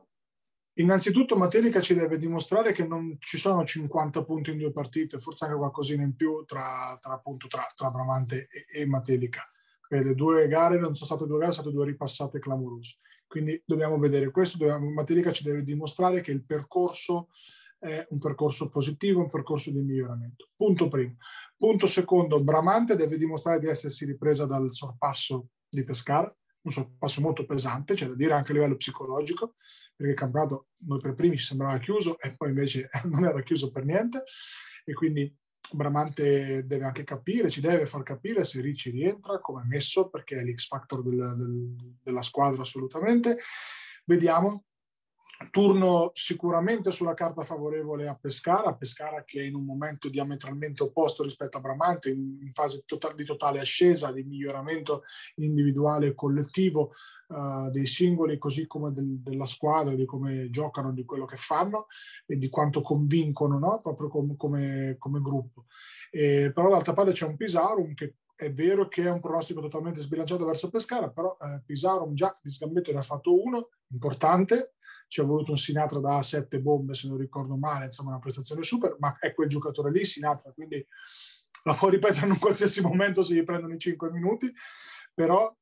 Innanzitutto 0.80 1.36
Matelica 1.36 1.82
ci 1.82 1.93
deve 1.93 2.18
dimostrare 2.18 2.72
che 2.72 2.86
non 2.86 3.18
ci 3.20 3.38
sono 3.38 3.66
50 3.66 4.24
punti 4.24 4.52
in 4.52 4.58
due 4.58 4.72
partite, 4.72 5.20
forse 5.20 5.45
anche 5.45 5.58
qualcosina 5.58 6.04
in 6.04 6.16
più 6.16 6.43
tra, 6.45 6.97
tra, 7.02 7.14
appunto, 7.14 7.47
tra, 7.47 7.66
tra 7.76 7.89
Bramante 7.89 8.47
e, 8.50 8.82
e 8.82 8.86
Matelica. 8.86 9.50
Le 9.92 10.16
due 10.16 10.48
gare 10.48 10.80
non 10.80 10.96
sono 10.96 11.06
state 11.06 11.26
due 11.26 11.40
gare, 11.40 11.52
sono 11.52 11.70
state 11.70 11.76
due 11.76 11.86
ripassate 11.86 12.40
clamorose. 12.40 12.98
Quindi 13.28 13.62
dobbiamo 13.66 13.98
vedere 13.98 14.32
questo. 14.32 14.58
Dobbiamo, 14.58 14.90
Matelica 14.92 15.32
ci 15.32 15.44
deve 15.44 15.64
dimostrare 15.64 16.22
che 16.22 16.32
il 16.32 16.44
percorso 16.44 17.30
è 17.80 18.06
un 18.10 18.20
percorso 18.20 18.70
positivo, 18.70 19.22
un 19.22 19.30
percorso 19.30 19.72
di 19.72 19.80
miglioramento. 19.80 20.50
Punto 20.56 20.88
primo. 20.88 21.16
Punto 21.58 21.88
secondo, 21.88 22.44
Bramante 22.44 22.96
deve 22.96 23.18
dimostrare 23.18 23.60
di 23.60 23.68
essersi 23.68 24.06
ripresa 24.06 24.46
dal 24.46 24.72
sorpasso 24.72 25.50
di 25.68 25.84
Pescara 25.84 26.34
un 26.62 26.72
sorpasso 26.72 27.22
molto 27.22 27.46
pesante, 27.46 27.94
c'è 27.94 28.08
da 28.08 28.16
dire 28.16 28.34
anche 28.34 28.52
a 28.52 28.56
livello 28.56 28.76
psicologico, 28.76 29.56
perché 29.96 30.12
il 30.12 30.18
campionato 30.18 30.68
noi 30.86 31.00
per 31.00 31.14
primi 31.14 31.38
ci 31.38 31.46
sembrava 31.46 31.78
chiuso 31.80 32.20
e 32.20 32.36
poi 32.36 32.50
invece 32.50 32.90
non 33.06 33.26
era 33.26 33.42
chiuso 33.42 33.72
per 33.72 33.86
niente 33.86 34.24
e 34.86 34.94
quindi 34.94 35.34
Bramante 35.74 36.65
deve 36.65 36.86
anche 36.86 37.03
capire, 37.03 37.49
ci 37.49 37.61
deve 37.61 37.86
far 37.86 38.03
capire 38.03 38.43
se 38.43 38.61
Ricci 38.61 38.89
rientra, 38.89 39.39
come 39.39 39.61
è 39.61 39.65
messo, 39.65 40.09
perché 40.09 40.39
è 40.39 40.43
l'X 40.43 40.67
Factor 40.67 41.03
del, 41.03 41.36
del, 41.38 41.76
della 42.01 42.22
squadra 42.22 42.61
assolutamente. 42.61 43.38
Vediamo, 44.05 44.65
Turno 45.52 46.12
sicuramente 46.14 46.92
sulla 46.92 47.14
carta 47.14 47.44
favorevole 47.44 48.08
a 48.08 48.16
Pescara, 48.20 48.76
Pescara 48.76 49.24
che 49.24 49.40
è 49.40 49.46
in 49.46 49.56
un 49.56 49.64
momento 49.64 50.10
diametralmente 50.10 50.84
opposto 50.84 51.24
rispetto 51.24 51.58
a 51.58 51.62
Bramante, 51.62 52.10
in 52.10 52.52
fase 52.54 52.84
tota-, 52.86 53.14
di 53.14 53.24
totale 53.24 53.60
ascesa, 53.60 54.12
di 54.12 54.24
miglioramento 54.24 55.04
individuale 55.36 56.08
e 56.08 56.14
collettivo 56.14 56.92
uh, 57.30 57.70
dei 57.72 57.86
singoli, 57.86 58.38
così 58.38 58.68
come 58.68 58.92
del, 58.92 59.22
della 59.22 59.46
squadra, 59.46 59.96
di 59.96 60.06
come 60.06 60.50
giocano, 60.50 60.92
di 60.92 61.06
quello 61.06 61.26
che 61.26 61.38
fanno 61.38 61.86
e 62.26 62.38
di 62.38 62.50
quanto 62.50 62.82
convincono 62.82 63.58
no? 63.58 63.80
proprio 63.82 64.10
com- 64.10 64.36
come, 64.36 64.98
come, 65.00 65.22
gruppo. 65.22 65.66
E, 66.12 66.52
però 66.54 66.70
d'altra 66.70 66.94
parte 66.94 67.14
c'è 67.14 67.26
un 67.26 67.38
Pisarum 67.38 67.94
che 67.94 68.16
è 68.40 68.54
vero 68.54 68.88
che 68.88 69.04
è 69.04 69.10
un 69.10 69.20
pronostico 69.20 69.60
totalmente 69.60 70.00
sbilanciato 70.00 70.46
verso 70.46 70.70
Pescara, 70.70 71.10
però 71.10 71.38
eh, 71.42 71.62
Pisarum 71.66 72.14
già 72.14 72.38
di 72.42 72.50
sgambetto 72.50 72.90
ne 72.94 73.00
ha 73.00 73.02
fatto 73.02 73.42
uno 73.42 73.70
importante, 73.92 74.76
ci 75.10 75.20
è 75.22 75.24
voluto 75.24 75.51
un 75.51 75.57
Sinatra 75.57 75.99
da 75.99 76.22
sette 76.24 76.60
bombe, 76.60 76.93
se 76.93 77.07
non 77.07 77.18
ricordo 77.18 77.57
male, 77.57 77.86
insomma 77.86 78.12
una 78.12 78.20
prestazione 78.20 78.62
super, 78.64 78.95
ma 78.99 79.18
è 79.20 79.34
quel 79.34 79.49
giocatore 79.49 79.91
lì, 79.91 80.05
Sinatra, 80.05 80.51
quindi 80.51 80.86
la 81.64 81.74
può 81.74 81.89
ripetere 81.89 82.28
in 82.28 82.34
un 82.34 82.39
qualsiasi 82.39 82.80
momento 82.82 83.24
se 83.24 83.34
gli 83.34 83.43
prendono 83.43 83.74
i 83.74 83.80
cinque 83.80 84.12
minuti, 84.12 84.53
però 85.14 85.53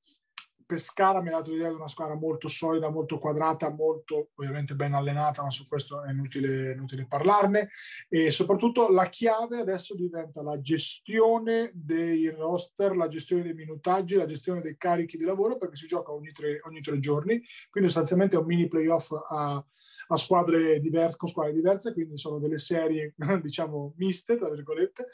Pescara 0.68 1.22
mi 1.22 1.30
ha 1.30 1.38
dato 1.38 1.52
l'idea 1.52 1.70
di 1.70 1.76
una 1.76 1.88
squadra 1.88 2.16
molto 2.16 2.50
solida, 2.50 2.90
molto 2.90 3.20
quadrata, 3.20 3.70
molto 3.70 4.32
ovviamente 4.36 4.76
ben 4.76 4.94
allenata, 4.94 5.42
ma 5.42 5.50
su 5.50 5.66
questo 5.66 6.04
è 6.04 6.12
inutile, 6.12 6.74
inutile, 6.74 7.08
parlarne. 7.08 7.70
E 8.10 8.32
soprattutto 8.32 8.90
la 8.92 9.08
chiave 9.08 9.62
adesso 9.62 9.96
diventa 9.96 10.42
la 10.42 10.60
gestione 10.60 11.72
dei 11.74 12.30
roster, 12.30 12.98
la 12.98 13.08
gestione 13.08 13.44
dei 13.44 13.54
minutaggi, 13.54 14.16
la 14.16 14.26
gestione 14.26 14.60
dei 14.60 14.76
carichi 14.76 15.16
di 15.16 15.24
lavoro, 15.24 15.58
perché 15.58 15.78
si 15.78 15.88
gioca 15.88 16.12
ogni 16.12 16.34
tre, 16.34 16.60
ogni 16.66 16.82
tre 16.82 17.00
giorni, 17.00 17.42
quindi 17.70 17.90
sostanzialmente 17.90 18.36
è 18.36 18.40
un 18.40 18.46
mini 18.46 18.68
playoff 18.68 19.12
a, 19.14 19.66
a 20.10 20.18
squadre 20.18 20.80
diverse, 20.80 21.18
con 21.18 21.30
squadre 21.30 21.54
diverse, 21.54 21.94
quindi 21.94 22.18
sono 22.18 22.40
delle 22.40 22.58
serie 22.58 23.14
diciamo 23.42 23.94
miste, 23.98 24.38
tra 24.38 24.50
virgolette, 24.50 25.08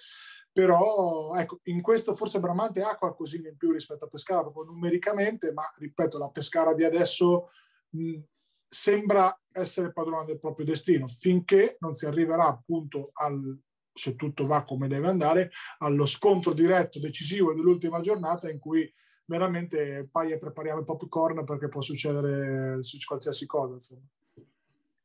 però 0.53 1.33
ecco, 1.35 1.59
in 1.63 1.81
questo 1.81 2.15
forse 2.15 2.39
Bramante 2.39 2.83
ha 2.83 2.95
qualcosina 2.95 3.49
in 3.49 3.57
più 3.57 3.71
rispetto 3.71 4.05
a 4.05 4.07
Pescara 4.07 4.41
proprio 4.41 4.65
numericamente, 4.65 5.51
ma 5.51 5.63
ripeto, 5.75 6.19
la 6.19 6.29
Pescara 6.29 6.75
di 6.75 6.83
adesso 6.83 7.49
mh, 7.89 8.19
sembra 8.67 9.35
essere 9.51 9.91
padrona 9.91 10.25
del 10.25 10.37
proprio 10.39 10.65
destino, 10.65 11.07
finché 11.07 11.77
non 11.79 11.95
si 11.95 12.05
arriverà 12.05 12.45
appunto 12.47 13.09
al, 13.13 13.59
se 13.91 14.15
tutto 14.15 14.45
va 14.45 14.63
come 14.63 14.87
deve 14.87 15.07
andare, 15.07 15.51
allo 15.79 16.05
scontro 16.05 16.53
diretto 16.53 16.99
decisivo 16.99 17.53
dell'ultima 17.53 17.99
giornata 17.99 18.47
in 18.47 18.59
cui 18.59 18.91
veramente 19.25 20.07
poi 20.11 20.37
prepariamo 20.37 20.79
il 20.79 20.85
popcorn 20.85 21.43
perché 21.45 21.67
può 21.67 21.81
succedere 21.81 22.79
qualsiasi 23.05 23.47
cosa. 23.47 23.73
Insomma. 23.73 24.07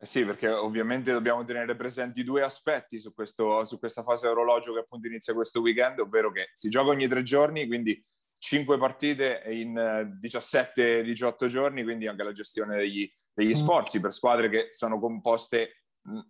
Eh 0.01 0.07
sì, 0.07 0.25
perché 0.25 0.49
ovviamente 0.49 1.11
dobbiamo 1.11 1.45
tenere 1.45 1.75
presenti 1.75 2.23
due 2.23 2.43
aspetti 2.43 3.01
su, 3.01 3.13
questo, 3.13 3.65
su 3.65 3.81
questa 3.81 4.05
fase 4.05 4.29
orologio 4.29 4.73
che 4.73 4.81
appunto 4.81 5.09
inizia 5.09 5.35
questo 5.35 5.61
weekend, 5.61 5.99
ovvero 5.99 6.31
che 6.31 6.51
si 6.53 6.69
gioca 6.69 6.91
ogni 6.91 7.09
tre 7.09 7.25
giorni, 7.25 7.67
quindi 7.67 8.01
cinque 8.39 8.79
partite 8.79 9.43
in 9.47 9.75
17-18 10.23 11.45
eh, 11.45 11.49
giorni, 11.49 11.83
quindi 11.83 12.07
anche 12.07 12.23
la 12.23 12.33
gestione 12.33 12.77
degli, 12.77 13.11
degli 13.33 13.49
mm. 13.51 13.61
sforzi 13.61 14.01
per 14.01 14.13
squadre 14.13 14.49
che 14.49 14.69
sono 14.71 15.01
composte 15.01 15.83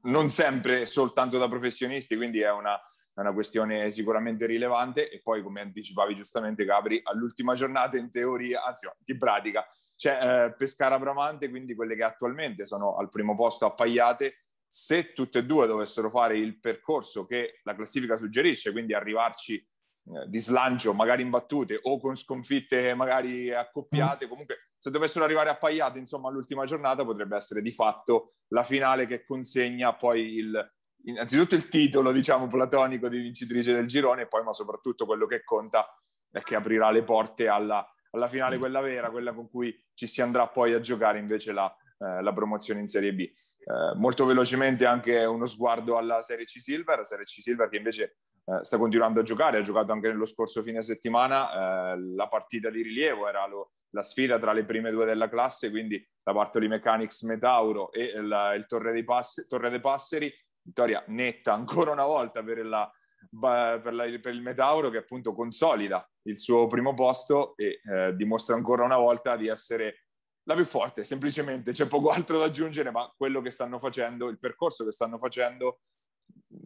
non 0.05 0.31
sempre 0.31 0.87
soltanto 0.87 1.37
da 1.37 1.47
professionisti, 1.47 2.17
quindi 2.17 2.41
è 2.41 2.51
una, 2.51 2.81
è 3.19 3.23
una 3.23 3.33
questione 3.33 3.91
sicuramente 3.91 4.47
rilevante 4.47 5.11
e 5.11 5.21
poi 5.21 5.43
come 5.43 5.61
anticipavi 5.61 6.15
giustamente 6.15 6.65
Gabri 6.65 7.01
all'ultima 7.03 7.55
giornata 7.55 7.97
in 7.97 8.11
teoria, 8.11 8.63
anzi 8.65 8.87
no, 8.87 8.95
in 9.07 9.19
pratica 9.19 9.67
c'è 9.97 10.45
eh, 10.45 10.55
Pescara 10.55 11.01
Bramante 11.01 11.49
quindi 11.51 11.75
quelle 11.75 11.97
che 11.97 12.05
attualmente 12.05 12.65
sono 12.65 12.97
al 12.97 13.09
primo 13.09 13.35
posto 13.35 13.67
appaiate 13.67 14.45
se 14.65 15.15
tutte 15.15 15.41
e 15.41 15.45
due 15.45 15.67
dovessero 15.67 16.11
fare 16.11 16.39
il 16.39 16.61
percorso 16.61 17.27
che 17.27 17.59
la 17.65 17.75
classifica 17.75 18.17
suggerisce 18.17 18.71
quindi 18.71 18.95
arrivarci 18.95 19.57
eh, 19.57 20.29
di 20.29 20.39
slancio 20.39 20.95
magari 20.95 21.23
imbattute 21.23 21.77
o 21.83 21.99
con 21.99 22.15
sconfitte 22.15 22.95
magari 22.95 23.53
accoppiate 23.53 24.27
mm. 24.27 24.29
comunque 24.29 24.69
se 24.79 24.93
dovessero 24.93 25.25
arrivare 25.25 25.51
appaiate 25.51 25.99
insomma 25.99 26.29
all'ultima 26.29 26.65
giornata 26.67 27.05
potrebbe 27.05 27.35
essere 27.35 27.63
di 27.63 27.73
fatto 27.73 28.35
la 28.53 28.63
finale 28.63 29.07
che 29.07 29.25
consegna 29.25 29.97
poi 29.97 30.35
il, 30.37 30.73
innanzitutto 31.09 31.55
il 31.55 31.69
titolo, 31.69 32.13
diciamo, 32.13 32.47
platonico 32.47 33.09
di 33.09 33.19
vincitrice 33.19 33.73
del 33.73 33.87
girone, 33.87 34.23
e 34.23 34.29
poi, 34.29 34.43
ma 34.43 34.53
soprattutto 34.53 35.07
quello 35.07 35.27
che 35.27 35.43
conta 35.45 35.87
è 36.31 36.41
che 36.41 36.55
aprirà 36.55 36.91
le 36.91 37.03
porte 37.03 37.49
alla, 37.49 37.87
alla 38.11 38.27
finale, 38.29 38.57
mm. 38.57 38.59
quella 38.59 38.81
vera, 38.81 39.11
quella 39.11 39.33
con 39.33 39.49
cui 39.49 39.77
ci 39.95 40.07
si 40.07 40.21
andrà 40.23 40.47
poi 40.49 40.75
a 40.75 40.81
giocare 40.81 41.19
invece 41.19 41.53
la, 41.53 41.75
eh, 41.99 42.23
la 42.23 42.33
promozione 42.33 42.81
in 42.81 42.87
Serie 42.87 43.15
B. 43.15 43.21
Eh, 43.21 43.97
molto 43.97 44.25
velocemente 44.25 44.87
anche 44.87 45.25
uno 45.25 45.47
sguardo 45.47 45.97
alla 45.97 46.21
Serie 46.21 46.45
C 46.45 46.61
Silver, 46.61 47.05
Serie 47.05 47.25
C 47.25 47.41
Silver 47.41 47.69
che 47.69 47.77
invece 47.77 48.19
eh, 48.45 48.63
sta 48.63 48.79
continuando 48.79 49.21
a 49.21 49.23
giocare, 49.23 49.59
ha 49.59 49.63
giocato 49.63 49.93
anche 49.93 50.09
nello 50.09 50.27
scorso 50.27 50.63
fine 50.63 50.83
settimana, 50.83 51.93
eh, 51.93 52.01
la 52.15 52.29
partita 52.29 52.71
di 52.71 52.83
rilievo 52.83 53.29
era 53.29 53.47
lo, 53.47 53.73
la 53.91 54.03
sfida 54.03 54.39
tra 54.39 54.53
le 54.53 54.65
prime 54.65 54.91
due 54.91 55.07
della 55.07 55.29
classe, 55.29 55.71
quindi 55.71 56.07
la 56.23 56.33
Bartoli 56.33 56.69
Mechanics 56.69 57.23
Metauro 57.23 57.91
e 57.93 58.05
il, 58.05 58.53
il 58.57 58.67
Torre, 58.67 58.93
dei 58.93 59.05
Pass- 59.05 59.47
Torre 59.47 59.71
dei 59.71 59.81
Passeri, 59.81 60.33
vittoria 60.69 61.03
netta 61.09 61.53
ancora 61.53 61.91
una 61.91 62.05
volta 62.05 62.43
per, 62.43 62.65
la, 62.65 62.91
per, 63.31 63.95
la, 63.95 64.05
per, 64.21 64.35
il 64.35 64.43
Metauro 64.43 64.91
che 64.91 64.99
appunto 64.99 65.35
consolida 65.35 66.09
il 66.23 66.39
suo 66.39 66.67
primo 66.67 66.95
posto 66.95 67.57
e 67.57 67.81
eh, 67.83 68.15
dimostra 68.15 68.55
ancora 68.55 68.85
una 68.85 68.99
volta 68.99 69.37
di 69.37 69.49
essere 69.49 70.05
la 70.45 70.55
più 70.55 70.65
forte, 70.65 71.05
semplicemente 71.05 71.73
c'è 71.73 71.87
poco 71.87 72.09
altro 72.09 72.39
da 72.39 72.47
aggiungere, 72.47 72.91
ma 72.91 73.13
quello 73.15 73.43
che 73.43 73.51
stanno 73.51 73.79
facendo, 73.79 74.29
il 74.29 74.39
percorso 74.39 74.83
che 74.83 74.93
stanno 74.93 75.19
facendo, 75.19 75.81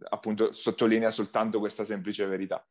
appunto 0.09 0.53
sottolinea 0.53 1.11
soltanto 1.11 1.59
questa 1.59 1.83
semplice 1.83 2.25
verità. 2.25 2.65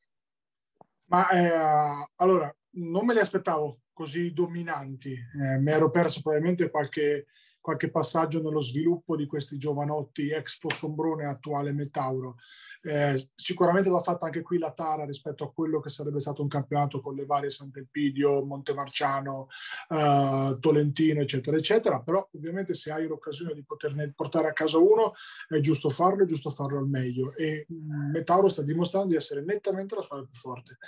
Ma 1.10 1.28
eh, 1.28 2.08
allora, 2.16 2.54
non 2.76 3.04
me 3.04 3.12
li 3.12 3.20
aspettavo 3.20 3.80
così 3.92 4.32
dominanti, 4.32 5.12
eh, 5.12 5.58
mi 5.58 5.70
ero 5.70 5.90
perso 5.90 6.22
probabilmente 6.22 6.70
qualche 6.70 7.26
qualche 7.62 7.90
passaggio 7.90 8.42
nello 8.42 8.60
sviluppo 8.60 9.16
di 9.16 9.24
questi 9.24 9.56
giovanotti 9.56 10.30
ex 10.30 10.58
Sombrone 10.66 11.24
attuale 11.24 11.72
Metauro. 11.72 12.36
Eh, 12.84 13.30
sicuramente 13.36 13.88
va 13.88 14.00
fatta 14.00 14.26
anche 14.26 14.42
qui 14.42 14.58
la 14.58 14.72
tara 14.72 15.04
rispetto 15.04 15.44
a 15.44 15.52
quello 15.52 15.78
che 15.78 15.88
sarebbe 15.88 16.18
stato 16.18 16.42
un 16.42 16.48
campionato 16.48 17.00
con 17.00 17.14
le 17.14 17.24
varie 17.24 17.48
Sant'Elpidio, 17.48 18.44
Montemarciano, 18.44 19.46
eh, 19.88 20.56
Tolentino, 20.58 21.20
eccetera, 21.20 21.56
eccetera. 21.56 22.00
Però 22.00 22.28
ovviamente 22.32 22.74
se 22.74 22.90
hai 22.90 23.06
l'occasione 23.06 23.54
di 23.54 23.62
poterne 23.64 24.12
portare 24.12 24.48
a 24.48 24.52
casa 24.52 24.78
uno 24.78 25.12
è 25.48 25.60
giusto 25.60 25.88
farlo, 25.88 26.24
è 26.24 26.26
giusto 26.26 26.50
farlo 26.50 26.78
al 26.78 26.88
meglio. 26.88 27.32
E 27.36 27.66
mm, 27.72 28.10
Metauro 28.10 28.48
sta 28.48 28.62
dimostrando 28.62 29.10
di 29.10 29.16
essere 29.16 29.42
nettamente 29.42 29.94
la 29.94 30.02
squadra 30.02 30.26
più 30.26 30.38
forte 30.38 30.78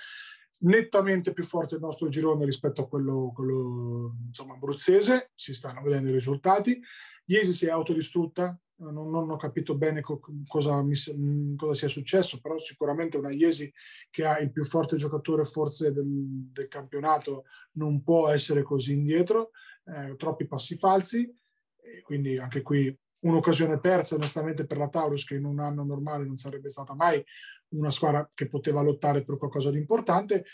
nettamente 0.65 1.33
più 1.33 1.45
forte 1.45 1.75
il 1.75 1.81
nostro 1.81 2.09
girone 2.09 2.45
rispetto 2.45 2.83
a 2.83 2.89
quello, 2.89 3.33
quello 3.35 4.17
insomma, 4.27 4.55
abruzzese, 4.55 5.31
si 5.35 5.55
stanno 5.55 5.83
vedendo 5.83 6.09
i 6.09 6.13
risultati. 6.13 6.81
Iesi 7.27 7.53
si 7.53 7.67
è 7.67 7.71
autodistrutta, 7.71 8.59
non, 8.77 9.11
non 9.11 9.31
ho 9.31 9.37
capito 9.37 9.77
bene 9.77 10.01
co- 10.01 10.21
cosa, 10.47 10.83
mi, 10.83 10.95
cosa, 11.57 11.75
sia 11.75 11.89
successo, 11.89 12.41
però 12.41 12.59
sicuramente 12.59 13.17
una 13.17 13.31
Iesi 13.31 13.73
che 14.11 14.25
ha 14.25 14.39
il 14.39 14.53
più 14.53 14.65
forte 14.65 14.97
giocatore 14.97 15.45
forse 15.45 15.93
del, 15.93 16.51
del 16.53 16.69
campionato 16.69 17.45
non 17.73 18.03
può 18.03 18.29
essere 18.29 18.63
così 18.63 18.93
indietro, 18.93 19.51
eh, 19.85 20.17
troppi 20.17 20.47
passi 20.47 20.77
falsi, 20.77 21.33
quindi 22.03 22.39
anche 22.39 22.63
qui 22.63 22.97
un'occasione 23.21 23.81
persa 23.81 24.17
onestamente 24.17 24.67
per 24.67 24.77
la 24.77 24.89
Taurus 24.89 25.25
che 25.25 25.35
in 25.35 25.45
un 25.45 25.59
anno 25.59 25.85
normale 25.85 26.25
non 26.25 26.37
sarebbe 26.37 26.69
stata 26.69 26.95
mai 26.95 27.23
una 27.77 27.91
squadra 27.91 28.29
che 28.33 28.49
poteva 28.49 28.83
lottare 28.83 29.25
per 29.25 29.39
qualcosa 29.39 29.71
di 29.71 29.79
importante. 29.79 30.45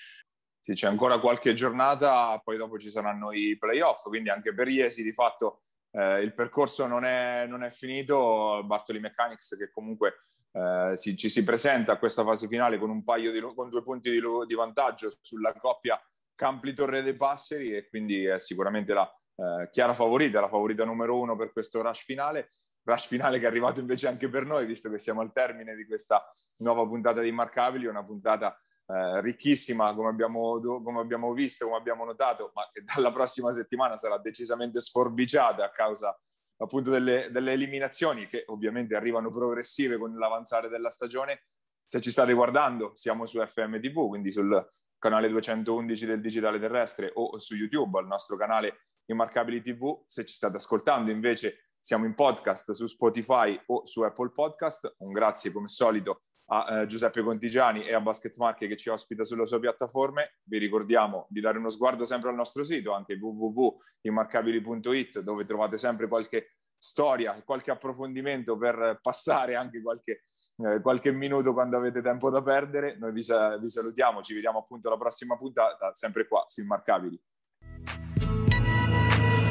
Sì, 0.61 0.75
c'è 0.75 0.87
ancora 0.87 1.19
qualche 1.21 1.55
giornata, 1.55 2.39
poi 2.45 2.57
dopo 2.57 2.79
ci 2.79 2.91
saranno 2.91 3.33
i 3.33 3.57
playoff, 3.59 4.03
quindi 4.09 4.29
anche 4.29 4.53
per 4.53 4.69
Iesi 4.69 5.03
di 5.03 5.13
fatto 5.13 5.63
eh, 5.93 6.21
il 6.21 6.35
percorso 6.35 6.87
non 6.87 7.05
è, 7.05 7.47
non 7.47 7.63
è, 7.63 7.71
finito. 7.71 8.63
Bartoli 8.65 9.01
Mechanics 9.01 9.57
che 9.57 9.71
comunque 9.71 10.27
eh, 10.53 10.93
si, 10.97 11.17
ci 11.17 11.29
si 11.29 11.45
presenta 11.45 11.93
a 11.93 11.99
questa 11.99 12.25
fase 12.25 12.47
finale 12.47 12.79
con 12.79 12.91
un 12.91 13.03
paio 13.05 13.33
di, 13.33 13.41
con 13.41 13.71
due 13.71 13.83
punti 13.83 14.11
di, 14.11 14.21
di 14.47 14.55
vantaggio 14.55 15.11
sulla 15.21 15.55
coppia 15.55 16.01
Campli 16.35 16.75
Torre 16.75 17.03
dei 17.03 17.17
Passeri 17.17 17.75
e 17.75 17.89
quindi 17.89 18.25
è 18.25 18.39
sicuramente 18.39 18.93
la 18.93 19.11
eh, 19.37 19.69
chiara 19.71 19.95
favorita, 19.95 20.41
la 20.41 20.49
favorita 20.49 20.85
numero 20.85 21.19
uno 21.19 21.37
per 21.37 21.53
questo 21.53 21.83
rush 21.83 22.05
finale 22.05 22.51
rush 22.85 23.07
finale 23.07 23.39
che 23.39 23.45
è 23.45 23.49
arrivato 23.49 23.81
invece 23.81 24.09
anche 24.09 24.29
per 24.29 24.45
noi, 24.45 24.67
visto 24.67 24.91
che 24.91 24.99
siamo 24.99 25.21
al 25.21 25.33
termine 25.33 25.75
di 25.75 25.87
questa 25.87 26.33
nuova 26.57 26.87
puntata 26.87 27.21
di 27.21 27.29
Immarcabili, 27.29 27.87
una 27.87 28.05
puntata 28.05 28.59
eh, 28.87 29.21
ricchissima 29.21 29.95
come 29.95 30.09
abbiamo, 30.09 30.61
come 30.61 31.01
abbiamo, 31.01 31.33
visto, 31.33 31.67
come 31.67 31.77
abbiamo 31.77 32.05
notato, 32.05 32.51
ma 32.55 32.69
che 32.73 32.83
dalla 32.83 33.13
prossima 33.13 33.53
settimana 33.53 33.97
sarà 33.97 34.19
decisamente 34.19 34.81
sforbiciata 34.81 35.65
a 35.65 35.71
causa 35.71 36.19
appunto 36.57 36.91
delle, 36.91 37.29
delle 37.31 37.53
eliminazioni 37.53 38.27
che 38.27 38.45
ovviamente 38.49 38.95
arrivano 38.95 39.31
progressive 39.31 39.97
con 39.97 40.17
l'avanzare 40.17 40.69
della 40.69 40.91
stagione. 40.91 41.45
Se 41.87 42.01
ci 42.01 42.11
state 42.11 42.33
guardando, 42.33 42.93
siamo 42.95 43.27
su 43.27 43.45
FMTV, 43.45 44.09
quindi 44.09 44.31
sul 44.31 44.69
canale 44.99 45.29
211 45.29 46.07
del 46.07 46.21
Digitale 46.21 46.59
Terrestre 46.61 47.11
o 47.15 47.39
su 47.39 47.55
YouTube, 47.55 47.99
al 47.99 48.07
nostro 48.07 48.37
canale 48.37 48.87
Immarcabili 49.07 49.63
TV. 49.63 50.03
Se 50.07 50.25
ci 50.25 50.35
state 50.35 50.57
ascoltando 50.57 51.11
invece 51.11 51.70
siamo 51.81 52.05
in 52.05 52.15
podcast 52.15 52.73
su 52.73 52.87
Spotify 52.87 53.59
o 53.67 53.85
su 53.85 54.03
Apple 54.03 54.31
Podcast. 54.31 54.97
Un 54.99 55.13
grazie 55.13 55.51
come 55.51 55.69
solito 55.69 56.23
a 56.53 56.81
eh, 56.81 56.87
Giuseppe 56.87 57.23
Contigiani 57.23 57.87
e 57.87 57.95
a 57.95 58.01
Basket 58.01 58.37
Marche 58.37 58.67
che 58.67 58.77
ci 58.77 58.91
ospita 58.91 59.23
sulle 59.25 59.47
sue 59.47 59.61
piattaforme. 59.61 60.39
Vi 60.45 60.59
ricordiamo 60.59 61.27
di 61.31 61.41
dare 61.41 61.57
uno 61.59 61.71
sguardo 61.71 62.05
sempre 62.05 62.29
al 62.29 62.35
nostro 62.35 62.65
sito, 62.65 62.93
anche 62.93 63.15
www.immarcabili.it, 63.15 65.21
dove 65.21 65.47
trovate 65.47 65.79
sempre 65.79 66.09
qualche 66.09 66.57
storia 66.77 67.37
e 67.37 67.45
qualche 67.45 67.71
approfondimento 67.71 68.57
per 68.57 68.99
passare 69.03 69.55
anche 69.55 69.83
qualche, 69.83 70.25
eh, 70.57 70.81
qualche, 70.81 71.13
minuto 71.13 71.53
quando 71.53 71.77
avete 71.77 72.03
tempo 72.03 72.31
da 72.31 72.43
perdere. 72.43 72.97
Noi 72.99 73.13
vi, 73.13 73.25
vi 73.61 73.69
salutiamo, 73.69 74.23
ci 74.23 74.35
vediamo 74.35 74.59
appunto 74.59 74.89
alla 74.89 74.99
prossima 74.99 75.37
puntata, 75.37 75.95
sempre 75.95 76.27
qua 76.27 76.43
su 76.49 76.61
Immarcabili. 76.61 77.23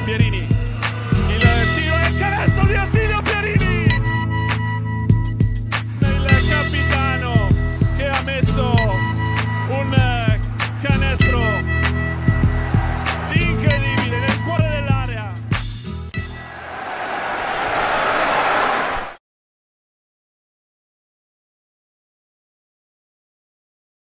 Pierini 0.06 0.59
Yeah. 2.70 2.99